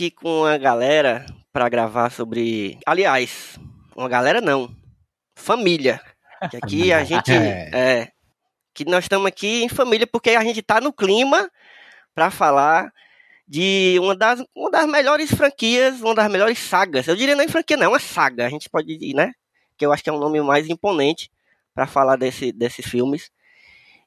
[0.00, 2.78] aqui com a galera para gravar sobre.
[2.86, 3.58] Aliás,
[3.94, 4.74] uma galera não.
[5.36, 6.00] Família.
[6.50, 7.30] Que aqui a gente.
[7.30, 7.70] É.
[7.74, 8.08] É.
[8.72, 11.50] Que nós estamos aqui em família porque a gente tá no clima
[12.14, 12.90] para falar
[13.46, 17.06] de uma das, uma das melhores franquias, uma das melhores sagas.
[17.06, 18.46] Eu diria nem franquia, não, é uma saga.
[18.46, 19.32] A gente pode ir, né?
[19.76, 21.30] Que eu acho que é um nome mais imponente
[21.74, 23.30] para falar desse, desses filmes.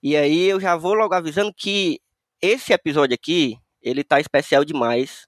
[0.02, 2.02] E aí eu já vou logo avisando que
[2.42, 5.28] esse episódio aqui, ele tá especial demais.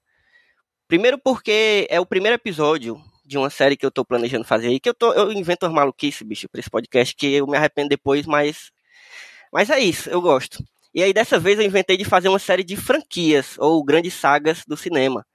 [0.88, 4.78] Primeiro porque é o primeiro episódio de uma série que eu tô planejando fazer aí,
[4.78, 7.88] que eu, tô, eu invento umas maluquices, bicho, pra esse podcast, que eu me arrependo
[7.88, 8.70] depois, mas.
[9.52, 10.64] Mas é isso, eu gosto.
[10.94, 14.64] E aí dessa vez eu inventei de fazer uma série de franquias, ou grandes sagas
[14.66, 15.26] do cinema.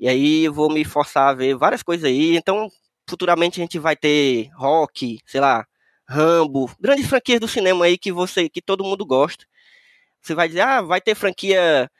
[0.00, 2.36] E aí eu vou me forçar a ver várias coisas aí.
[2.36, 2.68] Então,
[3.08, 5.66] futuramente a gente vai ter rock, sei lá,
[6.08, 9.44] Rambo, grandes franquias do cinema aí que você, que todo mundo gosta.
[10.22, 11.90] Você vai dizer, ah, vai ter franquia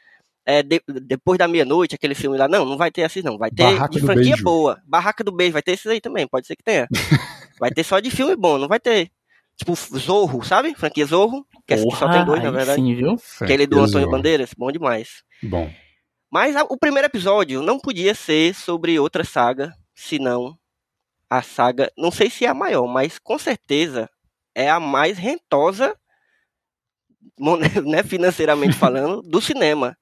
[0.44, 2.48] é, de- depois da meia-noite, aquele filme lá.
[2.48, 3.38] Não, não vai ter assim, não.
[3.38, 4.44] Vai ter Barraca de franquia Beijo.
[4.44, 4.82] boa.
[4.86, 6.88] Barraca do Beijo, vai ter esses aí também, pode ser que tenha.
[7.60, 9.10] vai ter só de filme bom, não vai ter.
[9.56, 10.74] Tipo, Zorro, sabe?
[10.74, 12.80] Franquia Zorro, que, é- que só tem dois, na verdade.
[12.80, 13.16] Sim, viu?
[13.40, 14.10] Aquele do Antônio.
[14.10, 15.22] Bandeiras, bom demais.
[15.42, 15.70] Bom.
[16.30, 20.56] Mas a- o primeiro episódio não podia ser sobre outra saga, senão
[21.28, 24.08] a saga, não sei se é a maior, mas com certeza
[24.54, 25.94] é a mais rentosa,
[27.86, 29.96] né, financeiramente falando, do cinema.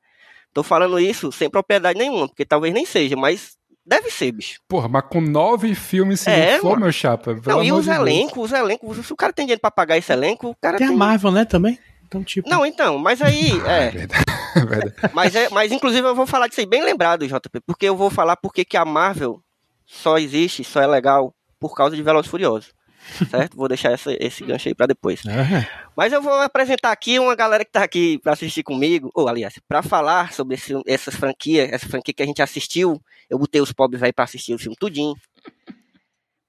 [0.52, 3.56] Tô falando isso sem propriedade nenhuma, porque talvez nem seja, mas
[3.86, 4.60] deve ser, bicho.
[4.68, 7.38] Porra, mas com nove filmes se É, não for, meu chapa.
[7.46, 10.12] Não, e os de elencos, os elencos, se o cara tem dinheiro pra pagar esse
[10.12, 10.96] elenco, o cara Tem tem.
[10.96, 11.78] a Marvel, né, também?
[12.06, 12.48] Então, tipo.
[12.48, 14.24] Não, então, mas aí, É é, verdade.
[14.56, 14.94] é verdade.
[15.14, 18.10] Mas, é, mas inclusive eu vou falar disso aí bem lembrado, JP, porque eu vou
[18.10, 19.40] falar porque que a Marvel
[19.86, 22.72] só existe, só é legal por causa de Velozes Furiosos.
[23.30, 23.56] Certo?
[23.56, 25.24] Vou deixar essa- esse gancho aí pra depois.
[25.26, 25.66] Aham.
[25.96, 29.54] Mas eu vou apresentar aqui uma galera que tá aqui pra assistir comigo, ou aliás,
[29.68, 33.00] pra falar sobre esse, essas franquias, essa franquia que a gente assistiu.
[33.28, 35.14] Eu botei os pobres velho pra assistir o filme tudinho.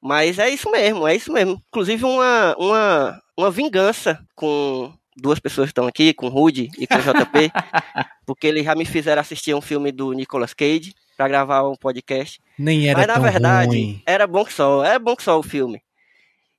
[0.02, 1.62] Mas é isso mesmo, é isso mesmo.
[1.68, 6.88] Inclusive uma, uma, uma vingança com duas pessoas que estão aqui, com o Rudy e
[6.88, 7.52] com o JP,
[8.26, 12.40] porque eles já me fizeram assistir um filme do Nicolas Cage pra gravar um podcast.
[12.58, 14.02] Nem era Mas na tão verdade, ruim.
[14.06, 15.80] era bom que só, era bom que só o filme.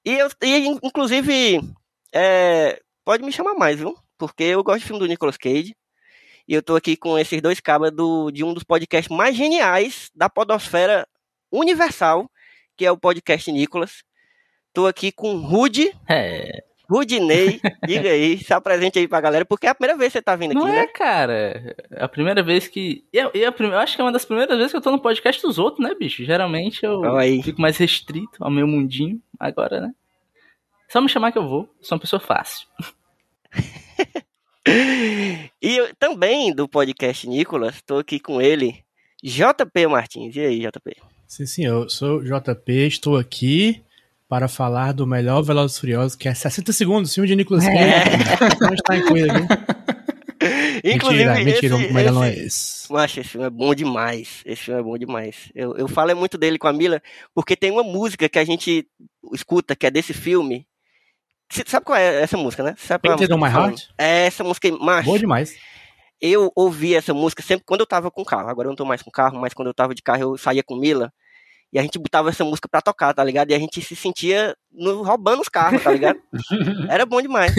[0.04, 1.60] E eu, e, in- inclusive,
[2.12, 3.96] é, pode me chamar mais, viu?
[4.18, 5.74] Porque eu gosto de filme do Nicolas Cage.
[6.46, 10.10] E eu tô aqui com esses dois cabas do, de um dos podcasts mais geniais
[10.14, 11.06] da podosfera
[11.50, 12.28] universal,
[12.76, 14.02] que é o podcast Nicolas.
[14.72, 16.64] Tô aqui com Rudy, É.
[16.91, 20.22] Rudinei, diga aí, se apresente aí pra galera, porque é a primeira vez que você
[20.22, 20.87] tá vindo Não aqui, é, né?
[20.88, 21.76] cara.
[21.91, 23.04] É a primeira vez que.
[23.12, 24.82] E, é- e a prime- eu acho que é uma das primeiras vezes que eu
[24.82, 26.25] tô no podcast dos outros, né, bicho?
[26.25, 27.42] Geralmente eu aí.
[27.42, 29.21] fico mais restrito ao meu mundinho.
[29.38, 29.92] Agora, né?
[30.88, 31.69] Só me chamar que eu vou.
[31.81, 32.66] Sou uma pessoa fácil.
[35.60, 38.84] E eu, também do podcast Nicolas, tô aqui com ele,
[39.22, 40.34] JP Martins.
[40.37, 40.97] E aí, JP?
[41.26, 41.82] Sim, senhor.
[41.84, 43.83] Eu sou o JP, estou aqui
[44.32, 47.76] para falar do melhor Velozes Furiosos, que é 60 segundos, filme de Nicolas Cage.
[48.62, 49.46] Não está incluído aqui.
[50.82, 52.90] Mentira, mentira, o melhor não é esse.
[52.90, 54.42] Macho, esse filme é bom demais.
[54.46, 55.52] Esse filme é bom demais.
[55.54, 57.02] Eu, eu falo é muito dele com a Mila,
[57.34, 58.88] porque tem uma música que a gente
[59.34, 60.66] escuta, que é desse filme.
[61.50, 62.74] Você sabe qual é essa música, né?
[62.78, 63.82] Sabe qual é a My Heart?
[63.98, 65.04] É essa música macho.
[65.04, 65.54] Boa demais.
[66.18, 68.48] Eu ouvi essa música sempre quando eu tava com carro.
[68.48, 70.62] Agora eu não tô mais com carro, mas quando eu tava de carro eu saía
[70.62, 71.12] com Mila.
[71.72, 73.51] E a gente botava essa música pra tocar, tá ligado?
[73.51, 76.21] E a gente se sentia no- roubando os carros, tá ligado?
[76.91, 77.54] Era bom demais.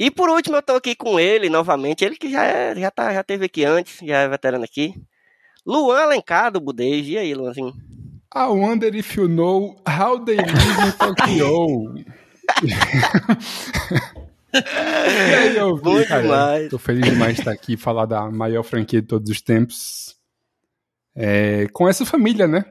[0.00, 2.04] E por último eu tô aqui com ele novamente.
[2.04, 4.94] Ele que já, é, já, tá, já teve aqui antes, já é veterano aqui.
[5.66, 7.10] Luan Alencar do Budejo.
[7.10, 7.72] E aí, Luanzinho?
[8.34, 12.04] I wonder if you know how they live in Tokyo.
[14.54, 16.68] e aí, eu vi, cara, demais.
[16.70, 20.16] Tô feliz demais de estar aqui e falar da maior franquia de todos os tempos.
[21.20, 22.64] É, com essa família, né?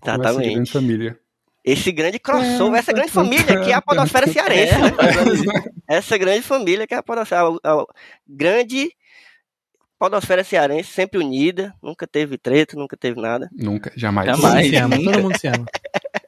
[0.00, 0.72] Com essa grande Exatamente.
[0.72, 1.18] família.
[1.64, 4.88] Esse grande crossover, essa grande família que é a podosfera cearense, É, né?
[4.88, 5.42] rapaz,
[5.88, 7.84] Essa grande família que é a podosfera, a, a
[8.28, 8.88] grande
[9.98, 13.50] podosfera cearense, sempre unida, nunca teve treta, nunca teve nada.
[13.52, 14.26] Nunca, jamais.
[14.28, 14.68] Jamais.
[14.68, 15.66] se ama, todo mundo se ama.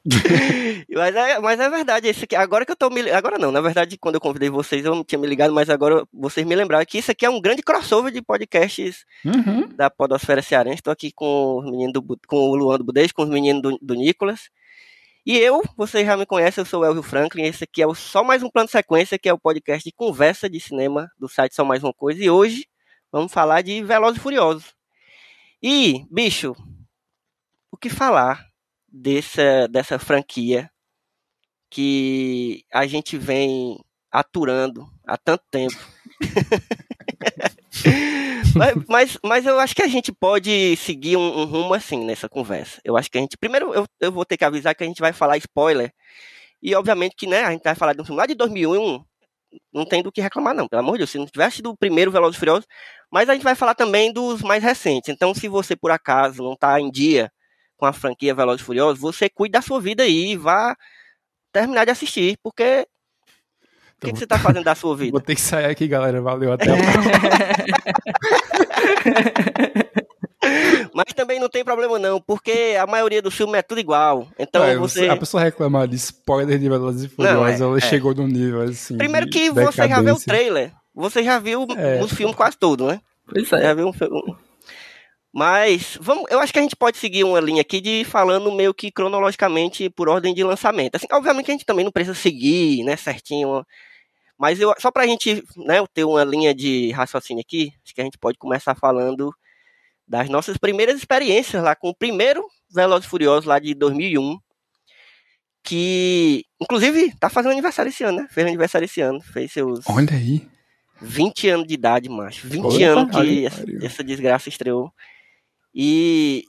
[0.95, 3.61] Mas é, mas é verdade, esse aqui, agora que eu tô me, agora não, na
[3.61, 6.85] verdade quando eu convidei vocês eu não tinha me ligado, mas agora vocês me lembraram
[6.85, 9.67] que isso aqui é um grande crossover de podcasts Uhum.
[9.75, 10.81] da podosfera cearense.
[10.81, 13.77] Tô aqui com os meninos do, com o Luan do Budez, com os meninos do,
[13.81, 14.49] do Nicolas.
[15.25, 17.43] E eu, vocês já me conhecem, eu sou o Elvio Franklin.
[17.43, 20.49] Esse aqui é o Só Mais Um Plano Sequência, que é o podcast de conversa
[20.49, 22.23] de cinema do site Só Mais Uma Coisa.
[22.23, 22.65] E hoje
[23.11, 24.73] vamos falar de Velozes e Furiosos.
[25.61, 26.55] E, bicho,
[27.71, 28.48] o que falar
[28.91, 30.69] dessa, dessa franquia
[31.69, 33.77] que a gente vem
[34.11, 35.77] aturando há tanto tempo.
[38.55, 42.27] mas, mas, mas, eu acho que a gente pode seguir um, um, rumo assim nessa
[42.27, 42.81] conversa.
[42.83, 43.37] Eu acho que a gente.
[43.37, 45.93] Primeiro, eu, eu vou ter que avisar que a gente vai falar spoiler.
[46.61, 49.03] E obviamente que, né, a gente vai falar de um filme lá de 2001.
[49.73, 51.09] Não tem do que reclamar, não, pelo amor de Deus.
[51.09, 52.67] Se não tivesse do primeiro Velozes Furiosos.
[53.11, 55.09] Mas a gente vai falar também dos mais recentes.
[55.09, 57.31] Então, se você, por acaso, não está em dia
[57.79, 60.75] com a franquia Velozes e Furiosos, você cuide da sua vida aí e vá
[61.51, 62.85] terminar de assistir, porque
[63.95, 65.11] o que, que, você tá fazendo da sua vida?
[65.17, 66.21] Vou ter que sair aqui, galera.
[66.21, 66.75] Valeu, até a
[70.93, 74.27] Mas também não tem problema não, porque a maioria do filme é tudo igual.
[74.37, 75.07] Então é, você...
[75.07, 77.81] A pessoa reclamar de spoiler de Velozes e Furiosos, é, ela é.
[77.81, 80.73] chegou num nível assim Primeiro que você já viu o trailer.
[80.93, 82.01] Você já viu é.
[82.03, 82.99] os filmes quase todos, né?
[83.25, 83.61] Pois é.
[83.61, 84.35] Já viu um filme...
[85.31, 88.73] Mas vamos, eu acho que a gente pode seguir uma linha aqui de falando meio
[88.73, 90.95] que cronologicamente por ordem de lançamento.
[90.95, 93.63] Assim, obviamente a gente também não precisa seguir, né, certinho
[94.39, 97.99] mas eu, só para a gente né, ter uma linha de raciocínio aqui, acho que
[97.99, 99.35] a gente pode começar falando
[100.07, 102.41] das nossas primeiras experiências lá com o primeiro
[102.73, 104.39] Velozes Furiosos lá de 2001,
[105.61, 108.27] que inclusive tá fazendo aniversário esse ano, né?
[108.31, 110.47] Fez aniversário esse ano, fez seus Olha aí.
[111.01, 112.47] 20 anos de idade, macho.
[112.47, 114.91] 20 Opa, anos que essa, essa, desgraça estreou.
[115.81, 116.43] E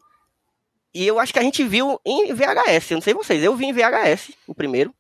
[0.93, 3.67] e eu acho que a gente viu em VHS, eu não sei vocês, eu vi
[3.67, 4.93] em VHS o primeiro.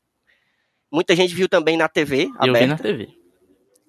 [0.93, 2.31] Muita gente viu também na TV.
[2.41, 3.09] Eu vi na TV.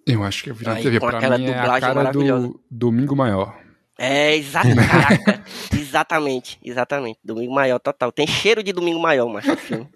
[0.07, 0.99] Eu acho que eu vi na Aí, TV.
[0.99, 3.55] Com pra aquela mim é a cara do Domingo Maior.
[3.99, 5.43] É, exato, caraca.
[5.79, 7.19] exatamente, exatamente.
[7.23, 8.11] Domingo Maior, total.
[8.11, 9.87] Tem cheiro de Domingo Maior, mas assim.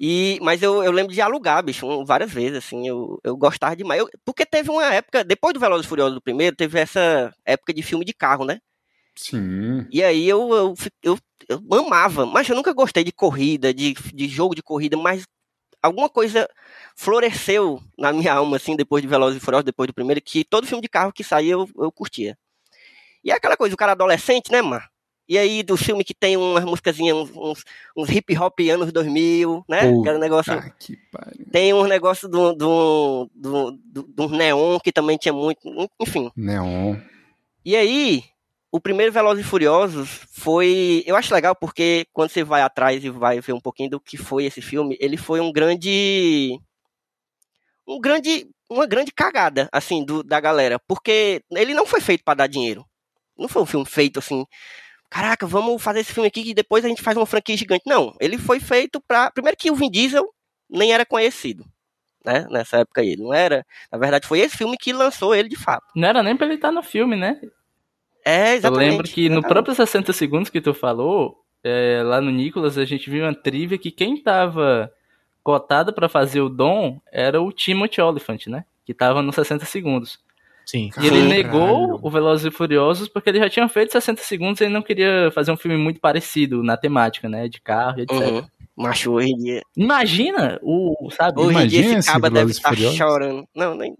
[0.00, 4.00] E, mas eu, eu lembro de alugar, bicho, várias vezes, assim, eu, eu gostava demais.
[4.00, 7.82] Eu, porque teve uma época, depois do Velozes Furiosos do primeiro, teve essa época de
[7.82, 8.60] filme de carro, né?
[9.14, 9.86] Sim.
[9.90, 11.18] E aí eu, eu, eu,
[11.48, 15.24] eu amava, mas eu nunca gostei de corrida, de, de jogo de corrida, mas
[15.82, 16.48] alguma coisa
[16.96, 20.66] floresceu na minha alma, assim, depois de Velozes e Furiosos, depois do primeiro, que todo
[20.66, 22.36] filme de carro que saía eu, eu curtia.
[23.22, 24.88] E é aquela coisa, o cara adolescente, né, Mar?
[25.30, 27.64] E aí, do filme que tem umas musicazinhas, uns, uns,
[27.96, 29.88] uns hip hop anos 2000, né?
[29.88, 30.74] Puta Aquele negócio.
[30.76, 30.98] Que
[31.52, 35.60] tem uns negócios do, do, do, do, do neon que também tinha muito.
[36.00, 36.32] Enfim.
[36.34, 36.96] Neon.
[37.64, 38.24] E aí,
[38.72, 41.02] o primeiro Velozes e Furiosos foi.
[41.06, 44.16] Eu acho legal porque quando você vai atrás e vai ver um pouquinho do que
[44.16, 46.58] foi esse filme, ele foi um grande.
[47.86, 48.48] Um grande.
[48.68, 50.78] Uma grande cagada, assim, do, da galera.
[50.78, 52.86] Porque ele não foi feito para dar dinheiro.
[53.36, 54.46] Não foi um filme feito assim.
[55.10, 57.82] Caraca, vamos fazer esse filme aqui e depois a gente faz uma franquia gigante.
[57.86, 59.32] Não, ele foi feito para.
[59.32, 60.32] Primeiro que o Vin Diesel
[60.68, 61.64] nem era conhecido.
[62.24, 63.16] Né, nessa época aí.
[63.16, 63.66] Não era.
[63.90, 65.84] Na verdade, foi esse filme que lançou ele de fato.
[65.96, 67.40] Não era nem pra ele estar no filme, né?
[68.24, 68.84] É, exatamente.
[68.84, 72.84] Eu lembro que no próprio 60 segundos que tu falou, é, lá no Nicolas, a
[72.84, 74.90] gente viu uma trivia que quem tava
[75.42, 78.64] cotado para fazer o Dom era o Timothy Oliphant, né?
[78.84, 80.18] Que tava nos 60 segundos.
[80.66, 80.90] Sim.
[81.00, 84.64] E ele negou o Velozes e Furiosos porque ele já tinha feito 60 segundos e
[84.64, 87.48] ele não queria fazer um filme muito parecido na temática, né?
[87.48, 88.12] De carro e etc.
[88.12, 88.46] Uhum.
[88.76, 89.62] Macho, hoje em dia.
[89.76, 91.40] Imagina o, sabe?
[91.40, 93.46] Hoje em dia esse caba deve estar chorando.
[93.54, 93.94] Não, nem.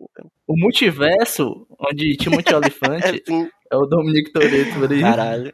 [0.47, 3.03] O multiverso, onde Timothy Olyphant
[3.71, 5.01] é, é o Dominic Toretto por aí.
[5.01, 5.53] Caralho.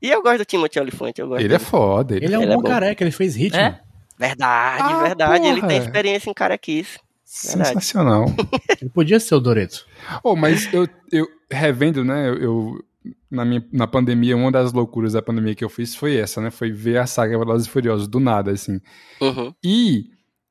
[0.00, 1.54] E eu gosto do Timothy Olyphant, eu gosto Ele dele.
[1.54, 2.16] é foda.
[2.16, 3.60] Ele, ele é um ele é bom é careca, ele fez ritmo.
[3.60, 3.80] É?
[4.18, 5.40] Verdade, ah, verdade.
[5.40, 5.52] Porra.
[5.52, 6.98] Ele tem experiência em carequice.
[7.24, 8.26] Sensacional.
[8.80, 9.86] ele podia ser o Doreto.
[10.22, 12.30] Oh, mas eu, eu revendo, né?
[12.30, 12.82] Eu,
[13.30, 16.50] na, minha, na pandemia, uma das loucuras da pandemia que eu fiz foi essa, né?
[16.50, 18.80] Foi ver a saga Velozes e Furiosos do nada, assim.
[19.20, 19.52] Uhum.
[19.62, 20.06] E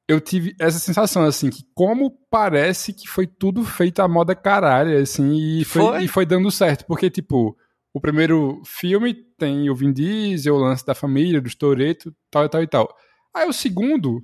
[0.08, 4.98] eu tive essa sensação, assim, que como parece que foi tudo feito à moda caralho,
[4.98, 6.04] assim, e foi, foi?
[6.04, 6.86] E foi dando certo.
[6.86, 7.58] Porque, tipo,
[7.94, 12.50] o primeiro filme tem o Vin Diesel, o lance da família, do Toreto, tal e
[12.50, 12.96] tal e tal.
[13.36, 14.24] Aí o segundo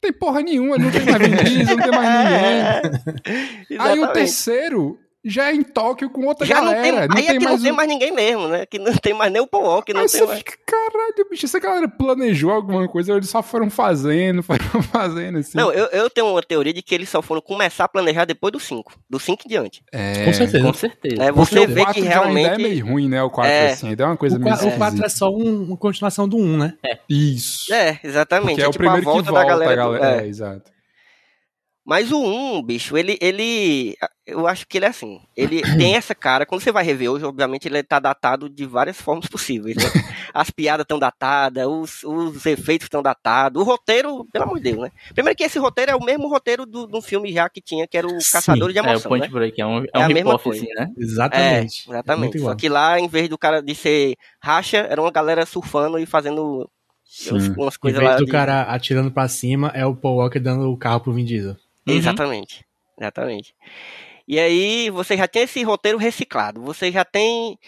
[0.00, 2.82] tem porra nenhuma, não tem mais Vin Diesel, não tem mais
[3.24, 3.78] ninguém.
[3.80, 6.76] Aí o terceiro já é em Tóquio com outra já galera.
[6.76, 8.66] Não tem, não aí tem é que mais não tem mais ninguém mesmo, né?
[8.66, 10.38] Que não tem mais nem o Paul Walker, não aí tem mais...
[10.38, 15.56] Fica, caralho, bicho, essa galera planejou alguma coisa, eles só foram fazendo, foram fazendo, assim.
[15.56, 18.52] Não, eu, eu tenho uma teoria de que eles só foram começar a planejar depois
[18.52, 19.82] do 5, do 5 em diante.
[19.90, 20.64] É, com certeza.
[20.64, 21.22] Com certeza.
[21.22, 22.48] É, você vê que realmente...
[22.48, 23.72] é meio ruim, né, o 4, é...
[23.72, 26.56] assim, é uma coisa o meio O 4 é só um, uma continuação do 1,
[26.58, 26.74] né?
[26.84, 26.98] É.
[27.08, 27.72] Isso.
[27.72, 28.56] É, exatamente.
[28.56, 29.76] Porque é, é o tipo primeiro a volta que volta da galera.
[29.76, 29.98] galera.
[29.98, 30.20] Do...
[30.20, 30.24] É.
[30.24, 30.73] é, exato.
[31.84, 33.94] Mas o 1, bicho, ele, ele.
[34.26, 35.20] Eu acho que ele é assim.
[35.36, 36.46] Ele tem essa cara.
[36.46, 39.76] Quando você vai rever hoje, obviamente, ele tá datado de várias formas possíveis.
[39.76, 39.84] Né?
[40.32, 43.60] As piadas estão datadas, os, os efeitos estão datados.
[43.60, 44.90] O roteiro, pelo amor de Deus, né?
[45.12, 47.96] Primeiro que esse roteiro é o mesmo roteiro do, do filme já que tinha, que
[47.96, 48.94] era o Caçador de Emoção.
[48.94, 49.32] É, o Point né?
[49.32, 50.64] Break, é um, é, é um a mesma coisa.
[50.64, 50.88] Assim, né?
[50.98, 51.84] Exatamente.
[51.86, 52.38] É, exatamente.
[52.40, 56.06] Só que lá, em vez do cara de ser racha, era uma galera surfando e
[56.06, 56.68] fazendo
[57.04, 57.54] Sim.
[57.56, 58.06] umas coisas lá.
[58.06, 58.32] Em vez do de...
[58.32, 61.56] cara atirando pra cima, é o Paul Walker dando o carro pro Vin Diesel.
[61.86, 61.94] Uhum.
[61.94, 62.64] Exatamente.
[62.98, 63.54] Exatamente.
[64.26, 67.58] E aí você já tem esse roteiro reciclado, você já tem.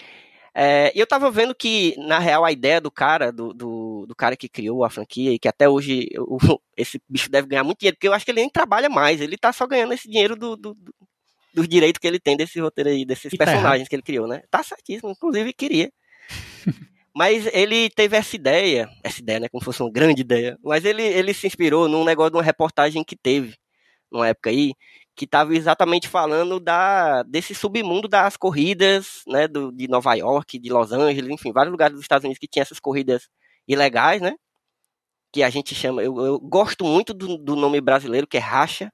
[0.54, 4.34] É, eu tava vendo que, na real, a ideia do cara, do, do, do cara
[4.36, 6.08] que criou a franquia, e que até hoje
[6.76, 9.36] esse bicho deve ganhar muito dinheiro, porque eu acho que ele nem trabalha mais, ele
[9.36, 10.94] tá só ganhando esse dinheiro do, do, do
[11.56, 14.28] dos direitos que ele tem desse roteiro aí, desses e personagens tá que ele criou,
[14.28, 14.42] né?
[14.50, 15.90] Tá certíssimo, inclusive queria.
[17.14, 20.84] Mas ele teve essa ideia, essa ideia, né, como se fosse uma grande ideia, mas
[20.84, 23.54] ele, ele se inspirou num negócio de uma reportagem que teve,
[24.10, 24.74] numa época aí,
[25.16, 30.68] que estava exatamente falando da, desse submundo das corridas, né, do, de Nova York, de
[30.68, 33.28] Los Angeles, enfim, vários lugares dos Estados Unidos que tinha essas corridas
[33.66, 34.34] ilegais, né,
[35.32, 38.92] que a gente chama, eu, eu gosto muito do, do, nome brasileiro, que é racha,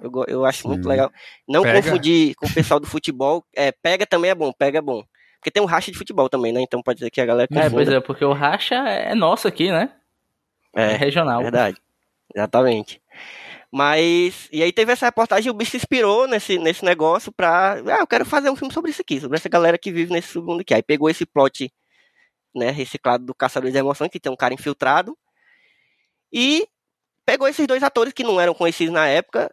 [0.00, 0.68] eu, eu acho Sim.
[0.68, 1.10] muito legal.
[1.46, 1.82] Não pega.
[1.82, 5.02] confundir com o pessoal do futebol, é, pega também é bom, pega é bom.
[5.38, 7.66] Porque tem um racha de futebol também, né, então pode dizer que a galera confunda.
[7.66, 9.90] É, pois é, porque o racha é nosso aqui, né,
[10.74, 11.42] é, é regional.
[11.42, 11.76] Verdade,
[12.32, 13.02] exatamente.
[13.76, 17.72] Mas, e aí teve essa reportagem e o bicho se inspirou nesse, nesse negócio pra,
[17.72, 20.28] ah, eu quero fazer um filme sobre isso aqui, sobre essa galera que vive nesse
[20.28, 20.72] submundo aqui.
[20.72, 21.74] Aí pegou esse plot,
[22.54, 25.18] né, reciclado do Caçador de Emoções, que tem um cara infiltrado,
[26.32, 26.68] e
[27.26, 29.52] pegou esses dois atores que não eram conhecidos na época,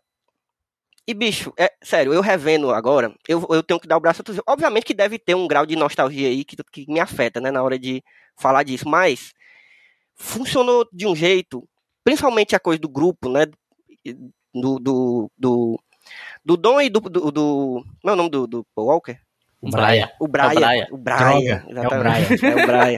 [1.08, 4.24] e bicho, é, sério, eu revendo agora, eu, eu tenho que dar o braço a
[4.24, 4.44] torcer.
[4.48, 7.64] Obviamente que deve ter um grau de nostalgia aí que, que me afeta, né, na
[7.64, 8.04] hora de
[8.38, 9.34] falar disso, mas
[10.16, 11.68] funcionou de um jeito,
[12.04, 13.48] principalmente a coisa do grupo, né,
[14.54, 15.80] do, do, do,
[16.44, 17.86] do Dom e do, do, do.
[18.04, 19.18] Meu é nome do, do Walker?
[19.62, 20.10] O Brian.
[20.20, 20.88] O Brian.
[20.92, 21.64] O Brian.
[21.68, 22.28] É o Brian.
[22.42, 22.98] É o Brian.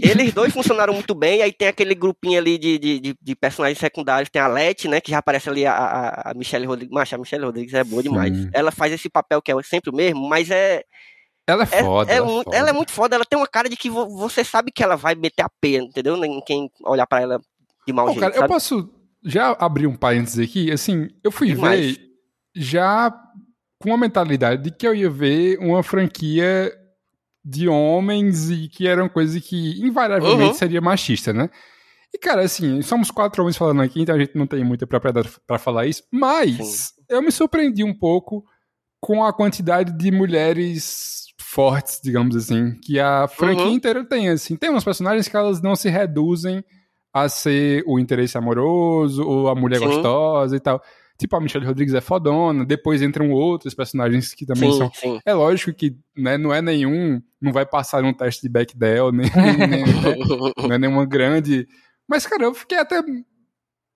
[0.00, 4.30] Eles dois funcionaram muito bem, aí tem aquele grupinho ali de, de, de, personagens secundários,
[4.30, 7.44] tem a Leti, né, que já aparece ali a, a Michelle Rodrigues, mas a Michelle
[7.44, 8.34] Rodrigues é boa demais.
[8.34, 8.48] Sim.
[8.54, 10.82] Ela faz esse papel que é sempre o mesmo, mas é...
[11.46, 12.10] Ela é foda.
[12.10, 12.56] É, é, ela, é foda.
[12.56, 15.14] ela, é muito foda, ela tem uma cara de que você sabe que ela vai
[15.14, 16.16] meter a peia, entendeu?
[16.24, 17.40] Em quem olhar para ela
[17.86, 18.90] de mau jeito, cara, Eu posso
[19.26, 21.96] já abrir um parênteses aqui, assim, eu fui Demais.
[21.96, 22.00] ver
[22.54, 23.12] já
[23.80, 26.72] com a mentalidade de que eu ia ver uma franquia
[27.44, 30.54] de homens e que eram coisas que invariavelmente uhum.
[30.54, 31.50] seria machista, né?
[32.14, 35.28] E, cara, assim, somos quatro homens falando aqui, então a gente não tem muita propriedade
[35.46, 38.44] para falar isso, mas eu me surpreendi um pouco
[39.00, 43.72] com a quantidade de mulheres fortes, digamos assim, que a franquia uhum.
[43.72, 44.56] inteira tem, assim.
[44.56, 46.64] Tem umas personagens que elas não se reduzem
[47.16, 49.86] a ser o interesse amoroso ou a mulher sim.
[49.86, 50.82] gostosa e tal.
[51.18, 54.92] Tipo, a Michelle Rodrigues é fodona, depois entram outros personagens que também sim, são.
[54.92, 55.18] Sim.
[55.24, 57.22] É lógico que né, não é nenhum.
[57.40, 59.92] Não vai passar um teste de Bechdel, nem, nem, nem né,
[60.62, 61.66] não é nenhuma grande.
[62.06, 63.02] Mas, cara, eu fiquei até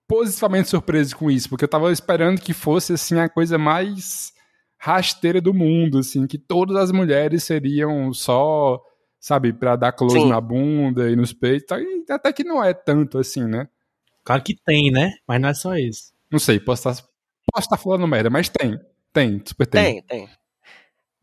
[0.07, 4.33] positivamente surpreso com isso, porque eu tava esperando que fosse assim a coisa mais
[4.79, 8.81] rasteira do mundo, assim, que todas as mulheres seriam só
[9.21, 10.27] sabe, pra dar close Sim.
[10.27, 11.77] na bunda e nos peitos.
[11.77, 13.69] E até que não é tanto assim, né?
[14.23, 15.13] Claro que tem, né?
[15.27, 16.11] Mas não é só isso.
[16.29, 17.07] Não sei, posso estar,
[17.53, 18.79] posso estar falando merda, mas tem.
[19.13, 20.01] Tem, super tem.
[20.01, 20.29] Tem, tem.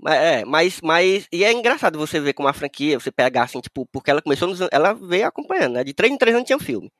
[0.06, 1.26] É, mas, mas.
[1.32, 4.46] E é engraçado você ver como a franquia, você pegar assim, tipo, porque ela começou
[4.46, 5.84] nos, Ela veio acompanhando, né?
[5.84, 6.92] De 3 em 3 anos tinha um filme.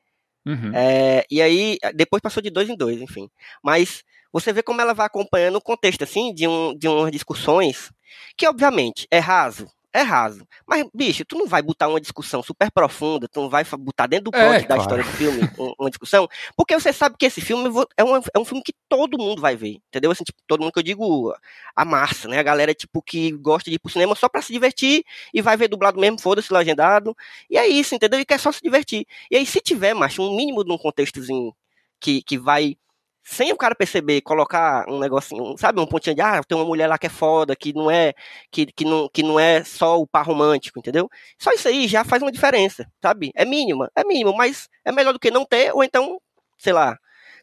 [0.45, 0.71] Uhum.
[0.73, 3.29] É, e aí, depois passou de dois em dois, enfim.
[3.63, 4.03] Mas
[4.33, 7.91] você vê como ela vai acompanhando o contexto, assim, de, um, de umas discussões
[8.35, 10.47] que, obviamente, é raso é raso.
[10.67, 14.25] Mas, bicho, tu não vai botar uma discussão super profunda, tu não vai botar dentro
[14.25, 14.81] do plot é, da claro.
[14.81, 18.45] história do filme uma discussão, porque você sabe que esse filme é um, é um
[18.45, 20.11] filme que todo mundo vai ver, entendeu?
[20.11, 21.33] Assim, tipo, todo mundo que eu digo,
[21.75, 22.39] a massa, né?
[22.39, 25.03] A galera, tipo, que gosta de ir pro cinema só pra se divertir
[25.33, 27.15] e vai ver dublado mesmo, foda-se, legendado.
[27.49, 28.19] E é isso, entendeu?
[28.19, 29.05] E quer só se divertir.
[29.31, 31.53] E aí, se tiver, macho, um mínimo de um contextozinho
[31.99, 32.77] que, que vai
[33.23, 36.87] sem o cara perceber, colocar um negocinho, sabe, um pontinho de, ah, tem uma mulher
[36.87, 38.13] lá que é foda, que não é,
[38.51, 41.09] que, que, não, que não é só o par romântico, entendeu?
[41.37, 43.31] Só isso aí já faz uma diferença, sabe?
[43.35, 46.19] É mínima, é mínimo, mas é melhor do que não ter, ou então,
[46.57, 46.97] sei lá,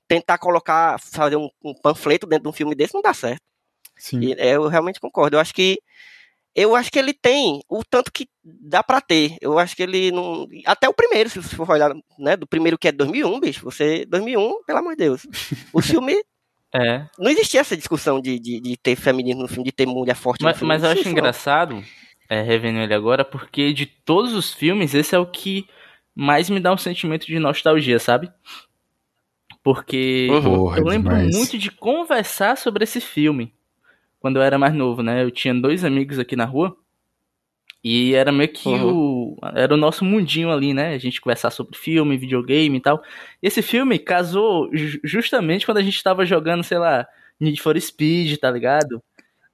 [0.08, 3.42] tentar colocar, fazer um, um panfleto dentro de um filme desse não dá certo.
[3.96, 4.20] Sim.
[4.20, 5.36] E, é, eu realmente concordo.
[5.36, 5.78] Eu acho que
[6.56, 9.36] eu acho que ele tem o tanto que dá para ter.
[9.42, 10.48] Eu acho que ele não.
[10.64, 12.34] Até o primeiro, se você for olhar, né?
[12.34, 13.62] Do primeiro que é 2001, bicho.
[13.64, 14.06] Você.
[14.06, 15.26] 2001, pelo amor de Deus.
[15.70, 16.14] O filme.
[16.74, 17.04] é.
[17.18, 20.42] Não existia essa discussão de, de, de, ter feminino no filme, de ter mulher forte
[20.42, 20.72] mas, no filme.
[20.72, 21.84] Mas eu acho engraçado,
[22.26, 25.68] é, revendo ele agora, porque de todos os filmes, esse é o que
[26.14, 28.32] mais me dá um sentimento de nostalgia, sabe?
[29.62, 30.74] Porque uhum.
[30.74, 31.36] eu lembro demais.
[31.36, 33.52] muito de conversar sobre esse filme
[34.26, 35.22] quando eu era mais novo, né?
[35.22, 36.76] Eu tinha dois amigos aqui na rua.
[37.84, 39.36] E era meio que uhum.
[39.36, 39.38] o.
[39.54, 40.94] Era o nosso mundinho ali, né?
[40.94, 43.00] A gente conversar sobre filme, videogame e tal.
[43.40, 44.68] E esse filme casou
[45.04, 47.06] justamente quando a gente tava jogando, sei lá,
[47.40, 49.00] Need for Speed, tá ligado?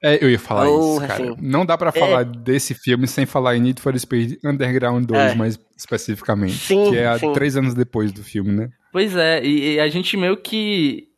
[0.01, 1.23] É, eu ia falar oh, isso, cara.
[1.23, 1.99] Assim, Não dá para é...
[1.99, 5.35] falar desse filme sem falar em Need for Speed Underground 2, é.
[5.35, 6.55] mais especificamente.
[6.55, 7.31] Sim, que é sim.
[7.31, 8.71] três anos depois do filme, né?
[8.91, 11.12] Pois é, e, e a gente meio que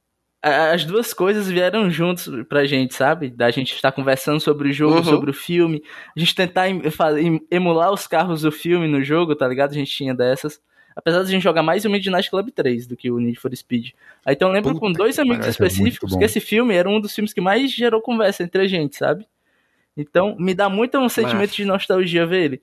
[0.46, 3.32] as duas coisas vieram juntos pra gente, sabe?
[3.32, 5.04] Da gente estar conversando sobre o jogo, uhum.
[5.04, 5.84] sobre o filme,
[6.16, 6.68] a gente tentar
[7.50, 9.72] emular os carros do filme no jogo, tá ligado?
[9.72, 10.62] A gente tinha dessas.
[10.96, 13.54] Apesar de a gente jogar mais o Midnight Club 3 do que o Need for
[13.56, 13.90] Speed.
[14.24, 17.14] Aí então eu lembro Puta com dois amigos específicos que esse filme era um dos
[17.14, 19.28] filmes que mais gerou conversa entre a gente, sabe?
[19.98, 21.56] Então me dá muito um sentimento Mas...
[21.56, 22.62] de nostalgia ver ele.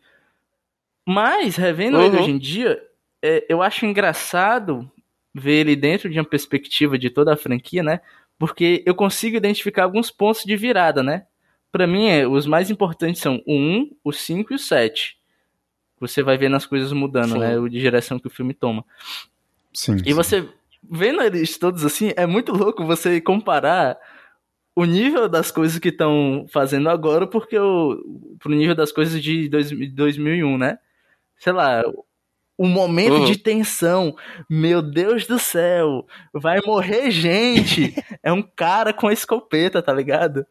[1.05, 2.05] Mas, revendo uhum.
[2.05, 2.81] ele hoje em dia,
[3.21, 4.89] é, eu acho engraçado
[5.35, 8.01] ver ele dentro de uma perspectiva de toda a franquia, né?
[8.39, 11.27] Porque eu consigo identificar alguns pontos de virada, né?
[11.71, 15.17] Para mim, é, os mais importantes são o 1, o 5 e o 7.
[16.01, 17.39] Você vai vendo as coisas mudando, sim.
[17.39, 17.59] né?
[17.59, 18.85] O de direção que o filme toma.
[19.73, 19.97] Sim.
[19.97, 20.13] E sim.
[20.13, 20.49] você
[20.83, 23.97] vendo eles todos assim, é muito louco você comparar
[24.75, 29.49] o nível das coisas que estão fazendo agora porque o pro nível das coisas de
[29.49, 30.79] dois, 2001, né?
[31.39, 31.83] Sei lá,
[32.63, 33.25] um momento uhum.
[33.25, 34.17] de tensão.
[34.49, 37.93] Meu Deus do céu, vai morrer gente.
[38.23, 40.47] é um cara com a escopeta, tá ligado?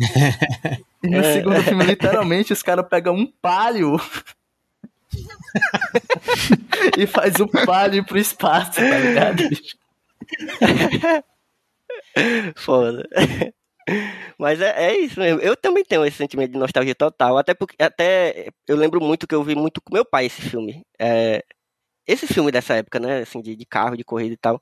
[1.04, 1.34] e no é.
[1.34, 3.96] segundo filme, literalmente, os caras pegam um palio
[6.98, 9.44] e faz o palio pro espaço, tá ligado?
[12.56, 13.08] Foda.
[14.38, 15.40] Mas é, é, isso mesmo.
[15.40, 17.38] Eu também tenho esse sentimento de nostalgia total.
[17.38, 20.84] Até porque até eu lembro muito que eu vi muito com meu pai esse filme.
[20.98, 21.44] É,
[22.06, 23.20] esse filme dessa época, né?
[23.20, 24.60] Assim, de, de, carro, de corrida e tal.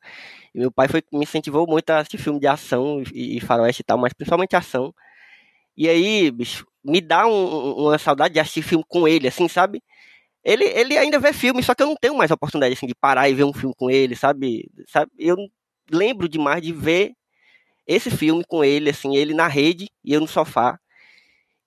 [0.55, 3.83] E meu pai foi, me incentivou muito a assistir filme de ação e, e faroeste
[3.83, 4.95] e tal, mas principalmente ação.
[5.77, 9.83] E aí, bicho, me dá um, uma saudade de assistir filme com ele, assim, sabe?
[10.45, 12.95] Ele, ele ainda vê filme, só que eu não tenho mais a oportunidade assim, de
[12.95, 14.71] parar e ver um filme com ele, sabe?
[14.89, 15.11] sabe?
[15.19, 15.37] Eu
[15.91, 17.13] lembro demais de ver
[17.91, 20.79] esse filme com ele, assim, ele na rede e eu no sofá.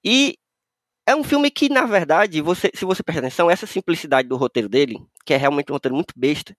[0.01, 0.37] E
[1.05, 4.69] é um filme que, na verdade, você, se você prestar atenção, essa simplicidade do roteiro
[4.69, 6.55] dele, que é realmente um roteiro muito besta,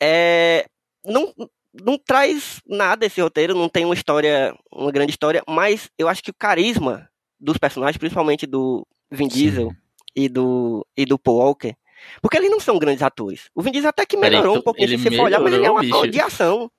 [0.00, 0.64] é,
[1.04, 1.34] não,
[1.72, 6.22] não traz nada esse roteiro, não tem uma história, uma grande história, mas eu acho
[6.22, 7.08] que o carisma
[7.40, 9.72] dos personagens, principalmente do Vin Diesel
[10.14, 11.74] e do, e do Paul Walker,
[12.22, 13.50] porque eles não são grandes atores.
[13.56, 15.70] O Vin Diesel até que melhorou um pouquinho, se você for olhar, mas ele é
[15.70, 16.70] um ator de ação.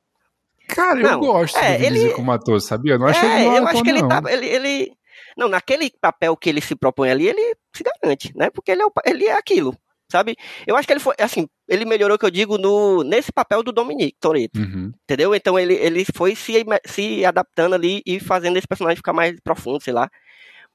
[0.67, 2.93] Cara, não, eu gosto é, do Diesel como ator, sabia?
[2.93, 4.91] Eu não acho é, ele eu acho que ele, tá, ele, ele,
[5.37, 8.49] Não, naquele papel que ele se propõe ali, ele se garante, né?
[8.49, 9.77] Porque ele é, ele é aquilo,
[10.11, 10.35] sabe?
[10.65, 13.71] Eu acho que ele foi, assim, ele melhorou, que eu digo, no, nesse papel do
[13.71, 14.91] Dominique Toretto, uhum.
[15.03, 15.35] entendeu?
[15.35, 19.81] Então ele, ele foi se, se adaptando ali e fazendo esse personagem ficar mais profundo,
[19.81, 20.09] sei lá.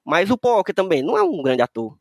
[0.04, 1.96] Mas o Poker também não é um grande ator.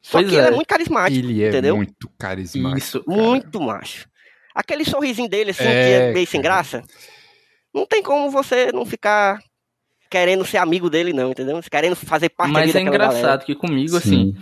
[0.00, 0.38] Só pois que é.
[0.38, 1.76] ele é muito carismático, ele é entendeu?
[1.76, 2.78] muito carismático.
[2.78, 3.18] Isso, cara.
[3.18, 4.08] muito macho.
[4.54, 6.82] Aquele sorrisinho dele, assim, é, que é meio sem graça
[7.78, 9.38] não tem como você não ficar
[10.10, 11.60] querendo ser amigo dele, não, entendeu?
[11.70, 13.44] Querendo fazer parte Mas é engraçado galera.
[13.44, 13.96] que comigo, Sim.
[13.98, 14.36] assim.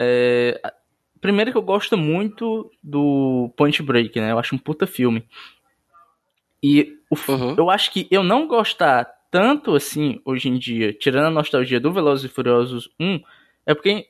[0.00, 0.60] É...
[1.20, 4.32] Primeiro que eu gosto muito do Point Break, né?
[4.32, 5.24] Eu acho um puta filme.
[6.62, 7.16] E o...
[7.30, 7.54] uhum.
[7.56, 11.92] eu acho que eu não gostar tanto assim hoje em dia, tirando a nostalgia do
[11.92, 13.20] Velozes e Furiosos 1,
[13.66, 14.08] é porque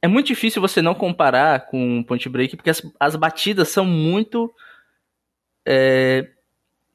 [0.00, 4.54] é muito difícil você não comparar com Point Break, porque as, as batidas são muito
[5.66, 6.30] é,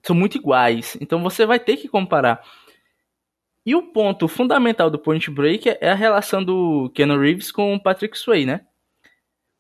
[0.03, 0.97] são muito iguais.
[1.01, 2.41] Então você vai ter que comparar.
[3.65, 7.81] E o ponto fundamental do Point Break é a relação do Ken Reeves com o
[7.81, 8.62] Patrick Swayze, né?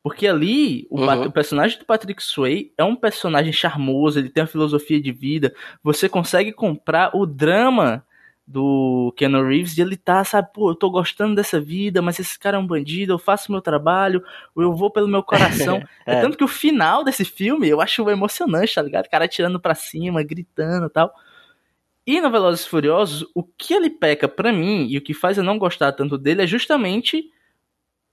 [0.01, 1.23] Porque ali, o, uhum.
[1.23, 5.53] o, personagem do Patrick Swayze é um personagem charmoso, ele tem uma filosofia de vida.
[5.83, 8.05] Você consegue comprar o drama
[8.49, 12.37] do Keanu Reeves e ele tá, sabe, pô, eu tô gostando dessa vida, mas esse
[12.37, 14.23] cara é um bandido, eu faço meu trabalho,
[14.57, 15.77] eu vou pelo meu coração.
[16.03, 16.15] é.
[16.15, 16.21] é.
[16.21, 19.05] tanto que o final desse filme eu acho emocionante, tá ligado?
[19.05, 21.13] O cara tirando pra cima, gritando e tal.
[22.07, 25.37] E no Velozes e Furiosos, o que ele peca para mim e o que faz
[25.37, 27.29] eu não gostar tanto dele é justamente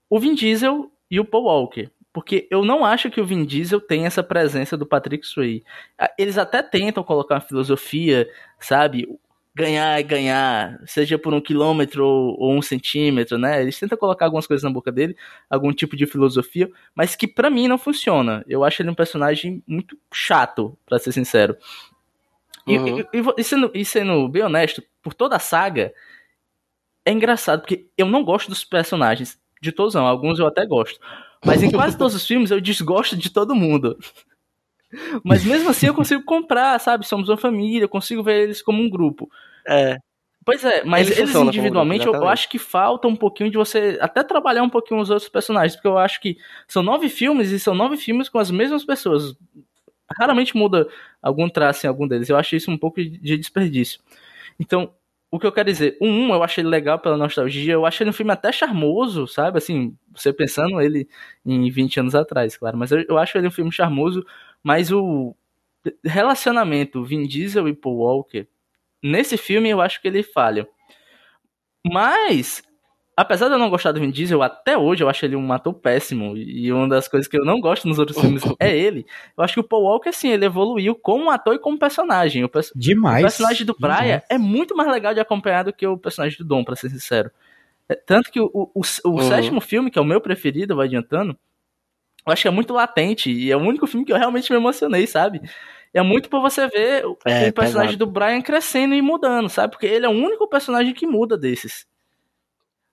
[0.07, 1.89] o Vin Diesel e o Paul Walker.
[2.13, 5.63] Porque eu não acho que o Vin Diesel tem essa presença do Patrick Swayze.
[6.15, 9.07] Eles até tentam colocar uma filosofia, sabe?
[9.57, 13.59] Ganhar é ganhar, seja por um quilômetro ou, ou, um centímetro, né?
[13.59, 15.17] Eles tentam colocar algumas coisas na boca dele,
[15.49, 18.45] algum tipo de filosofia, mas que para mim não funciona.
[18.47, 21.57] Eu acho ele um personagem muito chato, para ser sincero.
[22.67, 22.99] Uhum.
[22.99, 25.91] E, e, e, sendo, e sendo bem honesto, por toda a saga,
[27.03, 29.39] é engraçado, porque eu não gosto dos personagens.
[29.59, 30.99] De todos não, alguns eu até gosto.
[31.43, 33.97] Mas em quase todos os filmes eu desgosto de todo mundo.
[35.23, 37.07] Mas mesmo assim eu consigo comprar, sabe?
[37.07, 39.29] Somos uma família, eu consigo ver eles como um grupo.
[39.67, 39.97] É.
[40.45, 43.97] Pois é, mas eles, eles individualmente grupo, eu acho que falta um pouquinho de você
[43.99, 47.59] até trabalhar um pouquinho os outros personagens, porque eu acho que são nove filmes e
[47.59, 49.35] são nove filmes com as mesmas pessoas.
[50.17, 50.87] Raramente muda
[51.21, 52.29] algum traço em algum deles.
[52.29, 53.99] Eu acho isso um pouco de desperdício.
[54.57, 54.93] Então,
[55.29, 58.05] o que eu quero dizer, um, um eu achei ele legal pela nostalgia, eu achei
[58.05, 59.57] ele um filme até charmoso, sabe?
[59.57, 61.09] Assim, você pensando ele
[61.45, 64.25] em 20 anos atrás, claro, mas eu, eu acho ele um filme charmoso
[64.63, 65.35] mas o
[66.03, 68.47] relacionamento Vin Diesel e Paul Walker,
[69.07, 70.67] nesse filme eu acho que ele falha.
[71.85, 72.61] Mas
[73.17, 75.73] apesar de eu não gostar do Vin Diesel, até hoje eu acho ele um ator
[75.73, 76.37] péssimo.
[76.37, 79.07] E uma das coisas que eu não gosto nos outros filmes é ele.
[79.35, 82.43] Eu acho que o Paul Walker, assim, ele evoluiu como ator e como personagem.
[82.43, 83.23] O perso Demais.
[83.23, 86.45] O personagem do Praia é muito mais legal de acompanhar do que o personagem do
[86.45, 87.31] Dom, pra ser sincero.
[87.89, 89.21] É, tanto que o, o, o, o uhum.
[89.21, 91.35] sétimo filme, que é o meu preferido, vai adiantando,
[92.25, 93.31] eu acho que é muito latente.
[93.31, 95.41] E é o único filme que eu realmente me emocionei, sabe?
[95.93, 97.97] É muito pra você ver é, o personagem pesado.
[97.97, 99.71] do Brian crescendo e mudando, sabe?
[99.71, 101.85] Porque ele é o único personagem que muda desses.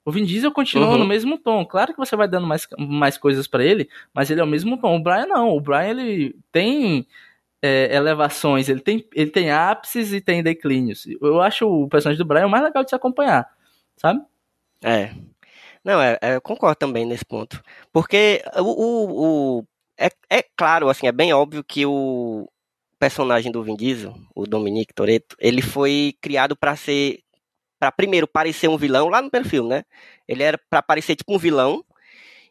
[0.04, 0.98] O Vin Diesel continua uhum.
[0.98, 1.64] no mesmo tom.
[1.64, 4.78] Claro que você vai dando mais, mais coisas para ele, mas ele é o mesmo
[4.78, 4.96] tom.
[4.96, 5.50] O Brian não.
[5.50, 7.06] O Brian ele tem
[7.62, 11.06] é, elevações, ele tem, ele tem ápices e tem declínios.
[11.20, 13.48] Eu acho o personagem do Brian o mais legal de se acompanhar,
[13.96, 14.20] sabe?
[14.82, 15.14] É.
[15.82, 17.62] Não, é, é eu concordo também nesse ponto.
[17.90, 19.66] Porque o, o, o
[19.98, 22.46] é, é claro, assim, é bem óbvio que o
[22.98, 27.20] personagem do Vin Diesel, o Dominique Toretto, ele foi criado para ser
[27.78, 29.84] para primeiro parecer um vilão lá no primeiro filme, né?
[30.26, 31.84] Ele era para parecer tipo um vilão.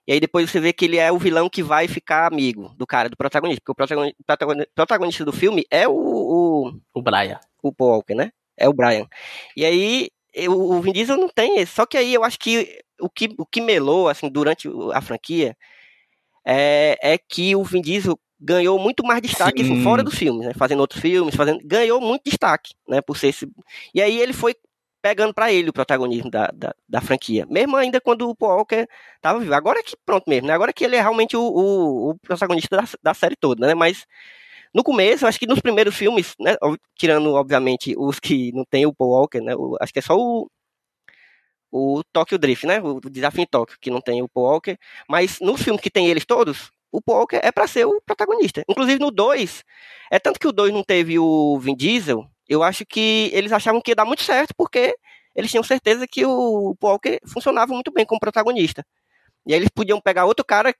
[0.05, 2.85] E aí depois você vê que ele é o vilão que vai ficar amigo do
[2.85, 3.61] cara, do protagonista.
[3.61, 5.93] Porque o protagonista, protagonista do filme é o.
[5.93, 7.39] O, o Brian.
[7.61, 8.31] O Paul Walker, né?
[8.57, 9.07] É o Brian.
[9.55, 10.09] E aí
[10.47, 11.73] o Vin Diesel não tem esse.
[11.73, 15.55] Só que aí eu acho que o que, o que melou, assim, durante a franquia
[16.45, 20.53] é, é que o Vin Diesel ganhou muito mais destaque assim, fora dos filmes, né?
[20.53, 23.01] Fazendo outros filmes, fazendo, ganhou muito destaque, né?
[23.01, 23.49] Por ser esse.
[23.93, 24.53] E aí ele foi
[25.01, 27.45] pegando para ele o protagonismo da, da, da, franquia.
[27.49, 28.87] Mesmo ainda quando o Paul Walker
[29.21, 29.53] tava vivo.
[29.53, 30.53] Agora que pronto mesmo, né?
[30.53, 33.73] Agora que ele é realmente o, o, o protagonista da, da, série toda, né?
[33.73, 34.05] Mas
[34.73, 36.55] no começo, acho que nos primeiros filmes, né?
[36.97, 39.55] Tirando, obviamente, os que não tem o Paul Walker, né?
[39.55, 40.49] O, acho que é só o,
[41.71, 42.81] o Tokyo Drift, né?
[42.81, 44.77] O Desafio em Tóquio, que não tem o Paul Walker.
[45.09, 48.63] Mas nos filmes que tem eles todos, o Walker é para ser o protagonista.
[48.69, 49.63] Inclusive no 2,
[50.11, 53.81] é tanto que o 2 não teve o Vin Diesel, eu acho que eles achavam
[53.81, 54.95] que ia dar muito certo, porque
[55.35, 58.85] eles tinham certeza que o Walker funcionava muito bem como protagonista.
[59.45, 60.73] E aí eles podiam pegar outro cara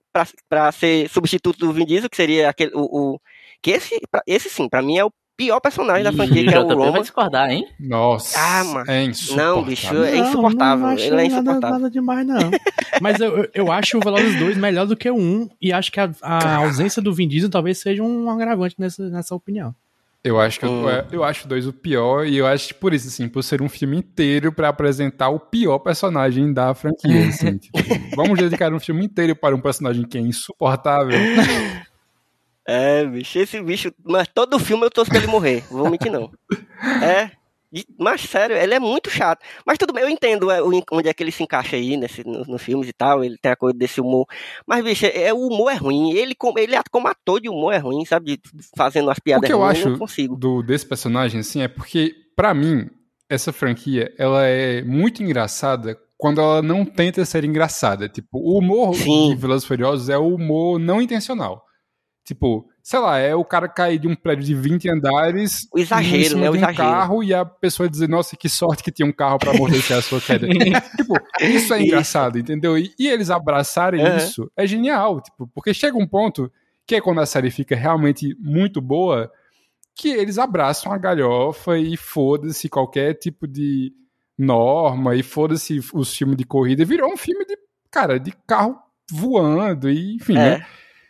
[0.47, 2.71] para ser substituto do Vin Diesel, que seria aquele.
[2.76, 3.19] O, o
[3.62, 6.67] que esse, esse sim, para mim é o pior personagem da franquia, que é o
[6.67, 6.91] Roman.
[6.91, 7.67] vai discordar, hein?
[7.80, 8.38] Nossa.
[8.39, 8.91] Ah, mano.
[8.91, 9.56] É insuportável.
[9.56, 10.88] Não, bicho, é insuportável.
[10.88, 11.62] Não, não Ele é insuportável.
[11.62, 12.52] Nada, nada demais, não.
[13.02, 16.00] Mas eu, eu acho o Velozes 2 melhor do que o 1, e acho que
[16.00, 19.76] a, a ausência do Vin Diesel talvez seja um agravante nessa, nessa opinião.
[20.24, 20.88] Eu acho que hum.
[20.88, 23.62] eu, eu acho dois o pior, e eu acho que por isso, assim, por ser
[23.62, 27.28] um filme inteiro para apresentar o pior personagem da franquia.
[27.28, 27.78] Assim, tipo,
[28.15, 31.19] vamos dedicar um filme inteiro para um personagem que é insuportável.
[32.67, 33.93] É, bicho, esse bicho.
[34.04, 35.63] Mas todo filme eu torço pra ele morrer.
[35.69, 36.32] Vou mentir, não.
[37.02, 37.32] É.
[37.97, 39.43] Mas sério, ele é muito chato.
[39.65, 42.47] Mas tudo bem, eu entendo é, onde é que ele se encaixa aí nesse, nos
[42.47, 43.23] no filmes e tal.
[43.23, 44.28] Ele tem a coisa desse humor.
[44.67, 46.12] Mas, bicho, é, é o humor é ruim.
[46.12, 48.38] Ele, ele como ator de humor é ruim, sabe?
[48.38, 48.41] De,
[48.78, 52.54] fazendo as piadas que eu ruins, acho eu do, desse personagem, assim, é porque, para
[52.54, 52.89] mim,
[53.28, 58.08] essa franquia, ela é muito engraçada quando ela não tenta ser engraçada.
[58.08, 59.30] Tipo, o humor Sim.
[59.30, 61.62] de Velozes Furiosos é o humor não intencional.
[62.25, 65.67] Tipo, sei lá, é o cara cair de um prédio de 20 andares.
[65.73, 66.49] O exagero, né?
[66.49, 66.77] O um exagero.
[66.77, 70.01] carro e a pessoa dizer, nossa, que sorte que tinha um carro para amortecer a
[70.01, 70.47] sua queda.
[70.47, 72.77] tipo, isso é engraçado, entendeu?
[72.77, 74.17] E, e eles abraçarem uhum.
[74.17, 76.49] isso é genial, tipo, porque chega um ponto
[76.86, 79.29] que é quando a série fica realmente muito boa,
[79.95, 83.91] que eles abraçam a galhofa e foda-se qualquer tipo de
[84.38, 86.86] norma e foda-se os filmes de corrida.
[86.86, 87.57] Virou um filme de,
[87.91, 88.77] cara, de carro
[89.12, 90.59] voando e enfim, é.
[90.59, 90.65] né?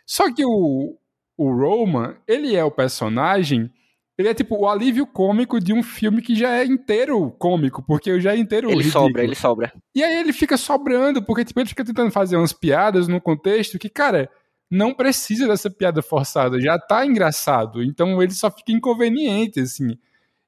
[0.06, 0.96] Só que o,
[1.36, 3.70] o Roman, ele é o personagem,
[4.16, 8.20] ele é tipo o alívio cômico de um filme que já é inteiro cômico, porque
[8.20, 9.06] já é inteiro Ele ridículo.
[9.06, 9.72] sobra, ele sobra.
[9.94, 13.78] E aí ele fica sobrando, porque tipo, ele fica tentando fazer umas piadas no contexto
[13.78, 14.30] que, cara,
[14.70, 19.98] não precisa dessa piada forçada, já tá engraçado, então ele só fica inconveniente, assim.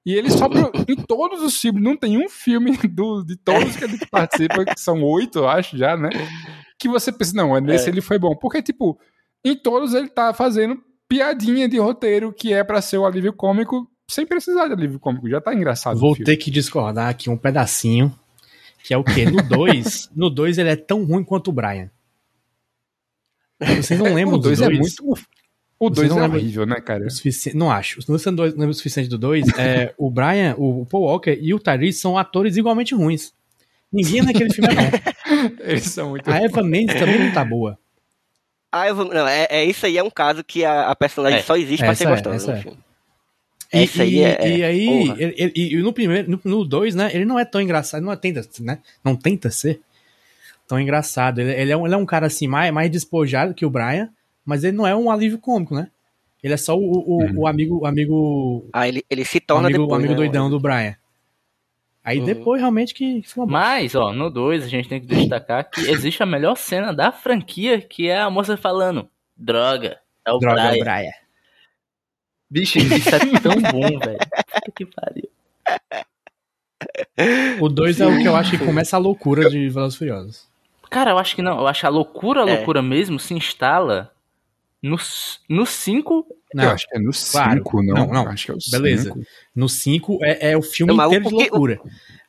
[0.05, 3.83] E ele sobra em todos os filmes, não tem um filme do, de todos que
[3.83, 6.11] ele participa, que são oito, eu acho, já, né?
[6.79, 7.89] Que você pensa, não, nesse é.
[7.89, 8.37] ele foi bom.
[8.37, 8.97] Porque, tipo,
[9.45, 13.89] em todos ele tá fazendo piadinha de roteiro que é para ser o alívio cômico
[14.09, 15.29] sem precisar de alívio cômico.
[15.29, 15.99] Já tá engraçado.
[15.99, 18.15] Vou ter que discordar aqui um pedacinho.
[18.85, 19.25] Que é o quê?
[19.29, 21.91] No 2, no 2 ele é tão ruim quanto o Brian.
[23.61, 24.61] Vocês não lembram do 2?
[24.61, 25.19] é muito.
[25.79, 27.07] O 2 é horrível, né, cara?
[27.55, 28.01] Não acho.
[28.01, 31.53] Se você não lembra o suficiente do 2, é, o Brian, o Paul Walker e
[31.53, 33.33] o Tyrese são atores igualmente ruins.
[33.93, 35.57] Ninguém naquele filme é bom.
[35.65, 37.79] Eles são muito A Eva Mendes também não tá boa.
[38.77, 41.41] Ah, eu vou, não, é, é isso aí é um caso que a, a personagem
[41.41, 42.79] é, só existe pra ser é, gostosa no filme.
[43.73, 47.25] E, Essa aí é, e aí, ele, ele, e no primeiro, no 2, né, ele
[47.25, 49.81] não é tão engraçado, não tenta, né, não tenta ser
[50.69, 51.41] tão engraçado.
[51.41, 54.09] Ele, ele, é, um, ele é um cara assim, mais, mais despojado que o Brian,
[54.45, 55.89] mas ele não é um alívio cômico, né?
[56.43, 57.41] Ele é só o, o, uhum.
[57.41, 57.81] o amigo.
[57.81, 60.17] O amigo ah, ele, ele se torna o amigo, depois, o amigo né?
[60.17, 60.95] doidão do Brian.
[62.07, 62.25] Aí uhum.
[62.25, 63.21] depois realmente que.
[63.49, 67.11] Mas, ó, no 2 a gente tem que destacar que existe a melhor cena da
[67.11, 70.69] franquia, que é a moça falando: Droga, é o Droga, Brian.
[70.69, 71.13] É o Brian.
[72.49, 74.19] Bicho, isso é tão bom, velho.
[74.77, 75.29] que pariu.
[77.61, 80.47] O 2 é o que eu acho que começa a loucura de Velozes Furiosos.
[80.89, 81.59] Cara, eu acho que não.
[81.59, 82.55] Eu acho que a loucura, a é.
[82.55, 82.83] loucura é.
[82.83, 84.13] mesmo se instala
[84.83, 86.27] no 5.
[86.55, 87.63] No eu acho que é no 5, claro.
[87.75, 87.95] não.
[87.95, 88.29] Não, não.
[88.29, 89.05] Acho que é o Beleza.
[89.05, 89.21] Cinco.
[89.55, 91.81] No 5 é, é, o filme não, inteiro de loucura.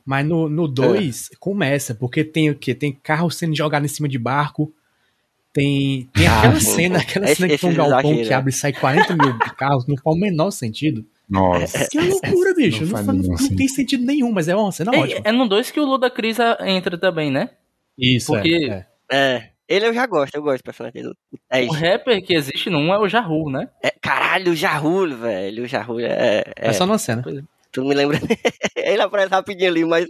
[0.05, 1.35] Mas no 2 é.
[1.39, 2.73] começa, porque tem o quê?
[2.73, 4.73] Tem carro sendo jogado em cima de barco.
[5.53, 8.55] Tem, tem ah, aquela cena, aquela esse, cena que tem um galpão que abre e
[8.55, 11.05] sai 40 mil carros, não faz o menor sentido.
[11.27, 11.87] Nossa.
[11.89, 12.85] Que loucura, bicho.
[12.85, 15.21] Não, não, não, não tem sentido nenhum, mas é uma cena é, ótima.
[15.23, 17.49] É no 2 que o Luda Cris entra também, né?
[17.97, 18.69] Isso, Porque...
[18.71, 18.85] é.
[19.11, 19.49] é.
[19.67, 21.15] Ele eu já gosto, eu gosto do personagem dele.
[21.51, 23.67] É o rapper que existe 1 é o Jahu, né?
[23.83, 25.63] É, caralho, o Jahu, velho.
[25.63, 26.05] O Jahu é.
[26.05, 27.23] É, é só na cena.
[27.71, 28.17] Tu me lembra?
[28.75, 30.07] Ele aparece rapidinho ali, mas.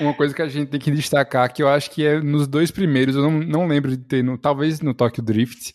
[0.00, 2.70] Uma coisa que a gente tem que destacar, que eu acho que é nos dois
[2.70, 5.72] primeiros, eu não, não lembro de ter, no, talvez no Tokyo Drift,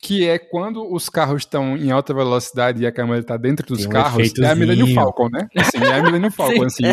[0.00, 3.78] que é quando os carros estão em alta velocidade e a câmera está dentro dos
[3.78, 5.48] tem um carros, é a Millennium Falcon, né?
[5.56, 6.84] Assim, é a Millennium Falcon, assim.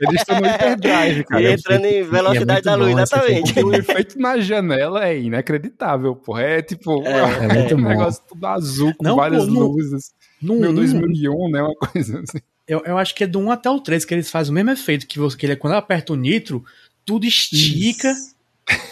[0.00, 1.42] Eles estão no hyperdrive, cara.
[1.42, 3.60] E entrando em velocidade é da luz, exatamente.
[3.62, 6.42] O efeito na janela é inacreditável, porra.
[6.42, 10.14] É tipo, é, é muito um negócio tudo azul, com não, várias pô, no, luzes.
[10.40, 11.62] No Meu 2001, né?
[11.62, 12.38] Uma coisa assim.
[12.68, 14.70] Eu, eu acho que é do 1 até o 3 que eles fazem o mesmo
[14.72, 16.64] efeito que, você, que ele é quando aperta o nitro,
[17.04, 18.12] tudo estica.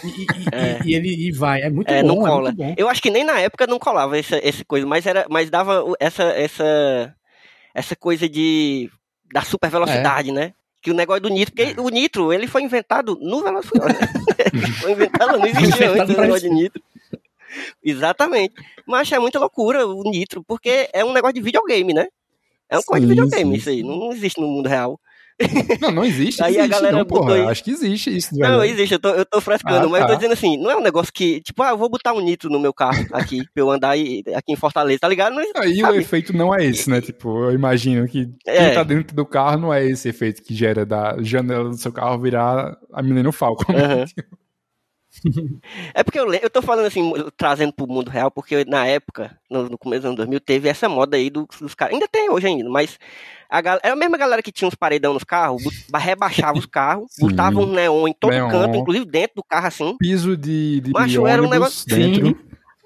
[0.03, 0.79] E, e, é.
[0.85, 1.61] e, ele e vai.
[1.61, 2.07] É muito é, bom.
[2.07, 2.49] Não cola.
[2.49, 2.75] É muito bom.
[2.77, 5.83] Eu acho que nem na época não colava esse, esse coisa, mas, era, mas dava
[5.99, 7.15] essa, essa,
[7.73, 8.89] essa coisa de
[9.33, 10.33] da super velocidade, é.
[10.33, 10.53] né?
[10.85, 13.71] Que o negócio do nitro, porque o nitro, ele foi inventado no Velozes
[14.81, 16.83] foi inventado, não existia antes o negócio de nitro.
[17.83, 18.53] Exatamente.
[18.85, 22.05] Mas é muita loucura o nitro, porque é um negócio de videogame, né?
[22.69, 23.57] É um sim, coisa de videogame sim.
[23.57, 24.99] isso aí, não existe no mundo real.
[25.81, 26.41] Não, não existe.
[26.41, 27.35] Aí existe, a galera não, porra.
[27.35, 27.41] Aí...
[27.41, 28.37] Acho que existe isso.
[28.37, 30.05] Não, existe, eu tô, eu tô frescando, ah, mas tá.
[30.05, 30.15] eu tô tá.
[30.15, 32.59] dizendo assim, não é um negócio que, tipo, ah, eu vou botar um nitro no
[32.59, 35.35] meu carro aqui, pra eu andar aqui em Fortaleza, tá ligado?
[35.35, 35.97] Mas, aí sabe?
[35.97, 37.01] o efeito não é esse, né?
[37.01, 38.65] Tipo, eu imagino que é.
[38.65, 41.91] quem tá dentro do carro não é esse efeito que gera da janela do seu
[41.91, 43.73] carro virar a menina Falcon.
[43.73, 44.05] Uhum.
[45.93, 49.69] é porque eu, eu tô falando assim, trazendo pro mundo real, porque na época, no,
[49.69, 51.93] no começo dos anos 2000, teve essa moda aí dos, dos caras.
[51.93, 52.97] Ainda tem hoje ainda, mas
[53.49, 57.07] a galera, era a mesma galera que tinha uns paredão nos carros, rebaixava os carros,
[57.11, 57.27] Sim.
[57.27, 58.49] botava um neon em todo neon.
[58.49, 59.95] canto, inclusive dentro do carro assim.
[59.97, 62.27] Piso de, de Macho, era um negócio dentro.
[62.27, 62.35] Sim.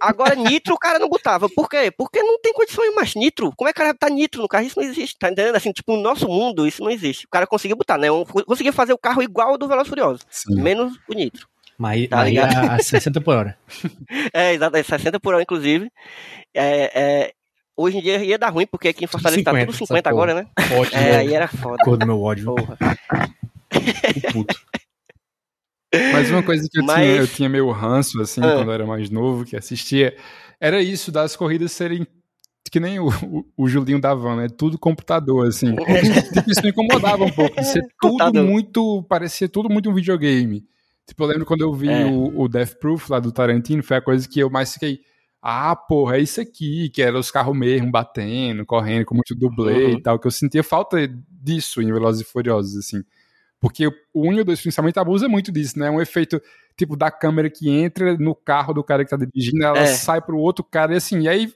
[0.02, 1.50] Agora, nitro o cara não botava.
[1.50, 1.92] Por quê?
[1.92, 3.52] Porque não tem condições mais nitro.
[3.56, 4.66] Como é que o cara botar nitro no carro?
[4.66, 5.56] Isso não existe, tá entendendo?
[5.56, 7.26] Assim, tipo, no nosso mundo, isso não existe.
[7.26, 8.08] O cara conseguiu botar, né?
[8.46, 10.22] Conseguia fazer o carro igual ao do Veloz Furioso.
[10.30, 10.62] Sim.
[10.62, 11.48] Menos o nitro.
[11.78, 13.58] Mas, tá mas a, a 60 por hora.
[14.34, 15.90] é, exato, é 60 por hora, inclusive.
[16.54, 17.34] É, é,
[17.80, 20.34] hoje em dia ia dar ruim, porque aqui em Fortaleza 50, tá tudo 50 agora,
[20.34, 20.48] né?
[20.78, 21.02] Ótimo.
[21.02, 21.84] É, aí era foda.
[21.84, 22.54] Cor do meu ódio.
[22.56, 22.78] Porra.
[24.32, 24.56] Puto.
[26.14, 26.98] Mas uma coisa que eu, Mas...
[26.98, 28.54] tinha, eu tinha meio ranço, assim, ah.
[28.54, 30.16] quando eu era mais novo, que assistia,
[30.62, 32.06] era isso, das corridas serem
[32.70, 34.48] que nem o, o, o Julinho da Van, né?
[34.48, 35.76] Tudo computador, assim.
[36.34, 40.64] tipo, isso me incomodava um pouco, ser tudo muito, parecia tudo muito um videogame.
[41.08, 42.06] Tipo, eu lembro quando eu vi é.
[42.06, 45.00] o, o Death Proof lá do Tarantino, foi a coisa que eu mais fiquei,
[45.42, 49.86] ah, porra, é isso aqui, que era os carros mesmo batendo, correndo, com muito dublê
[49.86, 49.92] uhum.
[49.92, 53.04] e tal, que eu sentia falta disso em Velozes e Furiosos, assim.
[53.60, 55.90] Porque o 1 e o 2 principalmente abusa muito disso, né?
[55.90, 56.42] Um efeito
[56.78, 59.88] tipo da câmera que entra no carro do cara que tá dirigindo, ela é.
[59.88, 61.54] sai pro outro cara e assim, e aí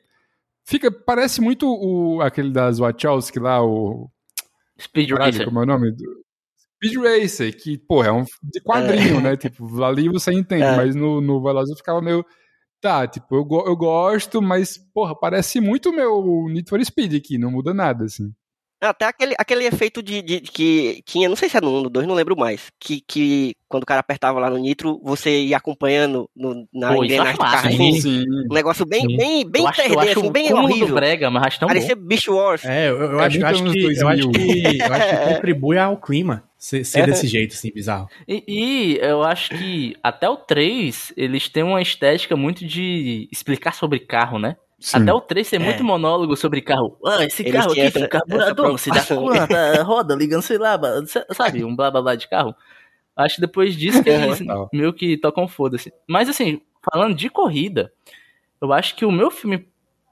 [0.65, 4.09] fica, parece muito o, aquele das Wachowski lá, o...
[4.81, 5.45] Speed Racer.
[5.45, 5.95] Como é o nome?
[6.75, 9.21] Speed Racer, que, porra, é um de quadrinho, é.
[9.21, 9.37] né?
[9.37, 10.75] Tipo, ali você entende, é.
[10.75, 12.25] mas no, no Velozes eu ficava meio...
[12.83, 17.37] Tá, tipo, eu, eu gosto, mas, porra, parece muito o meu Need for Speed aqui,
[17.37, 18.33] não muda nada, assim.
[18.89, 21.89] Até aquele, aquele efeito de, de, que tinha, não sei se é no 1 no
[21.89, 22.71] 2, não lembro mais.
[22.79, 27.03] Que, que quando o cara apertava lá no nitro, você ia acompanhando no, na Pô,
[27.03, 27.67] engrenagem do carro.
[27.67, 28.25] Assim, sim.
[28.49, 29.17] Um negócio bem, sim.
[29.17, 30.95] bem, bem 3D, assim, bem horrível.
[30.95, 32.03] Brega, mas acho tão Parecia bom.
[32.03, 32.65] Beast Wars.
[32.65, 35.77] É, eu, eu, é acho, eu acho, que, eu acho que eu acho que contribui
[35.77, 38.07] ao clima ser, ser desse jeito, assim, bizarro.
[38.27, 43.73] E, e, eu acho que até o 3, eles têm uma estética muito de explicar
[43.73, 44.55] sobre carro, né?
[44.83, 44.97] Sim.
[44.97, 45.63] Até o 3 tem é.
[45.63, 46.97] muito monólogo sobre carro.
[47.05, 49.47] Ah, esse Eles carro aqui tem um carburador, não se dá conta,
[49.81, 50.77] roda, ligando, sei lá,
[51.31, 52.53] sabe, um blá blá blá de carro.
[53.15, 54.41] Acho que depois disso que eles
[54.73, 55.93] meio que tocam foda-se.
[56.05, 57.93] Mas assim, falando de corrida,
[58.59, 59.65] eu acho que o meu filme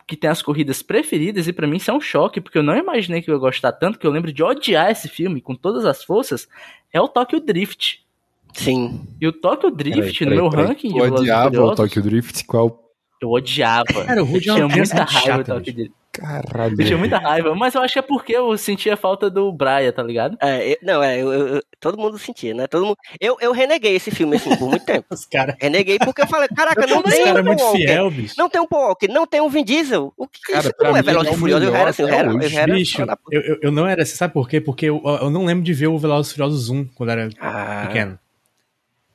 [0.07, 2.77] que tem as corridas preferidas, e para mim isso é um choque, porque eu não
[2.77, 5.86] imaginei que eu ia gostar tanto, que eu lembro de odiar esse filme com todas
[5.86, 6.47] as forças,
[6.93, 8.05] é o Tokyo Drift.
[8.53, 9.05] Sim.
[9.19, 10.65] E o Tokyo Drift, peraí, peraí, no meu peraí.
[10.65, 12.81] ranking de Eu odiava o Tokyo Drift, qual
[13.21, 13.86] Eu odiava.
[14.05, 15.91] Cara, o Rude é tinha uma muita raiva chata, do toque dele.
[16.12, 16.75] Caralho.
[16.77, 19.91] Eu tinha muita raiva, mas eu acho que é porque eu sentia falta do Brian,
[19.93, 20.38] tá ligado?
[20.41, 22.67] É, eu, não, é, eu, eu, todo mundo sentia, né?
[22.67, 25.05] Todo mundo, eu, eu reneguei esse filme assim por muito tempo.
[25.13, 27.69] Os cara, Reneguei porque eu falei, caraca, não os tem cara é um muito Paul
[27.71, 27.88] Walker.
[27.88, 28.36] fiel, bicho.
[28.38, 30.12] Não tem um Paul Walker, não tem um Vin Diesel.
[30.17, 31.67] O que que Cara, isso não é Velozes é e Furiosos?
[31.67, 34.34] Eu era assim, eu era, eu era Bicho, eu, eu, eu não era, você sabe
[34.34, 34.60] por quê?
[34.60, 37.86] Porque eu, eu não lembro de ver o Velozes e Furiosos 1 quando era Ah,
[37.88, 38.19] pequeno.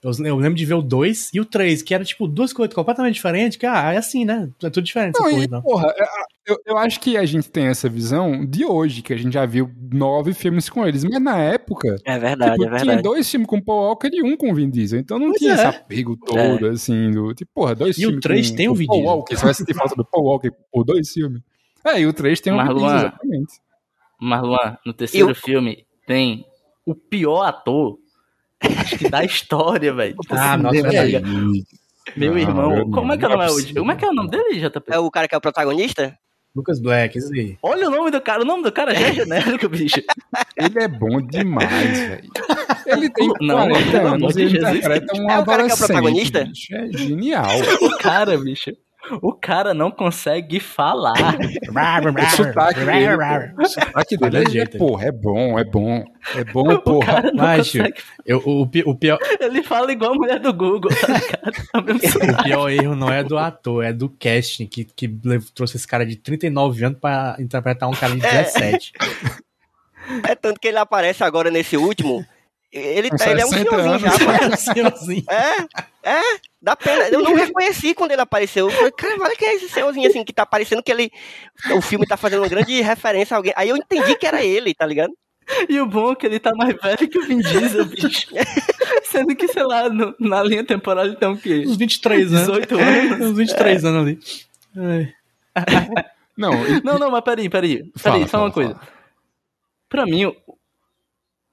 [0.07, 2.75] Eu, eu lembro de ver o 2 e o 3, que era tipo duas coisas
[2.75, 4.49] completamente diferentes, que ah, é assim, né?
[4.62, 5.62] É tudo diferente essa Não, porra, e, então.
[5.62, 6.07] porra, é,
[6.47, 9.45] eu, eu acho que a gente tem essa visão de hoje, que a gente já
[9.45, 13.03] viu nove filmes com eles, mas na época, é verdade, tipo, é tinha verdade.
[13.03, 15.55] dois filmes com Paul Walker e um com Vin Diesel, então não Pois tinha é.
[15.55, 18.75] esse apego todo, assim, do, tipo, porra, dois E o filmes três com, tem o
[18.75, 19.16] Vin Paul Diesel.
[19.16, 21.42] Walker, você vai sentir falta do Paul Walker por dois filmes.
[21.85, 22.79] É, e o três tem o Vin Marlon.
[22.81, 23.53] Diesel, exatamente.
[24.21, 26.45] Marluan, no terceiro Eu- filme tem
[26.87, 27.99] o pior ator,
[28.62, 30.16] acho que da história, velho.
[30.16, 31.25] Tipo Ah, assim, nossa, meu- verdade.
[32.16, 33.62] Meu Não, irmão, meu como é que é o não nome?
[33.64, 33.75] é é.
[33.75, 34.92] Como é que é o nome dele, JP?
[34.92, 36.16] É o cara que é o protagonista?
[36.55, 37.59] Lucas Black, isso aí.
[37.62, 40.01] Olha o nome do cara, o nome do cara já é genérico, bicho.
[40.57, 42.31] Ele é bom demais, velho.
[42.87, 45.77] Ele tem Não, 40 pelo amor anos e um É o cara que é o
[45.77, 46.45] protagonista?
[46.45, 46.75] bicho.
[46.75, 47.51] É genial.
[47.83, 48.71] O cara, bicho.
[49.23, 51.14] O cara não consegue falar.
[52.27, 53.09] O sotaque dele,
[53.59, 54.79] o sotaque dele Olha é, jeito.
[54.79, 56.05] porra, é bom, é bom.
[56.35, 57.07] É bom, O porra.
[57.07, 57.95] cara não consegue.
[58.25, 61.14] eu, o, o pior, Ele fala igual a mulher do Google, tá?
[61.75, 61.79] É
[62.40, 65.09] o pior erro não é do ator, é do casting, que, que
[65.55, 68.92] trouxe esse cara de 39 anos pra interpretar um cara de 17.
[70.25, 72.25] É tanto que ele aparece agora nesse último.
[72.79, 74.57] Ele, tá, ele é um 60 senhorzinho já.
[74.57, 75.25] Senhorzinho.
[75.31, 76.23] É, é,
[76.61, 77.09] dá pena.
[77.09, 78.67] Eu não reconheci quando ele apareceu.
[78.69, 81.11] Eu falei, cara, olha que é esse senhorzinho assim, que tá parecendo que ele.
[81.75, 83.53] O filme tá fazendo uma grande referência a alguém.
[83.57, 85.12] Aí eu entendi que era ele, tá ligado?
[85.69, 88.29] E o bom é que ele tá mais velho que o Vin Diesel, bicho.
[89.05, 91.62] Sendo que, sei lá, no- na linha temporal ele tem o quê?
[91.67, 92.47] Uns 23 anos.
[92.49, 93.31] 18 anos.
[93.31, 94.19] Uns 23 anos ali.
[94.77, 95.12] Ai.
[96.37, 96.51] Não,
[96.85, 97.77] Não, não, mas peraí, peraí.
[97.77, 98.75] Peraí, Fala, só fala, uma coisa.
[98.75, 98.89] fala.
[99.89, 100.37] Pra mim, o-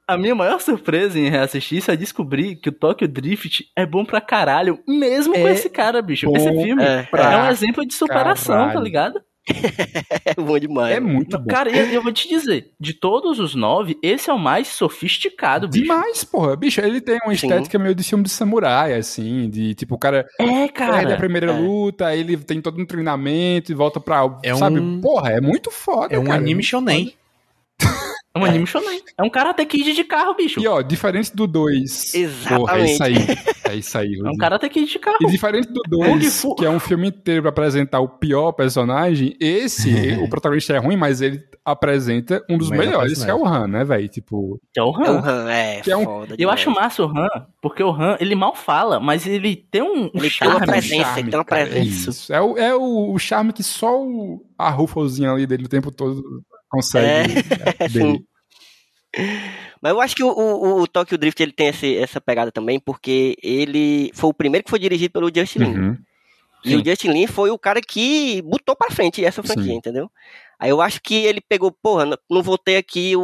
[0.07, 4.03] a minha maior surpresa em reassistir isso é descobrir que o Tokyo Drift é bom
[4.05, 6.29] pra caralho, mesmo com É esse cara, bicho.
[6.35, 8.73] Esse filme é, é, um exemplo de superação, caralho.
[8.73, 9.21] tá ligado?
[10.25, 10.95] É bom demais.
[10.95, 11.47] é muito bom.
[11.47, 15.67] Cara, eu, eu vou te dizer, de todos os nove, esse é o mais sofisticado,
[15.67, 15.83] bicho.
[15.83, 16.55] Demais, porra.
[16.55, 17.47] Bicho, ele tem uma Sim.
[17.47, 21.17] estética meio de filme de samurai, assim, de tipo, o cara É, perde a cara.
[21.17, 21.59] primeira é.
[21.59, 24.39] luta, ele tem todo um treinamento e volta pra.
[24.43, 24.79] É sabe?
[24.79, 26.15] um- Porra, é muito foda.
[26.15, 26.37] É um cara.
[26.37, 27.13] anime shonen.
[28.35, 28.99] É um anime shonen.
[29.15, 30.59] É um karate kid de carro, bicho.
[30.59, 32.11] E ó, diferente do 2.
[32.47, 32.91] Porra, é Exatamente.
[32.93, 33.15] isso aí.
[33.69, 35.17] É isso aí, É um karate kid de carro.
[35.21, 36.55] E diferente do Kung 2, Fu.
[36.55, 40.97] que é um filme inteiro pra apresentar o pior personagem, esse, o protagonista é ruim,
[40.97, 44.07] mas ele apresenta um dos O melhor melhores, que é o Han, né, velho?
[44.09, 45.21] Tipo, Que é o É, o Han.
[45.23, 46.59] Han, é, Que é um- foda Eu demais.
[46.59, 47.29] acho massa o Han,
[47.61, 50.55] porque o Han, ele mal fala, mas ele tem um, Ele tem charme.
[50.55, 52.09] uma presença, ele tem uma cara, é presença.
[52.09, 52.33] isso.
[52.33, 55.91] É, o, é o, o charme que só o, a Rufflezinha ali dele o tempo
[55.91, 56.43] todo
[56.77, 57.33] consegue.
[57.79, 58.25] é, dele.
[59.82, 62.80] Mas eu acho que o, o, o Tokyo Drift ele tem esse- essa pegada também,
[62.80, 65.78] porque ele foi o primeiro que foi dirigido pelo Justin Lin.
[65.78, 65.97] Uhum.
[66.65, 66.76] E Sim.
[66.78, 69.76] o Justin Lin foi o cara que botou pra frente essa franquia, Sim.
[69.76, 70.09] entendeu?
[70.57, 73.21] Aí eu acho que ele pegou, porra, não- vou ter aqui o,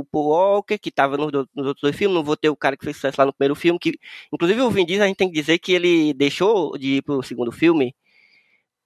[0.00, 2.76] o Paul Walker, que tava nos, nos outros dois filmes, não vou ter o cara
[2.76, 3.92] que fez sucesso lá no primeiro filme, que
[4.32, 7.22] inclusive o Vin Diesel a gente tem que dizer que ele deixou de ir pro
[7.22, 7.94] segundo filme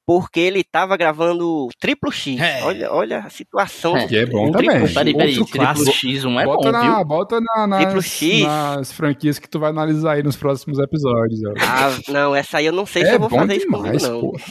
[0.07, 2.41] porque ele tava gravando Triplo X.
[2.41, 2.63] É.
[2.65, 3.97] Olha, olha a situação.
[3.97, 4.07] É.
[4.07, 4.69] Que é bom Um também.
[4.71, 4.95] triplo X.
[4.95, 5.91] Peraí, peraí, Triplo clássico.
[5.91, 7.05] X1 é bota, bom, na, viu?
[7.05, 8.43] bota na, nas, X.
[8.43, 11.41] nas franquias que tu vai analisar aí nos próximos episódios.
[11.61, 14.09] Ah, não, essa aí eu não sei se é eu vou fazer isso demais, comigo,
[14.09, 14.21] não.
[14.21, 14.43] porra.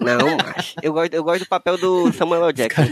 [0.00, 2.52] Não, mas eu gosto, eu gosto do papel do Samuel L.
[2.52, 2.82] Jackson.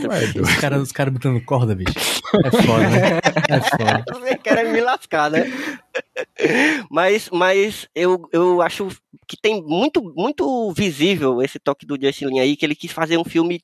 [0.40, 1.92] Os caras os cara botando corda, bicho.
[2.44, 3.18] É foda, né?
[3.48, 4.04] É foda.
[4.12, 5.50] Você quer me lascar, né?
[6.90, 8.88] Mas, mas eu, eu acho
[9.26, 13.16] que tem muito, muito visível esse toque do Justin Lin aí, que ele quis fazer
[13.16, 13.62] um filme,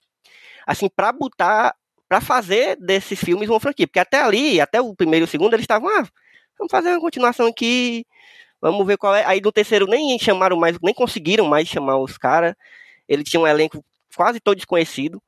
[0.66, 1.74] assim, pra botar,
[2.09, 3.87] pra fazer desses filmes uma franquia.
[3.87, 6.07] Porque até ali, até o primeiro e o segundo, eles estavam, ah,
[6.59, 8.05] vamos fazer uma continuação aqui,
[8.61, 9.24] vamos ver qual é.
[9.24, 12.55] Aí no terceiro nem chamaram mais, nem conseguiram mais chamar os caras.
[13.09, 15.22] Ele tinha um elenco quase todo desconhecido.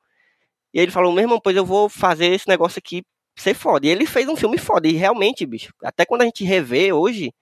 [0.75, 3.05] E ele falou, meu irmão, pois eu vou fazer esse negócio aqui
[3.43, 3.87] ser foda.
[3.87, 4.89] E ele fez um filme foda.
[4.89, 7.33] E realmente, bicho, até quando a gente revê hoje,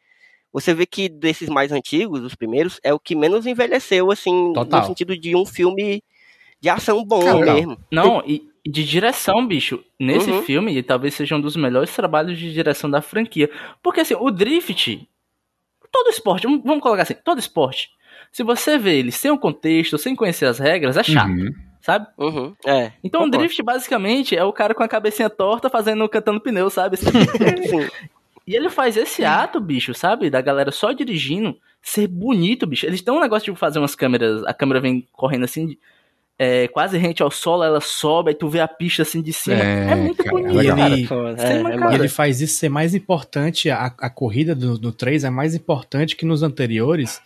[0.52, 4.80] você vê que desses mais antigos, os primeiros, é o que menos envelheceu, assim, Total.
[4.80, 6.02] no sentido de um filme
[6.60, 7.78] de ação bom Cara, mesmo.
[7.92, 9.82] Não, e de direção, bicho.
[10.00, 10.42] Nesse Uhum.
[10.42, 13.50] filme, talvez seja um dos melhores trabalhos de direção da franquia.
[13.82, 15.06] Porque, assim, o Drift,
[15.92, 17.90] todo esporte, vamos vamos colocar assim, todo esporte,
[18.32, 21.50] se você vê ele sem o contexto, sem conhecer as regras, é chato, Uhum.
[21.86, 22.08] Sabe?
[22.18, 22.90] Uhum, é.
[23.04, 23.38] Então o Concordo.
[23.38, 26.96] drift basicamente é o cara com a cabecinha torta fazendo cantando pneu, sabe?
[26.98, 27.88] Sim.
[28.44, 30.28] E ele faz esse ato, bicho, sabe?
[30.28, 32.86] Da galera só dirigindo, ser bonito, bicho.
[32.86, 35.76] Eles têm um negócio de fazer umas câmeras, a câmera vem correndo assim,
[36.36, 39.62] é, quase rente ao solo, ela sobe, aí tu vê a pista assim de cima.
[39.62, 40.58] É, é muito cara, bonito.
[40.58, 40.80] Ele,
[41.40, 45.30] é, é ele faz isso ser mais importante, a, a corrida do, do 3 é
[45.30, 47.22] mais importante que nos anteriores.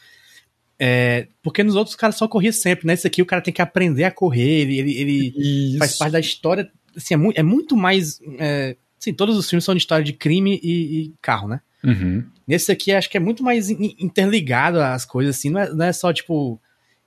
[0.82, 2.94] É, porque nos outros caras só corria sempre, né?
[2.94, 6.20] Esse aqui o cara tem que aprender a correr, ele, ele, ele faz parte da
[6.20, 6.70] história.
[6.96, 8.18] Assim, é, mu é muito mais.
[8.38, 11.60] É, assim, todos os filmes são de história de crime e, e carro, né?
[11.84, 12.24] Uhum.
[12.48, 15.50] Nesse aqui, acho que é muito mais interligado as coisas, assim.
[15.50, 16.58] Não é, não é só, tipo,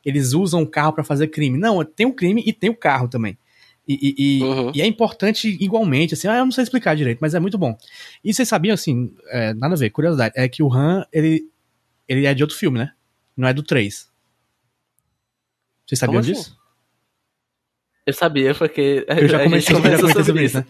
[0.06, 1.58] eles usam o carro para fazer crime.
[1.58, 3.36] Não, tem o crime e tem o carro também.
[3.88, 4.72] E, e, uhum.
[4.74, 7.76] e, é importante igualmente, assim, ah, eu não sei explicar direito, mas é muito bom.
[8.24, 11.44] E vocês sabiam, assim, é, nada a ver, curiosidade, é que o Han, ele,
[12.08, 12.92] ele é de outro filme, né?
[13.36, 14.10] Não é do 3.
[15.86, 16.34] Vocês sabiam assim?
[16.34, 16.58] disso?
[18.06, 19.06] Eu sabia, porque.
[19.08, 20.66] Eu já comecei, já comecei sobre isso, né?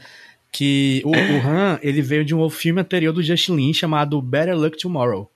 [0.54, 4.56] que o, o Han, ele veio de um filme anterior do Justin Lin chamado Better
[4.56, 5.30] Luck Tomorrow.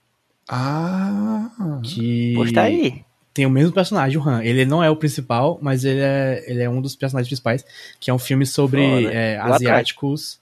[0.47, 1.49] Ah.
[1.83, 3.03] Que Poxa, tá aí.
[3.33, 4.43] Tem o mesmo personagem, o Han.
[4.43, 7.65] Ele não é o principal, mas ele é, ele é um dos personagens principais,
[7.99, 10.39] que é um filme sobre é, asiáticos,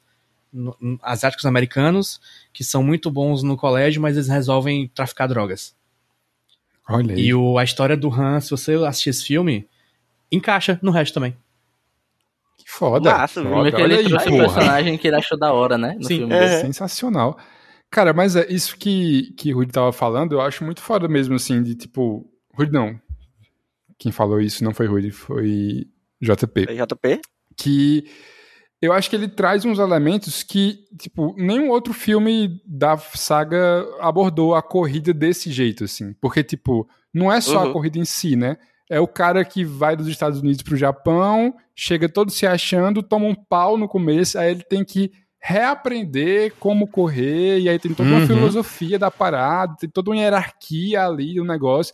[0.52, 2.20] no, asiáticos americanos,
[2.52, 5.74] que são muito bons no colégio, mas eles resolvem traficar drogas.
[6.88, 7.22] Olha aí.
[7.22, 9.68] E o, a história do Han, se você assistir esse filme,
[10.32, 11.36] encaixa no resto também.
[12.66, 13.12] Foda.
[13.12, 13.72] Massa, foda.
[13.72, 15.96] Que ele trouxe um personagem que ele achou da hora, né?
[15.98, 16.34] No Sim, filme.
[16.34, 16.62] É.
[16.62, 17.38] Sensacional.
[17.90, 21.36] Cara, mas é isso que, que o Rudy tava falando, eu acho muito foda mesmo,
[21.36, 22.30] assim, de tipo.
[22.54, 23.00] Rudy não.
[23.98, 25.88] Quem falou isso não foi Rudy, foi
[26.22, 26.66] JP.
[26.66, 27.22] Foi JP?
[27.56, 28.06] Que
[28.82, 34.54] eu acho que ele traz uns elementos que, tipo, nenhum outro filme da saga abordou
[34.54, 36.14] a corrida desse jeito, assim.
[36.22, 37.70] Porque, tipo, não é só uhum.
[37.70, 38.58] a corrida em si, né?
[38.90, 43.02] é o cara que vai dos Estados Unidos para o Japão, chega todo se achando,
[43.02, 47.94] toma um pau no começo, aí ele tem que reaprender como correr, e aí tem
[47.94, 48.28] toda uma uhum.
[48.28, 51.94] filosofia da parada, tem toda uma hierarquia ali, um negócio,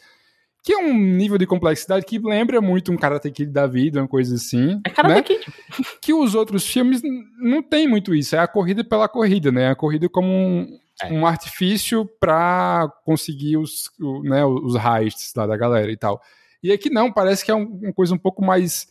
[0.63, 4.07] que é um nível de complexidade que lembra muito um Karate Kid da vida, uma
[4.07, 4.79] coisa assim.
[4.85, 5.39] É Karate né?
[5.39, 5.53] Kid.
[6.01, 7.01] Que os outros filmes
[7.39, 9.69] não tem muito isso, é a corrida pela corrida, né?
[9.69, 11.11] A corrida como um, é.
[11.11, 13.89] um artifício para conseguir os,
[14.23, 16.21] né, os heists da galera e tal.
[16.61, 18.87] E aqui não, parece que é um, uma coisa um pouco mais,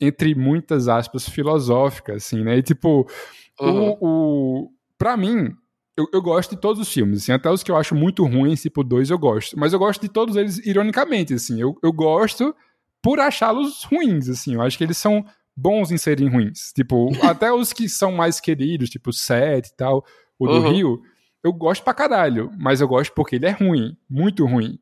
[0.00, 2.56] entre muitas aspas, filosófica, assim, né?
[2.56, 3.06] E tipo,
[3.60, 3.90] uhum.
[3.90, 5.54] o, o, pra mim,
[5.96, 8.62] eu, eu, gosto de todos os filmes, assim, até os que eu acho muito ruins,
[8.62, 9.58] tipo dois, eu gosto.
[9.58, 11.60] Mas eu gosto de todos eles ironicamente, assim.
[11.60, 12.54] Eu, eu gosto
[13.02, 14.54] por achá-los ruins, assim.
[14.54, 15.24] Eu acho que eles são
[15.56, 16.72] bons em serem ruins.
[16.72, 20.04] Tipo, até os que são mais queridos, tipo Sete e tal,
[20.38, 20.72] o do uhum.
[20.72, 21.02] Rio,
[21.44, 22.50] eu gosto pra caralho.
[22.58, 24.78] Mas eu gosto porque ele é ruim, muito ruim.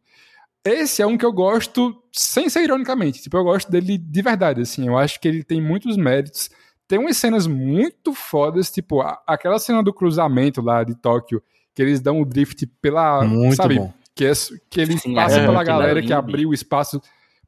[0.65, 3.23] Esse é um que eu gosto sem ser ironicamente.
[3.23, 4.87] Tipo, eu gosto dele de verdade, assim.
[4.87, 6.51] Eu acho que ele tem muitos méritos.
[6.91, 11.41] Tem umas cenas muito fodas, tipo, a, aquela cena do cruzamento lá de Tóquio,
[11.73, 13.23] que eles dão o drift pela.
[13.23, 13.79] Muito sabe?
[13.79, 13.95] Bom.
[14.13, 14.33] Que, é,
[14.69, 17.01] que eles Sim, passam é, pela galera que abriu o espaço.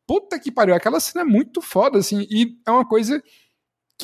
[0.06, 2.24] Puta que pariu, aquela cena é muito foda, assim.
[2.30, 3.20] E é uma coisa.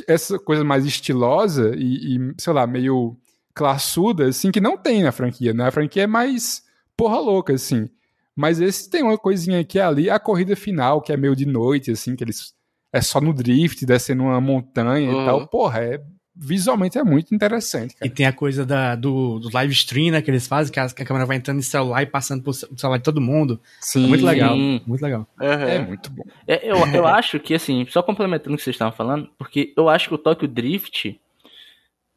[0.08, 3.16] Essa coisa mais estilosa e, e sei lá, meio
[3.54, 5.68] classuda, assim, que não tem na franquia, né?
[5.68, 6.64] A franquia é mais
[6.96, 7.88] porra louca, assim.
[8.34, 11.92] Mas esse tem uma coisinha aqui ali, a corrida final, que é meio de noite,
[11.92, 12.57] assim, que eles.
[12.92, 15.22] É só no drift, descendo uma montanha uhum.
[15.22, 15.46] e tal.
[15.46, 16.00] Porra, é
[16.40, 17.96] visualmente é muito interessante.
[17.96, 18.06] Cara.
[18.06, 20.88] E tem a coisa da, do, do live stream, né, que eles fazem, que a,
[20.88, 23.60] que a, câmera vai entrando no celular e passando pro celular de todo mundo.
[23.80, 24.04] Sim.
[24.04, 24.56] É muito legal.
[24.56, 25.26] Muito legal.
[25.40, 25.46] Uhum.
[25.46, 26.22] É muito bom.
[26.46, 29.88] É, eu, eu acho que, assim, só complementando o que vocês estavam falando, porque eu
[29.88, 31.20] acho que o Tokyo Drift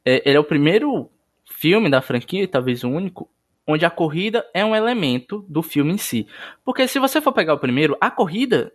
[0.05, 1.09] é, ele é o primeiro
[1.45, 3.29] filme da franquia, talvez o único,
[3.67, 6.27] onde a corrida é um elemento do filme em si.
[6.63, 8.71] Porque se você for pegar o primeiro, a corrida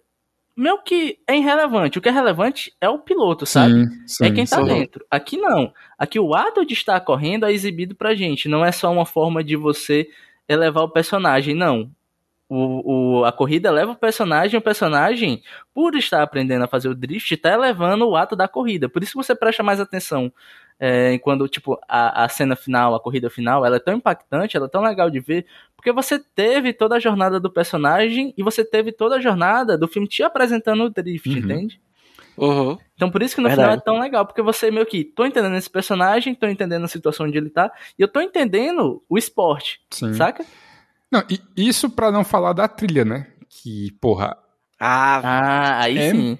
[0.57, 1.99] meio que é irrelevante.
[1.99, 3.85] O que é relevante é o piloto, sabe?
[3.85, 4.65] Sim, sim, é quem tá sim.
[4.65, 5.05] dentro.
[5.11, 5.73] Aqui não.
[5.99, 8.49] Aqui o ato de estar correndo é exibido pra gente.
[8.49, 10.09] Não é só uma forma de você
[10.49, 11.91] elevar o personagem, não.
[12.49, 15.43] O, o, a corrida leva o personagem, o personagem,
[15.75, 18.89] por estar aprendendo a fazer o drift, está elevando o ato da corrida.
[18.89, 20.33] Por isso que você presta mais atenção
[20.79, 24.67] é, quando, tipo, a, a cena final, a corrida final, ela é tão impactante, ela
[24.67, 28.65] é tão legal de ver, porque você teve toda a jornada do personagem e você
[28.65, 31.39] teve toda a jornada do filme te apresentando o drift, uhum.
[31.39, 31.81] entende?
[32.37, 32.77] Uhum.
[32.95, 33.69] Então por isso que no Verdade.
[33.69, 36.89] final é tão legal, porque você meio que tô entendendo esse personagem, tô entendendo a
[36.89, 40.13] situação onde ele tá, e eu tô entendendo o esporte, Sim.
[40.13, 40.45] saca?
[41.11, 43.29] Não, e isso para não falar da trilha, né?
[43.49, 44.37] Que, porra.
[44.79, 46.39] Ah, ah aí é, sim.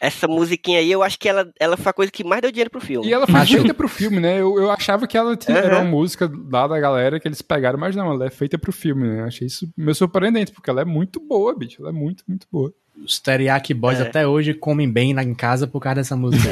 [0.00, 2.70] Essa musiquinha aí, eu acho que ela, ela foi a coisa que mais deu dinheiro
[2.70, 3.06] pro filme.
[3.06, 4.40] E ela foi feita pro filme, né?
[4.40, 5.64] Eu, eu achava que ela tinha, uhum.
[5.64, 8.72] era uma música lá da galera que eles pegaram, mas não, ela é feita pro
[8.72, 9.20] filme, né?
[9.20, 11.82] Eu achei isso meio surpreendente, porque ela é muito boa, bicho.
[11.82, 12.72] Ela é muito, muito boa.
[13.04, 14.02] Os Teriyaki Boys é.
[14.02, 16.48] até hoje comem bem lá em casa por causa dessa música.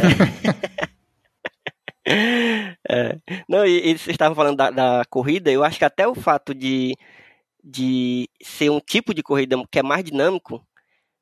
[2.89, 3.17] é.
[3.49, 6.97] Não, e eles estavam falando da, da corrida, eu acho que até o fato de
[7.69, 10.65] de ser um tipo de corrida que é mais dinâmico.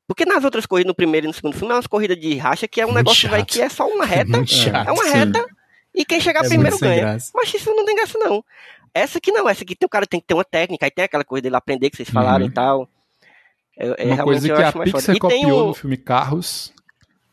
[0.07, 2.67] Porque nas outras corridas, no primeiro e no segundo filme, é umas corridas de racha
[2.67, 4.37] que é um muito negócio véio, que é só uma reta.
[4.37, 5.55] É, chato, é uma reta sim.
[5.95, 7.17] e quem chegar é primeiro ganha.
[7.33, 8.43] Mas isso não tem graça, não.
[8.93, 11.05] Essa aqui não, essa aqui tem, o cara tem que ter uma técnica, aí tem
[11.05, 12.51] aquela coisa dele aprender que vocês falaram uhum.
[12.51, 12.89] e tal.
[13.77, 16.73] É, é uma coisa que a Pixar copiou no filme Carros.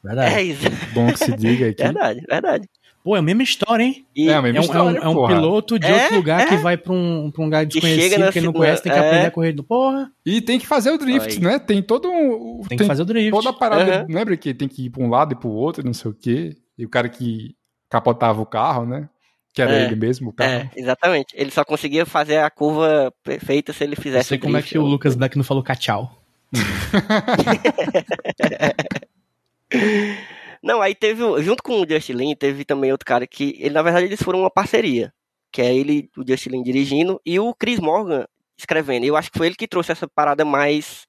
[0.03, 0.35] Verdade.
[0.35, 0.65] É isso.
[0.93, 1.83] Bom que se diga aqui.
[1.85, 2.69] Verdade, verdade.
[3.03, 4.07] Pô, é a mesma história, hein?
[4.15, 6.41] E é, a mesma é, história, é, um, é um piloto de é, outro lugar
[6.43, 6.47] é.
[6.47, 9.27] que vai pra um, pra um lugar desconhecido que ele não conhece, tem que aprender
[9.27, 10.13] a correr do porra.
[10.25, 11.59] E tem que fazer o drift, né?
[11.59, 12.61] Tem todo um.
[12.69, 13.33] Tem, tem que fazer o drift.
[13.33, 14.07] Toda a parada.
[14.09, 14.15] Uhum.
[14.15, 16.57] Lembra que tem que ir pra um lado e pro outro, não sei o quê.
[16.79, 17.57] E o cara que
[17.91, 19.09] capotava o carro, né?
[19.53, 20.51] Que era é, ele mesmo, o carro.
[20.53, 21.35] É, exatamente.
[21.37, 24.27] Ele só conseguia fazer a curva perfeita se ele fizesse.
[24.27, 26.23] Não sei como é que o Lucas Black não falou tchau.
[30.63, 33.83] não, aí teve, junto com o Justin Lin, teve também outro cara que, ele, na
[33.83, 35.13] verdade, eles foram uma parceria.
[35.51, 38.25] Que é ele, o Justin Lin dirigindo, e o Chris Morgan
[38.57, 39.05] escrevendo.
[39.05, 41.07] Eu acho que foi ele que trouxe essa parada mais.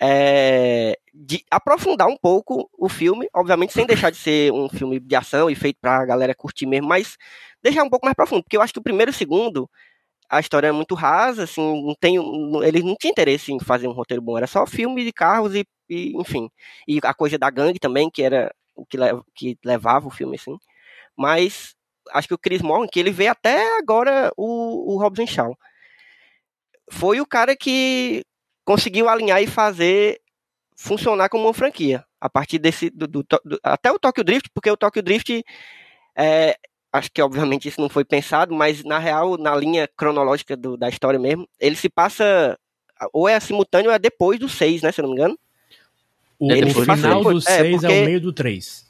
[0.00, 5.16] É, de aprofundar um pouco o filme, obviamente sem deixar de ser um filme de
[5.16, 7.16] ação e feito pra galera curtir mesmo, mas
[7.60, 9.68] deixar um pouco mais profundo, porque eu acho que o primeiro e o segundo,
[10.28, 12.16] a história é muito rasa, assim, não tem,
[12.64, 15.66] ele não tinha interesse em fazer um roteiro bom, era só filme de carros e,
[15.88, 16.50] e enfim,
[16.86, 18.98] e a coisa da gangue também, que era o que,
[19.34, 20.56] que levava o filme, assim,
[21.16, 21.74] mas
[22.12, 25.56] acho que o Chris Morgan, que ele vê até agora o, o Robson Shaw,
[26.90, 28.24] foi o cara que
[28.64, 30.20] conseguiu alinhar e fazer
[30.76, 34.70] funcionar como uma franquia, a partir desse, do, do, do até o Tokyo Drift, porque
[34.70, 35.42] o Tokyo Drift
[36.16, 36.56] é,
[36.98, 40.88] acho que obviamente isso não foi pensado, mas na real, na linha cronológica do, da
[40.88, 42.58] história mesmo, ele se passa
[43.12, 45.38] ou é simultâneo ou é depois do 6, né, se eu não me engano.
[46.38, 47.86] O, ele o final do 6 é, porque...
[47.86, 48.86] é, o meio do 3.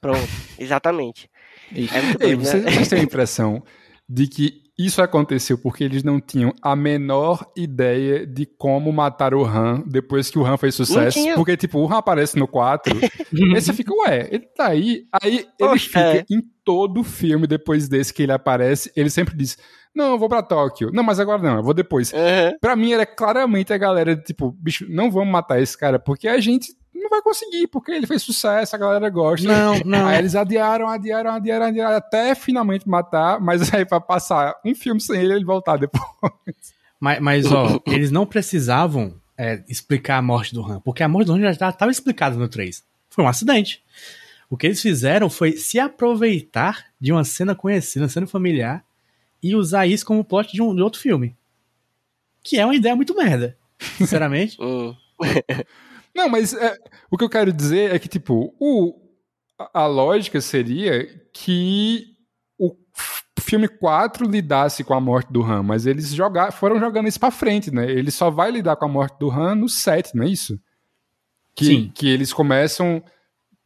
[0.00, 1.28] Pronto, exatamente.
[1.72, 2.70] É muito Ei, vocês, né?
[2.70, 3.62] vocês têm a impressão
[4.08, 9.44] de que isso aconteceu porque eles não tinham a menor ideia de como matar o
[9.44, 11.18] Han depois que o Han fez sucesso.
[11.34, 15.04] Porque, tipo, o Han aparece no 4, aí você fica, ué, ele tá aí.
[15.22, 16.24] Aí ele fica é.
[16.30, 19.58] em todo filme depois desse que ele aparece, ele sempre diz.
[19.94, 20.90] Não, eu vou pra Tóquio.
[20.92, 22.12] Não, mas agora não, eu vou depois.
[22.12, 22.56] Uhum.
[22.60, 26.38] Pra mim, era claramente a galera, tipo, bicho, não vamos matar esse cara, porque a
[26.38, 29.46] gente não vai conseguir, porque ele fez sucesso, a galera gosta.
[29.46, 30.06] Não, não.
[30.06, 35.00] Aí eles adiaram, adiaram, adiaram, adiaram, até finalmente matar, mas aí pra passar um filme
[35.00, 36.02] sem ele, ele voltar depois.
[36.98, 41.26] Mas, mas ó, eles não precisavam é, explicar a morte do Han, porque a morte
[41.26, 42.84] do Han já estava explicada no 3.
[43.08, 43.82] Foi um acidente.
[44.48, 48.84] O que eles fizeram foi se aproveitar de uma cena conhecida, uma cena familiar,
[49.42, 51.36] e usar isso como plot de, um, de outro filme.
[52.42, 53.56] Que é uma ideia muito merda,
[53.96, 54.58] sinceramente.
[56.20, 56.76] Não, mas é,
[57.10, 58.94] o que eu quero dizer é que, tipo, o,
[59.72, 62.04] a lógica seria que
[62.58, 62.76] o
[63.40, 67.30] filme 4 lidasse com a morte do Han, mas eles jogar, foram jogando isso pra
[67.30, 67.90] frente, né?
[67.90, 70.60] Ele só vai lidar com a morte do Han no 7, não é isso?
[71.54, 71.92] Que, Sim.
[71.94, 73.02] que eles começam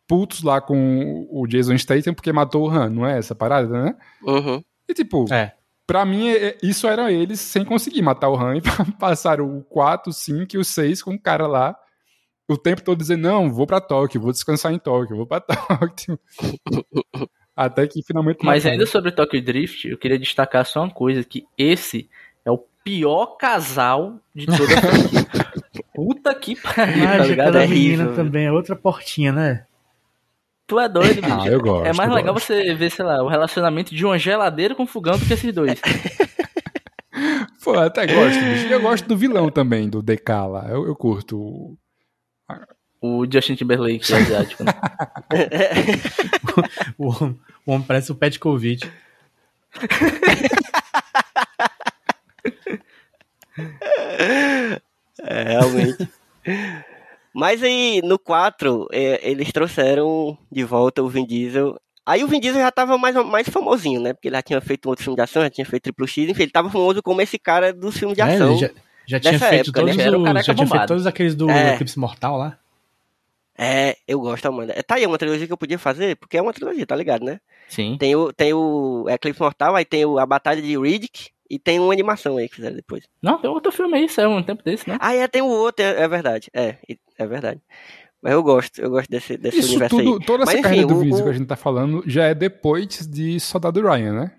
[0.06, 3.96] putos lá com o Jason Statham porque matou o Han, não é essa parada, né?
[4.22, 4.62] Uhum.
[4.88, 5.54] E tipo, é.
[5.86, 8.62] pra mim, é, isso era eles sem conseguir matar o Han e
[8.98, 11.76] passaram o 4, o 5 e o 6 com o cara lá
[12.48, 16.18] o tempo todo dizendo, não, vou para Tóquio, vou descansar em Tóquio, vou para Tóquio.
[17.56, 18.44] Até que finalmente.
[18.44, 22.08] Mas ainda sobre Tokyo Drift, eu queria destacar só uma coisa: que esse
[22.44, 25.84] é o pior casal de toda a.
[25.94, 27.58] Puta que pariu, tá ligado?
[27.58, 29.64] É menina também, é outra portinha, né?
[30.66, 31.40] Tu é doido, bicho.
[31.40, 32.46] Ah, eu gosto, é mais legal gosto.
[32.46, 35.80] você ver, sei lá, o relacionamento de uma geladeira com fogão do que esses dois.
[37.62, 38.66] Pô, até gosto, bicho.
[38.66, 40.66] Eu gosto do vilão também, do DK lá.
[40.68, 41.78] Eu, eu curto
[43.00, 44.72] o Justin Timberlake é asiático, né?
[46.98, 47.10] o,
[47.66, 48.90] o homem parece o Petkovic.
[55.22, 56.08] é, realmente.
[57.34, 61.78] Mas aí, no 4, é, eles trouxeram de volta o Vin Diesel.
[62.06, 64.12] Aí o Vin Diesel já tava mais, mais famosinho, né?
[64.12, 66.30] Porque ele já tinha feito um outro filme de ação, já tinha feito Triple X,
[66.30, 68.56] enfim, ele tava famoso como esse cara dos filmes de é, ação.
[68.56, 68.70] Já,
[69.06, 70.10] já, tinha feito época, todos, né?
[70.10, 71.74] os, já tinha feito todos aqueles do é.
[71.74, 72.58] Eclipse Mortal lá.
[73.56, 74.72] É, eu gosto, Amanda.
[74.76, 76.96] É, tá aí, é uma trilogia que eu podia fazer, porque é uma trilogia, tá
[76.96, 77.40] ligado, né?
[77.68, 77.96] Sim.
[77.98, 81.78] Tem o, tem o Eclipse Mortal, aí tem o, a Batalha de Riddick, e tem
[81.78, 83.04] uma animação aí que fizeram depois.
[83.22, 84.96] Não, tem outro filme aí, saiu um tempo desse, né?
[85.00, 86.50] Ah, é, tem o outro, é, é, verdade.
[86.52, 86.76] É,
[87.18, 87.60] é verdade.
[88.20, 90.26] Mas eu gosto, eu gosto desse, desse Isso universo tudo, aí.
[90.26, 93.38] Toda essa Mas, carreira do Vin que a gente tá falando já é depois de
[93.38, 94.32] Soldado Ryan, né?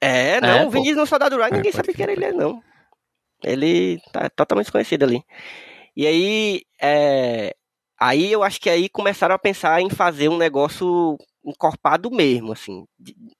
[0.00, 2.32] É, não, é, o Vin Diesel no Soldado Ryan, é, ninguém sabe que era ele,
[2.32, 2.62] não.
[3.42, 5.22] Ele tá totalmente desconhecido ali.
[5.96, 7.54] E aí, é,
[7.98, 12.84] Aí eu acho que aí começaram a pensar em fazer um negócio encorpado mesmo, assim.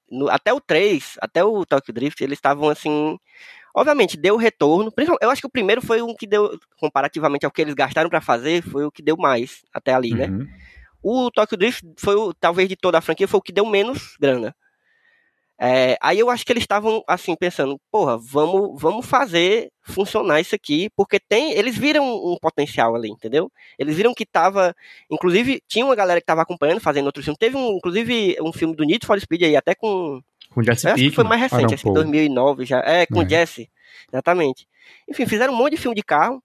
[0.09, 3.17] No, até o 3, até o Tokyo Drift, eles estavam assim.
[3.75, 4.91] Obviamente, deu retorno.
[5.21, 8.21] Eu acho que o primeiro foi um que deu, comparativamente ao que eles gastaram para
[8.21, 10.25] fazer, foi o que deu mais até ali, né?
[10.25, 10.37] uhum.
[10.39, 10.47] né?
[11.03, 14.55] O Tokyo Drift foi, talvez, de toda a franquia, foi o que deu menos grana.
[15.59, 20.53] É, aí eu acho que eles estavam assim pensando, porra, vamos, vamos fazer funcionar isso
[20.53, 23.51] aqui, porque tem, eles viram um potencial ali, entendeu?
[23.79, 24.75] Eles viram que tava,
[25.09, 27.39] inclusive tinha uma galera que tava acompanhando, fazendo outros filmes.
[27.39, 30.21] Teve um, inclusive um filme do Need for Speed aí, até com
[30.53, 31.11] com Jesse Pinkman.
[31.11, 33.29] foi mais recente, ah, não, assim, 2009 já, é com é.
[33.29, 33.69] Jesse,
[34.11, 34.67] exatamente.
[35.09, 36.41] Enfim, fizeram um monte de filme de carro.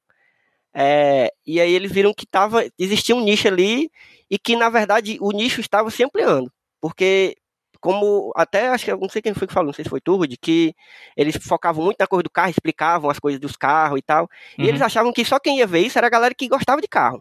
[0.75, 3.91] É, e aí eles viram que tava, existia um nicho ali
[4.31, 6.51] e que na verdade o nicho estava se ampliando,
[6.81, 7.37] porque
[7.83, 10.35] como até acho que não sei quem foi que falou, não sei se foi Turd,
[10.41, 10.73] que
[11.17, 14.23] eles focavam muito na coisa do carro, explicavam as coisas dos carros e tal.
[14.57, 14.65] Uhum.
[14.65, 14.87] E eles uhum.
[14.87, 17.21] achavam que só quem ia ver isso era a galera que gostava de carro.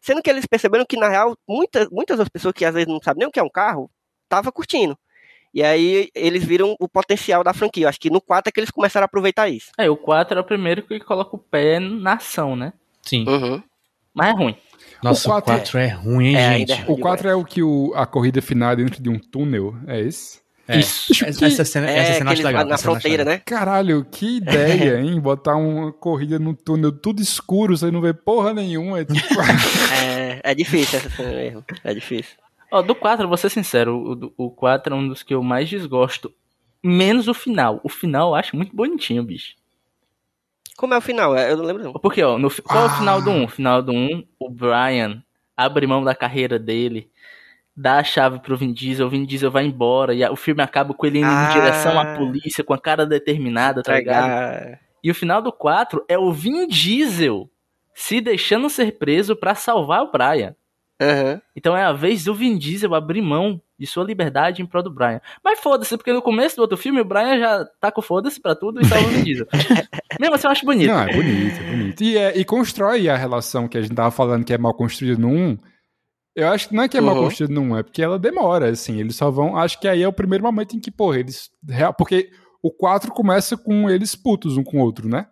[0.00, 3.00] Sendo que eles perceberam que, na real, muitas, muitas das pessoas que às vezes não
[3.02, 3.90] sabem nem o que é um carro,
[4.28, 4.98] tava curtindo.
[5.52, 7.88] E aí eles viram o potencial da franquia.
[7.88, 9.72] Acho que no 4 é que eles começaram a aproveitar isso.
[9.76, 12.72] É, o 4 é o primeiro que coloca o pé na ação, né?
[13.02, 13.26] Sim.
[13.28, 13.62] Uhum.
[14.16, 14.56] Mas é ruim.
[15.02, 16.72] Nossa, o 4, o 4 é, é ruim, hein, é, gente?
[16.72, 19.76] É o 4 é o que o, a corrida final é dentro de um túnel,
[19.86, 20.40] é esse?
[20.66, 20.80] É.
[20.80, 21.12] Isso.
[21.24, 22.64] Essa cena, é, essa cena acho legal.
[22.64, 23.40] Na fronteira, né?
[23.44, 25.20] Caralho, que ideia, hein?
[25.20, 29.00] Botar uma corrida no túnel tudo escuro, você não vê porra nenhuma.
[29.00, 29.40] É, tipo...
[30.02, 31.64] é, é difícil essa cena mesmo.
[31.84, 32.34] É difícil.
[32.72, 35.68] Ó, do 4, vou ser sincero, o, o 4 é um dos que eu mais
[35.68, 36.32] desgosto.
[36.82, 37.80] Menos o final.
[37.84, 39.54] O final eu acho muito bonitinho, bicho.
[40.76, 41.36] Como é o final?
[41.36, 41.92] É, eu não lembro não.
[41.94, 43.42] Porque, ó, no, qual é o final do 1?
[43.42, 43.48] Um?
[43.48, 45.22] Final do 1, o Brian
[45.56, 47.10] abre mão da carreira dele,
[47.74, 50.92] dá a chave pro Vin Diesel, o Vin Diesel vai embora, e o filme acaba
[50.92, 54.78] com ele indo ah, em direção à polícia, com a cara determinada, tá ligado?
[55.02, 57.48] E o final do 4 é o Vin Diesel
[57.94, 60.54] se deixando ser preso para salvar o Brian.
[61.00, 61.40] Uhum.
[61.54, 64.90] Então é a vez do Vin Diesel abrir mão de sua liberdade em prol do
[64.90, 65.20] Brian.
[65.44, 68.54] Mas foda-se, porque no começo do outro filme o Brian já tá com foda-se pra
[68.54, 69.46] tudo e salva o Diesel.
[70.18, 70.88] Mesmo assim eu acho bonito.
[70.88, 72.02] Não, é bonito, é bonito.
[72.02, 75.20] E, é, e constrói a relação que a gente tava falando que é mal construída
[75.20, 75.58] no 1.
[76.34, 77.06] Eu acho que não é que é uhum.
[77.06, 79.00] mal construído no 1, é porque ela demora, assim.
[79.00, 79.56] Eles só vão.
[79.56, 81.50] Acho que aí é o primeiro momento em que, porra, eles.
[81.96, 82.30] Porque
[82.62, 85.26] o 4 começa com eles putos um com o outro, né?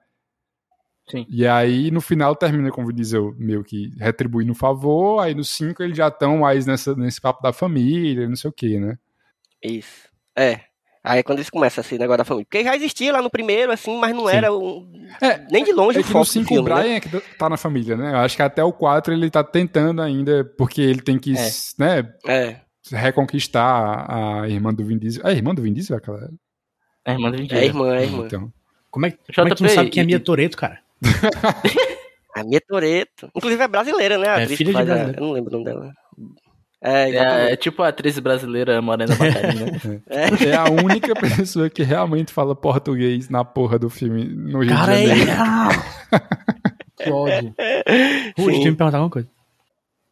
[1.11, 1.27] Sim.
[1.29, 5.21] E aí, no final, termina com o Vin Diesel meio que retribuindo o favor.
[5.21, 8.53] Aí, no 5, eles já estão mais nessa, nesse papo da família, não sei o
[8.53, 8.97] que, né?
[9.63, 10.09] Isso.
[10.37, 10.61] É.
[11.05, 12.47] Aí é quando eles começam esse negócio da família.
[12.47, 14.37] Porque já existia lá no primeiro, assim, mas não Sim.
[14.37, 14.91] era um,
[15.21, 16.63] é, nem de longe é o foco no 5 o né?
[16.63, 16.97] Brian né?
[16.97, 18.13] é que tá na família, né?
[18.13, 21.51] Eu acho que até o 4 ele tá tentando ainda, porque ele tem que, é.
[21.79, 22.15] né?
[22.27, 22.57] É.
[22.91, 25.27] Reconquistar a irmã do Vin Diesel.
[25.27, 26.31] É a irmã do Vin Diesel, aquela?
[27.05, 27.59] É a irmã do Vin Diesel.
[27.59, 28.27] É a irmã, é a irmã.
[28.27, 28.53] Então.
[28.91, 30.81] Como é, como é que tu não sabe quem é Mia Toreto, cara?
[32.35, 33.31] a Mia Toreto.
[33.35, 34.29] Inclusive é brasileira, né?
[34.29, 34.93] A é filha de.
[34.93, 34.97] A...
[35.09, 35.93] Eu não lembro o nome dela.
[36.87, 39.67] É, é, é, tipo a atriz brasileira Morena Bacarinha.
[39.67, 40.01] Né?
[40.11, 40.49] é.
[40.51, 44.95] é a única pessoa que realmente fala português na porra do filme no Rio Cara,
[44.95, 45.31] de Janeiro.
[45.31, 47.03] É...
[47.05, 47.55] que ódio.
[48.37, 49.29] Rui, me perguntar alguma coisa.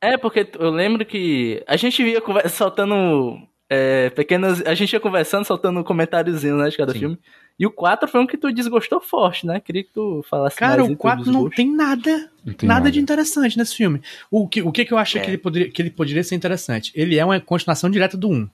[0.01, 3.37] É, porque eu lembro que a gente via soltando
[3.71, 4.61] é, pequenas.
[4.67, 6.99] A gente ia conversando, soltando comentáriozinhos né, de cada Sim.
[6.99, 7.19] filme.
[7.63, 9.61] E o 4 foi um que tu desgostou forte, né?
[9.61, 12.99] Queria que tu falasse Cara, o 4 não tem nada, não tem nada, nada, de
[12.99, 14.03] interessante nesse filme.
[14.29, 15.21] O que, o que, que eu acho é.
[15.21, 16.91] que, ele poderia, que ele poderia ser interessante?
[16.93, 18.51] Ele é uma continuação direta do 1.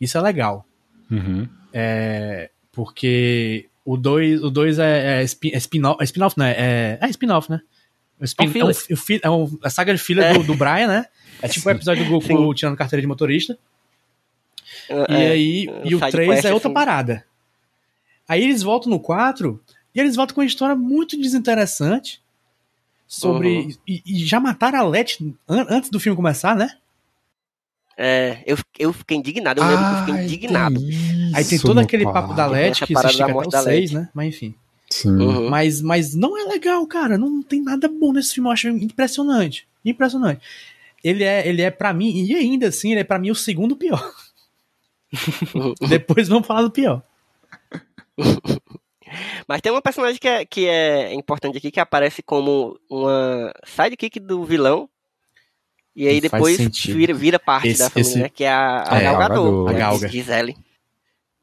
[0.00, 0.66] Isso é legal.
[1.08, 1.46] Uhum.
[1.72, 6.54] É, porque o 2 o dois é, é, spin, é spin-off, é spin né?
[6.58, 7.60] É, é spin-off, né?
[8.20, 8.70] O spin, é, um,
[9.22, 10.32] é um, a saga de filha é.
[10.32, 11.06] do, do Brian, né?
[11.40, 13.56] É tipo o episódio do Goku tirando carteira de motorista.
[15.08, 16.74] E aí, e o 3 é outra assim.
[16.74, 17.29] parada.
[18.30, 19.60] Aí eles voltam no 4
[19.92, 22.22] e eles voltam com uma história muito desinteressante
[23.04, 23.58] sobre.
[23.58, 23.70] Uhum.
[23.88, 26.70] E, e, já mataram a Letty an antes do filme começar, né?
[27.98, 30.80] É, eu, eu fiquei indignado, eu lembro que eu fiquei indignado.
[30.80, 34.08] Isso, Aí tem todo aquele papo da Letty que se estica até o 6, né?
[34.14, 34.54] Mas enfim.
[35.06, 35.50] Uhum.
[35.50, 37.18] Mas, mas não é legal, cara.
[37.18, 38.48] Não tem nada bom nesse filme.
[38.48, 39.66] Eu acho impressionante.
[39.84, 40.40] Impressionante.
[41.02, 43.74] Ele é, ele é para mim, e ainda assim, ele é para mim o segundo
[43.74, 44.08] pior.
[45.88, 47.02] Depois vamos falar do pior.
[49.46, 54.20] Mas tem uma personagem que é, que é importante aqui, que aparece como uma sidekick
[54.20, 54.88] do vilão.
[55.94, 56.56] E aí depois
[56.86, 58.18] vira, vira parte esse, da família, esse...
[58.20, 58.28] né?
[58.28, 60.08] Que é a, a é, Galgador, a Galga.
[60.08, 60.56] Gisele.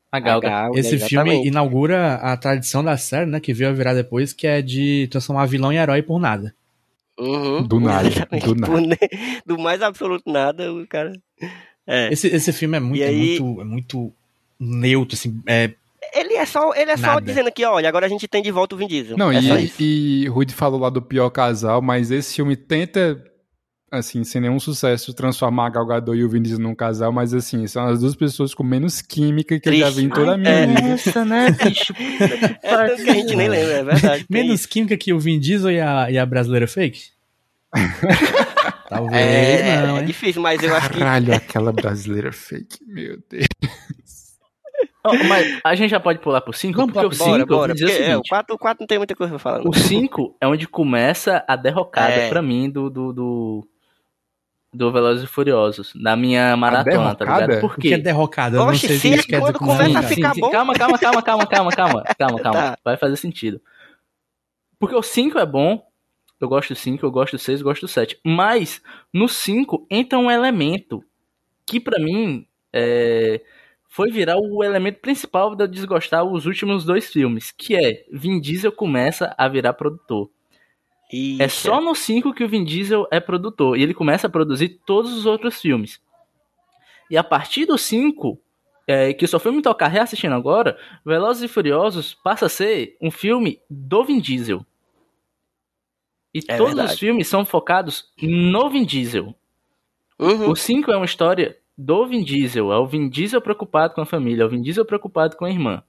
[0.09, 0.47] A Galga.
[0.47, 1.33] A Galga esse exatamente.
[1.35, 3.39] filme inaugura a tradição da série, né?
[3.39, 6.55] Que veio a virar depois, que é de transformar vilão em herói por nada.
[7.19, 8.09] Uhum, do nada.
[8.09, 8.97] Do, nada.
[9.45, 11.11] do mais absoluto nada, o cara.
[11.85, 12.13] É.
[12.13, 13.35] Esse, esse filme é muito, é aí...
[13.35, 14.13] é muito, é muito
[14.59, 15.71] neutro, assim, é
[16.13, 18.75] ele é só, ele é só dizendo que, olha, agora a gente tem de volta
[18.75, 19.17] o Vin Diesel.
[19.17, 23.21] Não, é e, e Rudy falou lá do pior casal, mas esse filme tenta
[23.91, 27.33] assim, sem nenhum sucesso, transformar a Gal Gadot e o Vin Diesel num casal, mas
[27.33, 29.81] assim, são as duas pessoas com menos química que Triste.
[29.81, 30.67] eu já vi em toda a minha é.
[30.67, 30.81] vida.
[30.81, 31.93] Nossa, né, bicho?
[32.63, 34.25] é que a gente nem lembra, é verdade.
[34.29, 37.01] menos química que o Vin Diesel e a, e a brasileira fake?
[38.89, 40.99] Talvez é, não, é difícil, mas eu acho que...
[40.99, 43.47] Caralho, aquela brasileira fake, meu Deus.
[45.27, 46.87] Mas a gente já pode pular pro 5?
[46.87, 49.39] Porque o 5, bora, porque, é, o 4, o 4 não tem muita coisa pra
[49.39, 49.59] falar.
[49.59, 49.69] Não.
[49.69, 52.29] O 5 é onde começa a derrocada é.
[52.29, 53.67] pra mim do, do, do,
[54.73, 57.59] do Velozes e Furiosos, na minha maratona, tá ligado?
[57.61, 57.79] Por quê?
[57.79, 58.61] O que é derrocada?
[58.63, 60.49] Oxe, não sei se é quando começa a ficar sim, bom.
[60.49, 62.59] Calma, calma, calma, calma, calma, calma, calma, calma.
[62.59, 62.77] Tá.
[62.83, 63.61] Vai fazer sentido.
[64.79, 65.81] Porque o 5 é bom,
[66.39, 68.19] eu gosto do 5, eu gosto do 6, eu gosto do 7.
[68.23, 68.81] Mas
[69.13, 71.03] no 5 entra um elemento
[71.65, 73.41] que para mim é,
[73.97, 78.39] foi virar o elemento principal de eu desgostar os últimos dois filmes, que é Vin
[78.39, 80.29] Diesel começa a virar produtor.
[81.11, 81.41] Ixi.
[81.41, 83.75] É só no 5 que o Vin Diesel é produtor.
[83.75, 85.99] E ele começa a produzir todos os outros filmes.
[87.09, 88.39] E a partir do 5,
[88.85, 93.09] é, que só foi me tocar reassistindo agora, Velozes e Furiosos passa a ser um
[93.09, 94.63] filme do Vin Diesel.
[96.35, 96.93] E é todos verdade.
[96.93, 99.33] os filmes são focados no Vin Diesel.
[100.19, 100.51] Uhum.
[100.51, 102.71] O 5 é uma história do Vin Diesel.
[102.71, 105.49] É o Vin Diesel preocupado com a família, é o Vin Diesel preocupado com a
[105.49, 105.83] irmã.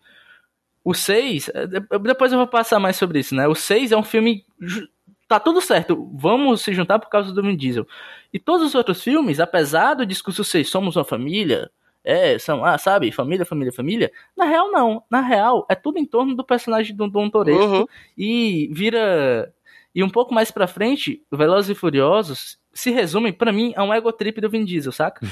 [0.84, 3.46] O 6, é, depois eu vou passar mais sobre isso, né?
[3.48, 4.44] O 6 é um filme
[5.28, 7.86] tá tudo certo, vamos se juntar por causa do Vin Diesel.
[8.32, 11.70] E todos os outros filmes, apesar do discurso ser somos uma família,
[12.02, 15.02] é, são, ah, sabe, família, família, família, na real não.
[15.10, 17.86] Na real, é tudo em torno do personagem do Dom Toretto uhum.
[18.16, 19.52] e vira...
[19.94, 23.92] E um pouco mais pra frente, Velozes e Furiosos se resume, para mim, a um
[23.92, 25.26] ego trip do Vin Diesel, saca?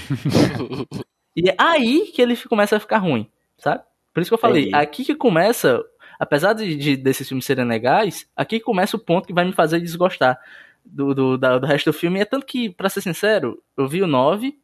[1.36, 3.28] e é aí que ele começa a ficar ruim,
[3.58, 3.82] sabe?
[4.12, 5.84] Por isso que eu falei, é aqui que começa
[6.18, 9.80] apesar de, de, desses filmes serem legais, aqui começa o ponto que vai me fazer
[9.80, 10.38] desgostar
[10.84, 12.18] do, do, da, do resto do filme.
[12.18, 14.56] E é tanto que, pra ser sincero, eu vi o 9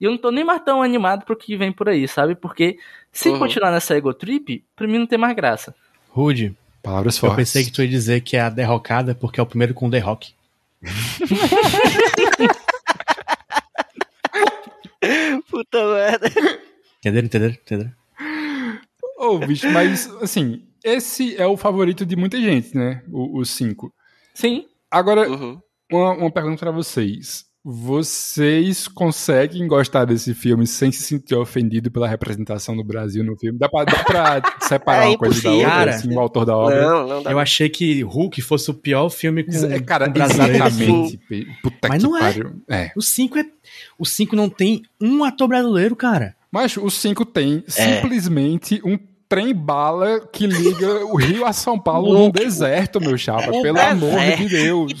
[0.00, 2.34] e eu não tô nem mais tão animado pro que vem por aí, sabe?
[2.34, 2.78] Porque
[3.12, 3.38] se uhum.
[3.38, 5.74] continuar nessa ego trip, pra mim não tem mais graça.
[6.10, 6.56] Rude.
[6.82, 7.32] Palavras fortes.
[7.32, 9.90] Eu pensei que tu ia dizer que é a derrocada porque é o primeiro com
[9.90, 10.34] The Rock.
[15.50, 16.28] Puta merda.
[16.98, 17.92] Entenderam, entenderam, entenderam?
[19.18, 23.02] Ô, oh, bicho, mas assim, esse é o favorito de muita gente, né?
[23.10, 23.94] Os cinco.
[24.34, 24.66] Sim.
[24.90, 25.60] Agora, uhum.
[25.90, 27.46] uma, uma pergunta para vocês.
[27.66, 33.58] Vocês conseguem gostar desse filme sem se sentir ofendido pela representação do Brasil no filme?
[33.58, 36.54] Dá pra, dá pra separar é uma coisa da outra, cara, assim, o autor da
[36.54, 36.82] obra?
[36.82, 37.30] Não, não dá.
[37.30, 41.18] Eu achei que Hulk fosse o pior filme com, é, cara, com Exatamente.
[41.62, 42.20] Puta Mas não é.
[42.20, 42.62] Pariu.
[42.68, 42.92] é.
[42.94, 43.46] O 5 é.
[43.98, 46.36] O 5 não tem um ator brasileiro, cara.
[46.52, 47.70] Mas o 5 tem é.
[47.70, 48.98] simplesmente um
[49.34, 53.50] trem-bala que liga o Rio a São Paulo no deserto, meu chapa.
[53.50, 54.04] O pelo deserto.
[54.04, 54.92] amor de Deus.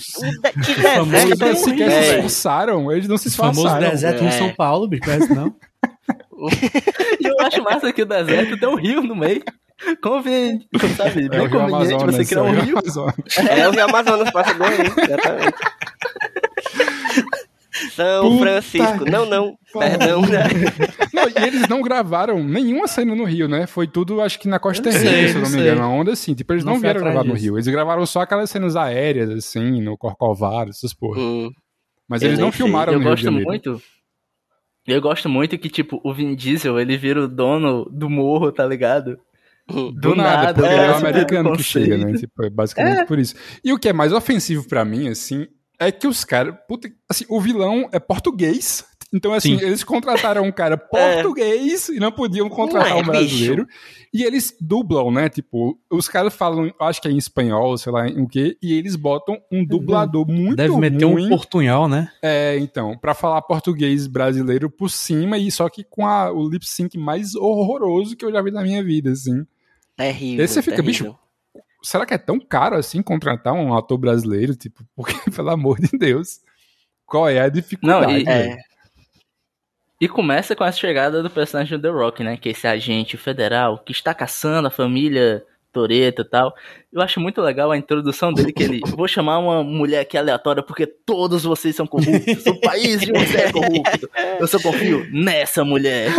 [0.64, 1.44] Que deserto.
[1.44, 2.90] Eles sequer se esforçaram.
[2.90, 3.60] Eles não se esforçaram.
[3.60, 4.26] O famoso deserto é.
[4.26, 5.54] em São Paulo, bicho, conhece não?
[7.20, 9.42] e eu acho massa que o deserto tem um rio no meio.
[10.02, 10.66] Conveniente,
[10.96, 11.28] sabe?
[11.28, 12.76] Bem é conveniente você criar um rio.
[13.50, 15.54] É, o Rio Amazonas passa bem aí, exatamente.
[17.92, 19.04] São Puta Francisco.
[19.10, 19.56] Não, não.
[19.72, 20.22] Perdão.
[20.22, 20.44] Né?
[21.12, 23.66] Não, e eles não gravaram nenhuma cena no Rio, né?
[23.66, 25.80] Foi tudo, acho que na Costa Rica, se eu não me engano.
[25.80, 26.34] Uma onda assim.
[26.34, 27.34] Tipo, eles não, não vieram gravar disso.
[27.34, 27.56] no Rio.
[27.56, 31.20] Eles gravaram só aquelas cenas aéreas, assim, no Corcovado, essas porra.
[31.20, 31.50] Hum.
[32.08, 33.10] Mas eles não filmaram eu no Rio.
[33.10, 33.82] Eu gosto muito.
[34.86, 38.66] Eu gosto muito que, tipo, o Vin Diesel, ele vira o dono do morro, tá
[38.66, 39.18] ligado?
[39.66, 42.12] Do, do nada, nada, porque é, é o americano que chega, né?
[42.20, 43.04] Tipo, é basicamente é.
[43.06, 43.34] por isso.
[43.64, 45.46] E o que é mais ofensivo para mim, assim,
[45.78, 46.54] é que os caras.
[47.08, 48.84] Assim, o vilão é português.
[49.14, 49.64] Então, assim, Sim.
[49.64, 51.14] eles contrataram um cara é.
[51.22, 51.94] português é.
[51.94, 53.64] e não podiam contratar não é, um brasileiro.
[53.64, 53.78] Bicho.
[54.12, 55.28] E eles dublam, né?
[55.28, 58.96] Tipo, os caras falam, acho que é em espanhol, sei lá o quê, e eles
[58.96, 62.10] botam um dublador muito Deve meter ruim, um portunhol, né?
[62.20, 66.66] É, então, para falar português brasileiro por cima, e só que com a, o lip
[66.66, 69.46] sync mais horroroso que eu já vi na minha vida, assim.
[69.96, 70.42] Terrível.
[70.42, 71.12] Aí você fica, terrível.
[71.12, 71.18] bicho,
[71.84, 74.56] será que é tão caro assim contratar um ator brasileiro?
[74.56, 76.40] Tipo, porque, pelo amor de Deus,
[77.06, 78.12] qual é a dificuldade?
[78.12, 78.56] Não, e, é...
[80.00, 82.36] e começa com a chegada do personagem do The Rock, né?
[82.36, 85.44] Que é esse agente federal que está caçando a família
[85.74, 86.54] Toreto e tal.
[86.92, 88.80] Eu acho muito legal a introdução dele, que ele.
[88.86, 92.46] Vou chamar uma mulher aqui aleatória porque todos vocês são corruptos.
[92.46, 94.08] O país de você é corrupto.
[94.38, 96.10] Eu só confio nessa mulher.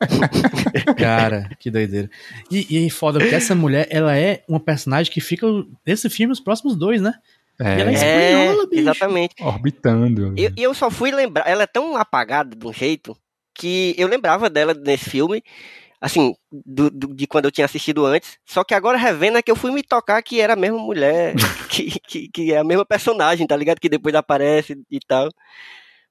[0.98, 2.10] Cara, que doideira.
[2.50, 5.46] E, e foda, porque essa mulher, ela é uma personagem que fica
[5.86, 7.14] nesse filme os próximos dois, né?
[7.60, 8.82] É, ela é espanhola, bicho.
[8.82, 9.34] Exatamente.
[9.40, 10.34] Orbitando.
[10.36, 11.48] E eu, eu só fui lembrar.
[11.48, 13.16] Ela é tão apagada de um jeito
[13.54, 15.42] que eu lembrava dela nesse filme.
[16.00, 18.38] Assim, do, do, de quando eu tinha assistido antes.
[18.44, 21.34] Só que agora revendo é que eu fui me tocar que era a mesma mulher,
[21.70, 23.80] que, que, que é a mesma personagem, tá ligado?
[23.80, 25.28] Que depois aparece e tal.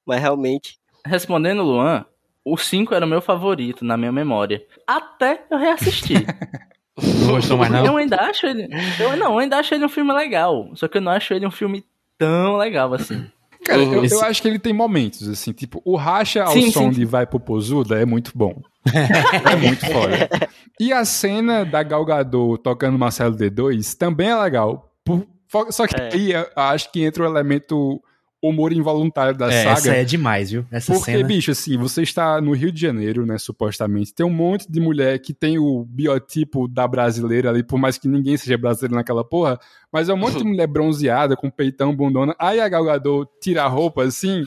[0.06, 0.78] Mas realmente.
[1.04, 2.04] Respondendo, Luan,
[2.44, 4.64] o 5 era o meu favorito na minha memória.
[4.86, 6.24] Até eu reassistir.
[7.00, 7.86] Não gostou mais, não?
[7.86, 8.68] Eu ainda acho ele.
[8.98, 10.68] Eu, não, eu ainda acho ele um filme legal.
[10.74, 11.84] Só que eu não acho ele um filme
[12.18, 13.24] tão legal assim.
[13.68, 16.84] Cara, eu, eu, acho que ele tem momentos, assim, tipo, o racha ao sim, som
[16.84, 16.90] sim.
[16.90, 18.62] de Vai Pro Posuda é muito bom.
[18.86, 20.48] é muito foda.
[20.80, 24.90] E a cena da Galgador tocando Marcelo D2 também é legal.
[25.04, 25.26] Por,
[25.68, 26.10] só que é.
[26.14, 28.00] aí acho que entra o elemento
[28.42, 29.78] humor involuntário da é, saga.
[29.78, 30.64] Essa é demais, viu?
[30.70, 31.24] Essa porque, cena...
[31.24, 35.18] bicho, assim, você está no Rio de Janeiro, né, supostamente, tem um monte de mulher
[35.18, 39.58] que tem o biotipo da brasileira ali, por mais que ninguém seja brasileiro naquela porra,
[39.92, 43.68] mas é um monte de mulher bronzeada, com peitão, bundona, aí a Galgador tira a
[43.68, 44.44] roupa, assim,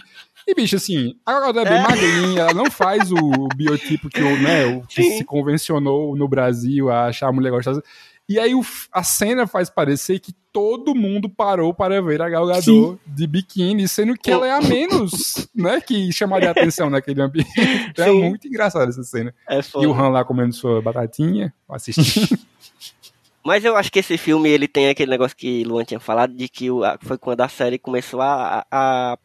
[0.48, 1.82] e, bicho, assim, a Galgador é bem é.
[1.82, 7.08] magrinha, ela não faz o biotipo que, né, o que se convencionou no Brasil a
[7.08, 7.84] achar a mulher gostosa.
[8.32, 8.62] E aí o,
[8.94, 14.16] a cena faz parecer que todo mundo parou para ver a Galgador de biquíni, sendo
[14.16, 17.52] que ela é a menos, né, que chamaria a atenção naquele ambiente.
[17.90, 19.36] Então é muito engraçada essa cena.
[19.50, 22.40] É e o Han lá comendo sua batatinha, assistindo.
[23.44, 26.48] Mas eu acho que esse filme ele tem aquele negócio que Luan tinha falado de
[26.48, 26.68] que
[27.02, 29.18] foi quando a série começou a, a,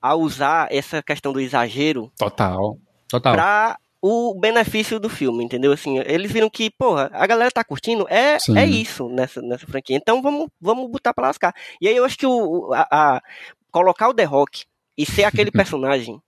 [0.00, 2.10] a usar essa questão do exagero.
[2.16, 2.78] Total.
[3.06, 3.34] Total.
[3.34, 5.72] Pra o benefício do filme, entendeu?
[5.72, 9.96] Assim, eles viram que, porra, a galera tá curtindo, é, é isso nessa, nessa franquia.
[9.96, 11.54] Então vamos, vamos botar pra lascar.
[11.80, 13.22] E aí eu acho que o, a, a
[13.70, 14.64] colocar o The Rock
[14.96, 16.20] e ser aquele personagem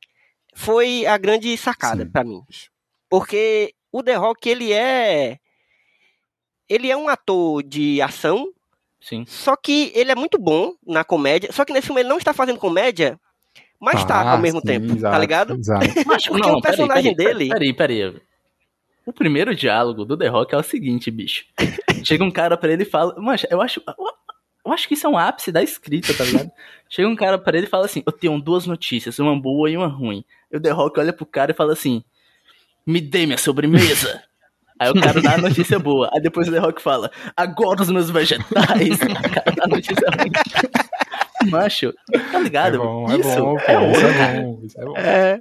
[0.55, 2.43] foi a grande sacada para mim.
[3.09, 5.39] Porque o The Rock, ele é.
[6.69, 8.53] Ele é um ator de ação.
[9.01, 9.25] Sim.
[9.27, 11.51] Só que ele é muito bom na comédia.
[11.53, 13.19] Só que nesse filme ele não está fazendo comédia
[13.83, 15.55] mas ah, tá ao mesmo sim, tempo, tá exato, tá ligado?
[15.59, 15.87] Exato.
[16.07, 17.49] Mas porque não, o personagem peraí, dele.
[17.49, 18.23] Peraí, peraí.
[19.05, 21.45] O primeiro diálogo do The Rock é o seguinte, bicho.
[22.05, 23.17] Chega um cara pra ele e fala.
[23.19, 23.83] Mas eu acho.
[24.65, 26.49] Eu acho que isso é um ápice da escrita, tá ligado?
[26.89, 29.77] Chega um cara pra ele e fala assim: Eu tenho duas notícias, uma boa e
[29.77, 30.25] uma ruim.
[30.53, 32.05] E o The Rock olha pro cara e fala assim:
[32.87, 34.23] Me dê minha sobremesa.
[34.79, 36.09] Aí o cara dá a notícia boa.
[36.15, 38.47] Aí depois o The Rock fala: Agora os meus vegetais.
[39.03, 40.31] o cara dá a notícia ruim.
[41.51, 41.93] Macho,
[42.31, 42.77] tá ligado?
[42.77, 44.97] É bom, é isso é bom, é, isso é bom, isso é bom.
[44.97, 45.41] É.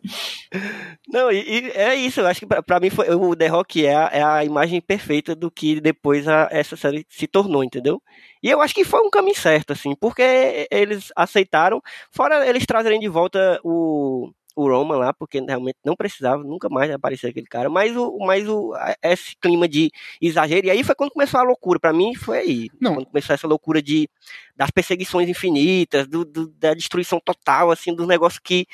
[1.08, 3.86] Não, e, e, é isso, eu acho que pra, pra mim foi, o The Rock
[3.86, 8.02] é a, é a imagem perfeita do que depois a, essa série se tornou, entendeu?
[8.44, 11.82] E eu acho que foi um caminho certo, assim, porque eles aceitaram,
[12.12, 14.32] fora eles trazerem de volta o
[14.62, 18.48] o Roman lá, porque realmente não precisava, nunca mais aparecer aquele cara, mas o, mas
[18.48, 19.92] o, esse clima de
[20.22, 22.96] exagero, e aí foi quando começou a loucura, para mim foi aí, não.
[22.96, 24.10] quando começou essa loucura de,
[24.56, 28.68] das perseguições infinitas, do, do, da destruição total, assim, dos negócios que,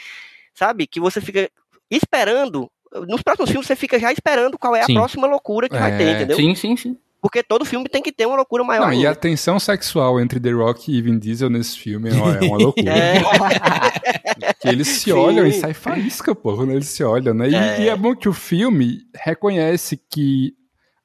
[0.54, 1.50] sabe, que você fica
[1.90, 2.70] esperando,
[3.08, 4.94] nos próximos filmes você fica já esperando qual é a sim.
[4.94, 6.38] próxima loucura que é, vai ter, é, entendeu?
[6.38, 6.98] Sim, sim, sim.
[7.22, 8.88] Porque todo filme tem que ter uma loucura maior.
[8.88, 12.58] Não, e a tensão sexual entre The Rock e Vin Diesel nesse filme é uma
[12.58, 12.90] loucura.
[12.94, 14.54] é.
[14.62, 15.12] que eles se Sim.
[15.14, 17.50] olham e sai faísca, pô, quando eles se olham, né?
[17.50, 17.82] E é.
[17.82, 20.54] e é bom que o filme reconhece que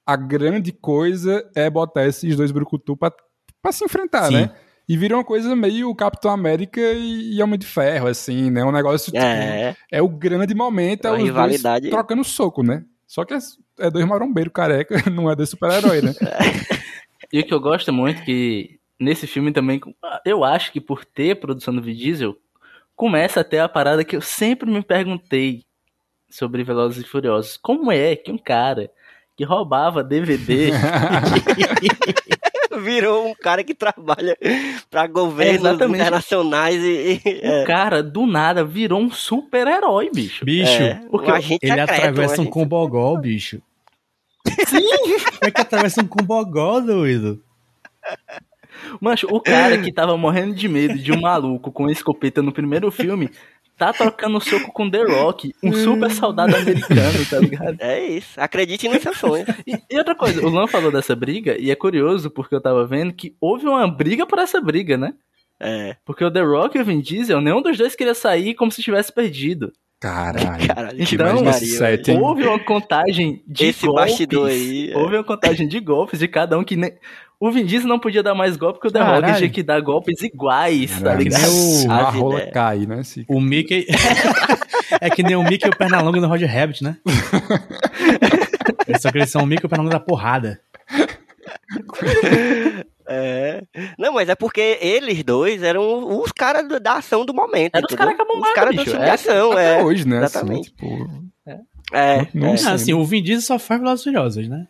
[0.06, 3.10] a grande coisa é botar esses dois brucutu pra,
[3.62, 4.34] pra se enfrentar, Sim.
[4.34, 4.50] né?
[4.88, 8.64] E vira uma coisa meio Capitão América e, Homem de Ferro, assim, né?
[8.64, 9.24] Um negócio tipo.
[9.24, 11.82] É, é o grande momento, é, é os rivalidade...
[11.82, 12.84] dois trocando soco, né?
[13.06, 13.34] Só que
[13.78, 16.12] é, é dois marombeiros careca, não é de super-herói, né?
[17.32, 19.80] e o que eu gosto muito que nesse filme também,
[20.24, 22.36] eu acho que por ter produção do Vin Diesel,
[22.94, 25.64] começa até a parada que eu sempre me perguntei
[26.30, 27.56] sobre Velozes e Furiosos.
[27.56, 28.90] Como é que um cara
[29.36, 30.70] que roubava DVD
[32.80, 34.36] virou um cara que trabalha
[34.90, 37.62] para governos é, internacionais e, e é.
[37.62, 40.44] o cara do nada virou um super-herói, bicho.
[40.44, 43.60] Bicho, é, porque ele atravessa um combogol, bicho.
[44.66, 44.82] Sim!
[45.38, 47.42] Como é que atravessa um combogol, doido?
[49.00, 52.90] Mancho, o cara que tava morrendo de medo de um maluco com escopeta no primeiro
[52.90, 53.30] filme
[53.76, 57.76] tá trocando soco com The Rock, um super soldado americano, tá ligado?
[57.80, 59.48] É isso, acredite nos seus sonhos.
[59.66, 62.86] E, e, outra coisa, o Lan falou dessa briga, e é curioso porque eu tava
[62.86, 65.14] vendo que houve uma briga por essa briga, né?
[65.60, 65.96] É.
[66.04, 68.82] Porque o The Rock e o Vin Diesel, nenhum dos dois queria sair como se
[68.82, 69.72] tivesse perdido.
[70.02, 70.66] Caralho.
[70.66, 74.10] Caralho então, set, houve uma contagem de Esse golpes.
[74.10, 74.90] bastidor aí.
[74.90, 74.98] É.
[74.98, 76.92] Houve uma contagem de golpes de cada um que nem.
[77.42, 79.80] O Vin Diesel não podia dar mais golpe porque o The Rock tinha que dar
[79.80, 81.42] golpes iguais, tá ligado?
[81.42, 83.02] O, a rola cai, né?
[83.26, 83.84] O Mickey.
[85.00, 86.98] é que nem o Mickey e o Pernalonga no Roger Rabbit, né?
[89.00, 90.60] Só que eles são o Mickey e o Pernalonga da porrada.
[93.08, 93.64] É.
[93.98, 97.74] Não, mas é porque eles dois eram os caras da ação do momento.
[97.74, 99.74] Eram os caras que Os caras da ação, é.
[99.74, 100.18] Até hoje, né?
[100.18, 100.72] Exatamente.
[100.80, 101.24] Assim, tipo...
[101.44, 101.58] é.
[101.92, 102.72] É, não, não é.
[102.72, 104.68] assim, o Vin Diesel só faz Velozes Furiosos, né?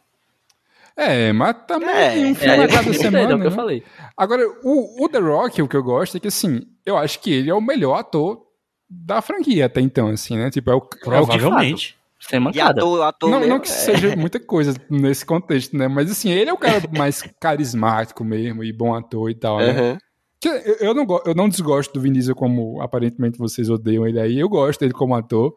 [0.96, 3.32] É, mas também é, um filme é, a cada semana.
[3.32, 3.56] É o que eu né?
[3.56, 3.82] falei.
[4.16, 7.32] Agora, o, o The Rock, o que eu gosto é que, assim, eu acho que
[7.32, 8.42] ele é o melhor ator
[8.88, 10.50] da franquia até então, assim, né?
[10.50, 11.96] Tipo, é o, Provavelmente.
[11.96, 12.80] É o Sem mancada.
[12.80, 13.72] Ator, ator não, não que é.
[13.72, 15.88] seja muita coisa nesse contexto, né?
[15.88, 19.92] Mas, assim, ele é o cara mais carismático mesmo e bom ator e tal, né?
[19.92, 19.98] Uhum.
[20.44, 24.38] Eu, eu, não, eu não desgosto do Vin Diesel como aparentemente vocês odeiam ele aí.
[24.38, 25.54] Eu gosto dele como ator.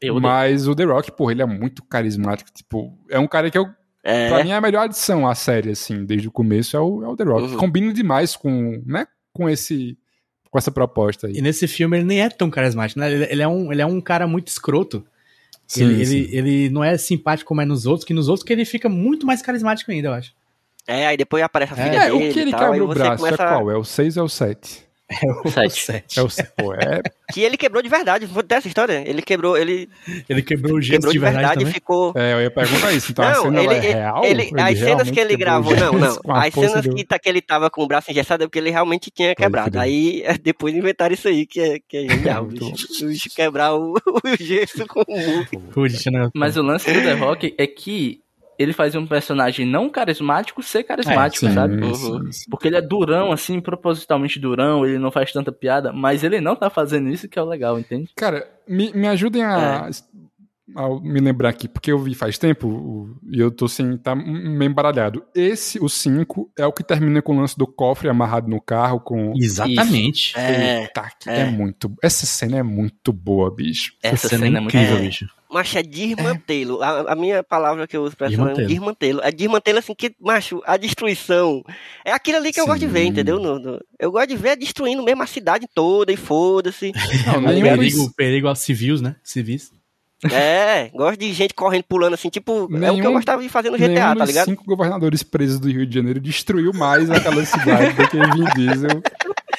[0.00, 2.50] Eu mas o The Rock, porra, ele é muito carismático.
[2.52, 3.66] Tipo, é um cara que eu
[4.04, 4.28] é.
[4.28, 7.08] Pra mim é a melhor adição à série, assim, desde o começo, é o, é
[7.08, 7.52] o The Rock.
[7.52, 7.56] Uhum.
[7.56, 9.96] Combina demais com, né, com esse
[10.50, 11.38] com essa proposta aí.
[11.38, 13.12] E nesse filme ele nem é tão carismático, né?
[13.12, 15.04] Ele, ele é, um, ele é um cara muito escroto.
[15.66, 16.16] Sim, ele, sim.
[16.16, 18.88] Ele, ele não é simpático como é nos outros, que nos outros que ele fica
[18.88, 20.32] muito mais carismático ainda, eu acho.
[20.86, 22.24] É, aí depois aparece a filha é, dele.
[22.24, 23.42] É, o que ele quebra o braço começa...
[23.42, 23.70] é qual?
[23.70, 24.84] É o 6 ou é o 7?
[25.22, 26.18] É o 7.
[26.18, 26.52] É o 7.
[26.80, 27.02] É...
[27.32, 28.26] Que ele quebrou de verdade.
[28.26, 29.02] Vou ter essa história.
[29.06, 29.56] Ele quebrou.
[29.56, 29.88] Ele,
[30.28, 32.12] ele quebrou o gesso quebrou de, de verdade, verdade e ficou.
[32.16, 33.12] É, eu ia perguntar isso.
[33.12, 34.24] Então não, a cena ele, é real?
[34.24, 35.74] Ele, ele as cenas que ele gravou.
[35.74, 36.18] Não, não.
[36.34, 39.10] As cenas que, tá, que ele tava com o braço engessado é porque ele realmente
[39.10, 39.78] tinha quebrado.
[39.78, 42.48] Aí é, depois inventaram isso aí, que é, que é genial.
[43.34, 45.86] quebrar o, o gesso com o
[46.34, 48.23] Mas o lance do The Rock é que
[48.58, 51.82] ele fazia um personagem não carismático ser carismático, é, sim, sabe?
[51.82, 52.30] Uhum.
[52.50, 56.56] Porque ele é durão, assim, propositalmente durão, ele não faz tanta piada, mas ele não
[56.56, 58.10] tá fazendo isso que é o legal, entende?
[58.16, 60.80] Cara, me, me ajudem a, é.
[60.80, 64.70] a me lembrar aqui, porque eu vi faz tempo e eu tô assim, tá meio
[64.70, 65.24] embaralhado.
[65.34, 69.00] Esse, o 5, é o que termina com o lance do cofre amarrado no carro
[69.00, 69.32] com.
[69.36, 70.30] Exatamente.
[70.30, 70.38] Isso.
[70.38, 71.40] É, Puta, é.
[71.40, 71.92] é muito.
[72.02, 73.94] Essa cena é muito boa, bicho.
[74.02, 75.26] Essa, Essa cena, cena, é, é incrível, bicho.
[75.54, 76.82] Macho, é desmantelo.
[76.82, 78.60] A, a, minha palavra que eu uso pra desmantelo.
[78.60, 79.20] é desmantelo.
[79.22, 81.62] É desmantelo assim que, macho, a destruição.
[82.04, 82.62] É aquilo ali que Sim.
[82.62, 83.38] eu gosto de ver, entendeu?
[83.38, 86.90] No, no, eu gosto de ver destruindo mesmo a cidade toda e foda-se.
[87.62, 89.14] perigo, perigo aos civis, né?
[89.22, 89.70] Civis.
[90.24, 93.48] É, gosto de gente correndo, pulando assim, tipo, nenhum, é o que eu gostava de
[93.48, 94.46] fazer no GTA, tá ligado?
[94.46, 99.02] cinco governadores presos do Rio de Janeiro destruiu mais aquela cidade do que Vin Diesel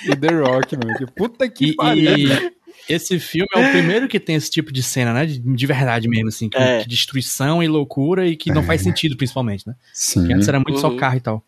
[0.03, 0.97] e The Rock, mano.
[0.97, 2.51] Que puta que pariu.
[2.87, 5.25] Esse filme é o primeiro que tem esse tipo de cena, né?
[5.25, 6.49] De, de verdade mesmo, assim.
[6.49, 6.85] Que, é.
[6.85, 9.75] destruição e loucura e que não faz sentido, principalmente, né?
[9.93, 10.21] Sim.
[10.21, 10.81] Porque antes era muito uhum.
[10.81, 11.43] só carro e tal.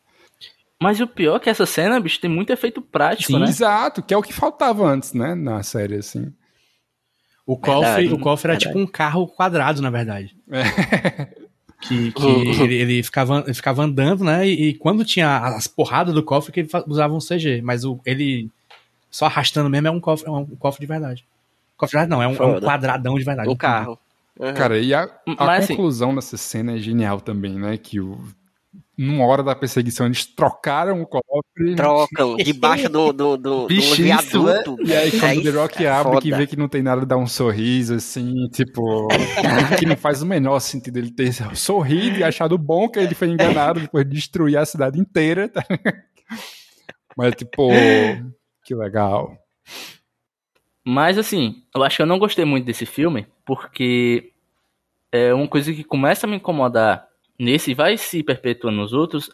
[0.82, 3.48] Mas o pior é que essa cena, bicho, tem muito efeito prático, Sim, né?
[3.48, 5.34] Exato, que é o que faltava antes, né?
[5.34, 6.32] Na série, assim.
[7.46, 10.36] O cofre, o cofre era tipo um carro quadrado, na verdade.
[10.52, 11.28] É.
[11.82, 12.28] Que, que
[12.62, 14.48] ele, ele, ficava, ele ficava andando, né?
[14.48, 17.62] E, e, quando tinha as porradas do cofre, que ele usava um CG.
[17.64, 18.52] Mas o, ele
[19.10, 21.26] só arrastando mesmo é um cofre, é um cofre de verdade.
[21.76, 23.50] Cofre de verdade não, é um, é um quadradão de verdade.
[23.50, 24.00] Um carro.
[24.40, 24.54] Uhum.
[24.54, 25.04] Cara, e a,
[25.38, 27.76] a Mas, assim, conclusão assim, dessa cena é genial também, né?
[27.78, 28.20] Que o,
[28.98, 31.76] numa hora da perseguição eles trocaram o cofre.
[31.76, 34.78] Trocam, debaixo do, do, do, do viaduto.
[34.84, 36.22] E aí quando é o The Rock é abre, foda.
[36.22, 39.08] que vê que não tem nada, dá um sorriso, assim, tipo...
[39.78, 43.30] que não faz o menor sentido ele ter sorrido e achado bom que ele foi
[43.30, 45.48] enganado depois de destruir a cidade inteira.
[45.48, 45.64] Tá?
[47.16, 47.70] Mas, tipo...
[48.68, 49.38] Que legal.
[50.84, 54.34] Mas assim, eu acho que eu não gostei muito desse filme, porque
[55.10, 57.08] é uma coisa que começa a me incomodar
[57.40, 59.32] nesse e vai se perpetuando nos outros,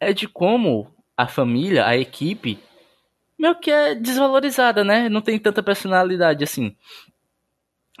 [0.00, 2.58] é de como a família, a equipe,
[3.38, 5.08] meio que é desvalorizada, né?
[5.08, 6.74] Não tem tanta personalidade assim.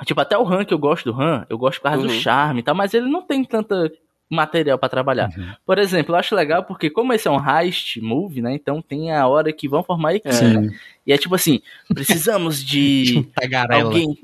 [0.04, 2.08] Tipo, até o Han, que eu gosto do Han, eu gosto por causa uhum.
[2.08, 3.88] do charme e tal, mas ele não tem tanta
[4.34, 5.28] material para trabalhar.
[5.36, 5.52] Uhum.
[5.64, 8.54] Por exemplo, eu acho legal porque como esse é um heist movie, né?
[8.54, 10.34] Então tem a hora que vão formar equipe.
[10.34, 10.70] Sim.
[11.06, 13.26] E é tipo assim, precisamos de
[13.70, 14.18] alguém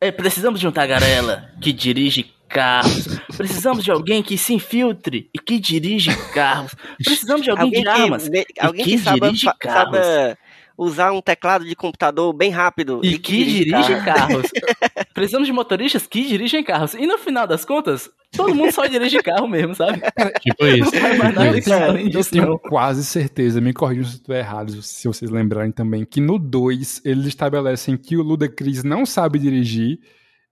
[0.00, 3.06] é, precisamos de um tagarela que dirige carros.
[3.36, 6.74] Precisamos de alguém que se infiltre e que dirige carros.
[7.04, 8.28] Precisamos de alguém, alguém de armas.
[8.28, 9.96] Que, alguém que, que dirige carros.
[9.96, 10.38] Sabe
[10.82, 13.00] usar um teclado de computador bem rápido.
[13.02, 14.50] E, e que, dirige, dirige carros.
[15.14, 16.94] Precisamos de motoristas que dirigem carros.
[16.94, 20.00] E no final das contas, todo mundo só dirige carro mesmo, sabe?
[20.40, 20.90] Tipo isso.
[20.94, 22.28] Não nada tipo além disso.
[22.28, 22.58] Eu tenho não.
[22.58, 27.26] quase certeza, me corrijam se estiver errado, se vocês lembrarem também, que no 2 eles
[27.26, 29.98] estabelecem que o Ludacris não sabe dirigir.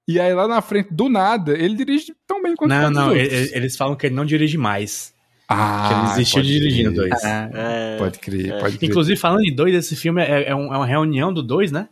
[0.06, 3.76] E aí lá na frente, do nada, ele dirige tão bem quanto Não, não, eles
[3.76, 5.14] falam que ele não dirige mais.
[5.52, 7.24] Ah, que ele desistiu de dirigir no 2.
[7.24, 8.88] Ah, é, pode crer, pode crer.
[8.88, 11.88] Inclusive, falando em 2, esse filme é, é, um, é, uma reunião do 2, né?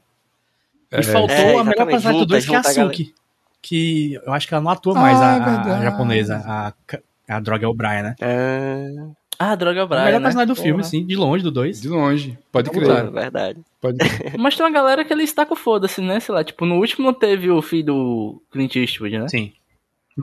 [0.93, 3.13] E é, faltou é, a melhor personagem do 2, que é a Suki.
[3.61, 6.41] Que eu acho que ela não atua mais, ah, a, a, japonesa.
[6.47, 6.73] A,
[7.29, 8.15] a Droga O'Brien, né?
[9.41, 10.03] Ah, a Droga O'Brien.
[10.03, 10.27] A melhor né?
[10.27, 11.81] personagem do filme, sim, de longe do 2.
[11.81, 12.85] De longe, pode crer.
[12.85, 13.61] Claro, verdade.
[13.81, 14.35] Pode crer.
[14.39, 16.21] Mas tem uma galera que ele está com foda-se, né?
[16.21, 19.27] Sei lá, tipo, no último não teve o filho do Clint Eastwood, né?
[19.27, 19.53] Sim.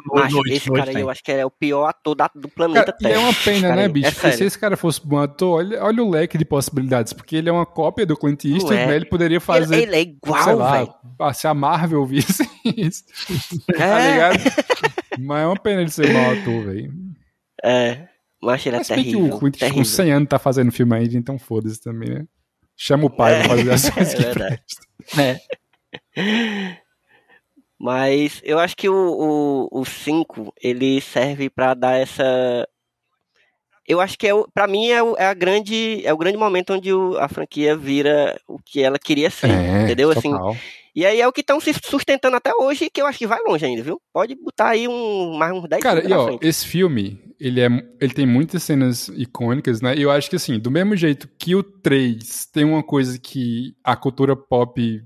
[0.07, 2.91] Noite, esse noite cara aí eu acho que é o pior ator da, do planeta
[2.91, 3.11] cara, Terra.
[3.11, 4.07] E é uma pena, né, bicho?
[4.07, 7.13] É porque se esse cara fosse bom ator, olha, olha o leque de possibilidades.
[7.13, 8.87] Porque ele é uma cópia do Clint Eastwood, é.
[8.87, 8.95] né?
[8.95, 9.75] Ele poderia fazer.
[9.75, 11.33] Ele, ele é igual, velho.
[11.33, 13.03] Se a Marvel visse isso.
[13.73, 13.77] É.
[13.77, 14.39] Tá ligado?
[15.19, 16.93] Mas é uma pena ele ser mau ator, velho.
[17.63, 18.07] É.
[18.41, 19.29] Mas ele é Mas terrível.
[19.29, 22.25] Que o Clint com 100 anos tá fazendo filme ainda, então foda-se também, né?
[22.75, 23.39] Chama o pai é.
[23.39, 25.21] pra fazer as coisas é que.
[25.21, 26.77] É.
[27.79, 32.67] Mas eu acho que o 5 ele serve para dar essa.
[33.87, 36.73] Eu acho que é, para mim é, o, é, a grande, é o grande momento
[36.73, 40.09] onde o, a franquia vira o que ela queria ser, é, entendeu?
[40.09, 40.31] Assim,
[40.95, 43.39] e aí é o que estão se sustentando até hoje, que eu acho que vai
[43.45, 44.01] longe ainda, viu?
[44.13, 46.47] Pode botar aí um, mais uns 10 Cara, e ó, frente.
[46.47, 47.67] esse filme, ele, é,
[47.99, 49.93] ele tem muitas cenas icônicas, né?
[49.95, 53.75] E eu acho que assim, do mesmo jeito que o 3 tem uma coisa que
[53.83, 55.03] a cultura pop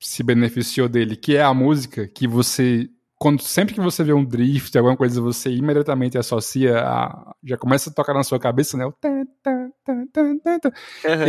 [0.00, 2.88] se beneficiou dele, que é a música, que você
[3.24, 7.34] quando sempre que você vê um drift, alguma coisa, você imediatamente associa a.
[7.42, 8.84] Já começa a tocar na sua cabeça, né?
[8.84, 9.24] O uhum.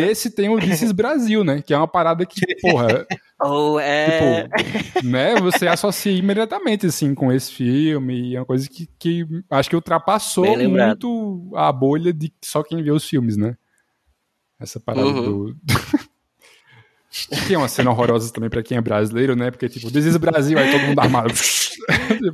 [0.10, 1.62] Esse tem o This Brasil, né?
[1.62, 3.08] Que é uma parada que, porra.
[3.39, 4.43] Ou é.
[4.43, 5.39] Tipo, né?
[5.39, 8.32] Você associa imediatamente, assim, com esse filme.
[8.32, 12.84] E é uma coisa que, que acho que ultrapassou muito a bolha de só quem
[12.84, 13.56] vê os filmes, né?
[14.60, 15.24] Essa parada uhum.
[15.24, 15.56] do.
[17.47, 19.49] Que é uma cena horrorosa também pra quem é brasileiro, né?
[19.49, 21.34] Porque, tipo, This Brasil, aí todo mundo armado.
[21.34, 22.34] tipo,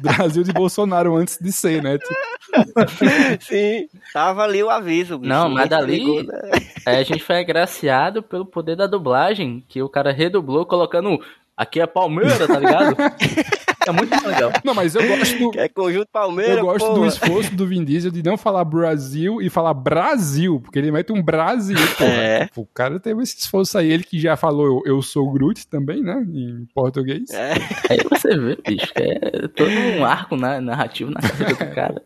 [0.00, 1.96] Brasil de Bolsonaro antes de ser, né?
[1.98, 2.14] Tipo...
[3.40, 5.18] Sim, tava ali o aviso.
[5.18, 5.28] Bicho.
[5.28, 6.40] Não, mas dali né?
[6.84, 11.20] a gente foi agraciado pelo poder da dublagem, que o cara redublou colocando
[11.60, 12.96] aqui é Palmeiras, tá ligado?
[13.88, 14.52] É muito legal.
[14.62, 15.58] Não, mas eu gosto.
[15.58, 16.58] É conjunto Palmeiras.
[16.58, 20.78] Eu gosto do esforço do Vin Diesel de não falar Brasil e falar Brasil, porque
[20.78, 21.78] ele mete um Brasil.
[21.96, 22.48] Pô, é.
[22.54, 23.90] o cara teve esse esforço aí.
[23.90, 26.22] Ele que já falou eu, eu sou Groot também, né?
[26.28, 27.30] Em português.
[27.30, 27.54] É.
[27.88, 32.02] Aí você vê, bicho, que é todo um arco narrativo na carreira do cara.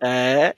[0.00, 0.54] É.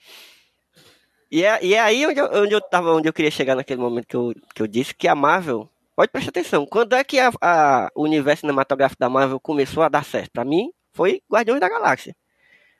[1.29, 3.81] E é, e é aí onde eu, onde eu tava, onde eu queria chegar naquele
[3.81, 6.65] momento que eu, que eu disse que a Marvel Pode prestar atenção.
[6.65, 10.31] Quando é que a, a, o universo cinematográfico da Marvel começou a dar certo?
[10.31, 12.15] Para mim, foi Guardiões da Galáxia.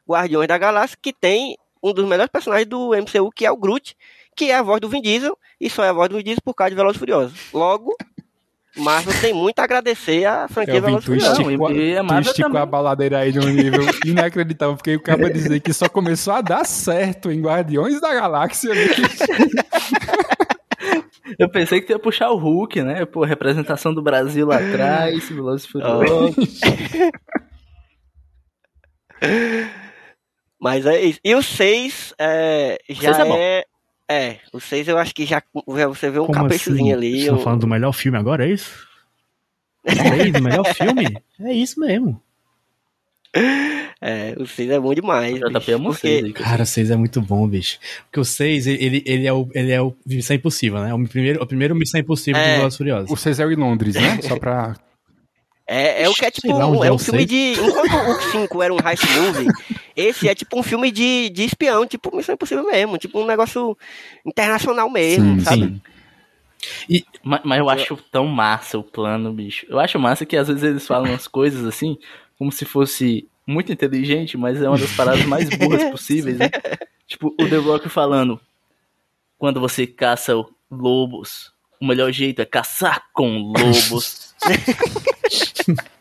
[0.07, 3.95] Guardiões da Galáxia que tem um dos melhores personagens do MCU, que é o Groot,
[4.35, 6.41] que é a voz do Vin Diesel, e só é a voz do Vin Diesel
[6.43, 7.39] por causa de Velozes Furiosos.
[7.53, 7.95] Logo,
[8.75, 11.39] Marvel tem muito a agradecer a franquia Velozes Furiosos.
[11.39, 15.01] Esticou, e a Marvel tu esticou a baladeira aí de um nível inacreditável, porque o
[15.01, 18.71] cara dizer que só começou a dar certo em Guardiões da Galáxia.
[21.39, 23.05] Eu pensei que ia puxar o Hulk, né?
[23.05, 26.59] Pô, representação do Brasil lá atrás, Velozes Furiosos.
[30.59, 31.19] Mas é isso.
[31.23, 33.65] E o 6 é, já é,
[34.09, 34.39] é, é.
[34.53, 35.41] o 6 eu acho que já
[35.87, 37.07] você vê um Como caprichozinho assim?
[37.07, 37.23] ali.
[37.25, 38.87] Você tá falando do melhor filme agora, é isso?
[39.83, 41.17] É do melhor filme?
[41.39, 42.21] É isso mesmo.
[44.01, 45.39] É, o 6 é bom demais.
[45.41, 46.33] Eu bicho, porque...
[46.33, 47.79] Cara, o 6 é muito bom, bicho.
[48.05, 50.93] Porque o 6, ele, ele, é o, ele é o Missão Impossível, né?
[50.93, 52.51] O primeiro, o primeiro Missão Impossível é.
[52.51, 53.11] do Velozes Furiosos.
[53.11, 54.19] O 6 é em Londres, né?
[54.23, 54.75] Só pra...
[55.67, 57.53] É, é o que é tipo, um, é um filme de...
[57.53, 59.47] Enquanto o 5 era um heist movie,
[59.95, 62.99] esse é tipo um filme de, de espião, tipo Missão Impossível mesmo.
[62.99, 63.75] Tipo um negócio
[64.23, 65.61] internacional mesmo, sim, sabe?
[65.63, 65.81] Sim.
[66.89, 69.65] E, mas, mas, eu acho tão massa o plano, bicho.
[69.69, 71.97] Eu acho massa que às vezes eles falam umas coisas assim,
[72.37, 76.49] como se fosse muito inteligente, mas é uma das paradas mais burras possíveis, né?
[77.07, 78.39] Tipo, o The Rock falando:
[79.37, 80.33] quando você caça
[80.69, 84.33] lobos, o melhor jeito é caçar com lobos.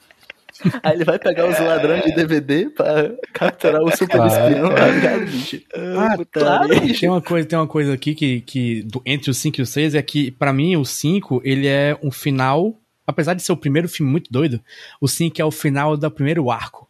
[0.82, 4.50] Aí ele vai pegar os ladrões de DVD pra capturar o super claro.
[4.50, 5.60] espião, ligado, bicho?
[5.74, 7.00] Ah, claro, bicho.
[7.00, 9.66] Tem uma coisa, tem uma coisa aqui que, que do, entre o 5 e o
[9.66, 12.74] 6 é que, para mim, o 5, ele é um final,
[13.06, 14.60] apesar de ser o primeiro filme muito doido,
[15.00, 16.88] o 5 é o final do primeiro arco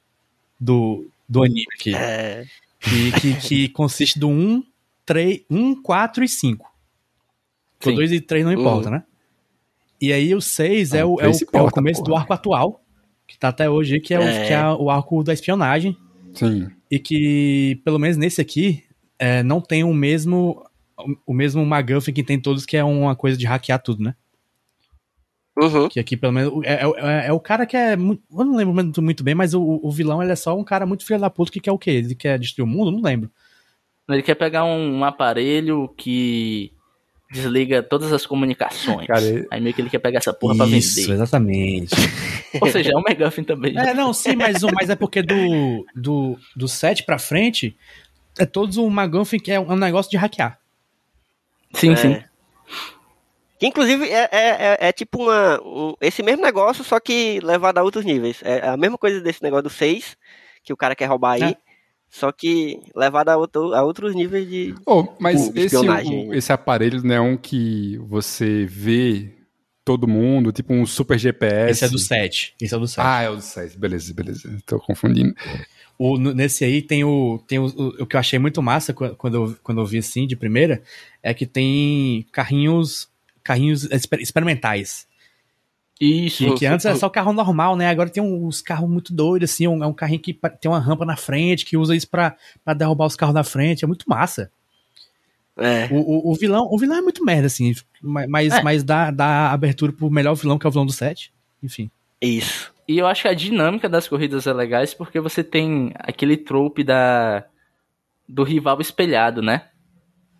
[0.59, 1.95] do, do anime aqui.
[1.95, 2.45] É.
[2.81, 4.63] Que, que, que consiste do 1,
[5.05, 6.75] 3, 1, 4 e 5.
[7.87, 8.95] O 2 e 3 não importa, uhum.
[8.95, 9.05] né?
[10.01, 12.11] E aí o 6 é, é, o, é, o, é o começo porra.
[12.11, 12.85] do arco atual,
[13.27, 14.21] que tá até hoje, que é, é.
[14.21, 15.97] O, que é o arco da espionagem.
[16.33, 16.69] Sim.
[16.91, 18.85] E que, pelo menos nesse aqui,
[19.19, 20.65] é, não tem o mesmo
[21.27, 24.15] o mesmo McGuffin que tem todos, que é uma coisa de hackear tudo, né?
[25.57, 25.89] Uhum.
[25.89, 27.95] Que aqui, pelo menos, é, é, é, é, o cara que é.
[27.95, 30.85] Eu não lembro muito, muito bem, mas o, o, vilão ele é só um cara
[30.85, 31.91] muito filho da puta que quer o quê?
[31.91, 32.91] Ele quer destruir o mundo?
[32.91, 33.31] Não lembro.
[34.09, 36.73] Ele quer pegar um, um aparelho que
[37.31, 39.07] desliga todas as comunicações.
[39.07, 39.47] Cara, ele...
[39.51, 40.79] Aí meio que ele quer pegar essa porra pra vender.
[40.79, 41.95] Isso, exatamente.
[42.61, 43.77] Ou seja, é um McGuffin também.
[43.79, 47.77] É, não, sim, mas, mas é porque do, do, do 7 pra frente
[48.39, 50.59] é todos um McGuffin que é um negócio de hackear.
[51.75, 51.97] Sim, é.
[51.97, 52.25] sim.
[53.59, 57.79] Que inclusive é, é, é, é tipo uma, um, esse mesmo negócio, só que levado
[57.79, 58.41] a outros níveis.
[58.43, 60.17] É a mesma coisa desse negócio do 6,
[60.63, 61.53] que o cara quer roubar aí.
[61.53, 61.57] É.
[62.11, 66.29] Só que levado a, outro, a outros níveis de, oh, mas de espionagem.
[66.29, 69.33] Esse, esse aparelho não é um que você vê
[69.85, 71.71] todo mundo, tipo um super GPS.
[71.71, 72.55] Esse é do 7.
[72.61, 73.01] Esse é do 7.
[73.05, 73.79] Ah, é o do 7.
[73.79, 74.59] Beleza, beleza.
[74.65, 75.35] Tô confundindo.
[75.99, 77.39] O, nesse aí tem o.
[77.47, 80.27] Tem o, o, o, que eu achei muito massa quando eu, quando eu vi assim
[80.27, 80.83] de primeira,
[81.23, 83.13] é que tem carrinhos.
[83.45, 85.07] Carrinhos experimentais.
[86.01, 86.45] Isso.
[86.45, 87.89] Que, que antes era só carro normal, né?
[87.89, 89.69] Agora tem uns carros muito doidos, assim.
[89.69, 92.75] Um, é um carrinho que tem uma rampa na frente, que usa isso pra, pra
[92.75, 93.85] derrubar os carros da frente.
[93.85, 94.51] É muito massa.
[95.57, 95.87] É.
[95.93, 97.73] O, o, o, vilão, o vilão é muito merda, assim,
[98.03, 98.63] mas, é.
[98.63, 101.33] mas dá, dá abertura pro melhor vilão, que é o vilão do set.
[101.63, 101.89] Enfim.
[102.21, 102.75] Isso.
[102.89, 106.83] E eu acho que a dinâmica das corridas é legais porque você tem aquele trope
[106.83, 107.45] da
[108.29, 109.69] do rival espelhado, né?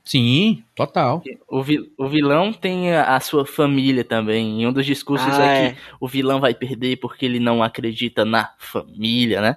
[0.05, 1.23] Sim, total.
[1.49, 4.61] O, vi, o vilão tem a, a, sua família também.
[4.61, 7.63] E um dos discursos ah, é, é que o vilão vai perder porque ele não
[7.63, 9.57] acredita na família, né?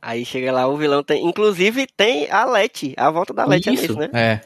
[0.00, 1.26] Aí chega lá, o vilão tem.
[1.26, 4.10] Inclusive tem a Letty, a volta da Letty é Isso, né?
[4.12, 4.40] É.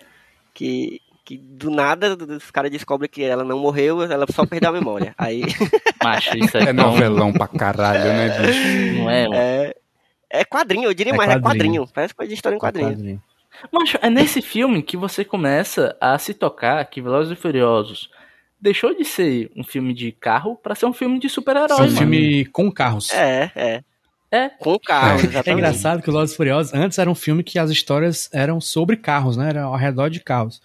[0.55, 4.73] Que, que do nada os caras descobrem que ela não morreu, ela só perdeu a
[4.73, 5.15] memória.
[5.19, 5.43] Aí.
[6.03, 6.91] Macho, isso é, é tão...
[6.93, 8.99] novelão pra caralho, né, bicho?
[8.99, 9.35] Não é, mano?
[9.35, 9.75] É,
[10.31, 11.45] é quadrinho, eu diria é mais, quadrinho.
[11.45, 11.89] é quadrinho.
[11.93, 12.89] Parece coisa de história em quadrinho.
[12.89, 13.23] É quadrinho.
[13.73, 18.11] Macho, é nesse filme que você começa a se tocar que Velozes e Furiosos
[18.61, 21.89] deixou de ser um filme de carro para ser um filme de super-herói.
[21.89, 23.13] Um filme com carros.
[23.13, 23.85] É, é.
[24.31, 24.49] É.
[24.49, 25.27] Com carros, é.
[25.27, 25.49] exatamente.
[25.49, 28.97] É engraçado que o Velozes Furiosos antes era um filme que as histórias eram sobre
[28.97, 29.49] carros, né?
[29.49, 30.61] Era ao redor de carros.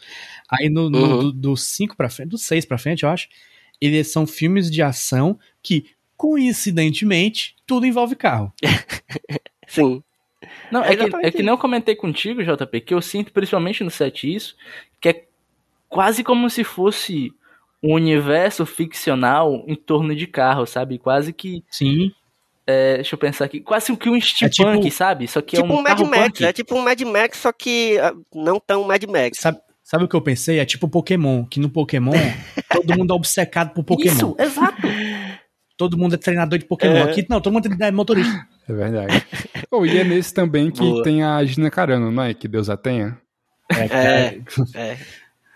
[0.50, 3.28] Aí no, no do 5 pra frente, do 6 pra frente, eu acho,
[3.80, 5.86] eles são filmes de ação que,
[6.18, 8.52] coincidentemente, tudo envolve carro.
[9.68, 10.04] Sim.
[10.72, 13.84] Não, é, é que, é que nem eu comentei contigo, JP, que eu sinto, principalmente
[13.84, 14.56] no set isso,
[15.00, 15.24] que é
[15.88, 17.32] quase como se fosse
[17.84, 20.98] um universo ficcional em torno de carro, sabe?
[20.98, 21.64] Quase que.
[21.70, 22.12] Sim.
[22.66, 23.60] É, deixa eu pensar aqui.
[23.60, 25.28] Quase que um steampunk, é tipo, sabe?
[25.28, 26.24] Só que tipo é um, um Mad Max.
[26.26, 26.46] Punk.
[26.46, 29.40] É tipo um Mad Max, só que ah, não tão Mad Max.
[29.40, 30.60] Sabe, sabe o que eu pensei?
[30.60, 31.44] É tipo Pokémon.
[31.46, 32.14] Que no Pokémon,
[32.72, 34.14] todo mundo é obcecado por Pokémon.
[34.14, 34.88] Isso, exato.
[35.76, 36.98] Todo mundo é treinador de Pokémon.
[36.98, 37.02] É.
[37.02, 38.48] Aqui não, todo mundo é motorista.
[38.72, 39.26] É verdade.
[39.70, 41.04] oh, e é nesse também que Boa.
[41.04, 42.34] tem a Gina Carano, não é?
[42.34, 43.20] Que Deus a tenha.
[43.70, 44.42] É, é.
[44.76, 44.98] é.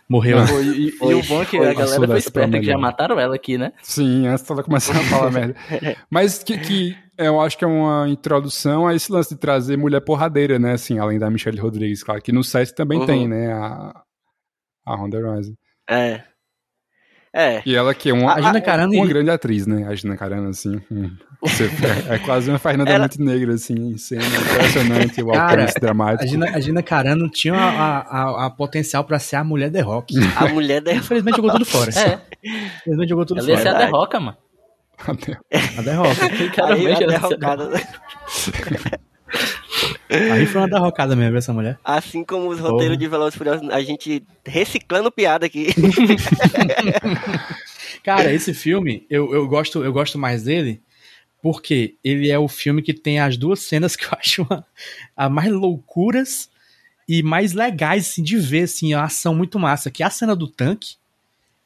[0.08, 0.38] Morreu.
[0.38, 3.36] Não, e, e, o bom é que a galera foi esperta que já mataram ela
[3.36, 3.74] aqui, né?
[3.82, 5.56] Sim, antes ela começando a falar merda.
[6.12, 10.02] Mas que, que, eu acho que é uma introdução a esse lance de trazer mulher
[10.02, 10.74] porradeira, né?
[10.74, 12.22] Assim, além da Michelle Rodrigues, claro.
[12.22, 13.06] Que no set também uhum.
[13.06, 13.52] tem, né?
[13.52, 14.04] A,
[14.86, 15.56] a Ronda Rousey.
[15.90, 16.22] É.
[17.36, 17.62] É.
[17.66, 19.10] E ela que é uma, a Gina Carano uma, e...
[19.10, 19.86] grande atriz, né?
[19.90, 20.82] A Gina Carano, assim.
[20.90, 21.66] Hum, você,
[22.10, 23.04] é, é, quase uma Fernanda ela...
[23.04, 26.24] Montenegro, assim, em cena impressionante, o alcance dramático.
[26.24, 29.82] A Gina, a Gina Carano tinha a, a, a potencial pra ser a mulher The
[29.82, 30.16] Rock.
[30.38, 31.04] A mulher The Rock.
[31.04, 31.92] Infelizmente jogou tudo fora.
[31.92, 32.22] É.
[32.78, 33.60] Infelizmente jogou tudo ela fora.
[33.60, 34.38] Ela ia ser a The Rock, mano.
[35.78, 36.62] A The Rock.
[36.62, 37.70] Aí, a derrocada.
[40.10, 41.80] Aí foi uma derrocada mesmo essa mulher.
[41.84, 45.70] Assim como os roteiros de Velozes Furiosos, a gente reciclando piada aqui.
[48.04, 50.82] Cara, esse filme, eu, eu, gosto, eu gosto mais dele
[51.42, 54.66] porque ele é o filme que tem as duas cenas que eu acho uma,
[55.16, 56.50] a mais loucuras
[57.08, 59.92] e mais legais assim, de ver, assim, a ação muito massa.
[59.92, 60.96] Que é a cena do tanque,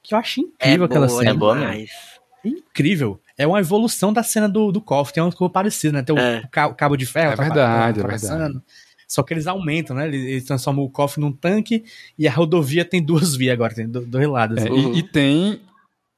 [0.02, 1.32] que eu acho incrível é aquela boa, cena.
[1.32, 1.96] É boa mesmo.
[2.44, 5.14] Incrível é uma evolução da cena do, do KOF.
[5.14, 6.04] Tem uma coisa parecida, né?
[6.04, 6.44] Tem o, é.
[6.66, 7.32] o cabo de ferro.
[7.32, 8.62] É tá verdade, é verdade.
[9.08, 10.08] Só que eles aumentam, né?
[10.08, 11.86] Eles, eles transformam o KOF num tanque
[12.18, 14.64] e a rodovia tem duas vias agora, tem dois lados.
[14.64, 14.94] É, uhum.
[14.94, 15.62] e, e, tem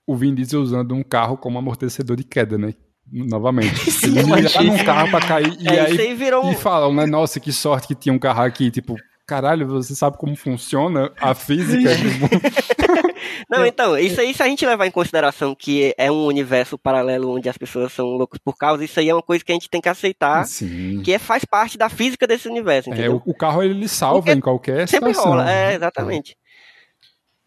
[0.05, 2.73] o Vin Diesel usando um carro como amortecedor de queda, né?
[3.09, 3.77] Novamente.
[3.91, 6.51] Sim, ele ia num carro pra cair e é, aí, virou...
[6.51, 7.05] e falam, né?
[7.05, 8.95] Nossa, que sorte que tinha um carro aqui, tipo,
[9.27, 11.91] caralho, você sabe como funciona a física
[13.49, 17.35] Não, então, isso aí, se a gente levar em consideração que é um universo paralelo
[17.35, 19.69] onde as pessoas são loucas por causa, isso aí é uma coisa que a gente
[19.69, 21.01] tem que aceitar, Sim.
[21.03, 23.21] que é, faz parte da física desse universo, é, entendeu?
[23.25, 25.31] É, o, carro, ele salva Porque em qualquer sempre situação.
[25.31, 26.37] Sempre rola, é, exatamente.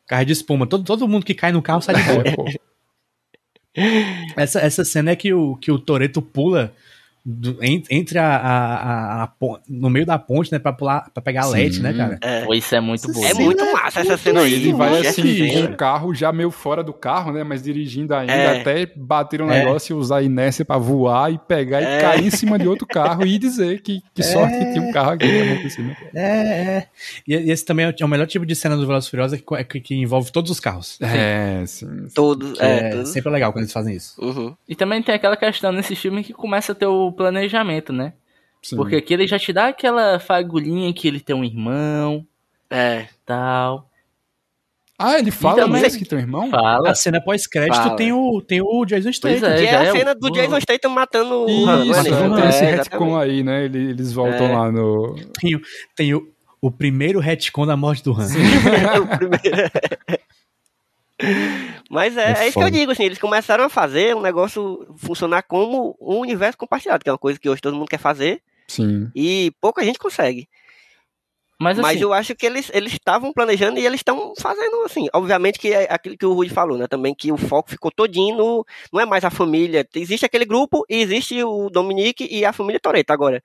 [0.07, 2.25] Carro de espuma, todo, todo mundo que cai no carro sai de boa.
[4.37, 6.73] essa, essa cena é que o, que o Toreto pula
[7.27, 9.33] do, entre a, a, a, a,
[9.67, 12.19] no meio da ponte, né, pra pular, pra pegar a LED, né, cara?
[12.23, 12.45] É.
[12.55, 13.25] Isso é muito bom.
[13.25, 14.53] É muito massa essa cena aí.
[14.53, 18.33] Ele vai assim, com o carro já meio fora do carro, né, mas dirigindo ainda,
[18.33, 18.61] é.
[18.61, 19.61] até bater um é.
[19.61, 22.01] negócio e usar a inércia pra voar e pegar e é.
[22.01, 24.25] cair em cima de outro carro e dizer que, que é.
[24.25, 25.27] sorte que tinha um carro aqui.
[25.27, 26.89] Né, é, é.
[27.27, 29.95] E esse também é o melhor tipo de cena do Velozes Furiosos que, que, que,
[29.95, 30.99] envolve todos os carros.
[31.01, 32.07] É, sim.
[32.15, 32.61] Todos.
[32.61, 34.15] É, sempre legal quando eles fazem isso.
[34.21, 34.55] Uhum.
[34.69, 38.15] E também tem aquela questão nesse filme que começa a ter o planejamento, né?
[38.63, 38.77] Sim.
[38.77, 42.27] Porque aqui ele já te dá aquela fagulhinha que ele tem um irmão.
[42.71, 43.07] É.
[43.25, 43.89] Tal.
[44.99, 46.51] Ah, ele fala então, mesmo que tem um irmão?
[46.51, 46.91] Fala.
[46.91, 49.49] A cena pós-crédito tem o, tem o Jason Statham.
[49.49, 50.15] É, que é a é cena o...
[50.15, 53.65] do Jason Statham matando Isso, o Isso, é, tem esse retcon aí, né?
[53.65, 54.57] Eles voltam é.
[54.57, 55.17] lá no...
[55.41, 55.61] Tem,
[55.97, 56.27] tem o,
[56.61, 58.29] o primeiro retcon da morte do Han.
[59.03, 59.71] o primeiro...
[61.91, 64.87] Mas é, é, é isso que eu digo, assim, eles começaram a fazer um negócio
[64.97, 68.43] funcionar como um universo compartilhado, que é uma coisa que hoje todo mundo quer fazer.
[68.69, 69.11] Sim.
[69.15, 70.49] E pouca gente consegue.
[71.61, 75.07] Mas, assim, Mas eu acho que eles estavam planejando e eles estão fazendo assim.
[75.15, 76.87] Obviamente que é aquilo que o Rudy falou, né?
[76.89, 78.67] Também que o foco ficou todinho no.
[78.93, 79.87] Não é mais a família.
[79.95, 83.43] Existe aquele grupo e existe o Dominique e a família Toreto agora.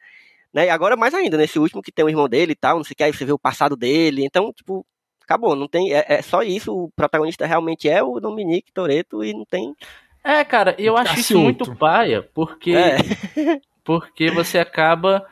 [0.53, 0.65] Né?
[0.65, 2.93] E agora mais ainda, nesse último que tem o irmão dele e tal, não sei
[2.93, 4.25] o que, aí você vê o passado dele.
[4.25, 4.85] Então, tipo,
[5.29, 5.55] acabou.
[5.55, 5.93] Não tem.
[5.93, 6.75] É, é só isso.
[6.75, 9.75] O protagonista realmente é o Dominique Toreto e não tem.
[10.23, 12.71] É, cara, eu acho isso muito paia, porque.
[12.71, 12.97] É.
[13.85, 15.25] porque você acaba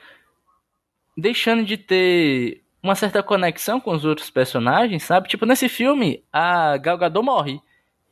[1.15, 5.27] deixando de ter uma certa conexão com os outros personagens, sabe?
[5.27, 7.59] Tipo, nesse filme, a Gal Gadot morre.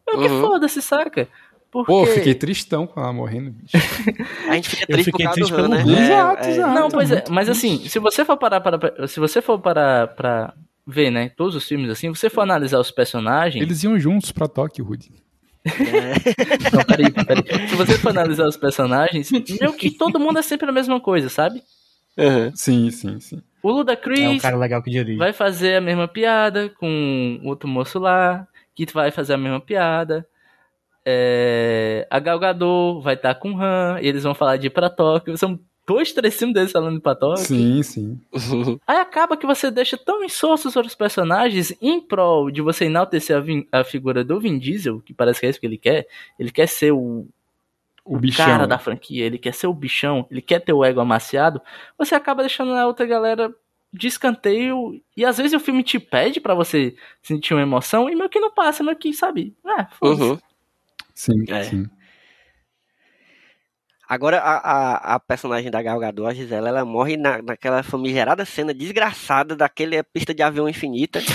[0.08, 0.22] Eu uhum.
[0.22, 1.28] que foda-se, saca?
[1.72, 1.92] Porque...
[1.92, 3.76] Pô, fiquei tristão com ela morrendo, bicho.
[4.50, 5.82] a gente fica triste por causa do Han, né?
[5.82, 6.74] Exato, é, exato.
[6.74, 10.54] Não, pois é, mas assim, se você for parar para se você for parar para
[10.86, 14.48] ver, né, todos os filmes assim, você for analisar os personagens, eles iam juntos para
[14.48, 15.12] Tóquio, Rudy.
[15.66, 16.14] É.
[16.76, 17.68] Não, peraí, peraí.
[17.68, 21.28] Se você for analisar os personagens, meio que todo mundo é sempre a mesma coisa,
[21.28, 21.64] sabe?
[22.18, 22.56] Uhum.
[22.56, 23.42] Sim, sim, sim.
[23.62, 25.18] O Ludacris é um cara legal que dirige.
[25.18, 30.26] vai fazer a mesma piada com outro moço lá, que vai fazer a mesma piada.
[31.04, 32.08] É...
[32.10, 35.36] A Galgador vai estar tá com o Han, eles vão falar de ir pra Tóquio.
[35.36, 37.38] São dois, três filmes deles falando de Tóquio.
[37.38, 38.20] Sim, sim.
[38.88, 43.38] Aí acaba que você deixa tão insosso os outros personagens em prol de você enaltecer
[43.72, 46.08] a, a figura do Vin Diesel, que parece que é isso que ele quer.
[46.40, 47.28] Ele quer ser o
[48.06, 48.46] o, bichão.
[48.46, 51.60] cara da franquia, ele quer ser o bichão, ele quer ter o ego amaciado,
[51.98, 53.52] você acaba deixando a outra galera
[53.92, 58.16] de escanteio e às vezes o filme te pede para você sentir uma emoção e
[58.16, 59.56] meio que não passa, meio que, sabe?
[59.66, 60.38] É, uhum.
[61.16, 61.64] Sim, é.
[61.64, 61.90] sim.
[64.08, 68.46] Agora, a, a, a, personagem da Gal Gadot, a Gisela, ela morre na, naquela famigerada
[68.46, 71.20] cena desgraçada daquele pista de avião infinita.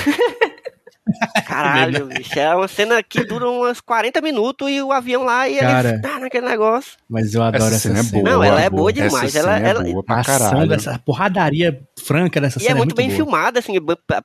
[1.62, 2.38] Caralho, bicho.
[2.38, 5.98] É uma cena que dura umas 40 minutos e o avião lá e Cara, ele
[6.00, 6.92] tá naquele negócio.
[7.08, 8.00] Mas eu adoro essa, essa cena.
[8.00, 9.34] É boa, não, ela é boa demais.
[9.34, 10.68] Ela, é ela, boa pra caralho.
[10.68, 12.70] dessa porradaria franca dessa e cena.
[12.70, 13.16] E é, é muito, bem boa.
[13.16, 13.74] filmada, assim,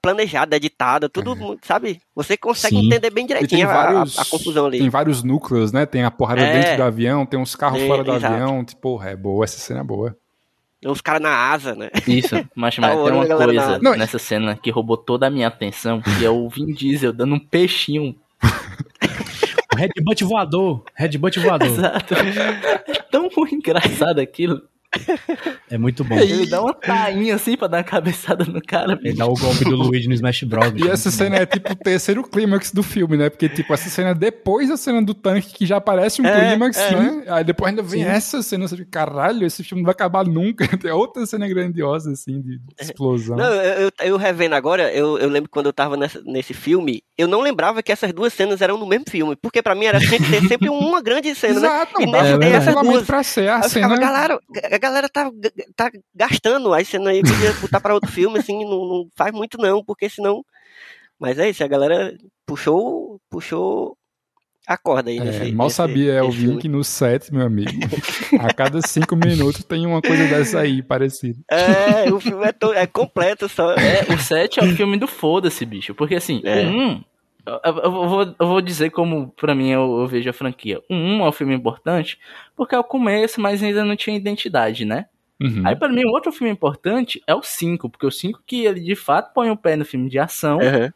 [0.02, 1.58] planejada, editada, tudo, é.
[1.62, 2.00] sabe?
[2.16, 2.88] Você consegue Sim.
[2.88, 4.80] entender bem direitinho vários, a, a, confusão ali.
[4.80, 5.86] Tem vários núcleos, né?
[5.86, 6.62] Tem a porrada é.
[6.62, 8.34] dentro do avião, tem uns carros fora do exato.
[8.34, 8.64] avião.
[8.64, 10.16] Tipo, porra, é boa, essa cena é boa.
[10.86, 11.90] Os caras na asa, né?
[12.08, 13.98] Isso, mas, mas tá tem uma coisa na...
[13.98, 17.40] nessa cena que roubou toda a minha atenção, que é o Vin Diesel dando um
[17.40, 18.16] peixinho.
[19.74, 20.84] o Redbutt voador.
[20.94, 21.68] Redbutt voador.
[21.68, 22.14] Exato.
[22.14, 24.62] É tão engraçado aquilo.
[25.70, 26.16] É muito bom.
[26.18, 29.00] Ele dá uma tainha assim pra dar uma cabeçada no cara.
[29.04, 30.74] Ele dá o golpe do Luigi no Smash Bros.
[30.76, 33.30] E essa cena é tipo o terceiro clímax do filme, né?
[33.30, 36.50] Porque, tipo, essa cena é depois da cena do tanque, que já aparece um é,
[36.50, 36.92] clímax, é.
[36.92, 37.24] né?
[37.28, 38.10] Aí depois ainda vem Sim.
[38.10, 40.66] essa cena, você fica, caralho, esse filme não vai acabar nunca.
[40.78, 43.36] Tem outra cena grandiosa, assim, de, explosão.
[43.36, 47.04] Não, eu, eu, eu, revendo agora, eu, eu lembro quando eu tava nessa, nesse filme,
[47.18, 49.36] eu não lembrava que essas duas cenas eram no mesmo filme.
[49.36, 51.68] Porque pra mim era ter sempre uma grande cena, né?
[51.68, 52.06] Exato, né?
[52.06, 53.06] Não, e nesse é, tem essas duas.
[53.06, 53.88] Pra ser a cena...
[53.88, 54.40] Ficava, galera,
[54.72, 55.32] a galera tá
[55.76, 59.58] tá gastando, aí não ia podia botar para outro filme, assim, não, não, faz muito
[59.58, 60.44] não, porque senão.
[61.20, 63.98] Mas é isso, a galera puxou, puxou
[64.68, 65.18] a corda aí.
[65.18, 67.72] É, nesse, mal nesse, sabia é o Vink no set, meu amigo.
[68.40, 71.40] a cada cinco minutos tem uma coisa dessa aí, parecida.
[71.50, 73.74] É, o filme é, to, é completo só.
[73.74, 75.96] É, o set é o filme do foda-se, bicho.
[75.96, 76.66] Porque assim, é.
[76.66, 77.04] um.
[77.46, 80.82] Eu, vou, eu vou dizer como, pra mim, eu, eu vejo a franquia.
[80.90, 82.20] Um, um é um filme importante,
[82.56, 85.06] porque é o começo, mas ainda não tinha identidade, né?
[85.42, 85.62] Uhum.
[85.66, 88.96] Aí, para mim, outro filme importante é o 5, porque o 5 que ele de
[88.96, 90.58] fato põe o pé no filme de ação.
[90.58, 90.92] Uhum.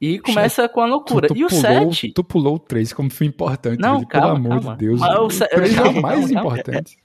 [0.00, 1.26] E começa com a loucura.
[1.26, 2.12] Tu, tu e o 7.
[2.12, 3.80] Tu pulou o 3 como filme importante.
[3.80, 4.76] Não, calma, pelo amor calma.
[4.76, 5.00] de Deus.
[5.00, 6.98] Mas o 3 é o mais calma, importante.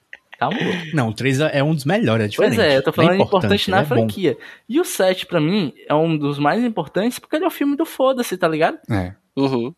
[0.50, 0.58] Calma.
[0.94, 2.56] Não, o 3 é um dos melhores, é diferente.
[2.56, 4.34] Pois é, eu tô falando é importante, importante na é franquia.
[4.34, 4.40] Bom.
[4.70, 7.76] E o 7, pra mim, é um dos mais importantes porque ele é o filme
[7.76, 8.78] do foda-se, tá ligado?
[8.90, 9.14] É.
[9.36, 9.74] Uhum.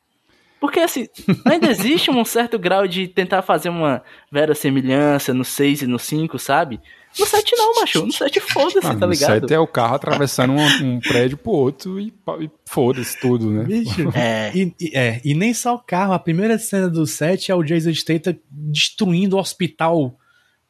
[0.60, 1.08] Porque assim,
[1.46, 4.02] ainda existe um certo grau de tentar fazer uma
[4.32, 6.80] verossimilhança no 6 e no 5, sabe?
[7.20, 8.06] No 7 não, macho.
[8.06, 9.42] No 7 foda-se, ah, tá ligado?
[9.42, 13.52] No 7 é o carro atravessando um, um prédio pro outro e, e foda-se tudo,
[13.52, 13.64] né?
[13.64, 14.52] Bicho, é.
[14.56, 15.22] E, e, é.
[15.24, 16.14] E nem só o carro.
[16.14, 20.18] A primeira cena do 7 é o Jason Statham destruindo o hospital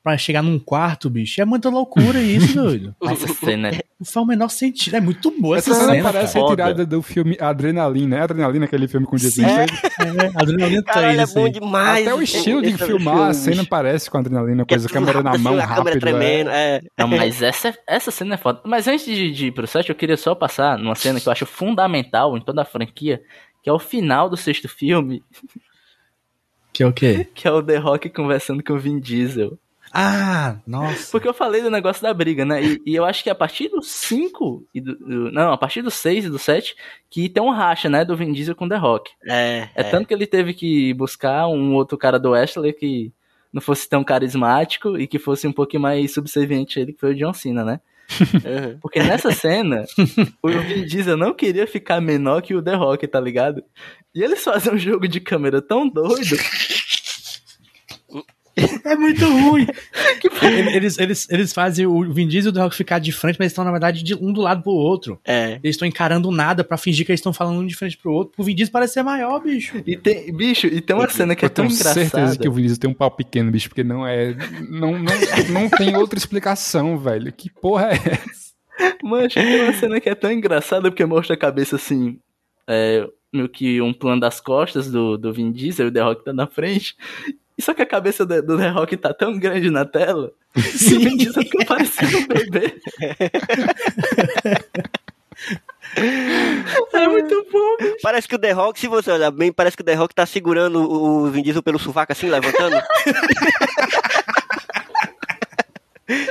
[0.06, 1.42] pra chegar num quarto, bicho.
[1.42, 2.96] É muita loucura isso, doido.
[3.04, 4.96] Essa cena é Não faz o menor sentido.
[4.96, 6.04] É muito boa essa, Essa cena cena.
[6.12, 6.50] parece foda.
[6.50, 8.18] retirada do filme Adrenalina.
[8.18, 9.66] É Adrenalina, aquele filme com o Jason cara.
[9.66, 11.52] É, Adrenalina Caralho, 3, é bom assim.
[11.54, 12.08] demais.
[12.08, 13.68] Até o estilo de filmar filme, a cena bicho.
[13.70, 16.00] parece com Adrenalina, é coisa, tudo câmera na rápido, mão, assim, a câmera rápido.
[16.02, 16.76] tremendo, é.
[16.76, 16.82] é.
[17.00, 18.62] Não, mas essa, essa cena é foda.
[18.64, 21.32] Mas antes de, de ir pro set, eu queria só passar numa cena que eu
[21.32, 23.22] acho fundamental em toda a franquia,
[23.64, 25.24] que é o final do sexto filme,
[26.72, 27.28] Que é o quê?
[27.34, 29.58] que é o The Rock conversando com o Vin Diesel.
[29.98, 31.10] Ah, nossa.
[31.12, 32.62] Porque eu falei do negócio da briga, né?
[32.62, 35.82] E, e eu acho que a partir do 5 e do, do- Não, a partir
[35.82, 36.76] do 6 e do 7,
[37.10, 38.04] que tem um racha, né?
[38.04, 39.12] Do Vin Diesel com o The Rock.
[39.26, 43.14] É, É, tanto que ele teve que buscar um outro cara do Wesley que
[43.54, 47.14] não fosse tão carismático e que fosse um pouquinho mais subserviente a ele, que foi
[47.14, 47.80] o John Cena, né?
[48.46, 48.78] Uhum.
[48.82, 49.84] Porque nessa cena,
[50.44, 53.64] o Vin Diesel não queria ficar menor que o The Rock, tá ligado?
[54.14, 56.38] E eles fazem um jogo de câmera tão doido
[58.84, 59.68] É muito ruim.
[60.74, 63.46] eles, eles, eles fazem o Vin Diesel e o The Rock ficar de frente, mas
[63.46, 65.20] eles estão, na verdade, de um do lado pro outro.
[65.26, 65.60] É.
[65.64, 68.34] Eles estão encarando nada pra fingir que eles estão falando um de frente pro outro.
[68.36, 69.82] Pro Vin Diesel parecer maior, bicho.
[69.86, 72.38] E tem, bicho, e tem uma cena que é Eu tão tenho certeza engraçada.
[72.40, 74.36] que o Vinícius tem um pau pequeno, bicho, porque não é.
[74.70, 75.14] Não, não,
[75.50, 77.32] não tem outra explicação, velho.
[77.34, 78.46] Que porra é essa?
[79.04, 82.20] Mancha, tem uma cena que é tão engraçada porque mostra a cabeça assim,
[82.68, 86.26] é, meio que um plano das costas do, do Vin Diesel e o The Rock
[86.26, 86.96] tá na frente.
[87.58, 90.96] E só que a cabeça do, do The Rock tá tão grande na tela que
[90.96, 92.78] o Vin fica parecendo um bebê.
[96.94, 97.78] é muito bom.
[97.78, 97.96] bicho.
[98.02, 100.26] Parece que o The Rock, se você olhar bem, parece que o The Rock tá
[100.26, 102.76] segurando o Vin Diesel pelo sovaco assim, levantando.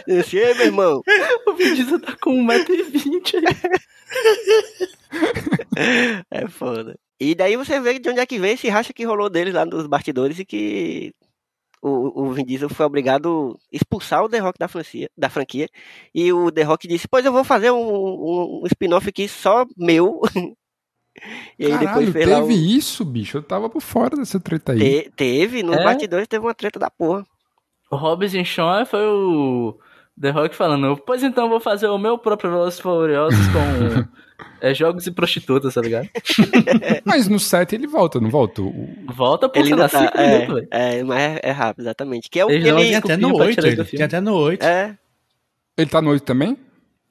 [0.07, 1.01] Esse aí, meu irmão.
[1.47, 3.55] O Vin Diesel tá com 1,20m aí.
[6.31, 6.97] É foda.
[7.31, 9.65] E daí você vê de onde é que vem esse racha que rolou deles lá
[9.65, 11.13] nos bastidores e que
[11.83, 15.69] o, o Vin Diesel foi obrigado a expulsar o The Rock da franquia, da franquia.
[16.15, 19.67] E o The Rock disse, pois eu vou fazer um, um- um spin-off aqui só
[19.77, 20.21] meu.
[21.59, 22.51] e aí Caralho, depois fez teve lá o...
[22.51, 23.39] isso, bicho.
[23.39, 24.79] Eu tava por fora dessa treta aí.
[25.05, 25.85] Te- teve, nos É?
[25.85, 27.25] bastidores teve uma treta da porra.
[27.91, 29.79] O Hobbs e Shaw foi o
[30.21, 34.09] The Rock falando, pois então eu vou fazer o meu próprio Velozes Furiosos com
[34.61, 36.09] é, jogos e prostitutas, tá ligado?
[37.05, 38.63] Mas no set ele volta, não volta?
[38.63, 40.01] O- Volta por Ele lá, ainda tá.
[40.07, 40.69] 5 minutos, velho.
[40.71, 42.31] É, é, mas é, é rápido, exatamente.
[42.31, 42.89] Que é o que Eles não ele.
[42.89, 43.85] Tem até no desculpinha pra 8, tirar ele.
[43.85, 44.63] Tem até no 8.
[44.65, 44.99] É,
[45.77, 46.57] Ele tá no 8 também?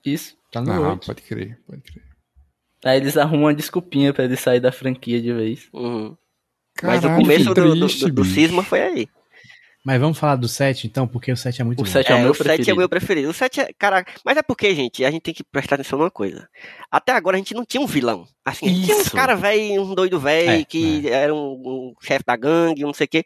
[0.06, 0.36] Isso.
[0.52, 1.06] Tá no Ah, 8.
[1.06, 2.04] pode crer, pode crer.
[2.86, 5.68] Aí eles arrumam uma desculpinha pra ele sair da franquia de vez.
[5.74, 6.16] uhum.
[6.82, 9.08] mas o começo que do, do, do, do cisma foi aí.
[9.86, 11.92] Mas vamos falar do 7, então, porque o 7 é muito O bom.
[11.92, 13.30] 7 é, o meu o 7 é o meu preferido.
[13.30, 13.74] O 7 é.
[13.78, 16.48] Cara, mas é porque, gente, a gente tem que prestar atenção numa coisa.
[16.90, 18.26] Até agora a gente não tinha um vilão.
[18.46, 19.16] Assim, a gente tinha uns Isso.
[19.16, 23.06] caras velho, um doido velho, É, que era um, um chefe da gangue, não sei
[23.06, 23.26] o quê.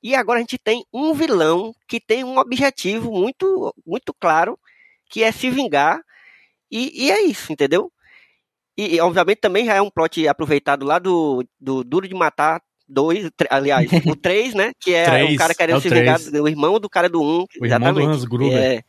[0.00, 4.56] E agora a gente tem um vilão que tem um objetivo muito, muito claro,
[5.10, 6.00] que é se vingar.
[6.70, 7.90] E, e é isso, entendeu?
[8.76, 12.60] E, e, obviamente também já é um plot aproveitado lá do, do Duro de Matar
[12.88, 14.72] 2, aliás, o 3, né?
[14.80, 17.20] Que é Três, o cara querendo é o se vingar, o irmão do cara do
[17.22, 17.44] 1.
[17.60, 18.00] O irmão do.
[18.00, 18.56] Hans Gruber.
[18.56, 18.82] É.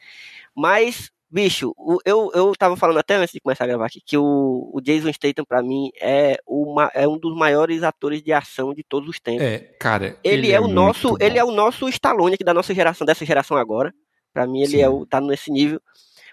[0.56, 4.18] Mas, bicho, o- eu, eu tava falando até antes de começar a gravar aqui que
[4.18, 8.74] o, o Jason Statham, pra mim, é, uma, é um dos maiores atores de ação
[8.74, 9.44] de todos os tempos.
[9.44, 10.18] É, cara.
[10.24, 11.18] ele, é, o muito nosso, bom.
[11.19, 13.94] ele é o nosso Stallone aqui da nossa geração, dessa geração agora.
[14.34, 14.82] Pra mim, ele Sim.
[14.82, 15.80] é o, tá nesse nível.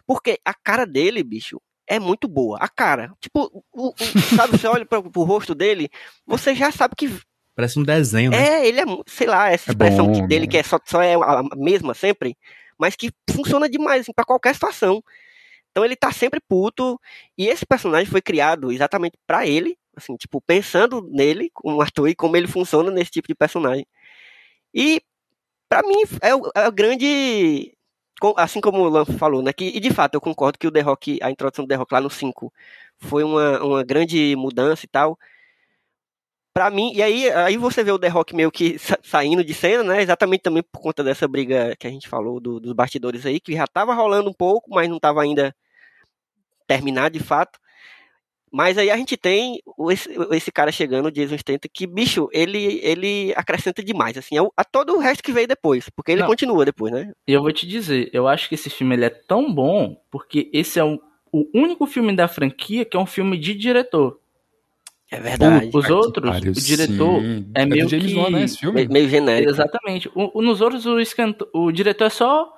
[0.06, 2.58] Porque a cara dele, bicho, é muito boa.
[2.60, 3.10] A cara.
[3.20, 3.94] Tipo, o, o-
[4.36, 5.88] sabe, você olha pro, pro rosto dele,
[6.26, 7.10] você já sabe que
[7.54, 8.38] Parece um desenho, né?
[8.62, 10.50] é, ele é, sei lá, essa É expressão bom, dele bom.
[10.50, 12.36] que é só, só é a mesma sempre,
[12.78, 15.02] mas que funciona demais assim, para qualquer situação.
[15.70, 17.00] Então ele tá sempre puto
[17.36, 22.14] e esse personagem foi criado exatamente pra ele, assim, tipo, pensando nele como ator e
[22.14, 23.86] como ele funciona nesse tipo de personagem.
[24.74, 25.00] E
[25.68, 27.72] pra mim é o, é o grande
[28.36, 30.80] assim como o Lan falou, né, que, e de fato eu concordo que o The
[30.80, 32.52] Rock, a introdução do The Rock lá no 5
[32.98, 35.18] foi uma, uma grande mudança e tal,
[36.54, 39.52] Pra mim, e aí, aí você vê o The Rock meio que sa- saindo de
[39.52, 40.00] cena, né?
[40.02, 43.54] Exatamente também por conta dessa briga que a gente falou do- dos bastidores aí, que
[43.54, 45.52] já tava rolando um pouco, mas não tava ainda
[46.66, 47.58] terminado de fato.
[48.52, 49.60] Mas aí a gente tem
[49.90, 54.52] esse, esse cara chegando, o Jason Statham, que, bicho, ele, ele acrescenta demais, assim, ao-
[54.56, 56.28] a todo o resto que veio depois, porque ele Não.
[56.28, 57.12] continua depois, né?
[57.26, 60.48] E eu vou te dizer, eu acho que esse filme ele é tão bom porque
[60.52, 61.00] esse é um-
[61.32, 64.20] o único filme da franquia que é um filme de diretor.
[65.16, 65.70] É verdade.
[65.72, 67.50] Os outros, pariu, o diretor sim.
[67.54, 68.74] é do meio James que- né, esse filme?
[68.76, 69.50] Meio, meio genérico.
[69.50, 70.08] Exatamente.
[70.14, 72.52] O, o- nos outros, o, escanto- o diretor é só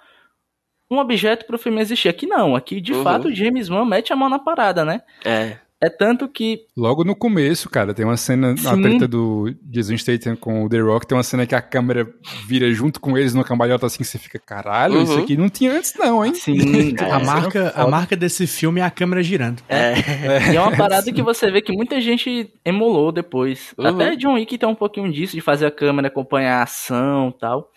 [0.91, 2.09] um objeto pro filme existir.
[2.09, 2.55] Aqui não.
[2.57, 3.03] Aqui, de Uhum.
[3.03, 5.03] fato, o James Wan mete a mão na parada, né?
[5.24, 5.59] É.
[5.82, 6.61] É tanto que.
[6.74, 8.66] Logo no começo, cara, tem uma cena, Sim.
[8.66, 12.09] a treta do Jason Statham com o The Rock, tem uma cena que a câmera
[12.47, 15.03] vira junto com eles no cambalhota assim, que você fica, caralho, uhum.
[15.03, 16.35] isso aqui não tinha antes, não, hein?
[16.35, 16.57] Sim.
[16.97, 19.62] É, a, marca, a marca desse filme é a câmera girando.
[19.69, 19.93] É.
[19.93, 20.53] é.
[20.53, 23.74] E é uma parada que você vê que muita gente emulou depois.
[23.77, 23.86] Uhum.
[23.86, 27.39] Até John Wick tem um pouquinho disso, de fazer a câmera acompanhar a ação e
[27.39, 27.70] tal.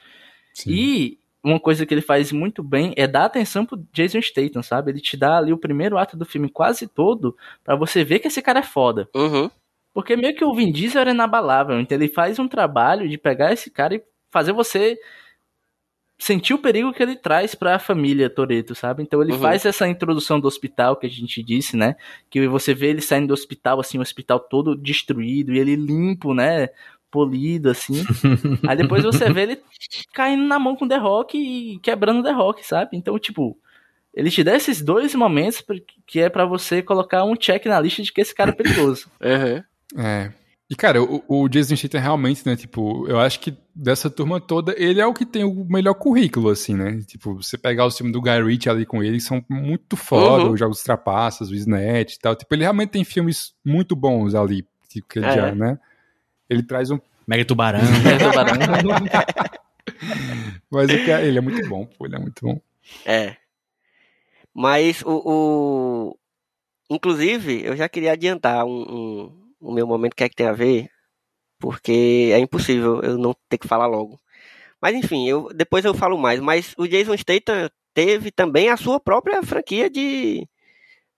[0.53, 0.71] Sim.
[0.71, 4.91] E uma coisa que ele faz muito bem é dar atenção pro Jason Statham, sabe?
[4.91, 8.27] Ele te dá ali o primeiro ato do filme quase todo para você ver que
[8.27, 9.09] esse cara é foda.
[9.15, 9.49] Uhum.
[9.93, 13.53] Porque meio que o Vin Diesel era inabalável, então ele faz um trabalho de pegar
[13.53, 14.97] esse cara e fazer você
[16.19, 19.01] sentir o perigo que ele traz para a família Toreto, sabe?
[19.01, 19.39] Então ele uhum.
[19.39, 21.95] faz essa introdução do hospital que a gente disse, né?
[22.29, 26.33] Que você vê ele saindo do hospital, assim, o hospital todo destruído e ele limpo,
[26.33, 26.67] né?
[27.11, 28.03] Polido, assim.
[28.68, 29.60] Aí depois você vê ele
[30.14, 32.91] caindo na mão com o The Rock e quebrando o The Rock, sabe?
[32.94, 33.57] Então, tipo,
[34.14, 35.64] ele te dá esses dois momentos
[36.06, 39.07] que é para você colocar um check na lista de que esse cara é perigoso.
[39.22, 39.64] Uhum.
[40.02, 40.31] É.
[40.69, 44.76] E, cara, o, o Jason Statham realmente, né, tipo, eu acho que dessa turma toda,
[44.77, 47.02] ele é o que tem o melhor currículo, assim, né?
[47.07, 50.52] Tipo, você pegar o filme do Guy Ritchie ali com ele, são muito foda, uhum.
[50.52, 52.36] os Jogos Trapaças, o Snatch e tal.
[52.36, 55.34] Tipo, ele realmente tem filmes muito bons ali, tipo, que ele é.
[55.34, 55.80] já, né?
[56.49, 56.99] Ele traz um.
[57.27, 57.80] Mega Tubarão.
[58.03, 58.59] Mega Tubarão.
[60.71, 62.59] Mas ele é muito bom, pô, ele é muito bom.
[63.05, 63.35] É.
[64.53, 66.17] Mas o, o...
[66.89, 70.53] Inclusive, eu já queria adiantar um, um, o meu momento que é que tem a
[70.53, 70.89] ver,
[71.59, 74.19] porque é impossível eu não ter que falar logo.
[74.81, 76.39] Mas enfim, eu, depois eu falo mais.
[76.39, 80.47] Mas o Jason Statham teve também a sua própria franquia de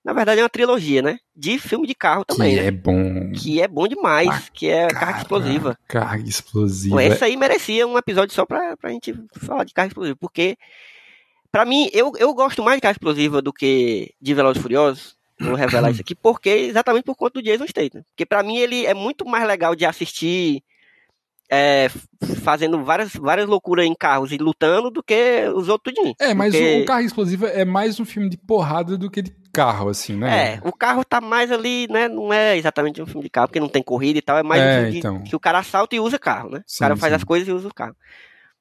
[0.03, 1.19] na verdade é uma trilogia, né?
[1.35, 2.55] De filme de carro também.
[2.55, 2.67] Que né?
[2.67, 3.31] é bom.
[3.31, 4.29] Que é bom demais.
[4.29, 5.77] Ah, que é Carga Explosiva.
[5.87, 7.03] Carga Explosiva.
[7.03, 10.17] Essa aí merecia um episódio só pra, pra gente falar de Carga Explosiva.
[10.19, 10.57] Porque,
[11.51, 15.15] pra mim, eu, eu gosto mais de Carga Explosiva do que de Velozes Furiosos.
[15.39, 18.03] Vou revelar isso aqui, porque exatamente por conta do Jason Statham.
[18.09, 20.63] Porque pra mim ele é muito mais legal de assistir
[21.51, 21.89] é,
[22.41, 26.15] fazendo várias, várias loucuras em carros e lutando do que os outros tudinho.
[26.17, 26.81] É, mas porque...
[26.81, 30.53] o Carro Explosiva é mais um filme de porrada do que de carro, assim, né?
[30.53, 32.07] É, o carro tá mais ali, né?
[32.07, 34.61] Não é exatamente um filme de carro, porque não tem corrida e tal, é mais
[34.61, 35.17] é, um filme então.
[35.21, 36.63] de, que o cara assalta e usa carro, né?
[36.65, 37.17] Sim, o cara faz sim.
[37.17, 37.95] as coisas e usa o carro.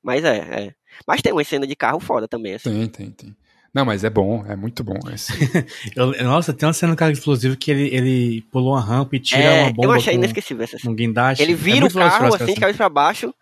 [0.02, 0.74] Mas é, é.
[1.06, 2.70] Mas tem uma cena de carro foda também, assim.
[2.70, 3.36] Tem, tem, tem.
[3.72, 5.32] Não, mas é bom, é muito bom esse.
[6.24, 9.42] nossa, tem uma cena no carro explosivo que ele, ele pulou uma rampa e tira
[9.42, 9.88] é, uma bomba.
[9.88, 10.92] Eu achei inesquecível essa cena.
[10.92, 11.42] Um guindaste.
[11.42, 13.32] Ele vira é o carro assim, de cabeça pra baixo,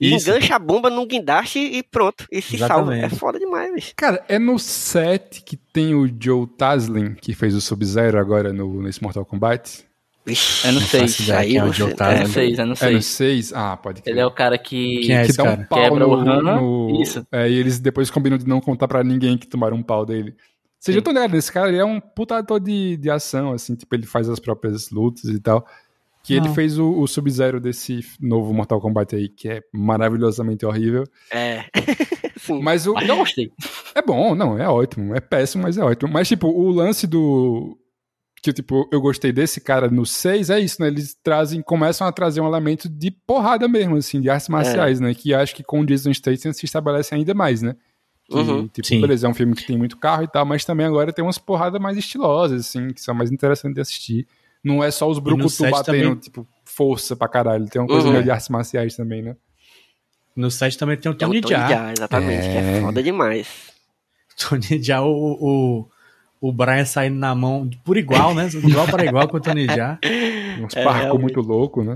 [0.00, 0.30] isso.
[0.30, 2.26] engancha a bomba num guindaste e pronto.
[2.32, 3.00] E se Exatamente.
[3.00, 3.14] salva.
[3.14, 3.92] É foda demais, bicho.
[3.94, 8.82] Cara, é no set que tem o Joe Taslin, que fez o Sub-Zero agora no,
[8.82, 9.84] nesse Mortal Kombat.
[10.26, 11.30] Vixe, é no 6.
[11.30, 12.90] Aí é, é no 6, é no 6.
[12.90, 13.52] É no 6?
[13.52, 14.12] Ah, pode crer.
[14.12, 17.02] Ele é o cara que, é que dá um pau Quebra no, o no...
[17.02, 17.26] Isso.
[17.30, 20.34] É, e eles depois combinam de não contar pra ninguém que tomaram um pau dele.
[20.78, 21.68] Vocês já estão ligados nesse cara?
[21.68, 25.24] Ele é um puta ator de, de ação, assim, tipo, ele faz as próprias lutas
[25.24, 25.66] e tal.
[26.22, 31.04] Que ele fez o, o Sub-Zero desse novo Mortal Kombat aí, que é maravilhosamente horrível.
[31.30, 31.66] É.
[32.38, 32.62] Sim.
[32.62, 32.94] Mas o.
[32.94, 33.52] Mas eu gostei.
[33.94, 35.14] É bom, não, é ótimo.
[35.14, 36.10] É péssimo, mas é ótimo.
[36.10, 37.78] Mas, tipo, o lance do.
[38.44, 40.88] Que, tipo, eu gostei desse cara no 6 é isso, né?
[40.88, 45.04] Eles trazem, começam a trazer um elemento de porrada mesmo, assim, de artes marciais, é.
[45.04, 45.14] né?
[45.14, 47.74] Que acho que com o Jason Statham se estabelece ainda mais, né?
[48.28, 49.00] Que, uhum, tipo, sim.
[49.00, 51.38] beleza, é um filme que tem muito carro e tal, mas também agora tem umas
[51.38, 54.28] porradas mais estilosas, assim, que são mais interessantes de assistir.
[54.62, 56.14] Não é só os brucutu batendo, também...
[56.16, 57.66] tipo, força pra caralho.
[57.66, 58.12] Tem uma coisa uhum.
[58.12, 59.36] meio de artes marciais também, né?
[60.36, 61.92] No set também tem o Tony, Tony Jaa.
[61.96, 62.52] exatamente, é...
[62.52, 63.48] que é foda demais.
[64.36, 65.88] Tony Jaa, o, o,
[66.44, 68.50] o Brian saindo na mão por igual, né?
[68.52, 69.98] Igual para igual com o Tony Jaa.
[70.62, 71.94] Uns é, parkour muito louco, né?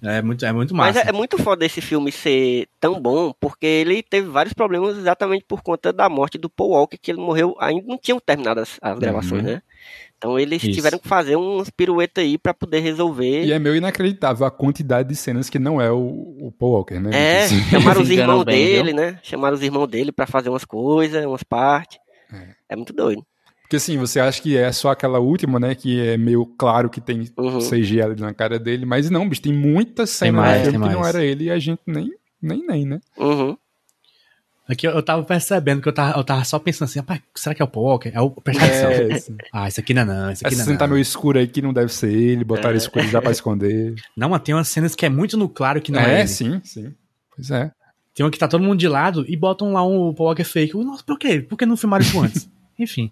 [0.00, 1.00] É muito, é muito massa.
[1.00, 4.96] Mas é, é, muito foda esse filme ser tão bom, porque ele teve vários problemas
[4.96, 8.60] exatamente por conta da morte do Paul Walker, que ele morreu, ainda não tinham terminado
[8.60, 9.50] as, as gravações, uhum.
[9.54, 9.62] né?
[10.16, 10.72] Então eles Isso.
[10.72, 13.42] tiveram que fazer uns piruetas aí para poder resolver.
[13.44, 17.00] E é meio inacreditável a quantidade de cenas que não é o, o Paul Walker,
[17.00, 17.10] né?
[17.12, 17.60] É, assim.
[17.64, 19.18] chamaram os irmãos dele, né?
[19.24, 21.98] Chamaram os irmãos dele para fazer umas coisas, umas partes.
[22.32, 22.54] É.
[22.70, 22.76] é.
[22.76, 23.24] muito doido.
[23.62, 25.74] Porque assim, você acha que é só aquela última, né?
[25.74, 27.60] Que é meio claro que tem uhum.
[27.60, 30.94] CG ali na cara dele, mas não, bicho, tem muitas cenas mais, no filme que
[30.94, 32.12] não era ele e a gente nem,
[32.42, 33.00] nem, nem, né?
[33.16, 33.56] Uhum.
[34.70, 37.54] Aqui eu, eu tava percebendo que eu tava, eu tava só pensando assim, rapaz, será
[37.56, 38.12] que é o Poker?
[38.14, 39.18] É o é,
[39.52, 41.48] Ah, isso aqui não é não, isso aqui Essa não é tá meio escuro aí
[41.48, 42.76] que não deve ser ele, botaram é.
[42.76, 43.96] escuro já pra esconder.
[44.16, 46.28] Não, mas tem umas cenas que é muito no claro que não é, é ele.
[46.28, 46.94] sim, sim.
[47.34, 47.72] Pois é.
[48.20, 50.76] Tem uma que tá todo mundo de lado e botam lá um Poker fake.
[50.76, 51.40] Nossa, por quê?
[51.40, 52.50] Por que não filmaram isso antes?
[52.78, 53.10] Enfim.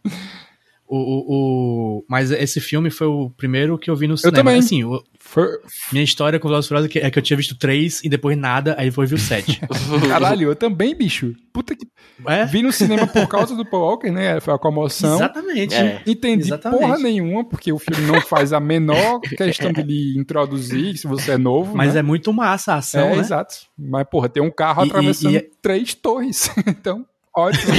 [0.91, 4.39] O, o, o, mas esse filme foi o primeiro que eu vi no cinema.
[4.39, 4.59] Eu também.
[4.59, 5.47] Assim, o, foi...
[5.93, 8.91] Minha história com Velozes Furiosos é que eu tinha visto três e depois nada, aí
[8.91, 9.61] foi ver o sete.
[10.09, 11.35] Caralho, eu também, bicho.
[11.53, 11.87] Puta que...
[12.27, 12.47] É?
[12.47, 14.41] Vi no cinema por causa do Paul Walker, né?
[14.41, 15.17] Foi a comoção.
[15.17, 15.75] Exatamente.
[15.75, 16.03] É.
[16.07, 16.81] Entendi Exatamente.
[16.81, 21.33] porra nenhuma, porque o filme não faz a menor questão de lhe introduzir, se você
[21.33, 21.77] é novo.
[21.77, 22.01] Mas né?
[22.01, 23.21] é muito massa a ação, é, né?
[23.21, 23.55] exato.
[23.79, 25.51] Mas, porra, tem um carro atravessando e, e...
[25.61, 26.51] três torres.
[26.67, 27.05] então...
[27.39, 27.73] Ótimo.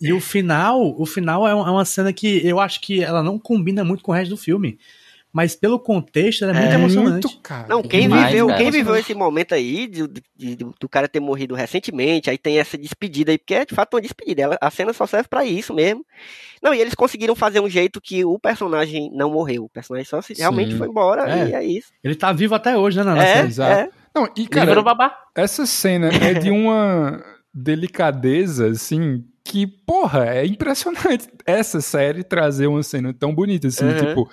[0.00, 3.38] e o final, o final é, é uma cena que eu acho que ela não
[3.38, 4.78] combina muito com o resto do filme.
[5.32, 7.26] Mas pelo contexto, ela é, muito é emocionante.
[7.28, 7.68] Muito, cara.
[7.68, 8.58] Não, quem Demais, viveu, cara.
[8.58, 12.58] quem viveu esse momento aí de, de, de, do cara ter morrido recentemente, aí tem
[12.58, 14.42] essa despedida aí, porque é de fato uma despedida.
[14.42, 16.04] Ela, a cena só serve para isso mesmo.
[16.60, 19.64] Não, e eles conseguiram fazer um jeito que o personagem não morreu.
[19.64, 21.48] O personagem só se, realmente foi embora é.
[21.48, 21.92] e é isso.
[22.02, 23.72] Ele tá vivo até hoje, né, na é, série.
[23.72, 23.88] É.
[24.12, 24.72] Não, e cara,
[25.36, 32.82] essa cena é de uma delicadeza, assim, que, porra, é impressionante essa série trazer uma
[32.82, 33.96] cena tão bonita, assim, uhum.
[33.96, 34.30] tipo.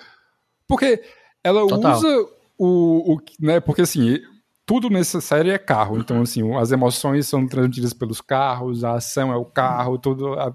[0.66, 1.02] Porque
[1.42, 1.96] ela Total.
[1.96, 2.26] usa
[2.58, 3.18] o, o.
[3.40, 4.18] né, porque assim,
[4.66, 5.98] tudo nessa série é carro.
[5.98, 10.34] Então, assim, as emoções são transmitidas pelos carros, a ação é o carro, tudo.
[10.34, 10.54] A,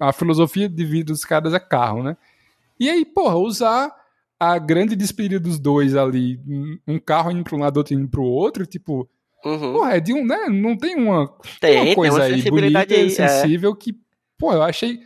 [0.00, 2.16] a filosofia de vida dos caras é carro, né?
[2.78, 3.92] E aí, porra, usar
[4.38, 6.40] a grande despedida dos dois ali,
[6.86, 9.08] um carro indo para um lado, outro indo para o outro, tipo,
[9.44, 9.72] Uhum.
[9.72, 10.48] Porra, é de um, né?
[10.48, 13.08] Não tem uma, tem, uma coisa tem uma aí bonita e é.
[13.08, 13.76] sensível é.
[13.76, 13.94] que,
[14.36, 15.00] pô, eu achei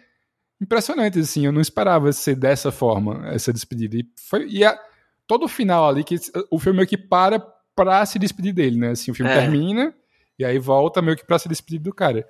[0.61, 1.45] impressionante, assim.
[1.45, 3.97] Eu não esperava ser dessa forma, essa despedida.
[3.97, 4.79] E, foi, e a,
[5.27, 6.17] todo o final ali, que
[6.51, 7.39] o filme meio que para
[7.75, 8.91] pra se despedir dele, né?
[8.91, 9.35] Assim, o filme é.
[9.35, 9.95] termina
[10.39, 12.27] e aí volta meio que pra se despedir do cara.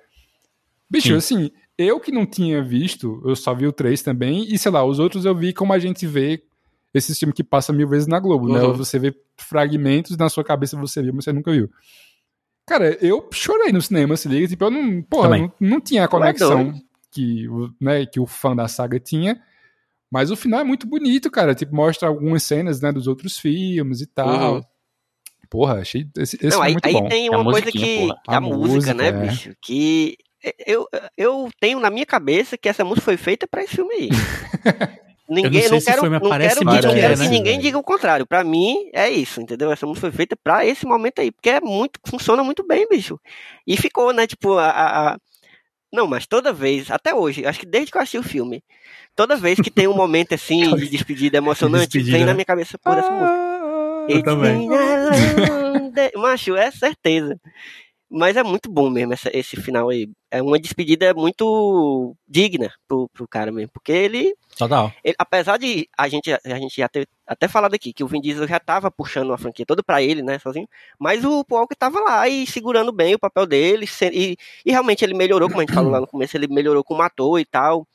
[0.89, 1.15] Bicho, Sim.
[1.15, 4.85] assim, eu que não tinha visto, eu só vi o 3 também, e sei lá,
[4.85, 6.43] os outros eu vi como a gente vê
[6.93, 8.61] esse filme que passa mil vezes na Globo, né?
[8.61, 8.71] uhum.
[8.71, 8.77] né?
[8.77, 11.69] Você vê fragmentos na sua cabeça, você viu, mas você nunca viu.
[12.65, 14.47] Cara, eu chorei no cinema, se liga.
[14.47, 16.73] Tipo, eu não, porra, não, não, tinha a conexão
[17.11, 17.47] que,
[17.79, 19.41] né, que o fã da saga tinha.
[20.09, 21.55] Mas o final é muito bonito, cara.
[21.55, 24.55] Tipo, mostra algumas cenas, né, dos outros filmes e tal.
[24.55, 24.61] Uhum.
[25.49, 27.07] Porra, achei esse, esse não, aí, muito aí bom.
[27.09, 28.09] tem uma coisa que...
[28.27, 29.11] A, a, música, música, né, é.
[29.11, 29.53] bicho?
[29.61, 30.17] Que
[30.65, 30.87] eu,
[31.17, 34.09] eu tenho na minha cabeça que essa música foi feita para esse filme aí.
[35.27, 38.27] Ninguém, eu não, não quero, não quero, que, não quero que ninguém diga o contrário.
[38.27, 39.71] Pra mim, é isso, entendeu?
[39.71, 43.19] Essa música foi feita pra esse momento aí, porque é muito, funciona muito bem, bicho.
[43.65, 45.17] E ficou, né, tipo, a, a,
[45.91, 48.61] Não, mas toda vez, até hoje, acho que desde que eu assisti o filme,
[49.15, 52.77] toda vez que tem um momento assim de despedida emocionante, despedida, vem na minha cabeça
[52.77, 53.53] por essa música.
[54.09, 54.67] Eu também.
[56.17, 57.39] Macho, é certeza.
[58.15, 60.07] Mas é muito bom mesmo essa, esse final aí.
[60.29, 63.71] É uma despedida muito digna pro, pro cara mesmo.
[63.73, 64.35] Porque ele.
[64.55, 64.93] Total.
[65.03, 68.21] Ele, apesar de a gente, a gente já ter até falado aqui que o Vin
[68.21, 70.69] Diesel já tava puxando a franquia toda pra ele, né, sozinho.
[70.99, 73.87] Mas o Paul Walker tava lá e segurando bem o papel dele.
[74.13, 77.01] E, e realmente ele melhorou, como a gente falou lá no começo, ele melhorou como
[77.01, 77.87] ator e tal.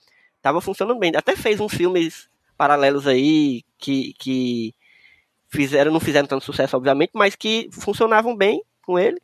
[0.43, 1.13] Tava funcionando bem.
[1.15, 4.75] Até fez uns filmes paralelos aí que, que
[5.49, 9.21] fizeram, não fizeram tanto sucesso, obviamente, mas que funcionavam bem com ele.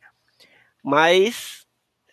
[0.85, 1.65] Mas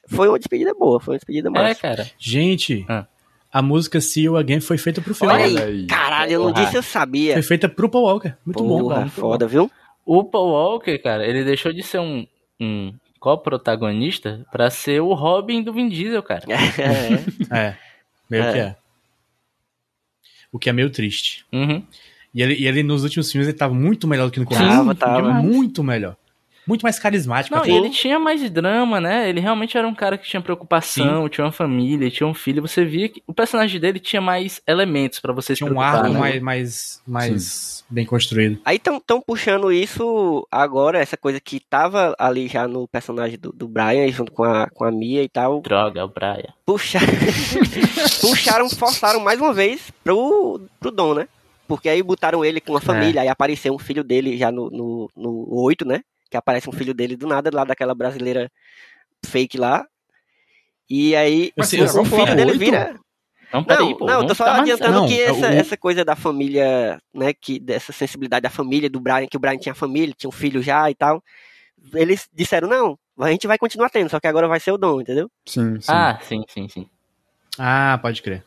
[0.09, 1.69] foi uma despedida boa, foi uma despedida massa.
[1.69, 2.11] É, cara.
[2.19, 3.07] Gente, ah.
[3.53, 5.31] a música See You Again foi feita pro filme.
[5.31, 7.35] Olha aí, caralho, eu não disse, eu sabia.
[7.35, 8.35] Foi feita pro Paul Walker.
[8.47, 9.09] Muito Porra, bom, cara.
[9.11, 9.71] foda, viu?
[10.07, 12.27] O Paul Walker, cara, ele deixou de ser um,
[12.59, 16.45] um co-protagonista pra ser o Robin do Vin Diesel, cara.
[16.49, 17.77] é, é
[18.31, 18.53] meio é.
[18.53, 18.77] que é.
[20.51, 21.45] O que é meio triste.
[21.53, 21.83] Uhum.
[22.35, 24.67] E ele, e ele, nos últimos filmes, ele tava muito melhor do que no começo.
[24.67, 25.33] Tava, tava.
[25.35, 26.17] Muito melhor
[26.67, 27.57] muito mais carismático.
[27.57, 29.29] Não, e ele tinha mais drama, né?
[29.29, 31.29] Ele realmente era um cara que tinha preocupação, Sim.
[31.29, 32.63] tinha uma família, tinha um filho.
[32.63, 36.05] Você via que o personagem dele tinha mais elementos para você tinha se preocupar.
[36.05, 36.41] Tinha um arco né?
[36.41, 38.61] mais, mais, mais bem construído.
[38.65, 43.69] Aí estão puxando isso agora, essa coisa que tava ali já no personagem do, do
[43.69, 45.61] Brian, junto com a, com a Mia e tal.
[45.61, 46.53] Droga, o Brian.
[46.65, 46.99] Puxa...
[48.21, 51.29] Puxaram, forçaram mais uma vez pro, pro Dom, né?
[51.67, 53.23] Porque aí botaram ele com a família, é.
[53.23, 56.03] aí apareceu um filho dele já no, no, no 8, né?
[56.33, 58.51] Que aparece um filho dele do nada, lá daquela brasileira
[59.25, 59.87] fake lá.
[60.89, 62.99] E aí Mas, o, o filho dele vira.
[63.53, 65.53] Não, peraí, pô, não, eu tô só adiantando não, que essa, o...
[65.53, 69.59] essa coisa da família, né, que dessa sensibilidade da família do Brian, que o Brian
[69.59, 71.23] tinha família, tinha um filho já e tal.
[71.93, 75.03] Eles disseram, não, a gente vai continuar tendo, só que agora vai ser o Dom,
[75.03, 75.31] entendeu?
[75.45, 75.93] Sim, sim.
[75.93, 76.89] Ah, sim, sim, sim.
[77.59, 78.43] Ah, pode crer.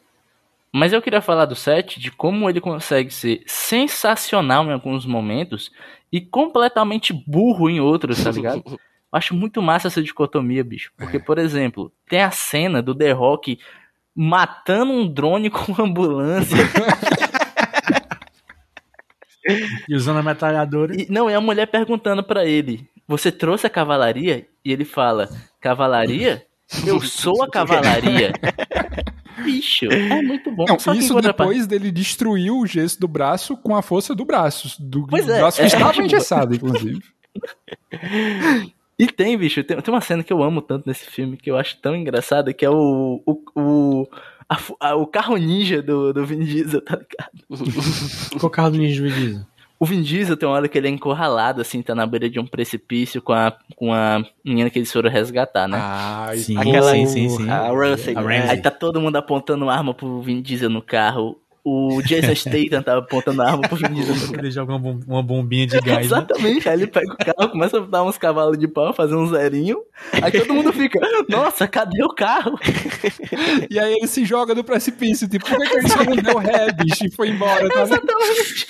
[0.78, 5.72] Mas eu queria falar do set, de como ele consegue ser sensacional em alguns momentos
[6.12, 8.62] e completamente burro em outros, tá ligado?
[9.10, 10.92] Acho muito massa essa dicotomia, bicho.
[10.98, 13.58] Porque, por exemplo, tem a cena do The Rock
[14.14, 16.58] matando um drone com ambulância.
[19.88, 20.94] e usando a metralhadora.
[20.94, 24.46] E, não, é a mulher perguntando para ele: Você trouxe a cavalaria?
[24.66, 25.30] E ele fala:
[25.62, 26.46] Cavalaria?
[26.86, 28.34] Eu sou a cavalaria.
[29.44, 30.66] Bicho, é muito bom.
[30.68, 34.82] Não, isso depois dele destruir o gesso do braço com a força do braço.
[34.82, 37.02] Do, pois do é, braço que é, estava engessado, inclusive.
[38.98, 41.58] E tem, bicho, tem, tem uma cena que eu amo tanto nesse filme, que eu
[41.58, 43.22] acho tão engraçada, que é o.
[43.26, 44.08] o, o
[44.48, 48.40] a, a, o carro ninja do, do Vin Diesel, tá ligado?
[48.40, 49.46] Qual carro do ninja do Vin Diesel?
[49.78, 52.40] O Vin Diesel tem uma hora que ele é encurralado, assim, tá na beira de
[52.40, 55.78] um precipício com a, com a menina que eles foram resgatar, né?
[55.80, 57.50] Ah, sim, Aquela, sim, sim, sim.
[57.50, 58.16] A Ramsey.
[58.50, 61.38] Aí tá todo mundo apontando arma pro Vin Diesel no carro.
[61.62, 64.16] O Jason Statham tava apontando a arma pro Vin Diesel.
[64.40, 65.98] Ele joga uma, bombinha de gás.
[65.98, 66.04] Né?
[66.06, 66.66] Exatamente.
[66.66, 66.72] Né?
[66.72, 69.80] Aí ele pega o carro, começa a dar uns cavalos de pau, fazer um zerinho.
[70.22, 72.58] Aí todo mundo fica, nossa, cadê o carro?
[73.70, 76.38] E aí ele se joga do precipício, tipo, por que, que ele só não deu
[76.38, 77.68] ré, bicho, e foi embora?
[77.68, 78.68] Tá Exatamente.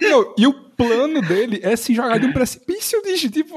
[0.00, 3.56] Não, e o plano dele é se jogar de um precipício, bicho, tipo.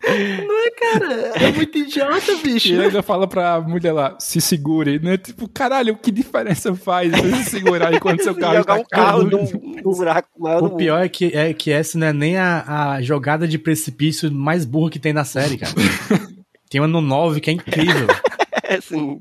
[0.00, 1.14] Não é, cara?
[1.34, 2.68] É muito idiota, bicho.
[2.68, 5.18] E ele ainda fala pra mulher lá, se segure, né?
[5.18, 9.22] Tipo, caralho, que diferença faz você se segurar enquanto seu carro Jogar tá um carro
[9.24, 9.44] num,
[9.84, 13.02] num buraco maior O pior é que, é que essa não é nem a, a
[13.02, 15.74] jogada de precipício mais burra que tem na série, cara.
[16.70, 18.06] tem uma no 9 que é incrível.
[18.62, 19.18] é, sim.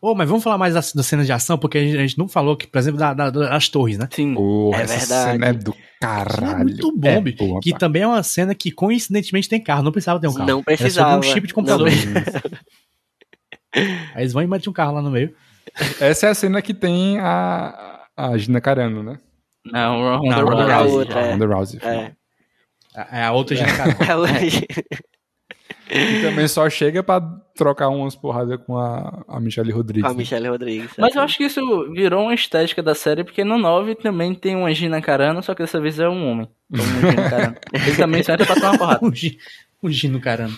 [0.00, 2.18] Oh, mas vamos falar mais da, da cena de ação, porque a gente, a gente
[2.18, 4.08] não falou, que, por exemplo, da, da, das torres, né?
[4.10, 4.34] Sim.
[4.34, 5.32] Porra, é essa verdade.
[5.32, 6.60] cena é do caralho.
[6.60, 10.20] é muito bom, é, que também é uma cena que coincidentemente tem carro, não precisava
[10.20, 10.48] ter um carro.
[10.48, 11.18] Não precisava.
[11.18, 11.88] um chip de computador.
[13.74, 15.34] Aí eles vão e metem um carro lá no meio.
[16.00, 19.18] Essa é a cena que tem a, a Gina Carano, né?
[19.64, 21.12] Não, Ronda Rousey.
[21.12, 21.80] Ronda Rousey.
[21.82, 22.12] É.
[23.10, 24.26] É a outra Gina Carano.
[25.92, 27.20] E também só chega pra
[27.54, 30.04] trocar umas porradas com a, a Michelle Rodrigues.
[30.04, 30.90] Com a Michelle Rodrigues.
[30.96, 31.60] Mas eu acho que isso
[31.92, 35.62] virou uma estética da série, porque no 9 também tem uma Gina Carano, só que
[35.62, 36.48] dessa vez é um homem.
[36.70, 37.56] Então, um Gina Carano.
[37.74, 39.00] Ele também serve pra tomar uma porrada.
[39.82, 40.56] o Gino Carano.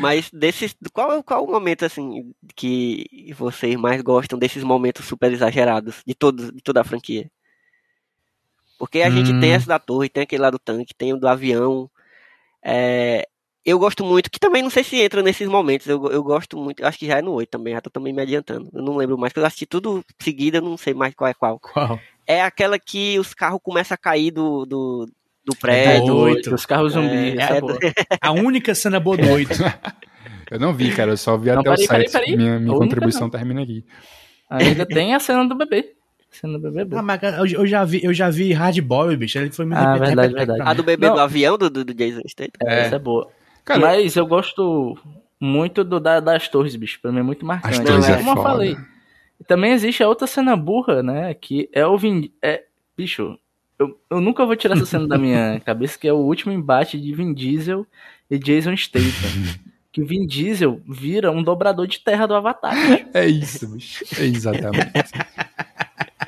[0.00, 0.74] Mas desses.
[0.92, 6.50] Qual, qual o momento, assim, que vocês mais gostam desses momentos super exagerados de, todos,
[6.50, 7.30] de toda a franquia?
[8.76, 9.12] Porque a hum.
[9.12, 11.88] gente tem essa da torre, tem aquele lá do tanque, tem o do avião.
[12.62, 13.26] É,
[13.66, 16.86] eu gosto muito, que também não sei se entra nesses momentos, eu, eu gosto muito,
[16.86, 18.70] acho que já é no 8 também, já tô também me adiantando.
[18.72, 21.58] Eu não lembro mais, porque eu assisti tudo seguida, não sei mais qual é qual.
[21.58, 21.98] Qual?
[22.24, 25.08] É aquela que os carros começam a cair do, do,
[25.44, 26.12] do é prédio.
[26.12, 29.50] É 8, os carros zumbi, é, é, é A única cena boa do 8.
[30.48, 32.36] eu não vi, cara, eu só vi não, até o 7.
[32.36, 33.84] Minha, minha contribuição termina aqui.
[34.48, 35.92] Ainda tem a cena do bebê.
[36.30, 36.96] Cena do bebê.
[36.96, 37.20] Ah, mas
[37.52, 39.38] eu, já vi, eu já vi Hard Boy, bicho.
[39.38, 40.62] Ele foi muito ah, verdade, verdade.
[40.62, 41.16] A do bebê não.
[41.16, 42.52] do avião do, do, do Jason Statham.
[42.64, 42.82] É.
[42.82, 43.28] Essa é boa.
[43.66, 44.96] Cara, Mas eu gosto
[45.40, 47.00] muito do, da, das torres, bicho.
[47.02, 47.80] Pra mim é muito marcante.
[47.80, 48.76] Não, é, como eu falei.
[49.48, 51.34] Também existe a outra cena burra, né?
[51.34, 52.30] Que é o Vin.
[52.40, 52.62] É,
[52.96, 53.36] bicho,
[53.76, 56.98] eu, eu nunca vou tirar essa cena da minha cabeça, que é o último embate
[56.98, 57.84] de Vin Diesel
[58.30, 59.58] e Jason Statham.
[59.90, 62.72] que o Vin Diesel vira um dobrador de terra do Avatar.
[62.72, 63.06] Bicho.
[63.12, 64.04] É isso, bicho.
[64.16, 65.12] É exatamente.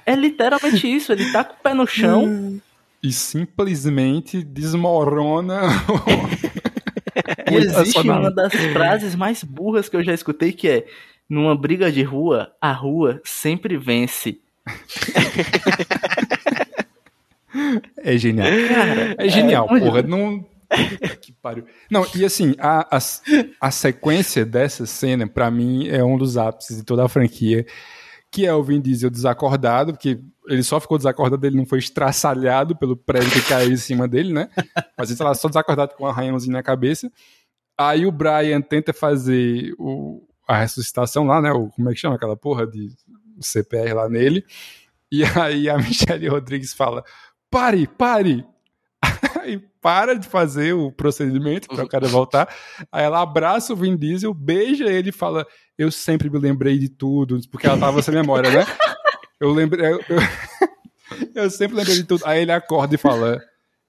[0.04, 1.12] é literalmente isso.
[1.12, 2.60] Ele tá com o pé no chão.
[3.00, 5.60] E simplesmente desmorona
[7.50, 10.86] existe uma das frases mais burras que eu já escutei que é:
[11.28, 14.38] numa briga de rua, a rua sempre vence.
[17.98, 18.46] É genial.
[18.68, 20.02] Cara, é genial, é, porra.
[20.02, 20.44] Não.
[21.20, 21.64] Que pariu.
[21.90, 22.98] Não, e assim, a, a,
[23.60, 27.66] a sequência dessa cena, para mim, é um dos ápices de toda a franquia.
[28.30, 32.76] Que é o Vin Diesel desacordado, porque ele só ficou desacordado, ele não foi estraçalhado
[32.76, 34.48] pelo prédio que caiu em cima dele, né?
[34.96, 37.10] Mas ele tá lá só desacordado com um arranhãozinho na cabeça.
[37.76, 41.52] Aí o Brian tenta fazer o, a ressuscitação lá, né?
[41.52, 42.90] O, como é que chama aquela porra de
[43.40, 44.44] CPR lá nele.
[45.10, 47.04] E aí a Michelle Rodrigues fala:
[47.50, 48.44] pare, pare!
[49.40, 52.52] Aí para de fazer o procedimento para o cara voltar.
[52.90, 55.46] Aí ela abraça o Vin Diesel, beija ele e fala:
[55.78, 58.66] Eu sempre me lembrei de tudo, porque ela tava sem memória, né?
[59.38, 59.86] Eu lembrei.
[59.86, 60.18] Eu, eu,
[61.44, 62.26] eu sempre lembrei de tudo.
[62.26, 63.40] Aí ele acorda e fala: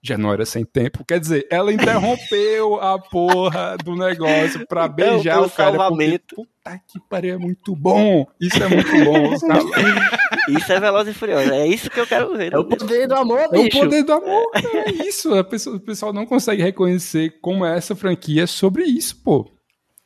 [0.01, 1.03] já não era sem tempo.
[1.03, 5.77] Quer dizer, ela interrompeu a porra do negócio pra beijar é o, o cara.
[5.77, 6.35] Salvamento.
[6.35, 8.25] Porque, puta que pariu, é muito bom.
[8.39, 9.33] Isso é muito bom.
[10.57, 11.51] isso é Veloz e Furioso.
[11.51, 12.53] É isso que eu quero ver.
[12.53, 13.77] É o poder do amor, bicho.
[13.77, 14.51] É o poder do amor.
[14.55, 15.33] É isso.
[15.33, 19.51] A pessoa, o pessoal não consegue reconhecer como é essa franquia sobre isso, pô.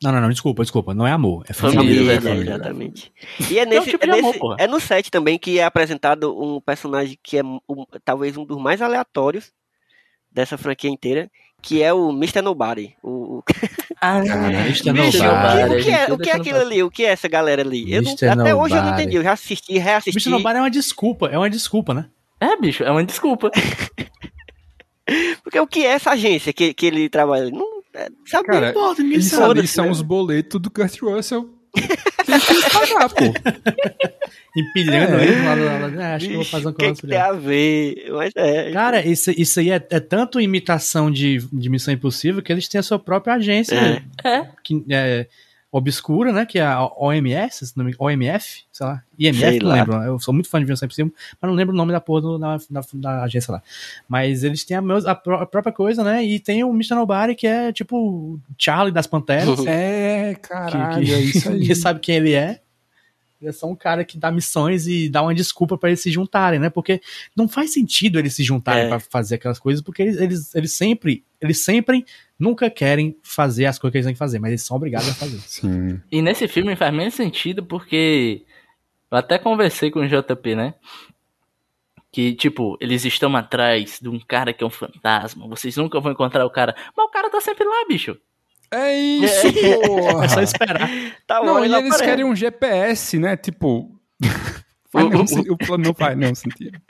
[0.02, 0.94] Não, não, não, desculpa, desculpa.
[0.94, 1.82] Não é amor, é família.
[1.82, 2.54] família, família.
[2.54, 3.12] Exatamente.
[3.50, 6.36] E é nesse, é, tipo é, nesse amor, é no set também que é apresentado
[6.38, 7.58] um personagem que é um,
[8.04, 9.52] talvez um dos mais aleatórios
[10.30, 11.30] dessa franquia inteira,
[11.62, 12.42] que é o Mr.
[12.42, 12.94] Nobody.
[13.02, 13.42] O...
[14.00, 14.92] Ah, Mr.
[14.92, 15.80] Nobody.
[15.80, 16.82] O que, é, o que é aquilo ali?
[16.82, 17.90] O que é essa galera ali?
[17.90, 19.16] Eu não, até hoje eu não entendi.
[19.16, 20.28] Eu já assisti, reassisti.
[20.28, 20.30] Mr.
[20.30, 22.10] Nobody é uma desculpa, é uma desculpa, né?
[22.38, 23.50] É, bicho, é uma desculpa.
[25.42, 27.50] Porque o que é essa agência que, que ele trabalha?
[27.50, 27.73] Não,
[28.26, 28.46] sabe?
[28.46, 29.64] Cara, não importa, ninguém isso, sabe.
[29.64, 31.50] Isso são os boletos do Kurt Russell.
[31.74, 33.24] Tem que pagar, pô.
[34.56, 35.22] Empilhando é.
[35.22, 38.06] aí, lado, é, acho que eu vou fazer um que, que tem a ver?
[38.10, 38.70] Mas é.
[38.70, 42.78] Cara, isso, isso aí é, é, tanto imitação de, de Missão Impossível que eles têm
[42.78, 43.74] a sua própria agência.
[43.74, 44.28] É.
[44.28, 44.48] é.
[44.62, 45.26] Que, é
[45.76, 46.46] obscura, né?
[46.46, 49.74] Que é a OMS, OMF, sei lá, IMF, sei não lá.
[49.74, 49.94] lembro.
[50.04, 52.38] Eu sou muito fã de Missão Impossível, mas não lembro o nome da porra do,
[52.38, 53.62] da, da, da, agência lá.
[54.08, 56.22] Mas eles têm a, a, a, própria coisa, né?
[56.22, 56.94] E tem o Mr.
[56.94, 59.58] Nobody, que é tipo Charlie das Panteras.
[59.66, 61.74] é, caralho, que, que, é isso aí.
[61.74, 62.60] Sabe quem ele é.
[63.44, 66.10] Ele é só um cara que dá missões e dá uma desculpa para eles se
[66.10, 66.70] juntarem, né?
[66.70, 67.02] Porque
[67.36, 68.88] não faz sentido eles se juntarem é.
[68.88, 72.06] para fazer aquelas coisas, porque eles, eles, eles sempre, eles sempre
[72.38, 75.14] nunca querem fazer as coisas que eles têm que fazer, mas eles são obrigados a
[75.14, 75.38] fazer.
[75.40, 76.00] Sim.
[76.10, 78.42] E nesse filme faz menos sentido porque
[79.10, 80.74] eu até conversei com o JP, né?
[82.10, 85.46] Que, tipo, eles estão atrás de um cara que é um fantasma.
[85.48, 86.74] Vocês nunca vão encontrar o cara.
[86.96, 88.16] Mas o cara tá sempre lá, bicho.
[88.70, 89.86] É isso, é.
[89.86, 90.24] porra.
[90.24, 90.90] É só esperar.
[91.26, 93.36] Tá não, e eles querem um GPS, né?
[93.36, 93.90] Tipo.
[94.90, 96.80] faz o plano não faz não sentido.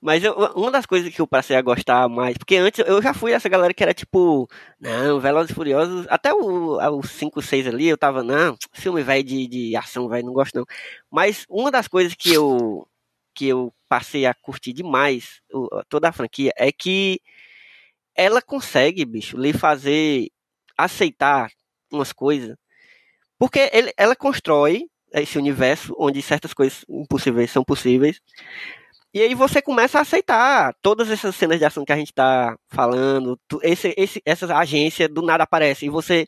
[0.00, 3.14] Mas eu, uma das coisas que eu passei a gostar mais, porque antes eu já
[3.14, 4.48] fui essa galera que era tipo,
[4.80, 9.22] não, Velozes e Furiosos, até o, o 5, 6 ali, eu tava, não, filme velho
[9.22, 10.66] de, de ação, velho, não gosto não.
[11.10, 12.86] Mas uma das coisas que eu,
[13.34, 15.40] que eu passei a curtir demais,
[15.88, 17.20] toda a franquia, é que
[18.18, 20.28] ela consegue, bicho, lhe fazer
[20.76, 21.48] aceitar
[21.90, 22.56] umas coisas.
[23.38, 28.20] Porque ele, ela constrói esse universo onde certas coisas impossíveis são possíveis.
[29.14, 32.56] E aí você começa a aceitar todas essas cenas de ação que a gente tá
[32.68, 36.26] falando, esse, esse, essa agência do nada aparece e você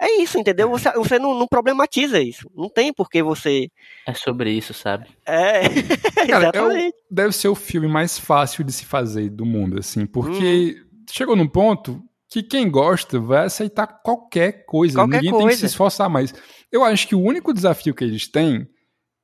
[0.00, 0.68] é isso, entendeu?
[0.70, 2.50] Você, você não, não, problematiza isso.
[2.56, 3.68] Não tem por que você.
[4.06, 5.06] É sobre isso, sabe?
[5.26, 5.60] É.
[6.26, 6.86] Cara, exatamente.
[6.86, 10.82] É o, deve ser o filme mais fácil de se fazer do mundo, assim, porque
[10.82, 10.89] hum.
[11.12, 15.00] Chegou num ponto que quem gosta vai aceitar qualquer coisa.
[15.00, 15.48] Qualquer Ninguém coisa.
[15.48, 16.32] tem que se esforçar mais.
[16.70, 18.68] Eu acho que o único desafio que eles têm,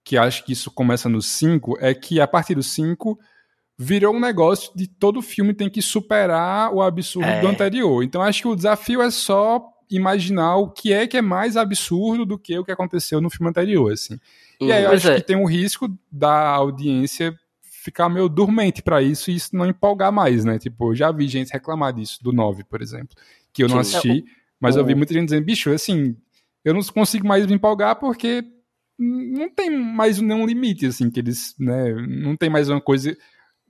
[0.04, 3.16] que acho que isso começa no 5, é que a partir do 5
[3.78, 7.40] virou um negócio de todo filme tem que superar o absurdo é.
[7.40, 8.02] do anterior.
[8.02, 12.26] Então acho que o desafio é só imaginar o que é que é mais absurdo
[12.26, 14.18] do que o que aconteceu no filme anterior, assim.
[14.60, 15.16] E aí eu acho é.
[15.16, 17.38] que tem um risco da audiência
[17.86, 20.58] ficar meio dormente para isso e isso não empolgar mais, né?
[20.58, 23.16] Tipo, eu já vi gente reclamar disso, do 9, por exemplo,
[23.52, 23.98] que eu não Sim.
[23.98, 24.24] assisti,
[24.60, 26.16] mas eu vi muita gente dizendo, bicho, assim,
[26.64, 28.44] eu não consigo mais me empolgar porque
[28.98, 33.16] não tem mais nenhum limite, assim, que eles, né, não tem mais uma coisa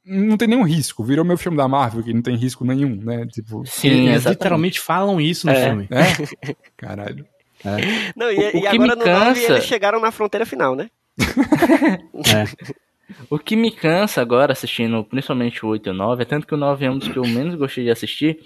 [0.09, 1.03] não tem nenhum risco.
[1.03, 3.27] Virou meu filme da Marvel, que não tem risco nenhum, né?
[3.27, 5.65] Tipo, Sim, eles literalmente falam isso no é.
[5.67, 5.89] filme.
[5.91, 6.55] É?
[6.79, 7.27] Caralho.
[7.65, 8.13] É.
[8.15, 9.25] Não, e, o, o e agora no cansa...
[9.25, 10.89] 9 eles chegaram na fronteira final, né?
[11.19, 12.77] é.
[13.31, 16.55] O que me cansa agora assistindo, principalmente o 8 e o 9, é tanto que
[16.55, 18.41] o 9 é um dos que eu menos gostei de assistir.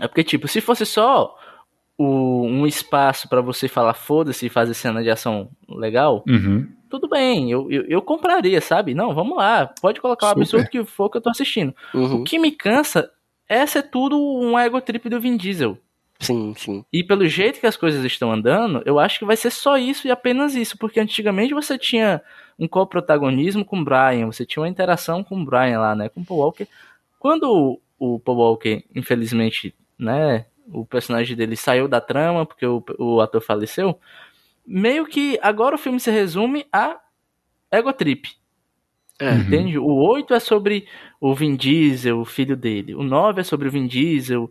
[0.00, 1.36] É porque, tipo, se fosse só
[1.98, 6.66] o, um espaço para você falar foda-se e fazer cena de ação legal, uhum.
[6.88, 8.94] tudo bem, eu, eu, eu, compraria, sabe?
[8.94, 11.74] Não, vamos lá, pode colocar o absurdo que for que eu tô assistindo.
[11.92, 12.22] Uhum.
[12.22, 13.10] O que me cansa
[13.48, 15.76] é ser tudo um ego trip do Vin Diesel.
[16.20, 16.84] Sim, sim.
[16.92, 20.06] E pelo jeito que as coisas estão andando, eu acho que vai ser só isso
[20.06, 22.20] e apenas isso, porque antigamente você tinha
[22.58, 26.20] um co-protagonismo com o Brian, você tinha uma interação com o Brian lá, né, com
[26.20, 26.68] o Paul Walker.
[27.18, 33.20] Quando o, Paul Walker, infelizmente, né, o personagem dele saiu da trama porque o, o
[33.22, 33.98] ator faleceu,
[34.66, 37.00] meio que agora o filme se resume a
[37.70, 38.28] ego trip.
[39.18, 39.34] É.
[39.34, 39.78] Entende?
[39.78, 40.86] O 8 é sobre
[41.20, 42.94] o Vin Diesel, o filho dele.
[42.94, 44.50] O 9 é sobre o Vin Diesel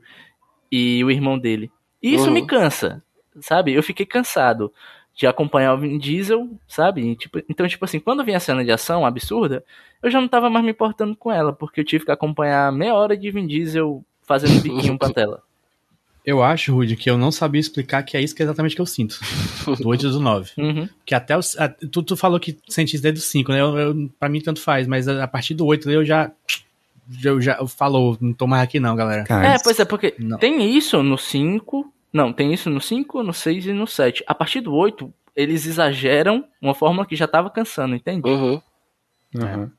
[0.72, 1.72] e o irmão dele.
[2.02, 2.32] E isso uhum.
[2.32, 3.04] me cansa,
[3.42, 3.74] sabe?
[3.74, 4.72] Eu fiquei cansado
[5.16, 7.16] de acompanhar o Vin Diesel, sabe?
[7.16, 9.64] Tipo, então, tipo assim, quando vinha a cena de ação absurda,
[10.02, 12.96] eu já não tava mais me importando com ela, porque eu tive que acompanhar meia
[12.96, 15.44] hora de Vin Diesel fazendo biquinho pra tela.
[16.26, 18.82] Eu acho, Rudy, que eu não sabia explicar que é isso que é exatamente que
[18.82, 19.20] eu sinto.
[19.82, 20.52] Do 8 e do 9.
[20.58, 20.90] Uhum.
[21.04, 23.62] Que até o, a, tu, tu falou que sente isso desde o 5, né?
[23.62, 26.32] Eu, eu, pra mim tanto faz, mas a, a partir do 8 eu já
[27.24, 29.26] eu já falou, não tô mais aqui não, galera.
[29.30, 30.38] é, pois é, porque não.
[30.38, 34.24] tem isso no 5, não, tem isso no 5, no 6 e no 7.
[34.28, 38.28] A partir do 8, eles exageram uma fórmula que já tava cansando, entende?
[38.28, 38.62] Uhum.
[39.36, 39.72] Uhum.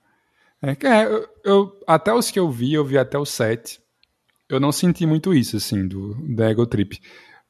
[0.63, 3.81] É, é eu, eu, até os que eu vi, eu vi até o 7.
[4.49, 7.01] Eu não senti muito isso, assim, do, da Ego Trip.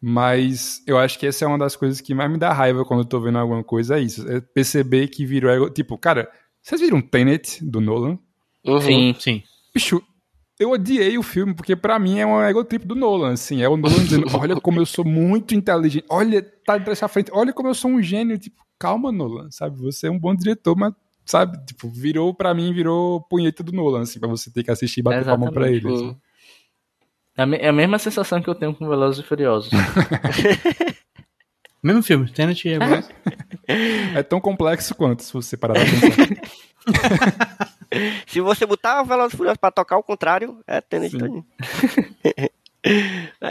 [0.00, 3.00] Mas eu acho que essa é uma das coisas que mais me dá raiva quando
[3.00, 4.26] eu tô vendo alguma coisa, é isso.
[4.30, 5.68] É perceber que virou ego.
[5.68, 6.30] Tipo, cara,
[6.62, 8.18] vocês viram Tenet do Nolan?
[8.64, 8.80] Uhum.
[8.80, 9.42] Sim, sim.
[9.74, 10.02] Bicho,
[10.58, 13.62] eu odiei o filme, porque para mim é um ego trip do Nolan, assim.
[13.62, 17.30] É o Nolan dizendo, olha como eu sou muito inteligente, olha, tá atrás da frente,
[17.32, 18.38] olha como eu sou um gênio.
[18.38, 19.78] Tipo, calma, Nolan, sabe?
[19.80, 20.92] Você é um bom diretor, mas,
[21.24, 21.58] sabe?
[21.64, 25.02] Tipo, virou, para mim, virou punheta do Nolan, assim, pra você ter que assistir e
[25.02, 25.88] bater palma pra ele.
[25.88, 26.16] Assim.
[27.36, 29.70] É a mesma sensação que eu tenho com Velozes e Furiosos.
[31.82, 33.02] Mesmo filme, Tenet é igual.
[34.14, 37.69] É tão complexo quanto, se você parar pra pensar.
[38.26, 41.44] Se você botar o Velozes Furiosos pra tocar o contrário, é todinho.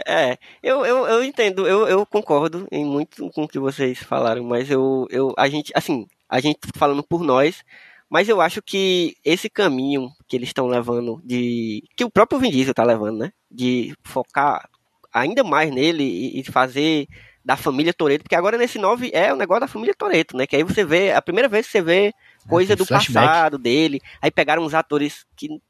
[0.08, 4.44] é, eu, eu, eu entendo, eu, eu concordo em muito com o que vocês falaram,
[4.44, 7.64] mas eu, eu, a gente, assim, a gente falando por nós,
[8.10, 12.50] mas eu acho que esse caminho que eles estão levando, de que o próprio Vin
[12.50, 13.32] Diesel tá levando, né?
[13.52, 14.68] De focar
[15.14, 17.08] ainda mais nele e, e fazer
[17.46, 20.48] da família Toreto, porque agora nesse 9 é o negócio da família Toreto, né?
[20.48, 22.14] Que aí você vê, a primeira vez que você vê
[22.50, 23.26] coisa é, do flashback.
[23.26, 25.62] passado dele, aí pegaram uns atores que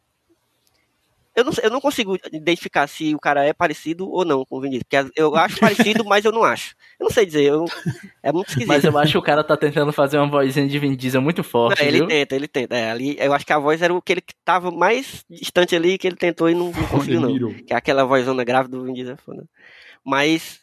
[1.35, 4.61] eu não, eu não consigo identificar se o cara é parecido ou não com o
[4.61, 4.85] Vin Diesel.
[4.89, 6.75] Porque eu acho parecido, mas eu não acho.
[6.99, 7.65] Eu não sei dizer, eu,
[8.21, 8.67] é muito esquisito.
[8.67, 11.41] Mas eu acho que o cara tá tentando fazer uma vozinha de Vin Diesel muito
[11.41, 11.81] forte.
[11.81, 12.07] Não, ele viu?
[12.07, 12.75] tenta, ele tenta.
[12.75, 15.97] É, ali, eu acho que a voz era o que ele tava mais distante ali,
[15.97, 17.53] que ele tentou e não, não conseguiu, não.
[17.53, 19.15] Que é aquela vozona grave do Vin Diesel.
[19.15, 19.41] É
[20.03, 20.59] mas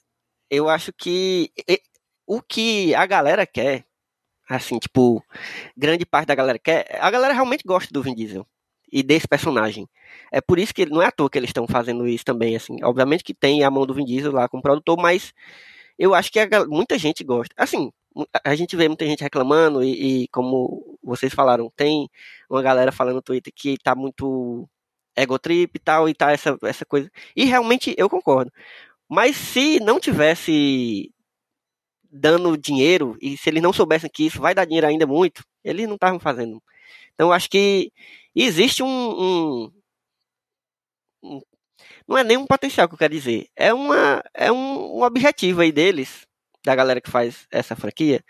[0.50, 1.50] eu acho que
[2.26, 3.84] o que a galera quer,
[4.48, 5.22] assim, tipo,
[5.76, 8.46] grande parte da galera quer, a galera realmente gosta do Vin Diesel
[8.92, 9.88] e desse personagem.
[10.32, 12.76] É por isso que não é à toa que eles estão fazendo isso também, assim.
[12.84, 15.32] Obviamente que tem a mão do Vin Diesel lá como produtor, mas
[15.98, 17.54] eu acho que a, muita gente gosta.
[17.56, 17.90] Assim,
[18.44, 22.08] a gente vê muita gente reclamando e, e, como vocês falaram, tem
[22.48, 24.68] uma galera falando no Twitter que tá muito
[25.16, 27.10] egotrip e tal, e tá essa, essa coisa.
[27.34, 28.52] E realmente eu concordo.
[29.08, 31.12] Mas se não tivesse
[32.16, 35.86] dando dinheiro, e se eles não soubessem que isso vai dar dinheiro ainda muito, eles
[35.86, 36.62] não estavam fazendo.
[37.14, 37.92] Então acho que
[38.34, 39.72] existe um, um,
[41.22, 41.40] um,
[42.08, 43.48] Não é nem um potencial que eu quero dizer.
[43.56, 46.26] É, uma, é um, um objetivo aí deles,
[46.64, 48.22] da galera que faz essa franquia,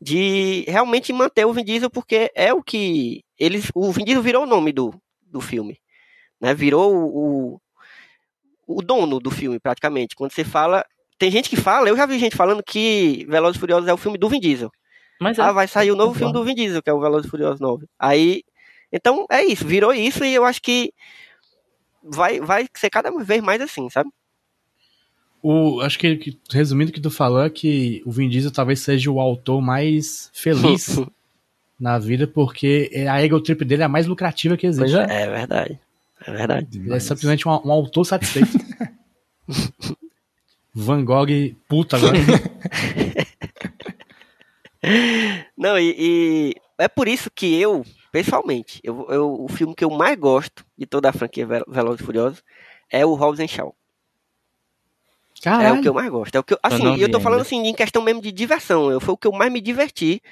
[0.00, 3.24] de realmente manter o Vin Diesel, porque é o que.
[3.38, 4.92] Eles, o Vin Diesel virou o nome do,
[5.22, 5.80] do filme.
[6.40, 6.54] Né?
[6.54, 7.60] Virou o,
[8.66, 10.14] o dono do filme, praticamente.
[10.16, 10.84] Quando você fala.
[11.18, 13.96] Tem gente que fala, eu já vi gente falando que Velozes e Furiosos é o
[13.96, 14.70] filme do Vin Diesel.
[15.20, 15.42] Mas é.
[15.42, 17.60] Ah, vai sair o novo filme do Vin Diesel, que é o Velozes e Furiosos
[17.60, 17.86] 9.
[17.98, 18.42] Aí.
[18.92, 20.92] Então, é isso, virou isso e eu acho que
[22.02, 24.08] vai, vai ser cada vez mais assim, sabe?
[25.42, 28.80] O, acho que, que, resumindo o que tu falou, é que o Vin Diesel talvez
[28.80, 30.98] seja o autor mais feliz
[31.78, 34.96] na vida, porque a ego trip dele é a mais lucrativa que existe.
[34.96, 35.80] É, é verdade.
[36.26, 36.78] É verdade.
[36.78, 38.56] Ele é simplesmente um, um autor satisfeito.
[40.80, 42.16] Van Gogh, puta agora.
[45.56, 49.90] Não, e, e, é por isso que eu, pessoalmente, eu, eu, o filme que eu
[49.90, 52.44] mais gosto de toda a franquia Velozes e Furiosos
[52.88, 53.74] é o Hobbs and Shaw.
[55.42, 55.66] Caralho.
[55.66, 56.36] É o que eu mais gosto.
[56.36, 58.88] É o que eu, assim, eu, eu tô falando assim em questão mesmo de diversão.
[58.88, 60.22] Eu, foi o que eu mais me diverti.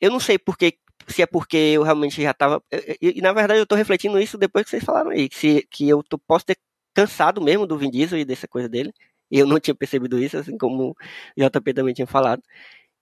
[0.00, 2.60] Eu não sei porque se é porque eu realmente já tava.
[3.00, 5.28] E, e, na verdade eu tô refletindo isso depois que vocês falaram aí.
[5.32, 6.56] Se, que eu tô, posso ter
[6.92, 8.92] cansado mesmo do Vin Diesel e dessa coisa dele.
[9.30, 10.96] Eu não tinha percebido isso, assim como
[11.36, 12.42] o JP também tinha falado.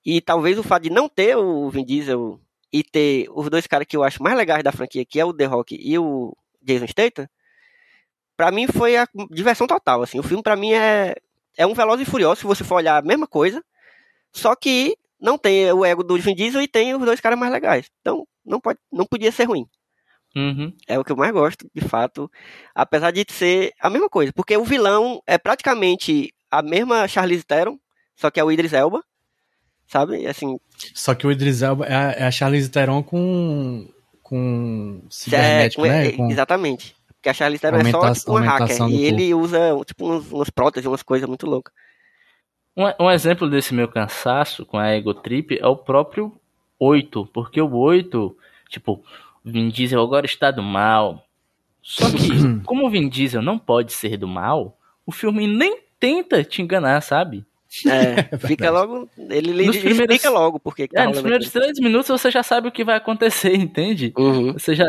[0.05, 2.41] E talvez o fato de não ter o Vin Diesel
[2.73, 5.33] e ter os dois caras que eu acho mais legais da franquia, que é o
[5.33, 7.29] The Rock e o Jason Statham,
[8.37, 10.19] para mim foi a diversão total, assim.
[10.19, 11.15] O filme para mim é
[11.59, 13.63] é um Veloz e Furioso, se você for olhar a mesma coisa,
[14.33, 17.53] só que não tem o ego do Vin Diesel e tem os dois caras mais
[17.53, 17.91] legais.
[18.01, 19.67] Então, não, pode, não podia ser ruim.
[20.39, 20.73] Uhum.
[20.87, 22.31] É o que eu mais gosto, de fato.
[22.73, 24.33] Apesar de ser a mesma coisa.
[24.33, 27.77] Porque o vilão é praticamente a mesma Charlize Theron,
[28.15, 29.03] só que é o Idris Elba.
[29.89, 30.27] Sabe?
[30.27, 30.59] Assim.
[30.95, 33.89] Só que o Idris Elba é a, é a Charlize Theron com.
[34.23, 35.03] com.
[35.11, 36.13] cibernético, é, né?
[36.13, 36.31] Com...
[36.31, 36.95] Exatamente.
[37.15, 38.89] Porque a Charlize Theron é só tipo, uma hacker.
[38.91, 41.75] E ele usa tipo uns, umas próteses, umas coisas muito loucas.
[42.77, 46.39] Um, um exemplo desse meu cansaço com a Ego Trip é o próprio
[46.79, 48.37] 8, porque o 8,
[48.69, 49.03] tipo,
[49.45, 51.25] Vin Diesel agora está do mal.
[51.83, 52.29] Só que,
[52.65, 57.01] como o Vin Diesel não pode ser do mal, o filme nem tenta te enganar,
[57.01, 57.45] sabe?
[57.87, 59.09] É, é fica logo.
[59.19, 61.59] Ele, ele primeiros, explica logo porque tá é, nos primeiros aqui.
[61.59, 64.13] três minutos você já sabe o que vai acontecer, entende?
[64.17, 64.55] Uhum.
[64.55, 64.87] Você já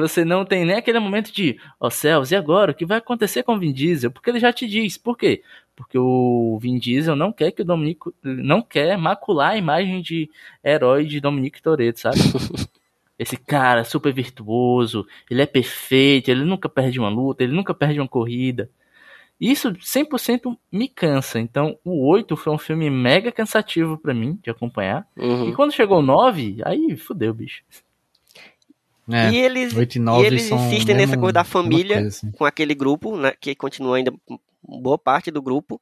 [0.00, 2.72] você não tem nem aquele momento de, ó oh, céus, e agora?
[2.72, 4.10] O que vai acontecer com o Vin Diesel?
[4.10, 4.96] Porque ele já te diz.
[4.96, 5.42] Por quê?
[5.76, 8.14] Porque o Vin Diesel não quer que o Dominico.
[8.22, 10.28] não quer macular a imagem de
[10.64, 12.18] herói de Dominique Toretto, sabe?
[13.22, 18.00] Esse cara super virtuoso, ele é perfeito, ele nunca perde uma luta, ele nunca perde
[18.00, 18.68] uma corrida.
[19.40, 21.38] Isso 100% me cansa.
[21.38, 25.06] Então, o 8 foi um filme mega cansativo para mim de acompanhar.
[25.16, 25.48] Uhum.
[25.48, 27.62] E quando chegou o 9, aí fudeu, bicho.
[29.10, 32.30] É, e eles, 8 e, 9 e eles insistem nessa coisa da família coisa, assim.
[32.32, 34.12] com aquele grupo, né, que continua ainda
[34.62, 35.80] boa parte do grupo,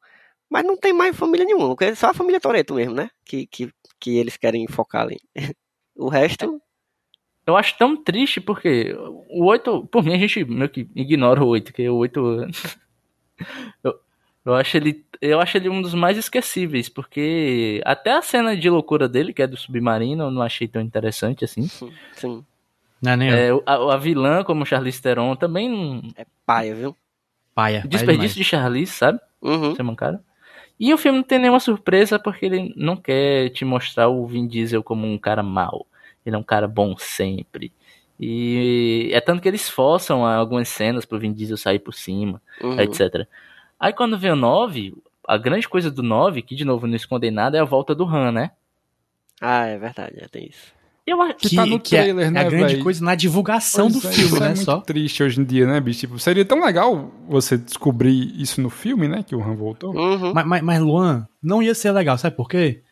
[0.49, 3.71] mas não tem mais família nenhuma, é só a família Toreto mesmo, né, que, que,
[3.99, 5.19] que eles querem focar ali.
[5.97, 6.61] o resto...
[7.47, 8.95] Eu acho tão triste porque
[9.29, 12.47] o 8, por mim a gente meio que ignora o 8, que o 8
[13.83, 13.99] Eu,
[14.45, 18.69] eu acho ele, eu acho ele um dos mais esquecíveis, porque até a cena de
[18.69, 21.67] loucura dele, que é do submarino, eu não achei tão interessante assim.
[22.13, 22.45] Sim.
[23.01, 26.03] Não, é nem é, a, a, vilã, como Charlize Theron, também não...
[26.17, 26.97] É paia, viu?
[27.55, 27.83] Paia.
[27.87, 29.21] Desperdício paia de Charlize, sabe?
[29.41, 29.75] Uhum.
[29.75, 30.23] Você é cara.
[30.79, 34.47] E o filme não tem nenhuma surpresa porque ele não quer te mostrar o Vin
[34.47, 35.87] Diesel como um cara mau.
[36.25, 37.73] Ele é um cara bom sempre.
[38.19, 42.79] E é tanto que eles forçam algumas cenas pro Vin Diesel sair por cima, uhum.
[42.79, 43.27] etc.
[43.79, 44.95] Aí quando vem o 9,
[45.27, 48.05] a grande coisa do 9, que de novo não esconde nada, é a volta do
[48.05, 48.51] Han, né?
[49.41, 50.81] Ah, é verdade, é, tem isso.
[51.07, 52.85] Eu acho que, tá no que é trailer, é, né, é a grande véio?
[52.85, 54.47] coisa na divulgação pois do é, filme, isso né?
[54.47, 54.81] É muito só.
[54.81, 56.01] triste hoje em dia, né, bicho?
[56.01, 59.25] Tipo, seria tão legal você descobrir isso no filme, né?
[59.27, 59.97] Que o Han voltou.
[59.97, 60.33] Uhum.
[60.35, 62.83] Mas, mas, mas, Luan, não ia ser legal, sabe por quê?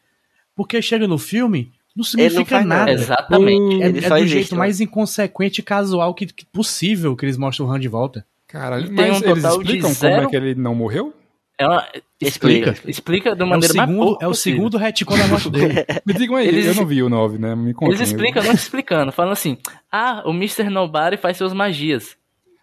[0.57, 2.93] Porque chega no filme, não significa não nada.
[2.93, 3.83] Exatamente.
[3.83, 4.59] É, é do existe, jeito né?
[4.59, 8.25] mais inconsequente e casual que, que, possível que eles mostram o Han de volta.
[8.47, 11.13] Caralho, mas um eles explicam como é que ele não morreu?
[11.61, 11.89] É uma,
[12.21, 15.75] explica, explica de uma maneira é segundo, mais É o segundo retcon da morte dele.
[16.07, 17.57] Me digam aí, eles, eu não vi o 9, né?
[17.57, 17.97] Me contem.
[17.97, 19.59] Eles explicam, não te explicando, falando assim,
[19.91, 20.71] ah, o Mr.
[20.71, 22.17] Nobody faz suas magias.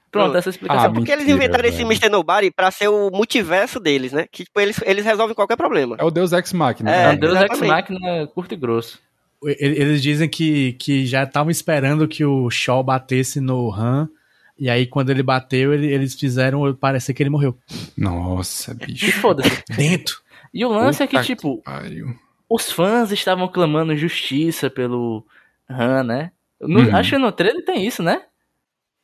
[0.10, 0.86] Pronto, essa explicação.
[0.86, 1.74] Ah, Porque mentira, eles inventaram velho.
[1.74, 2.08] esse Mr.
[2.08, 4.28] Nobody pra ser o multiverso deles, né?
[4.32, 5.98] Que tipo, eles, eles resolvem qualquer problema.
[6.00, 6.90] É o Deus Ex Machina.
[6.90, 9.02] É, é o Deus Ex Machina curto e grosso.
[9.46, 14.10] Eles dizem que, que já estavam esperando que o Shaw batesse no Han
[14.58, 17.58] e aí, quando ele bateu, ele, eles fizeram parecer que ele morreu.
[17.98, 19.06] Nossa, bicho.
[19.06, 19.64] E foda-se.
[19.76, 20.22] Dentro.
[20.54, 22.16] E o lance Puta é que, tipo, que
[22.50, 25.26] os fãs estavam clamando justiça pelo
[25.70, 26.32] Han, né?
[26.62, 26.96] No, uhum.
[26.96, 28.22] Acho que no trailer tem isso, né?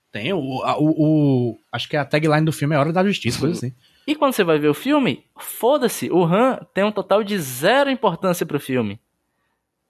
[0.09, 3.57] Tem, o, o, o, Acho que a tagline do filme é Hora da Justiça, coisa
[3.57, 3.75] assim.
[4.07, 7.89] E quando você vai ver o filme, foda-se, o Han tem um total de zero
[7.89, 8.99] importância pro filme.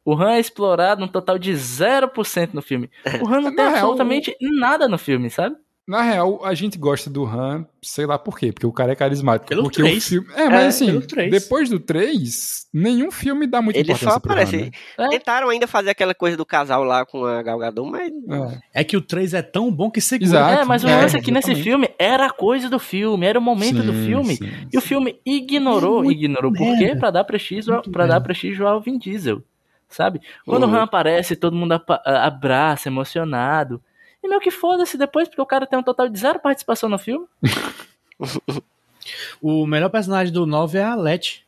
[0.03, 2.89] O Han é explorado um total de 0% no filme.
[3.21, 5.55] O Han não tem real, absolutamente nada no filme, sabe?
[5.87, 8.95] Na real, a gente gosta do Han, sei lá por quê, porque o cara é
[8.95, 9.49] carismático.
[9.49, 9.97] Pelo porque 3.
[9.97, 10.27] O filme...
[10.35, 10.99] É, mas é, assim,
[11.29, 14.71] depois do 3, nenhum filme dá muita Ele importância só aparece.
[14.97, 15.09] Han, né?
[15.09, 18.09] Tentaram ainda fazer aquela coisa do casal lá com a Galgador, mas...
[18.73, 18.81] É.
[18.81, 18.83] é.
[18.83, 20.29] que o 3 é tão bom que segura.
[20.29, 23.25] Exato, é, mas o é, lance é que nesse filme era a coisa do filme,
[23.25, 24.37] era o momento sim, do filme.
[24.37, 26.95] Sim, e o filme ignorou, é ignorou por quê?
[26.95, 29.43] Pra dar prestígio, pra dar prestígio ao Vin Diesel
[29.95, 30.21] sabe?
[30.45, 30.73] Quando uhum.
[30.73, 33.81] o Han aparece, todo mundo abraça, emocionado.
[34.23, 36.99] E meio que foda-se depois, porque o cara tem um total de zero participação no
[36.99, 37.25] filme.
[39.41, 41.45] o melhor personagem do 9 é a Letty.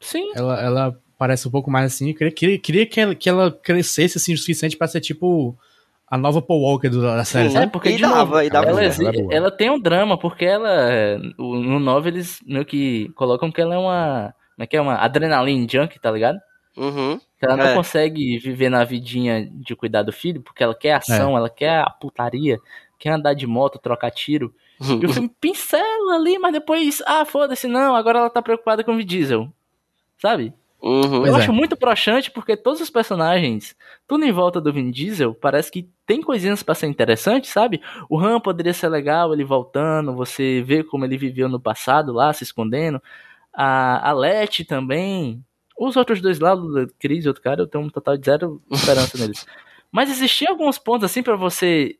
[0.00, 0.30] Sim.
[0.34, 2.12] Ela, ela parece um pouco mais assim.
[2.12, 5.56] Queria, queria, queria que, ela, que ela crescesse assim o suficiente para ser tipo
[6.12, 7.56] a nova Paul Walker da série.
[7.56, 11.18] É, porque de dava, novo, dava ela, ela, é ela, tem um drama, porque ela.
[11.38, 14.34] No 9 eles meio que colocam que ela é uma.
[14.54, 14.80] Como é que é?
[14.80, 16.38] Uma adrenaline junk, tá ligado?
[16.76, 17.18] Uhum.
[17.42, 17.74] Ela não é.
[17.74, 21.34] consegue viver na vidinha de cuidar do filho, porque ela quer ação, é.
[21.34, 22.58] ela quer a putaria,
[22.98, 24.54] quer andar de moto, trocar tiro.
[24.80, 28.92] E o filme pincela ali, mas depois, ah, foda-se, não, agora ela tá preocupada com
[28.92, 29.48] o Vin Diesel.
[30.18, 30.52] Sabe?
[30.82, 31.24] Uhum.
[31.24, 31.54] Eu acho é.
[31.54, 36.20] muito broxante porque todos os personagens, tudo em volta do Vin Diesel, parece que tem
[36.20, 37.80] coisinhas para ser interessante, sabe?
[38.10, 42.32] O Han poderia ser legal, ele voltando, você vê como ele viveu no passado lá,
[42.32, 43.00] se escondendo.
[43.52, 45.44] A, a Letty também,
[45.88, 48.62] os outros dois lá, o Chris e outro cara, eu tenho um total de zero
[48.70, 49.46] esperança neles.
[49.90, 51.96] Mas existiam alguns pontos assim para você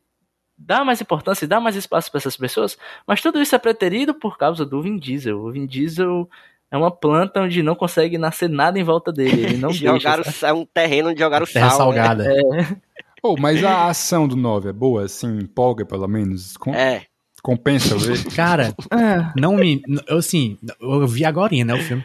[0.56, 4.14] dar mais importância e dar mais espaço para essas pessoas, mas tudo isso é preterido
[4.14, 5.38] por causa do Vin Diesel.
[5.38, 6.28] O Vin Diesel
[6.70, 9.42] é uma planta onde não consegue nascer nada em volta dele.
[9.42, 11.92] Ele não jogaram, deixa, É um terreno onde jogaram Terra sal.
[11.92, 12.02] Né?
[12.02, 12.24] salgada.
[12.24, 12.60] Né?
[12.60, 12.76] É.
[13.22, 16.56] Oh, mas a ação do 9 é boa, assim, empolga pelo menos?
[16.56, 16.74] Com...
[16.74, 17.02] É.
[17.42, 18.24] Compensa ver?
[18.34, 18.74] Cara,
[19.36, 19.82] não me.
[20.06, 22.04] Eu, assim, eu vi agora, né, o filme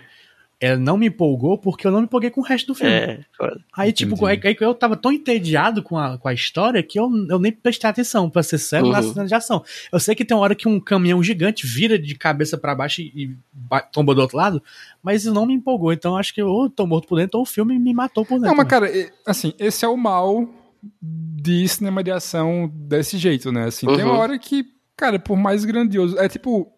[0.59, 2.91] ela não me empolgou porque eu não me empolguei com o resto do filme.
[2.91, 3.19] É,
[3.75, 7.09] aí, tipo, aí, aí, eu tava tão entediado com a, com a história que eu,
[7.29, 8.91] eu nem prestei atenção, pra ser sério, uhum.
[8.91, 9.63] na cena de ação.
[9.91, 13.01] Eu sei que tem uma hora que um caminhão gigante vira de cabeça para baixo
[13.01, 13.35] e, e
[13.91, 14.63] tomba do outro lado,
[15.03, 15.93] mas não me empolgou.
[15.93, 18.47] Então acho que ou tô morto por dentro ou o filme me matou por dentro.
[18.47, 18.89] Não, mas cara,
[19.25, 20.49] assim, esse é o mal
[21.01, 23.65] de cinema de ação desse jeito, né?
[23.65, 23.95] Assim, uhum.
[23.95, 24.19] tem uma uhum.
[24.19, 24.65] hora que,
[24.95, 26.17] cara, por mais grandioso.
[26.17, 26.71] É tipo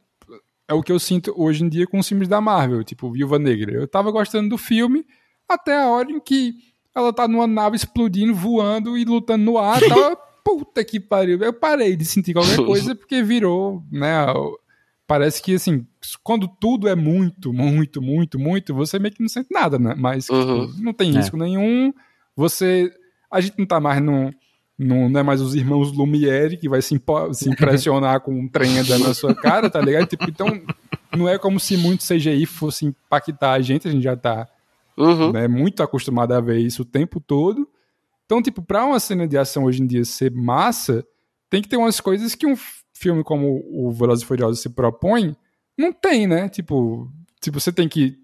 [0.70, 3.40] é o que eu sinto hoje em dia com os filmes da Marvel, tipo Viúva
[3.40, 3.74] Negra.
[3.74, 5.04] Eu tava gostando do filme
[5.48, 6.54] até a hora em que
[6.96, 10.16] ela tá numa nave explodindo, voando e lutando no ar, tava,
[10.46, 11.40] puta que pariu.
[11.42, 14.26] Eu parei de sentir qualquer coisa porque virou, né,
[15.08, 15.88] parece que assim,
[16.24, 19.96] quando tudo é muito, muito, muito, muito, você meio que não sente nada, né?
[19.98, 20.68] Mas uhum.
[20.68, 21.14] tipo, não tem é.
[21.18, 21.40] risco é.
[21.40, 21.92] nenhum.
[22.36, 22.94] Você
[23.32, 24.32] a gente não tá mais num
[24.80, 27.00] não, não é mais os irmãos Lumière que vai se,
[27.34, 30.08] se impressionar com um trem andando na sua cara, tá ligado?
[30.08, 30.48] Tipo, então,
[31.16, 34.48] não é como se muito CGI fosse impactar a gente, a gente já tá
[34.98, 35.34] uhum.
[35.34, 37.68] né, muito acostumado a ver isso o tempo todo.
[38.26, 41.06] Então, tipo, pra uma cena de ação hoje em dia ser massa,
[41.50, 42.56] tem que ter umas coisas que um
[42.94, 45.36] filme como o Velozes e Furiosos se propõe
[45.78, 46.48] não tem, né?
[46.48, 47.12] Tipo,
[47.42, 48.18] tipo, você tem que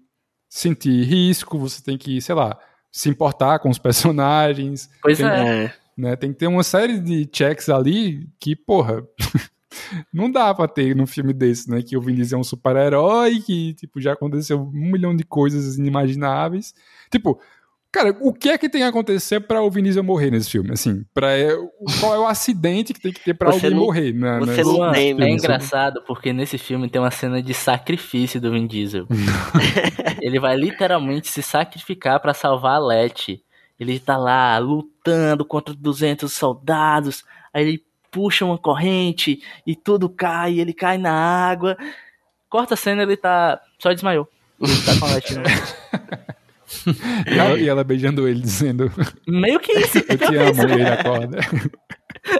[0.48, 2.58] sentir risco, você tem que, sei lá,
[2.90, 4.88] se importar com os personagens.
[5.02, 5.74] Pois tem, é.
[5.96, 9.02] Né, tem que ter uma série de checks ali que, porra,
[10.12, 11.82] não dá pra ter num filme desse, né?
[11.82, 15.78] Que o Vin Diesel é um super-herói, que, tipo, já aconteceu um milhão de coisas
[15.78, 16.74] inimagináveis.
[17.10, 17.40] Tipo,
[17.96, 20.70] Cara, o que é que tem que acontecer pra o Vinícius morrer nesse filme?
[20.70, 21.28] Assim, pra,
[21.98, 24.12] qual é o acidente que tem que ter pra você alguém não, morrer?
[24.12, 28.52] Né, você não tem, é engraçado porque nesse filme tem uma cena de sacrifício do
[28.52, 29.06] Vin Diesel.
[30.20, 33.40] ele vai literalmente se sacrificar para salvar a Letty.
[33.78, 40.58] Ele tá lá lutando contra 200 soldados, aí ele puxa uma corrente e tudo cai,
[40.58, 41.76] ele cai na água.
[42.48, 43.60] Corta a cena, ele tá.
[43.78, 44.28] Só desmaiou.
[44.60, 46.26] Ele tá com a
[47.30, 48.90] e, ela, e, ela, beijando ele, dizendo:
[49.26, 49.98] Meio que isso.
[49.98, 51.38] Eu te amo, ele acorda.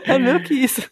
[0.05, 0.83] É meio que isso.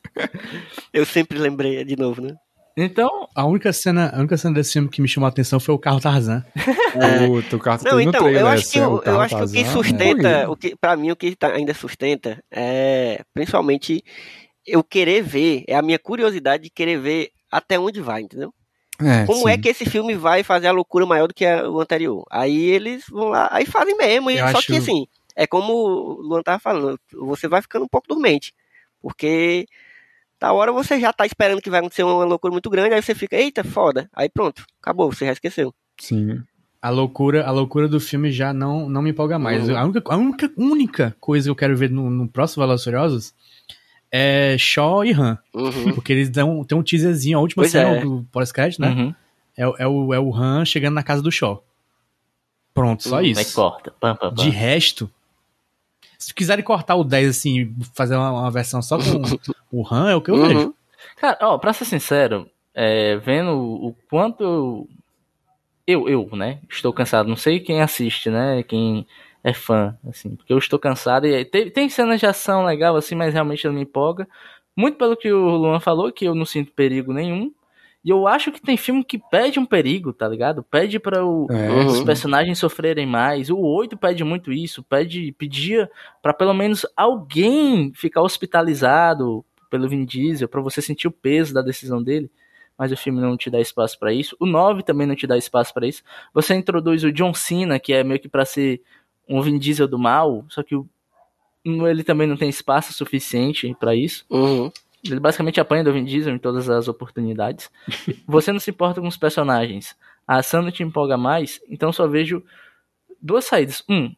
[0.92, 2.36] Eu sempre lembrei de novo, né?
[2.76, 5.74] Então, a única cena, a única cena desse filme que me chamou a atenção foi
[5.74, 6.44] o carro Tarzan.
[6.94, 7.26] É.
[7.26, 10.28] o carro Não, então, trailer, eu acho que, o, eu acho que o que sustenta,
[10.28, 10.48] é.
[10.48, 14.04] o que para mim o que tá, ainda sustenta é principalmente
[14.64, 18.54] eu querer ver, é a minha curiosidade de querer ver até onde vai, entendeu?
[19.00, 19.58] É, Como é sim.
[19.58, 22.24] é que esse filme vai fazer a loucura maior do que o anterior?
[22.30, 24.30] Aí eles vão lá, aí fazem mesmo.
[24.30, 24.66] E, só acho...
[24.66, 28.52] que assim, é como o Luan tava falando, você vai ficando um pouco dormente.
[29.00, 29.66] Porque
[30.44, 33.14] da hora você já tá esperando que vai acontecer uma loucura muito grande, aí você
[33.14, 34.10] fica, eita, foda.
[34.12, 35.74] Aí pronto, acabou, você já esqueceu.
[35.98, 36.42] Sim.
[36.82, 39.66] A loucura, a loucura do filme já não, não me empolga mais.
[39.66, 39.76] Uhum.
[39.78, 43.34] A, única, a única, única coisa que eu quero ver no, no próximo Velozes Furiosos
[44.12, 45.38] é Shaw e Han.
[45.54, 45.94] Uhum.
[45.94, 48.00] Porque eles dão tem um teaserzinho, a última pois cena é.
[48.02, 48.90] do pós-crédito, né?
[48.90, 49.14] Uhum.
[49.56, 51.64] É, é, o, é o Han chegando na casa do Shaw.
[52.74, 53.40] Pronto, só uhum, isso.
[53.40, 53.94] Aí corta.
[53.98, 54.44] Pam, pam, pam.
[54.44, 55.10] De resto,
[56.24, 59.20] se quiserem cortar o 10 assim, fazer uma, uma versão só com
[59.70, 60.58] o Han, é o que eu vejo.
[60.58, 60.74] Uhum.
[61.16, 64.88] Cara, ó, pra ser sincero, é, vendo o quanto
[65.86, 67.28] eu, eu, né, estou cansado.
[67.28, 69.06] Não sei quem assiste, né, quem
[69.42, 71.26] é fã, assim, porque eu estou cansado.
[71.26, 74.26] E tem, tem cenas de ação legal, assim, mas realmente não me empolga.
[74.74, 77.52] Muito pelo que o Luan falou, que eu não sinto perigo nenhum.
[78.04, 80.62] E eu acho que tem filme que pede um perigo, tá ligado?
[80.62, 81.22] Pede para é,
[81.86, 83.48] os personagens sofrerem mais.
[83.48, 85.90] O 8 pede muito isso, pede pedia
[86.22, 91.62] para pelo menos alguém ficar hospitalizado pelo Vin Diesel, para você sentir o peso da
[91.62, 92.30] decisão dele.
[92.76, 94.36] Mas o filme não te dá espaço para isso.
[94.38, 96.02] O 9 também não te dá espaço para isso.
[96.34, 98.82] Você introduz o John Cena, que é meio que para ser
[99.26, 100.86] um Vin Diesel do mal, só que o,
[101.64, 104.26] ele também não tem espaço suficiente para isso.
[104.28, 104.70] Uhum.
[105.04, 107.70] Ele basicamente apanha do Vin Diesel em todas as oportunidades.
[108.26, 109.96] Você não se importa com os personagens.
[110.26, 112.42] A ação não te empolga mais, então só vejo
[113.20, 113.84] duas saídas.
[113.88, 114.14] Um,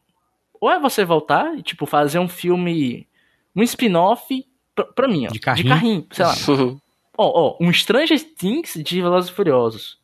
[0.61, 3.09] ou é você voltar e, tipo, fazer um filme,
[3.55, 5.31] um spin-off pra, pra mim, ó.
[5.31, 5.65] De carrinho.
[5.65, 6.35] De carrinho, sei lá.
[7.19, 9.99] Ó, ó, um Stranger Things de Velozes e Furiosos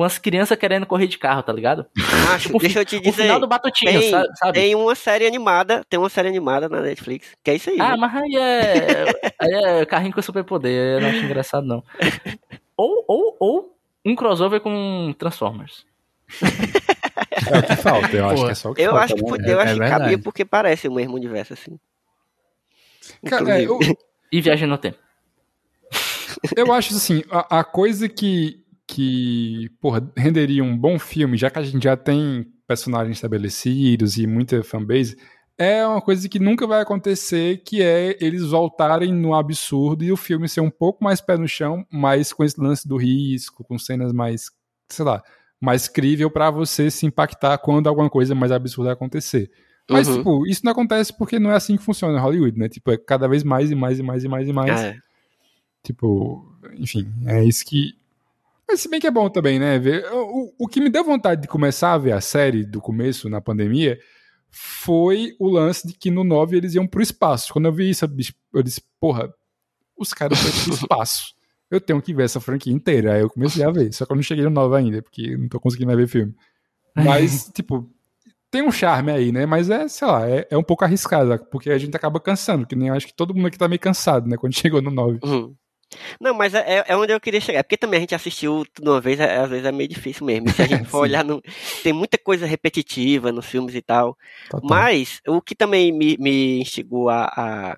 [0.00, 1.84] com as crianças querendo correr de carro, tá ligado?
[2.32, 3.10] Acho, tipo, deixa eu te dizer.
[3.10, 4.52] O final do Batutinho, tem, sabe?
[4.54, 7.76] Tem uma série animada, tem uma série animada na Netflix, que é isso aí.
[7.78, 9.04] Ah, mas aí é,
[9.38, 11.84] aí é carrinho com superpoder, eu não acho engraçado não.
[12.78, 15.84] Ou, ou, ou um crossover com Transformers.
[17.52, 19.04] É o que falta, eu acho que é só o que eu falta.
[19.04, 19.52] Acho que, né?
[19.52, 21.78] Eu é, acho que cabia porque parece o mesmo universo, assim.
[23.28, 23.78] Cara, eu...
[24.32, 24.96] E viagem no tempo.
[26.56, 28.59] Eu acho assim, a, a coisa que,
[28.90, 34.26] que, porra, renderia um bom filme, já que a gente já tem personagens estabelecidos e
[34.26, 35.16] muita fanbase,
[35.56, 40.16] é uma coisa que nunca vai acontecer, que é eles voltarem no absurdo e o
[40.16, 43.78] filme ser um pouco mais pé no chão, mas com esse lance do risco, com
[43.78, 44.50] cenas mais,
[44.88, 45.22] sei lá,
[45.60, 49.50] mais crível para você se impactar quando alguma coisa mais absurda acontecer.
[49.88, 50.16] Mas, uhum.
[50.16, 52.68] tipo, isso não acontece porque não é assim que funciona em Hollywood, né?
[52.68, 54.80] Tipo, é cada vez mais e mais e mais e mais e mais.
[54.80, 54.96] É.
[55.82, 56.44] Tipo,
[56.74, 57.99] enfim, é isso que
[58.70, 59.78] mas se bem que é bom também, né?
[59.78, 63.28] Ver, o, o que me deu vontade de começar a ver a série do começo,
[63.28, 63.98] na pandemia,
[64.48, 67.52] foi o lance de que no 9 eles iam pro espaço.
[67.52, 68.06] Quando eu vi isso,
[68.54, 69.32] eu disse, porra,
[69.98, 71.34] os caras foram pro espaço.
[71.68, 73.14] Eu tenho que ver essa franquia inteira.
[73.14, 73.92] Aí eu comecei a ver.
[73.92, 76.34] Só que eu não cheguei no 9 ainda, porque não tô conseguindo mais ver filme.
[76.94, 77.90] Mas, tipo,
[78.50, 79.46] tem um charme aí, né?
[79.46, 82.76] Mas é, sei lá, é, é um pouco arriscado, porque a gente acaba cansando, que
[82.76, 84.36] nem eu acho que todo mundo aqui tá meio cansado, né?
[84.36, 85.18] Quando chegou no 9.
[85.24, 85.54] Uhum.
[86.20, 87.64] Não, mas é, é, onde eu queria chegar.
[87.64, 90.50] Porque também a gente assistiu tudo uma vez, é, às vezes é meio difícil mesmo.
[90.50, 91.42] Se a gente for olhar, no,
[91.82, 94.16] tem muita coisa repetitiva nos filmes e tal.
[94.48, 94.68] Total.
[94.68, 97.76] Mas o que também me, me instigou a, a,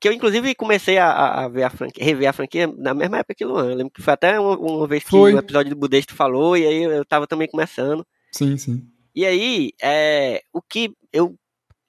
[0.00, 3.34] Que eu, inclusive, comecei a, a ver a franquia, rever a franquia na mesma época
[3.34, 3.70] que Luan.
[3.70, 6.56] Eu lembro que foi até uma, uma vez que o um episódio do Budesto falou,
[6.56, 8.04] e aí eu tava também começando.
[8.32, 8.82] Sim, sim.
[9.14, 11.36] E aí, é, o que eu.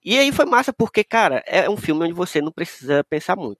[0.03, 3.59] E aí foi massa, porque, cara, é um filme onde você não precisa pensar muito.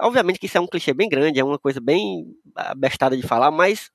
[0.00, 3.50] Obviamente que isso é um clichê bem grande, é uma coisa bem abestada de falar,
[3.50, 3.90] mas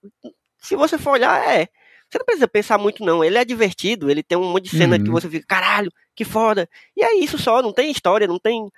[0.59, 1.67] se você for olhar, é.
[2.09, 3.23] Você não precisa pensar muito, não.
[3.23, 5.03] Ele é divertido, ele tem um monte de cena uhum.
[5.03, 6.69] que você fica, caralho, que foda.
[6.95, 8.69] E é isso só, não tem história, não tem.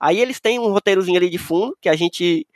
[0.00, 2.46] Aí eles têm um roteirozinho ali de fundo que a gente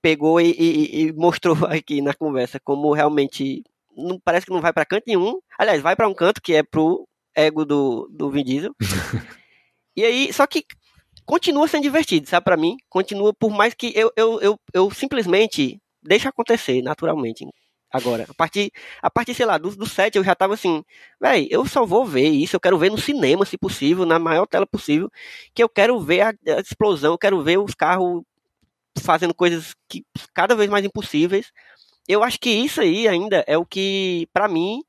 [0.00, 3.64] pegou e, e, e mostrou aqui na conversa como realmente
[3.96, 5.40] não parece que não vai para canto nenhum.
[5.58, 8.74] Aliás, vai para um canto que é pro ego do, do Vin Diesel.
[9.96, 10.64] e aí, só que
[11.26, 12.76] continua sendo divertido, sabe, para mim.
[12.88, 17.44] Continua, por mais que eu, eu, eu, eu simplesmente deixo acontecer naturalmente.
[17.92, 18.70] Agora, a partir,
[19.02, 20.84] a partir sei lá, do, do 7 eu já tava assim,
[21.20, 24.46] velho, eu só vou ver isso, eu quero ver no cinema, se possível, na maior
[24.46, 25.10] tela possível,
[25.54, 28.22] que eu quero ver a, a explosão, eu quero ver os carros
[29.00, 30.04] fazendo coisas que
[30.34, 31.52] cada vez mais impossíveis.
[32.08, 34.82] Eu acho que isso aí ainda é o que, para mim,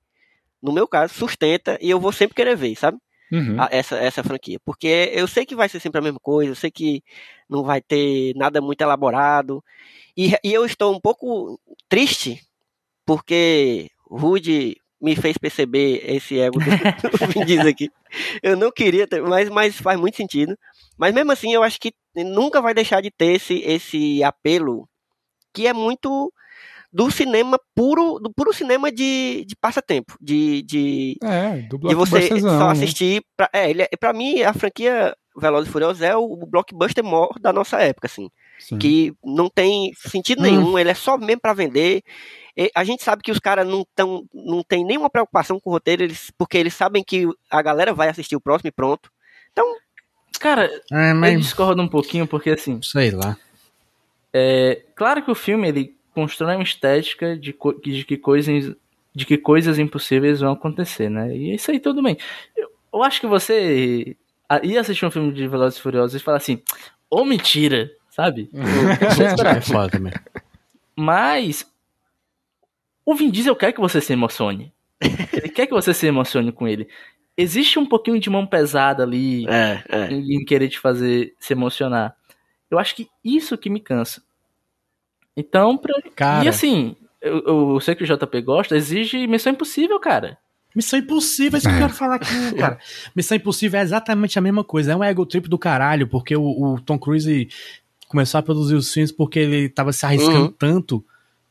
[0.62, 2.98] no meu caso, sustenta e eu vou sempre querer ver, sabe?
[3.32, 3.60] Uhum.
[3.60, 4.60] A, essa, essa franquia.
[4.64, 7.04] Porque eu sei que vai ser sempre a mesma coisa, eu sei que
[7.50, 9.64] não vai ter nada muito elaborado.
[10.16, 11.60] E, e eu estou um pouco
[11.90, 12.42] triste
[13.06, 17.90] porque Rude me fez perceber esse ego do, do Vin Diesel aqui.
[18.42, 20.58] Eu não queria ter, mas, mas faz muito sentido.
[20.98, 24.90] Mas mesmo assim, eu acho que nunca vai deixar de ter esse, esse apelo
[25.54, 26.32] que é muito
[26.98, 32.28] do cinema puro, do puro cinema de, de passatempo, de, de, é, do de você
[32.40, 33.24] só assistir.
[33.38, 37.36] Pra, é, ele, é, pra mim, a franquia Velozes e Furiosos é o blockbuster maior
[37.40, 38.32] da nossa época, assim.
[38.58, 38.80] Sim.
[38.80, 40.42] Que não tem sentido hum.
[40.42, 42.02] nenhum, ele é só mesmo para vender.
[42.58, 45.74] E a gente sabe que os caras não, tão, não tem nenhuma preocupação com o
[45.74, 49.12] roteiro, eles, porque eles sabem que a galera vai assistir o próximo e pronto.
[49.52, 49.72] Então.
[50.40, 51.36] Cara, é, mas...
[51.36, 52.82] eu discordo um pouquinho, porque assim.
[52.82, 53.38] Sei lá.
[54.34, 58.76] É, claro que o filme ele constrói uma estética de, de, que coisas,
[59.14, 61.38] de que coisas impossíveis vão acontecer, né?
[61.38, 62.18] E isso aí tudo bem.
[62.56, 64.18] Eu, eu acho que você
[64.64, 66.56] ia assistir um filme de Velozes e Furiosos e falar assim,
[67.08, 68.50] ô oh, mentira, sabe?
[69.56, 70.00] é foda.
[70.96, 71.72] Mas
[73.06, 74.74] o Vin Diesel quer que você se emocione.
[75.00, 76.88] Ele quer que você se emocione com ele.
[77.38, 80.12] Existe um pouquinho de mão pesada ali é, é.
[80.12, 82.16] Em, em, querer te fazer se emocionar.
[82.72, 84.24] Eu acho que isso que me cansa.
[85.38, 85.94] Então, pra...
[86.16, 86.44] cara.
[86.44, 90.38] E assim, eu, eu sei que o JP gosta, exige Missão Impossível, cara.
[90.76, 92.80] Missão Impossível, é isso que eu quero falar aqui, cara.
[93.16, 94.92] Missão Impossível é exatamente a mesma coisa.
[94.92, 97.48] É um ego trip do caralho, porque o, o Tom Cruise
[98.08, 100.52] começou a produzir os filmes porque ele tava se arriscando uhum.
[100.58, 101.06] tanto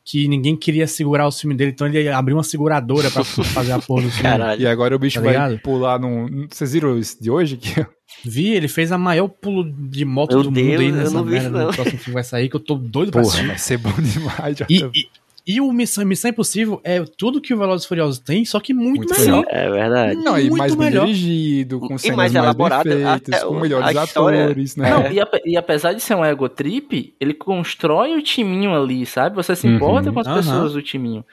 [0.09, 3.79] que ninguém queria segurar o filme dele, então ele abriu uma seguradora para fazer a
[3.79, 4.23] porra do filme.
[4.23, 4.61] Caralho.
[4.61, 6.47] E agora o bicho tá vai pular num.
[6.49, 7.57] Vocês viram esse de hoje?
[7.57, 7.85] Que...
[8.23, 11.65] Vi, ele fez a maior pulo de moto Meu do Deus, mundo aí nessa merda.
[11.65, 13.47] No próximo filme vai sair, que eu tô doido pra assistir.
[13.47, 14.57] Vai ser bom demais.
[14.69, 15.09] E, e,
[15.47, 18.73] e o Missão, Missão Impossível é tudo que o Velozes e Furiosos tem, só que
[18.73, 19.45] muito, muito melhor.
[19.47, 20.15] É verdade.
[20.21, 21.05] Não, e mais melhor.
[21.05, 24.89] bem dirigido, com cenas mais, mais elaborado, feitas, com melhores atores, né?
[24.89, 29.37] Não, e, e, apesar de ser um ego trip, ele constrói o timinho ali, sabe?
[29.37, 30.15] Você se importa uhum.
[30.15, 30.35] com as uhum.
[30.35, 31.23] pessoas do timinho.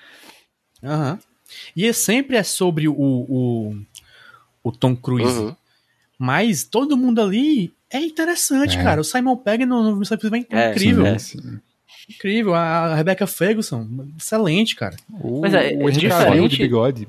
[0.80, 1.10] Aham.
[1.10, 1.18] Uhum.
[1.76, 3.76] E é sempre é sobre o, o,
[4.62, 5.40] o Tom Cruise.
[5.40, 5.56] Uhum.
[6.16, 8.82] Mas todo mundo ali é interessante, é.
[8.82, 9.00] cara.
[9.00, 11.06] O Simon Pegg no, no Missão Impossível é incrível.
[11.06, 11.60] É, sim, sim.
[12.08, 12.54] Incrível.
[12.54, 13.86] A Rebecca Ferguson,
[14.18, 14.96] excelente, cara.
[15.20, 16.56] O, Mas é, o diferente...
[16.56, 17.08] de bigode.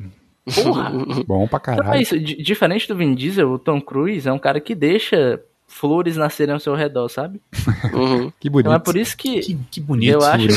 [0.63, 0.91] Porra!
[1.25, 1.83] Bom pra caralho.
[1.83, 5.41] Então é isso, diferente do Vin Diesel, o Tom Cruise é um cara que deixa
[5.67, 7.41] flores nascerem ao seu redor, sabe?
[7.93, 8.31] Uhum.
[8.39, 8.67] que bonito.
[8.67, 10.47] Então é por isso que, que, que bonito, eu acho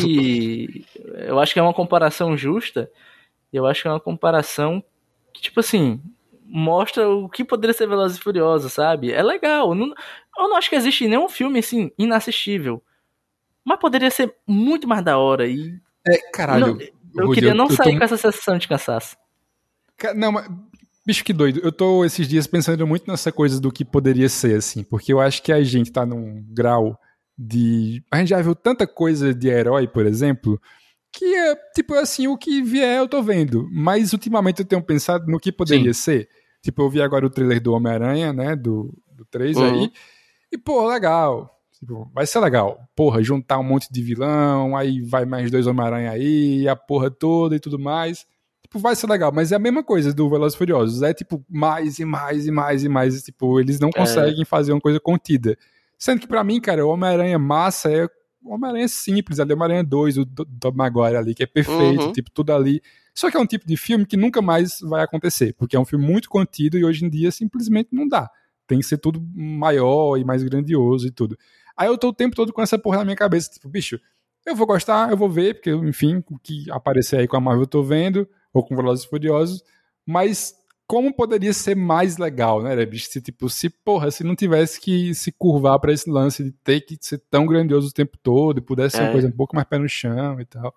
[0.00, 0.84] que
[1.26, 2.90] eu acho que é uma comparação justa.
[3.52, 4.82] Eu acho que é uma comparação
[5.32, 6.00] que tipo assim
[6.44, 9.12] mostra o que poderia ser Velozes e Furiosos, sabe?
[9.12, 9.68] É legal.
[9.68, 9.86] Eu não,
[10.38, 12.82] eu não acho que existe nenhum filme assim inassistível.
[13.68, 15.46] Mas poderia ser muito mais da hora.
[15.46, 15.78] E...
[16.06, 16.68] É, caralho.
[16.68, 16.80] Não,
[17.14, 17.98] eu Rudy, queria não eu, sair tô...
[17.98, 19.14] com essa sensação de cansaço.
[20.16, 20.48] Não, mas.
[21.06, 21.60] Bicho, que doido.
[21.62, 24.82] Eu tô esses dias pensando muito nessa coisa do que poderia ser, assim.
[24.82, 26.98] Porque eu acho que a gente tá num grau
[27.36, 28.02] de.
[28.10, 30.58] A gente já viu tanta coisa de herói, por exemplo,
[31.12, 33.68] que é, tipo, assim, o que vier eu tô vendo.
[33.70, 36.00] Mas ultimamente eu tenho pensado no que poderia Sim.
[36.00, 36.28] ser.
[36.62, 38.56] Tipo, eu vi agora o trailer do Homem-Aranha, né?
[38.56, 39.64] Do, do 3 uhum.
[39.64, 39.92] aí.
[40.50, 41.57] E, pô, legal.
[41.78, 42.80] Tipo, vai ser legal.
[42.96, 47.54] Porra, juntar um monte de vilão, aí vai mais dois Homem-Aranha aí, a porra toda
[47.54, 48.26] e tudo mais.
[48.62, 51.02] Tipo, vai ser legal, mas é a mesma coisa do Velozes Furiosos.
[51.02, 53.22] É tipo, mais e mais e mais e mais.
[53.22, 53.92] Tipo, eles não é.
[53.92, 54.44] conseguem é.
[54.44, 55.56] fazer uma coisa contida.
[55.96, 58.06] Sendo que para mim, cara, o Homem-Aranha massa é
[58.42, 62.12] o Homem-Aranha simples ali, o Homem-Aranha 2, o Tom Maguire ali, que é perfeito, uhum.
[62.12, 62.80] tipo, tudo ali.
[63.14, 65.84] Só que é um tipo de filme que nunca mais vai acontecer, porque é um
[65.84, 68.30] filme muito contido e hoje em dia simplesmente não dá.
[68.66, 71.36] Tem que ser tudo maior e mais grandioso e tudo.
[71.78, 74.00] Aí eu tô o tempo todo com essa porra na minha cabeça, tipo, bicho,
[74.44, 77.62] eu vou gostar, eu vou ver, porque, enfim, o que aparecer aí com a Marvel
[77.62, 79.62] eu tô vendo, ou com Velozes e Furiosos,
[80.04, 80.54] mas
[80.88, 83.08] como poderia ser mais legal, né, bicho?
[83.10, 86.80] Se, tipo, se, porra, se não tivesse que se curvar para esse lance de ter
[86.80, 89.12] que ser tão grandioso o tempo todo, e pudesse ser uma é.
[89.12, 90.74] coisa um pouco mais pé no chão e tal.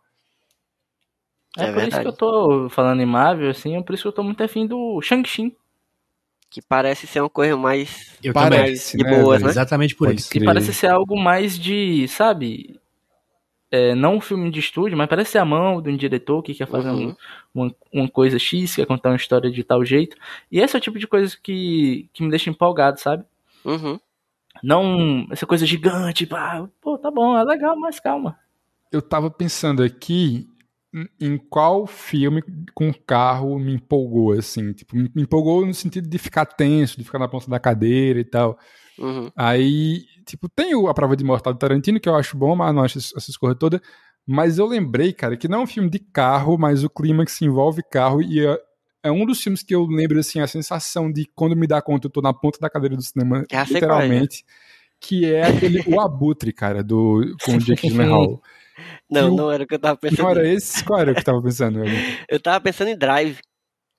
[1.58, 4.08] É, é por isso que eu tô falando em Marvel, assim, é por isso que
[4.08, 5.56] eu tô muito afim do Shang-Chi.
[6.52, 9.50] Que parece ser uma coisa mais, eu parece, de né, boas, né?
[9.50, 10.38] Exatamente por Pode isso.
[10.38, 12.78] E parece ser algo mais de, sabe,
[13.72, 16.54] é, não um filme de estúdio, mas parece ser a mão de um diretor que
[16.54, 17.16] quer fazer uhum.
[17.56, 20.18] um, uma, uma, coisa X, quer contar uma história de tal jeito.
[20.52, 23.24] E esse é o tipo de coisa que, que me deixa empolgado, sabe?
[23.64, 23.98] Uhum.
[24.62, 28.38] Não essa coisa gigante, pá, pô, tá bom, é legal, mas calma.
[28.92, 30.51] Eu tava pensando aqui
[31.20, 32.44] em qual filme
[32.74, 34.74] com carro me empolgou, assim.
[34.74, 38.26] Tipo, me empolgou no sentido de ficar tenso, de ficar na ponta da cadeira e
[38.26, 38.58] tal.
[39.00, 39.32] Uhum.
[39.36, 42.84] Aí, tipo, tem A Prova de Mortal do Tarantino, que eu acho bom, mas não
[42.84, 43.80] acho essas coisas todas.
[44.28, 47.32] Mas eu lembrei, cara, que não é um filme de carro, mas o clima que
[47.32, 48.60] se envolve carro e é,
[49.04, 52.08] é, um dos filmes que eu lembro, assim, a sensação de quando me dá conta,
[52.08, 54.46] eu tô na ponta da cadeira do cinema, é literalmente,
[55.00, 58.42] que é aquele O Abutre, cara, do, com o Jake Gyllenhaal.
[59.10, 60.24] Não, não era o que eu tava pensando.
[60.24, 60.84] Não era esse?
[60.84, 61.80] Qual era o que eu tava pensando?
[62.30, 63.40] eu tava pensando em Drive.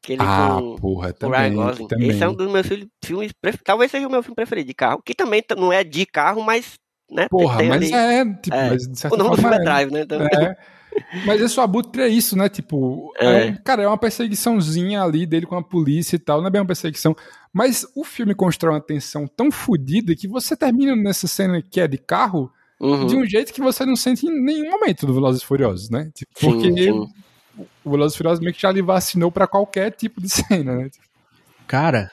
[0.02, 2.10] Aquele ah, com, porra, também, também.
[2.10, 2.66] Esse é um dos meus
[3.04, 3.64] filmes preferidos.
[3.64, 5.00] Talvez seja o meu filme preferido de carro.
[5.04, 6.74] Que também não é de carro, mas.
[7.08, 7.94] Né, porra, mas ali...
[7.94, 8.24] é.
[8.24, 8.70] Tipo, é.
[8.70, 10.00] Mas, o nome do filme é, é Drive, né?
[10.00, 10.22] Então...
[10.22, 10.56] É.
[11.24, 12.48] Mas esse abutre é isso, né?
[12.48, 13.46] Tipo, é.
[13.46, 16.40] É, cara, é uma perseguiçãozinha ali dele com a polícia e tal.
[16.40, 17.16] Não é bem uma perseguição.
[17.52, 21.86] Mas o filme constrói uma tensão tão fodida que você termina nessa cena que é
[21.86, 22.50] de carro
[22.82, 23.06] uhum.
[23.06, 26.10] de um jeito que você não sente em nenhum momento do Velozes e Furiosos, né?
[26.14, 27.08] Tipo, sim, porque sim.
[27.84, 30.90] o Velozes e Furiosos meio que já lhe vacinou para qualquer tipo de cena, né?
[31.66, 32.10] Cara,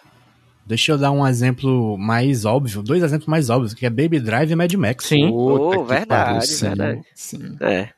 [0.66, 4.52] deixa eu dar um exemplo mais óbvio, dois exemplos mais óbvios, que é Baby Drive
[4.52, 5.06] e Mad Max.
[5.06, 7.02] Sim, oh, verdade, sim, verdade.
[7.16, 7.58] Sim.
[7.60, 7.90] É.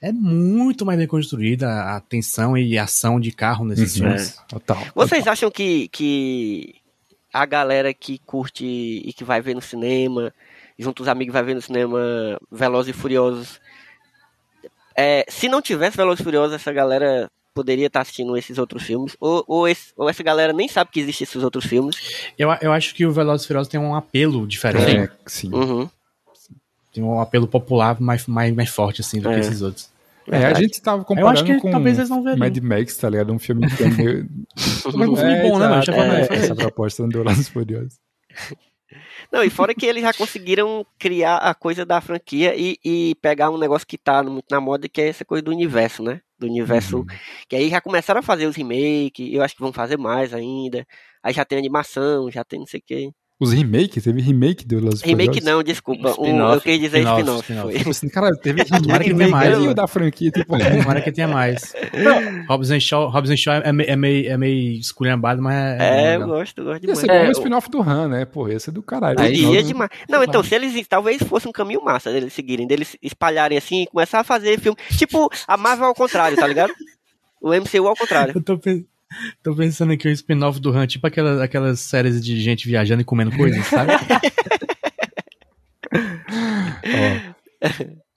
[0.00, 4.02] É muito mais bem construída a tensão e a ação de carro nesses uhum.
[4.02, 4.38] filmes.
[4.38, 4.42] É.
[4.46, 4.78] Total.
[4.94, 5.32] Vocês total.
[5.32, 6.74] acham que, que
[7.32, 10.32] a galera que curte e que vai ver no cinema
[10.78, 11.98] junto os amigos vai ver no cinema
[12.50, 13.60] Velozes e Furiosos.
[14.96, 19.16] É, se não tivesse Velozes e Furiosos, essa galera poderia estar assistindo esses outros filmes,
[19.18, 21.96] ou, ou, esse, ou, essa galera nem sabe que existem esses outros filmes.
[22.38, 25.10] Eu, eu acho que o Velozes e Furiosos tem um apelo diferente.
[25.10, 25.50] É, sim.
[25.52, 25.88] Uhum.
[26.92, 29.34] Tem um apelo popular mais, mais, mais forte, assim, do é.
[29.34, 29.90] que esses outros.
[30.28, 33.32] É, a gente tava comparando que, com Mad Max, tá ligado?
[33.32, 34.28] Um filme que é meio...
[34.86, 35.82] um filme bom, né, mano?
[35.94, 37.98] É, essa proposta do Velozes e Furiosos.
[39.32, 43.50] Não, e fora que eles já conseguiram criar a coisa da franquia e, e pegar
[43.50, 46.20] um negócio que tá muito na moda, que é essa coisa do universo, né?
[46.38, 46.98] Do universo.
[46.98, 47.06] Uhum.
[47.48, 50.86] Que aí já começaram a fazer os remakes, eu acho que vão fazer mais ainda.
[51.22, 53.10] Aí já tem animação, já tem não sei o quê.
[53.38, 54.02] Os remakes?
[54.02, 56.18] Teve remake do Los Remake não, desculpa.
[56.18, 57.42] Um, eu queria dizer spin-off.
[57.42, 59.74] Spin spin assim, cara, teve Tomara que tenha mais.
[59.74, 60.56] da franquia, tipo.
[60.58, 61.74] Tomara que tenha mais.
[62.48, 66.14] Robson Shaw, Robson Shaw é, meio, é meio, é meio esculhambado, mas é.
[66.14, 67.02] É, eu gosto, eu gosto demais.
[67.02, 68.24] Ia ser é, um spin-off do Han, né?
[68.24, 69.20] Pô, esse é do caralho.
[69.20, 69.90] Aí ia demais.
[70.08, 70.86] Não, então, se eles.
[70.88, 74.78] Talvez fosse um caminho massa deles seguirem, deles espalharem assim e começar a fazer filme.
[74.96, 76.72] Tipo, a Marvel ao contrário, tá ligado?
[77.38, 78.32] O MCU ao contrário.
[78.34, 78.95] Eu tô pensando.
[79.42, 83.04] Tô pensando aqui o spin-off do Han, tipo aquelas, aquelas séries de gente viajando e
[83.04, 83.92] comendo coisas, sabe?
[86.86, 87.36] Ó,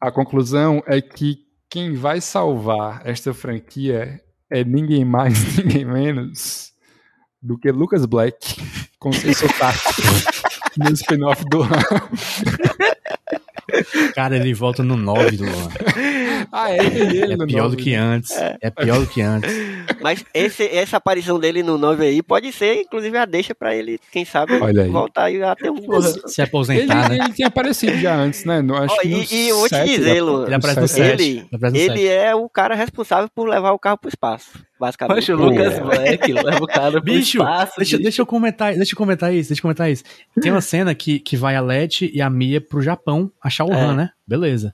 [0.02, 1.40] a conclusão é que
[1.70, 6.72] quem vai salvar esta franquia é ninguém mais, ninguém menos
[7.42, 8.56] do que Lucas Black
[8.98, 9.80] com seu sotaque
[10.78, 11.70] no spin-off do Han.
[14.16, 15.72] Cara, ele volta no 9 do ano.
[16.52, 18.32] Ah, é, ele é no pior 9, do que antes.
[18.32, 18.58] É.
[18.62, 18.70] é.
[18.70, 19.52] pior do que antes.
[20.02, 24.00] Mas esse, essa aparição dele no 9 aí pode ser, inclusive, a deixa pra ele,
[24.12, 24.54] quem sabe,
[24.90, 25.78] voltar e até um
[26.26, 27.26] Se aposentar, ele, né?
[27.26, 28.62] Ele tinha aparecido já antes, né?
[28.62, 32.50] No, acho oh, e, e eu vou te dizer, Lu, ele, ele, ele é o
[32.50, 35.16] cara responsável por levar o carro pro espaço basicamente.
[35.18, 38.04] Poxa, o Lucas Black leva o cara bicho, espaço, deixa, bicho.
[38.04, 40.04] Deixa eu comentar, deixa eu comentar isso, deixa eu comentar isso.
[40.42, 43.74] Tem uma cena que, que vai a Leti e a Mia pro Japão achar o
[43.74, 43.76] é.
[43.76, 44.10] Han, né?
[44.26, 44.74] Beleza.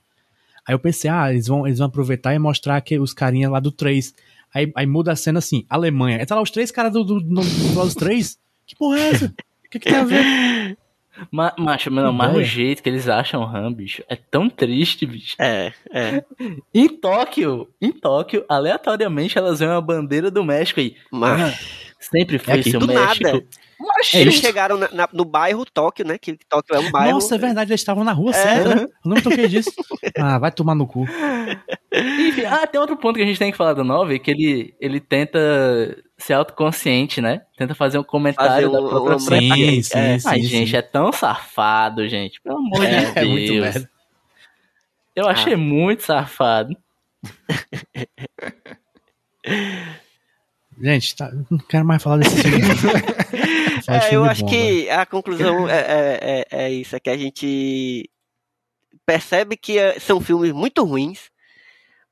[0.66, 3.60] Aí eu pensei, ah, eles vão, eles vão aproveitar e mostrar que os carinhas lá
[3.60, 4.14] do 3.
[4.54, 6.18] Aí, aí muda a cena assim, Alemanha.
[6.18, 8.38] Aí tá lá os três caras do, do, do, do, do 3.
[8.66, 9.26] Que porra é essa?
[9.26, 9.30] O
[9.70, 10.76] que, que tem a ver?
[11.30, 15.06] Ma, macho, não, mas o jeito que eles acham o Han, bicho, é tão triste,
[15.06, 15.36] bicho.
[15.38, 16.24] É, é.
[16.74, 20.96] Em Tóquio, em Tóquio, aleatoriamente elas veem a bandeira do México aí.
[21.10, 21.94] Mas...
[21.98, 23.24] sempre foi é aqui, do México.
[23.24, 23.44] Nada.
[23.78, 26.16] Mas eles chegaram na, na, no bairro Tóquio, né?
[26.16, 27.14] Que Tóquio é um bairro.
[27.14, 28.34] Nossa, é verdade, eles estavam na rua é.
[28.34, 28.82] certa, né?
[29.04, 29.70] Eu não me toquei disso.
[30.18, 31.04] Ah, vai tomar no cu.
[31.92, 34.74] Enfim, ah, tem outro ponto que a gente tem que falar do 9, que ele,
[34.80, 35.38] ele tenta
[36.18, 37.42] ser autoconsciente, né?
[37.56, 40.18] Tenta fazer um comentário fazer da própria sim, sim, é.
[40.18, 42.40] sim, Ai, sim, gente, é tão safado, gente.
[42.40, 43.16] Pelo amor é, de Deus.
[43.16, 43.90] É muito merda.
[45.14, 45.58] Eu achei ah.
[45.58, 46.76] muito safado.
[50.78, 52.60] Gente, tá, não quero mais falar desse filme.
[53.88, 57.16] é, eu acho bom, que a conclusão é, é, é, é, isso, é que a
[57.16, 58.10] gente
[59.06, 61.30] percebe que é, são filmes muito ruins,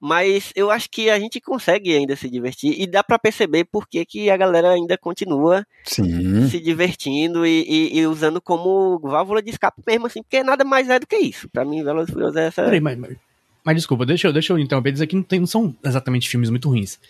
[0.04, 3.88] Mas eu acho que a gente consegue ainda se divertir e dá para perceber por
[3.88, 6.46] que, que a galera ainda continua Sim.
[6.46, 10.90] se divertindo e, e, e, usando como válvula de escape mesmo, assim, porque nada mais
[10.90, 11.48] é do que isso.
[11.48, 12.62] Para mim, Velozes Furiosos é essa.
[12.64, 13.16] Peraí, mas, mas,
[13.64, 16.50] mas, desculpa, deixa eu, deixa eu interromper dizer que não, tem, não são exatamente filmes
[16.50, 17.00] muito ruins.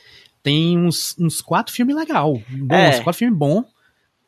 [0.41, 3.01] Tem uns, uns quatro filmes legal, bons, é.
[3.01, 3.65] quatro filmes bons.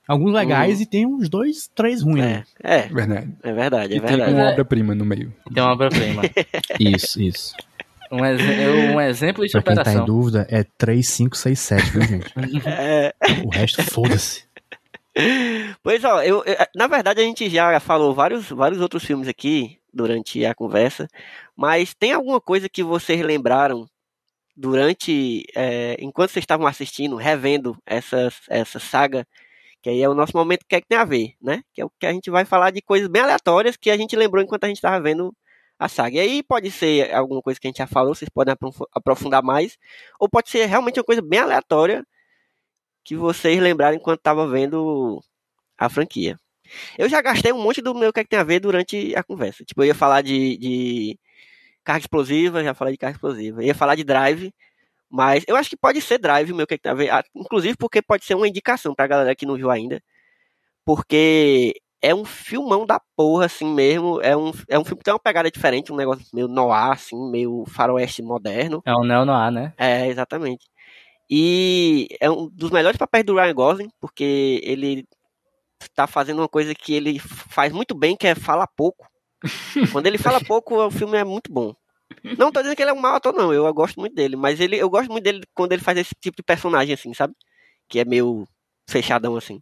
[0.09, 0.83] Alguns legais hum.
[0.83, 2.25] e tem uns dois, três ruins.
[2.25, 2.83] É, é.
[2.89, 3.33] Verdade.
[3.45, 4.25] É verdade, é e verdade.
[4.25, 5.33] Tem uma obra-prima no meio.
[5.55, 6.23] Tem uma obra-prima.
[6.81, 7.55] isso, isso.
[8.11, 8.41] Um, ex
[8.95, 9.85] um exemplo de pra superação.
[9.85, 12.33] Quem tá em dúvida, é 3, 5, 6, 7, viu, gente?
[12.67, 13.13] É...
[13.45, 14.45] O resto, foda-se.
[15.83, 19.79] Pois ó, eu, eu, na verdade a gente já falou vários, vários outros filmes aqui
[19.93, 21.09] durante a conversa,
[21.57, 23.89] mas tem alguma coisa que vocês lembraram
[24.55, 29.27] durante, é, enquanto vocês estavam assistindo, revendo essa, essa saga,
[29.83, 31.63] que aí é o nosso momento que é que tem a ver, né?
[31.73, 34.17] Que é o que a gente vai falar de coisas bem aleatórias que a gente
[34.17, 35.35] lembrou enquanto a gente estava vendo
[35.79, 36.17] a saga.
[36.17, 38.55] E aí pode ser alguma coisa que a gente já falou, vocês podem
[38.95, 39.77] aprofundar mais,
[40.19, 42.05] ou pode ser realmente uma coisa bem aleatória
[43.05, 45.23] que vocês lembraram enquanto estavam vendo
[45.79, 46.39] a franquia.
[46.99, 49.23] Eu já gastei um monte do meu que, é que tem a ver durante a
[49.23, 49.65] conversa.
[49.65, 51.19] Tipo, eu ia falar de, de
[51.85, 53.63] carga explosiva, já falei de carga explosiva.
[53.63, 54.53] Eu ia falar de drive,
[55.09, 57.11] mas eu acho que pode ser drive meu que, é que tem a ver.
[57.35, 60.03] Inclusive porque pode ser uma indicação pra galera que não viu ainda.
[60.85, 61.75] Porque
[62.07, 64.21] é um filmão da porra, assim mesmo.
[64.21, 67.17] É um, é um filme que tem uma pegada diferente, um negócio meio noir, assim,
[67.31, 68.81] meio faroeste moderno.
[68.87, 69.75] É um neo-noir, né?
[69.77, 70.67] É, exatamente.
[71.29, 75.05] E é um dos melhores papéis do Ryan Gosling, porque ele
[75.97, 79.09] tá fazendo uma coisa que ele faz muito bem, que é falar pouco.
[79.93, 81.75] Quando ele fala pouco, o filme é muito bom.
[82.39, 83.53] Não tô dizendo que ele é um mau ator, não.
[83.53, 84.37] Eu gosto muito dele.
[84.37, 87.35] Mas ele, eu gosto muito dele quando ele faz esse tipo de personagem, assim, sabe?
[87.89, 88.47] Que é meio
[88.89, 89.59] fechadão, assim.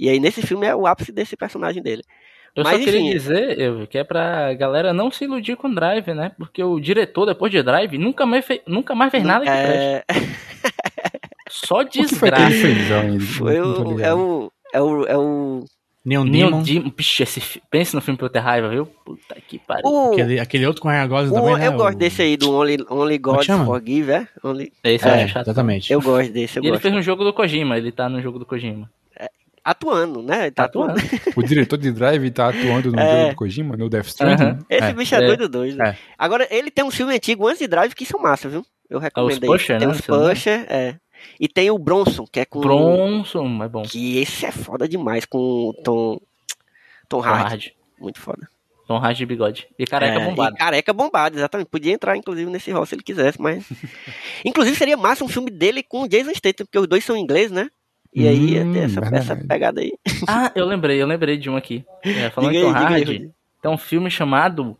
[0.00, 2.02] E aí nesse filme é o ápice desse personagem dele.
[2.56, 5.72] Eu Mas, só queria enfim, dizer, eu, que é pra galera não se iludir com
[5.72, 6.32] Drive, né?
[6.38, 10.02] Porque o diretor, depois de Drive, nunca mais, fez, nunca mais fez nada que é...
[11.50, 12.46] Só desgraça.
[12.46, 14.52] O que foi, fez, foi o, é o...
[14.72, 15.06] É o...
[15.06, 15.64] É o...
[16.02, 16.90] Neon, Neon Demon.
[16.90, 18.86] Pixe, esse, pense no filme pra eu ter raiva, viu?
[18.86, 19.84] Puta que pariu.
[19.84, 20.12] O...
[20.12, 21.66] Aquele, aquele outro com Ryan Gosling também, né?
[21.66, 24.28] Eu gosto desse aí, do Only, Only God Forgive, é?
[24.42, 24.72] Only...
[24.82, 25.46] Esse é, é chato.
[25.46, 25.92] Exatamente.
[25.92, 26.74] Eu gosto desse, eu e gosto.
[26.74, 28.88] ele fez um jogo do Kojima, ele tá no jogo do Kojima
[29.64, 30.42] atuando, né?
[30.42, 30.94] Ele tá atuando.
[31.36, 33.20] o diretor de Drive tá atuando no é.
[33.20, 34.44] jogo do Kojima, no Death Stranding.
[34.44, 34.58] Uhum.
[34.68, 34.92] Esse é.
[34.92, 35.82] bicho é, é doido doido.
[35.82, 35.96] É.
[36.18, 38.64] Agora, ele tem um filme antigo antes de Drive que são massa, viu?
[38.88, 39.42] Eu recomendo.
[39.42, 39.94] Os Pusher, tem né?
[39.94, 40.96] os Pusher, é.
[41.38, 42.60] E tem o Bronson, que é com.
[42.60, 43.82] Bronson, é bom.
[43.82, 46.20] Que esse é foda demais com o Tom.
[47.08, 47.74] Tom, Tom Hardy.
[47.98, 48.48] Muito foda.
[48.86, 49.68] Tom Hardy de bigode.
[49.78, 50.56] E careca é, bombado.
[50.56, 51.68] E careca bombado, exatamente.
[51.68, 53.64] Podia entrar, inclusive, nesse rol se ele quisesse, mas.
[54.44, 57.52] inclusive, seria massa um filme dele com o Jason Statham, porque os dois são ingleses,
[57.52, 57.70] né?
[58.14, 59.92] E aí ia ter essa, hum, essa pegada aí.
[60.28, 61.84] Ah, eu lembrei, eu lembrei de um aqui.
[62.04, 63.30] É, falando diga em Tom Hardy,
[63.62, 64.76] tem um filme chamado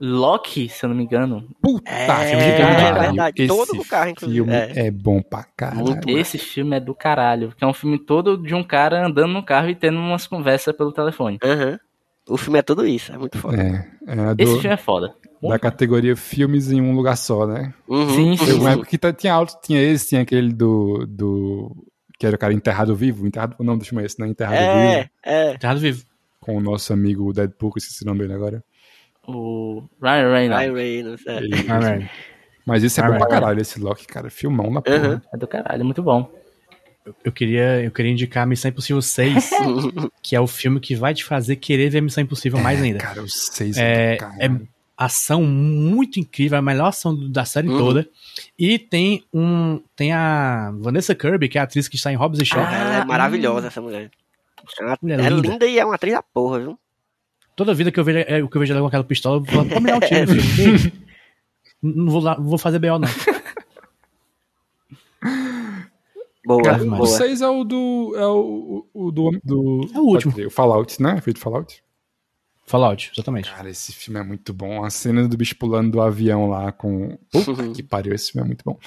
[0.00, 1.48] Loki, se eu não me engano.
[1.60, 2.50] Puta, é, filme de.
[2.50, 4.44] É verdade, Esse todo do carro, inclusive.
[4.44, 4.86] filme é.
[4.86, 5.98] é bom pra caralho.
[6.06, 9.42] Esse filme é do caralho, que é um filme todo de um cara andando no
[9.42, 11.38] carro e tendo umas conversas pelo telefone.
[11.42, 11.78] Uhum.
[12.28, 13.60] O filme é tudo isso, é muito foda.
[13.60, 15.14] É, é do, Esse filme é foda.
[15.42, 17.72] Da categoria filmes em um lugar só, né?
[17.88, 18.10] Uhum.
[18.10, 18.52] Sim, sim.
[18.52, 21.74] Uma época que tinha alto, tinha esse, tinha aquele do, do
[22.18, 24.96] que era o cara enterrado vivo, enterrado, não, deixa eu esse, não é enterrado é,
[24.96, 25.10] vivo.
[25.24, 26.04] É, enterrado vivo.
[26.40, 28.64] Com o nosso amigo Deadpool, que esqueci o nome dele agora.
[29.26, 30.64] O Ryan Reynolds.
[30.64, 32.10] Ryan Reynolds, é.
[32.66, 35.08] Mas esse é bom pra caralho, esse Loki, cara, filmão na porra.
[35.08, 35.20] Uhum.
[35.32, 36.30] É do caralho, é muito bom.
[37.04, 39.50] Eu, eu, queria, eu queria indicar Missão Impossível 6,
[40.22, 42.98] que é o filme que vai te fazer querer ver Missão Impossível mais ainda.
[42.98, 44.50] Cara, o 6 é, é, é
[44.98, 47.78] ação muito incrível, a melhor ação da série uhum.
[47.78, 48.08] toda.
[48.58, 52.40] E tem um tem a Vanessa Kirby, que é a atriz que está em Hobbs
[52.40, 52.64] e Shaw.
[52.64, 54.10] Ah, ela é maravilhosa essa mulher.
[54.80, 55.48] Ela, mulher é linda.
[55.48, 56.78] linda e é uma atriz da porra, viu?
[57.54, 59.64] Toda vida que eu vejo, é, que eu vejo ela com aquela pistola, eu vou
[59.64, 60.92] me dar um tiro, filho.
[61.80, 62.98] não vou, lá, vou fazer B.O.
[62.98, 63.08] não.
[66.44, 67.02] Boa, Cara, boa.
[67.02, 68.14] O 6 é o do.
[68.16, 69.80] É o, o do, do.
[69.94, 70.32] É o último.
[70.46, 71.20] O Fallout, né?
[71.20, 71.82] Feito Fallout.
[72.68, 73.50] Fallout, exatamente.
[73.50, 74.84] Cara, esse filme é muito bom.
[74.84, 77.18] A cena do bicho pulando do avião lá com.
[77.32, 77.72] Puta uhum.
[77.72, 78.78] que pariu, esse filme é muito bom.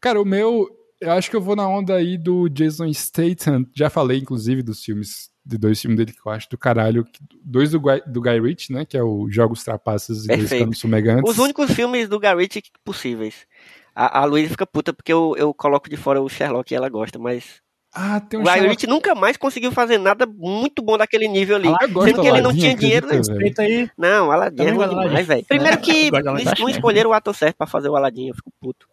[0.00, 0.68] Cara, o meu.
[1.00, 3.64] Eu acho que eu vou na onda aí do Jason Statham.
[3.74, 5.30] Já falei, inclusive, dos filmes.
[5.44, 7.06] De dois filmes dele que eu acho do caralho.
[7.42, 8.84] Dois do, Guy, do Guy Ritchie, né?
[8.84, 11.30] Que é o Jogos Trapaças e Dois Canos Fumegantes.
[11.30, 13.46] Os únicos filmes do Guy Ritchie possíveis.
[13.94, 16.88] A, a Luísa fica puta porque eu, eu coloco de fora o Sherlock e ela
[16.90, 18.86] gosta, mas ah, tem um Sherlock...
[18.86, 21.68] nunca mais conseguiu fazer nada muito bom daquele nível ali.
[21.68, 23.20] Ah, sendo que ele não tinha dinheiro, né?
[23.58, 23.90] Aí.
[23.96, 25.44] Não, Aladdin é demais, velho.
[25.44, 26.10] Primeiro que
[26.58, 28.86] não escolheram o ator certo pra fazer o Aladdin, eu fico puto.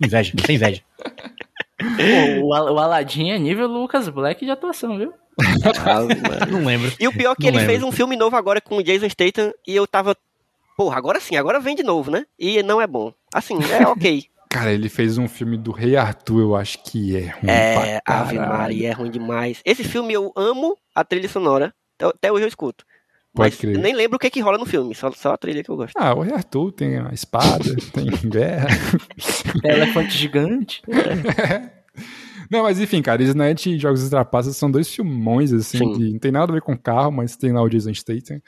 [0.00, 0.82] inveja, tem inveja.
[1.78, 5.12] Pô, o, o Aladdin é nível Lucas Black de atuação, viu?
[5.84, 6.00] Ah,
[6.50, 6.92] não lembro.
[6.98, 7.72] E o pior é que não ele lembro.
[7.72, 10.16] fez um filme novo agora com o Jason Statham e eu tava
[10.76, 12.24] porra, agora sim, agora vem de novo, né?
[12.38, 13.12] E não é bom.
[13.32, 14.24] Assim, é ok.
[14.50, 17.50] Cara, ele fez um filme do Rei Arthur, eu acho que é ruim.
[17.50, 19.60] É, Ave Maria, é ruim demais.
[19.64, 21.74] Esse filme eu amo a trilha sonora.
[22.00, 22.84] Até hoje eu escuto.
[23.34, 23.78] Pode Mas crer.
[23.78, 25.76] nem lembro o que, é que rola no filme, só, só a trilha que eu
[25.76, 25.92] gosto.
[25.96, 28.68] Ah, o Rei Arthur tem a espada, tem guerra.
[29.62, 30.82] Elefante gigante.
[32.50, 36.32] Não, mas enfim, cara, Snatch e Jogos Extrapassas são dois filmões, assim, que não tem
[36.32, 38.40] nada a ver com carro, mas tem lá o Jason Statham.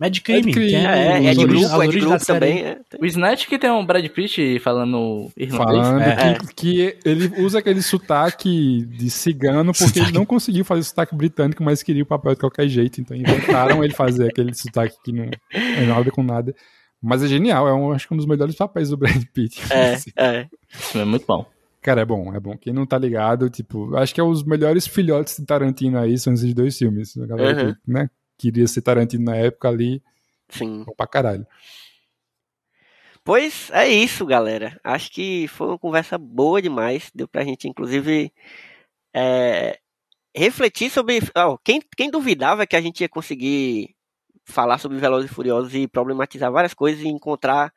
[0.00, 0.52] Mad Crime.
[0.56, 2.62] É, é, é, de grupo, é de grupo também.
[2.62, 2.78] É.
[2.98, 5.86] O Snatch que tem um Brad Pitt falando irlandês.
[5.86, 6.38] Falando é.
[6.38, 10.00] que, que, ele usa aquele sotaque de cigano porque sotaque.
[10.00, 12.98] ele não conseguiu fazer sotaque britânico, mas queria o papel de qualquer jeito.
[12.98, 16.54] Então inventaram ele fazer aquele sotaque que não é nada com nada.
[17.02, 19.60] Mas é genial, é um, acho que um dos melhores papéis do Brad Pitt.
[19.70, 20.10] É, assim.
[20.16, 20.46] é.
[20.94, 21.44] é muito bom.
[21.82, 22.56] Cara, é bom, é bom.
[22.58, 26.32] Quem não tá ligado, tipo, acho que é os melhores filhotes de Tarantino aí são
[26.32, 27.16] esses dois filmes.
[27.16, 27.74] A galera uhum.
[27.74, 28.10] que, né,
[28.40, 30.02] queria ser Tarantino na época ali.
[30.48, 30.84] Sim.
[30.96, 31.46] Pra caralho.
[33.22, 34.80] Pois é isso, galera.
[34.82, 37.10] Acho que foi uma conversa boa demais.
[37.14, 38.32] Deu pra gente, inclusive,
[39.14, 39.78] é,
[40.34, 41.20] refletir sobre.
[41.36, 43.94] Oh, quem, quem duvidava que a gente ia conseguir
[44.44, 47.72] falar sobre Velozes e Furiosos e problematizar várias coisas e encontrar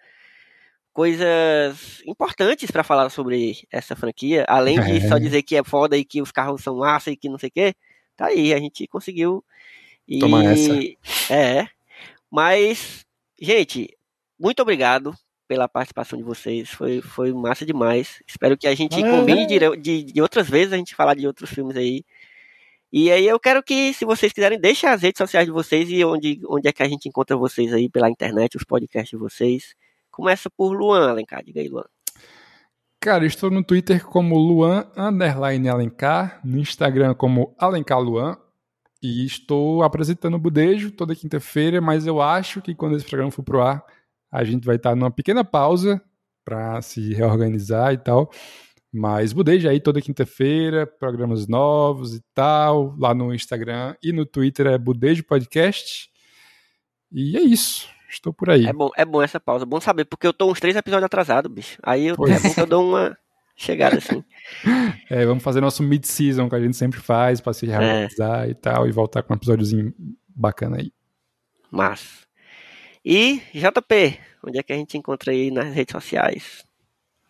[0.94, 5.07] coisas importantes para falar sobre essa franquia, além de é.
[5.07, 7.49] só dizer que é foda e que os carros são massa e que não sei
[7.49, 7.76] o que,
[8.15, 9.44] tá aí, a gente conseguiu
[10.08, 10.74] e, Toma essa.
[11.32, 11.68] É.
[12.30, 13.06] Mas,
[13.40, 13.96] gente,
[14.40, 15.14] muito obrigado
[15.48, 16.70] pela participação de vocês.
[16.70, 18.22] Foi, foi massa demais.
[18.28, 19.10] Espero que a gente é.
[19.10, 22.04] combine de, de, de, outras vezes a gente falar de outros filmes aí.
[22.92, 26.04] E aí eu quero que, se vocês quiserem, deixem as redes sociais de vocês e
[26.06, 29.76] onde, onde é que a gente encontra vocês aí pela internet, os podcasts de vocês.
[30.12, 31.44] Começa por Luan Alencar.
[31.44, 31.86] Diga aí, Luan.
[33.00, 38.38] Cara, estou no Twitter como Luan Underline Alencar, no Instagram como Alencar Luan,
[39.04, 43.44] e estou apresentando o Budejo toda quinta-feira, mas eu acho que quando esse programa for
[43.44, 43.84] pro ar,
[44.32, 46.02] a gente vai estar numa pequena pausa
[46.46, 48.32] para se reorganizar e tal.
[48.94, 54.68] Mas Budejo aí toda quinta-feira, programas novos e tal, lá no Instagram e no Twitter
[54.68, 56.10] é Budejo Podcast.
[57.12, 57.90] E é isso.
[58.10, 58.66] Estou por aí.
[58.66, 59.65] É bom, é bom essa pausa.
[59.65, 61.78] Bom saber, porque eu tô uns três episódios atrasado, bicho.
[61.84, 63.18] Aí eu, é bom que eu dou uma
[63.56, 64.23] chegada assim.
[65.10, 68.49] É, vamos fazer nosso mid-season que a gente sempre faz para se reorganizar é.
[68.49, 69.94] e tal, e voltar com um episódiozinho
[70.28, 70.91] bacana aí.
[71.72, 72.28] Mas.
[73.04, 76.65] E, JP, onde é que a gente encontra aí nas redes sociais?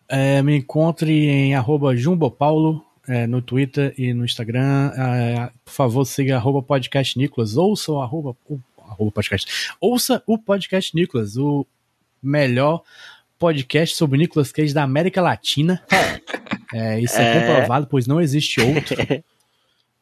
[0.08, 4.92] É, me encontre em arroba jumbopaulo é, no Twitter e no Instagram.
[4.96, 9.74] É, por favor, siga arroba podcast Nicolas, ouça o arroba, o, arroba podcast.
[9.80, 11.66] Ouça o podcast Nicolas, o
[12.22, 12.82] melhor
[13.38, 15.82] podcast sobre Nicolas Cage da América Latina.
[16.76, 18.96] É, isso é, é comprovado, pois não existe outro.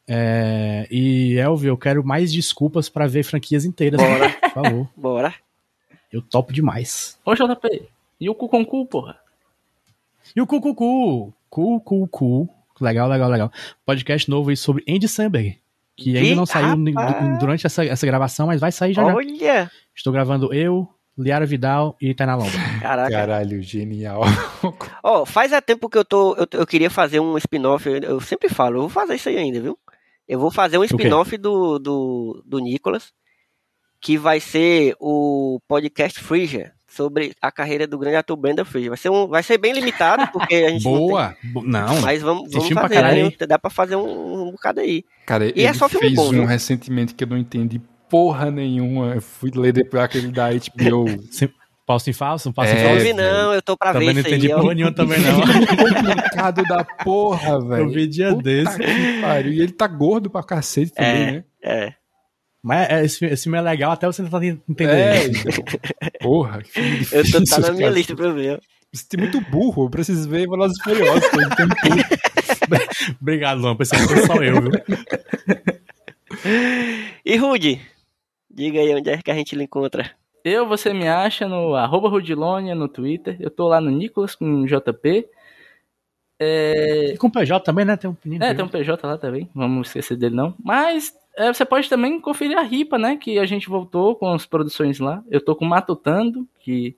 [0.07, 4.01] É, e Elvio, eu quero mais desculpas para ver franquias inteiras.
[4.01, 4.27] Bora.
[4.27, 4.29] Né?
[4.33, 4.89] Por favor.
[4.97, 5.35] Bora.
[6.11, 7.17] Eu topo demais.
[7.25, 7.87] Ô, JP,
[8.19, 9.17] e o Cuconcu, porra?
[10.35, 11.33] E o Cucucu?
[11.49, 12.49] Cu, cu, cu.
[12.81, 13.51] Legal, legal, legal.
[13.85, 15.57] Podcast novo aí sobre Andy Samberg.
[15.95, 16.75] Que ainda não saiu
[17.39, 19.05] durante essa, essa gravação, mas vai sair já.
[19.05, 19.37] Olha!
[19.37, 19.71] Já.
[19.95, 22.51] Estou gravando eu, Liara Vidal e Tainá Lomba.
[22.81, 23.11] Caraca.
[23.11, 24.21] Caralho, genial.
[25.03, 26.35] Ó, oh, faz a tempo que eu tô.
[26.35, 27.87] Eu, eu queria fazer um spin-off.
[27.87, 29.77] Eu, eu, sempre falo, eu vou fazer isso aí ainda, viu?
[30.27, 33.11] Eu vou fazer um spin-off do, do, do Nicolas,
[34.01, 38.89] que vai ser o podcast Frisia, sobre a carreira do grande ator Brenda Fraser.
[38.89, 40.83] Vai ser, um, vai ser bem limitado, porque a gente.
[40.83, 41.35] Boa!
[41.53, 41.69] Não, tem...
[41.69, 43.31] não, Mas vamos, vamos fazer, né?
[43.47, 45.03] Dá pra fazer um, um bocado aí.
[45.25, 46.45] Cara, e é só filme fez bom, um viu?
[46.45, 47.81] recentemente que eu não entendi
[48.13, 49.15] porra nenhuma.
[49.15, 51.05] Eu fui ler depois aquele da HBO.
[51.85, 52.53] Falso em falso?
[52.53, 53.15] Falso é, em falso?
[53.15, 54.39] não, eu tô pra também ver isso aí.
[54.39, 55.41] Também não entendi porra nenhuma também não.
[56.05, 57.83] complicado da porra, velho.
[57.83, 58.77] Eu vi dia Puta desse.
[58.81, 61.43] E ele tá gordo pra cacete também, é, né?
[61.63, 61.93] É.
[62.61, 64.87] Mas é, esse, esse filme é legal até você tentar entender.
[64.87, 65.51] É, então.
[66.21, 67.17] porra, que filme difícil.
[67.17, 68.61] Eu tô, tá na minha lista pra ver.
[68.93, 71.29] Você tem muito burro, eu preciso ver Velozes e Furiosos.
[73.19, 74.71] Obrigado, Luan, pensei que só eu, viu?
[77.25, 77.81] E Rudy?
[78.53, 80.11] Diga aí onde é que a gente lhe encontra.
[80.43, 83.35] Eu, você me acha no arroba Rudilonia no Twitter.
[83.39, 85.27] Eu tô lá no Nicolas com JP.
[86.37, 87.13] É...
[87.13, 87.97] E com PJ também, né?
[87.97, 88.43] Tem um menino.
[88.43, 89.49] É, tem um PJ lá também.
[89.55, 90.53] Vamos esquecer dele, não.
[90.63, 93.17] Mas é, você pode também conferir a RIPA, né?
[93.17, 95.23] Que a gente voltou com as produções lá.
[95.31, 96.95] Eu tô com Matutando, que.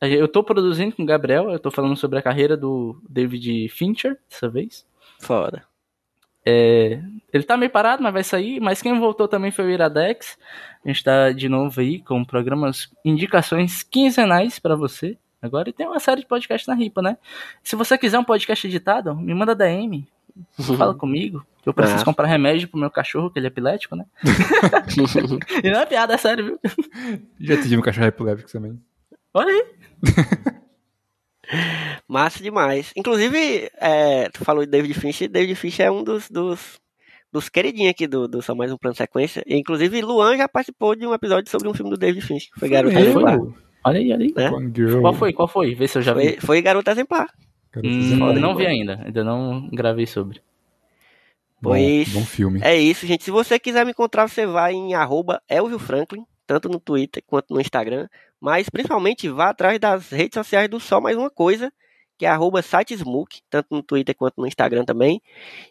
[0.00, 1.50] Eu tô produzindo com o Gabriel.
[1.50, 4.86] Eu tô falando sobre a carreira do David Fincher dessa vez.
[5.20, 5.64] Foda.
[6.46, 7.00] É,
[7.32, 8.60] ele tá meio parado, mas vai sair.
[8.60, 10.38] Mas quem voltou também foi o Iradex.
[10.84, 15.18] A gente tá de novo aí com programas, indicações quinzenais para você.
[15.42, 17.18] Agora e tem uma série de podcasts na RIPA, né?
[17.62, 20.06] Se você quiser um podcast editado, me manda DM.
[20.76, 21.44] Fala comigo.
[21.62, 22.04] Que eu preciso é.
[22.04, 24.04] comprar remédio pro meu cachorro, que ele é epilético, né?
[25.64, 26.60] e não é piada, é sério, viu?
[27.40, 28.80] Já tive um cachorro epiléptico também.
[29.34, 29.64] Olha aí.
[32.08, 32.92] Massa demais.
[32.96, 35.28] Inclusive, é, tu falou de David Fincher.
[35.28, 36.80] David Fincher é um dos, dos,
[37.32, 39.42] dos queridinhos aqui do, do Só Mais Um Plano Sequência.
[39.46, 42.60] E, inclusive, Luan já participou de um episódio sobre um filme do David Fincher, que
[42.60, 43.38] foi Garota Exemplar.
[43.84, 44.34] Olha aí, olha aí.
[44.34, 45.00] Né?
[45.00, 45.32] Qual foi?
[45.32, 45.74] Qual foi?
[45.74, 46.30] Vê se eu já vi.
[46.30, 47.28] Foi, foi Garota Exemplar.
[47.76, 49.00] Hum, não vi ainda.
[49.04, 50.40] Ainda não gravei sobre.
[51.62, 52.60] Pois bom, bom, filme.
[52.62, 53.24] É isso, gente.
[53.24, 57.52] Se você quiser me encontrar, você vai em arroba Elvio Franklin, tanto no Twitter quanto
[57.52, 58.08] no Instagram.
[58.46, 61.72] Mas principalmente vá atrás das redes sociais do Só Mais Uma Coisa,
[62.16, 65.20] que é arroba sitesmook, tanto no Twitter quanto no Instagram também.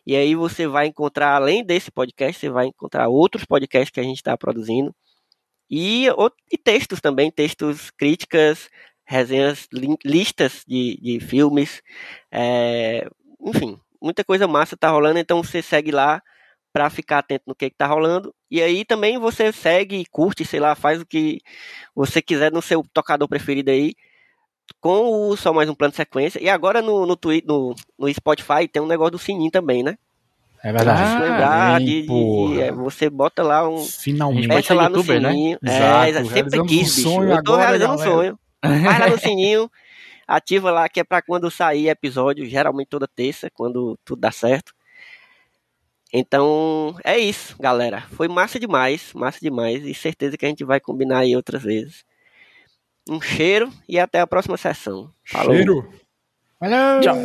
[0.06, 4.04] E aí você vai encontrar, além desse podcast, você vai encontrar outros podcasts que a
[4.04, 4.94] gente está produzindo.
[5.72, 6.08] E,
[6.52, 8.70] e, textos também, textos, críticas,
[9.06, 9.70] resenhas,
[10.04, 11.82] listas de, de filmes.
[12.30, 13.08] É,
[13.40, 16.22] enfim, muita coisa massa tá rolando, então você segue lá
[16.74, 18.36] para ficar atento no que, que tá rolando.
[18.56, 21.42] E aí também você segue, curte, sei lá, faz o que
[21.94, 23.94] você quiser no seu tocador preferido aí,
[24.80, 26.42] com o Só Mais Um Plano de Sequência.
[26.42, 29.98] E agora no, no, Twitter, no, no Spotify tem um negócio do sininho também, né?
[30.64, 31.02] É verdade.
[31.02, 33.78] Ah, lembrar de, de, de é, você bota lá um.
[33.78, 34.48] Finalmente.
[34.48, 35.04] Bota lá no né?
[35.04, 35.60] sininho.
[35.62, 36.10] Né?
[36.10, 37.10] É, sempre quis, bicho.
[37.10, 38.10] Eu tô agora, realizando galera.
[38.10, 38.40] um sonho.
[38.64, 39.70] Vai lá no sininho
[40.26, 44.74] ativa lá que é para quando sair episódio, geralmente toda terça, quando tudo dá certo.
[46.18, 48.00] Então, é isso, galera.
[48.14, 52.06] Foi massa demais, massa demais e certeza que a gente vai combinar aí outras vezes.
[53.10, 55.12] Um cheiro e até a próxima sessão.
[55.26, 55.54] Falou.
[55.54, 55.90] Cheiro.
[56.58, 57.02] Valeu.
[57.02, 57.16] Tchau.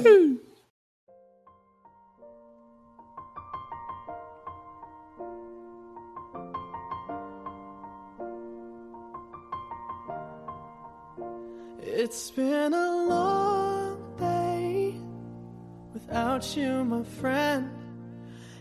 [11.81, 15.01] It's been a long day
[15.95, 17.80] without you, my friend.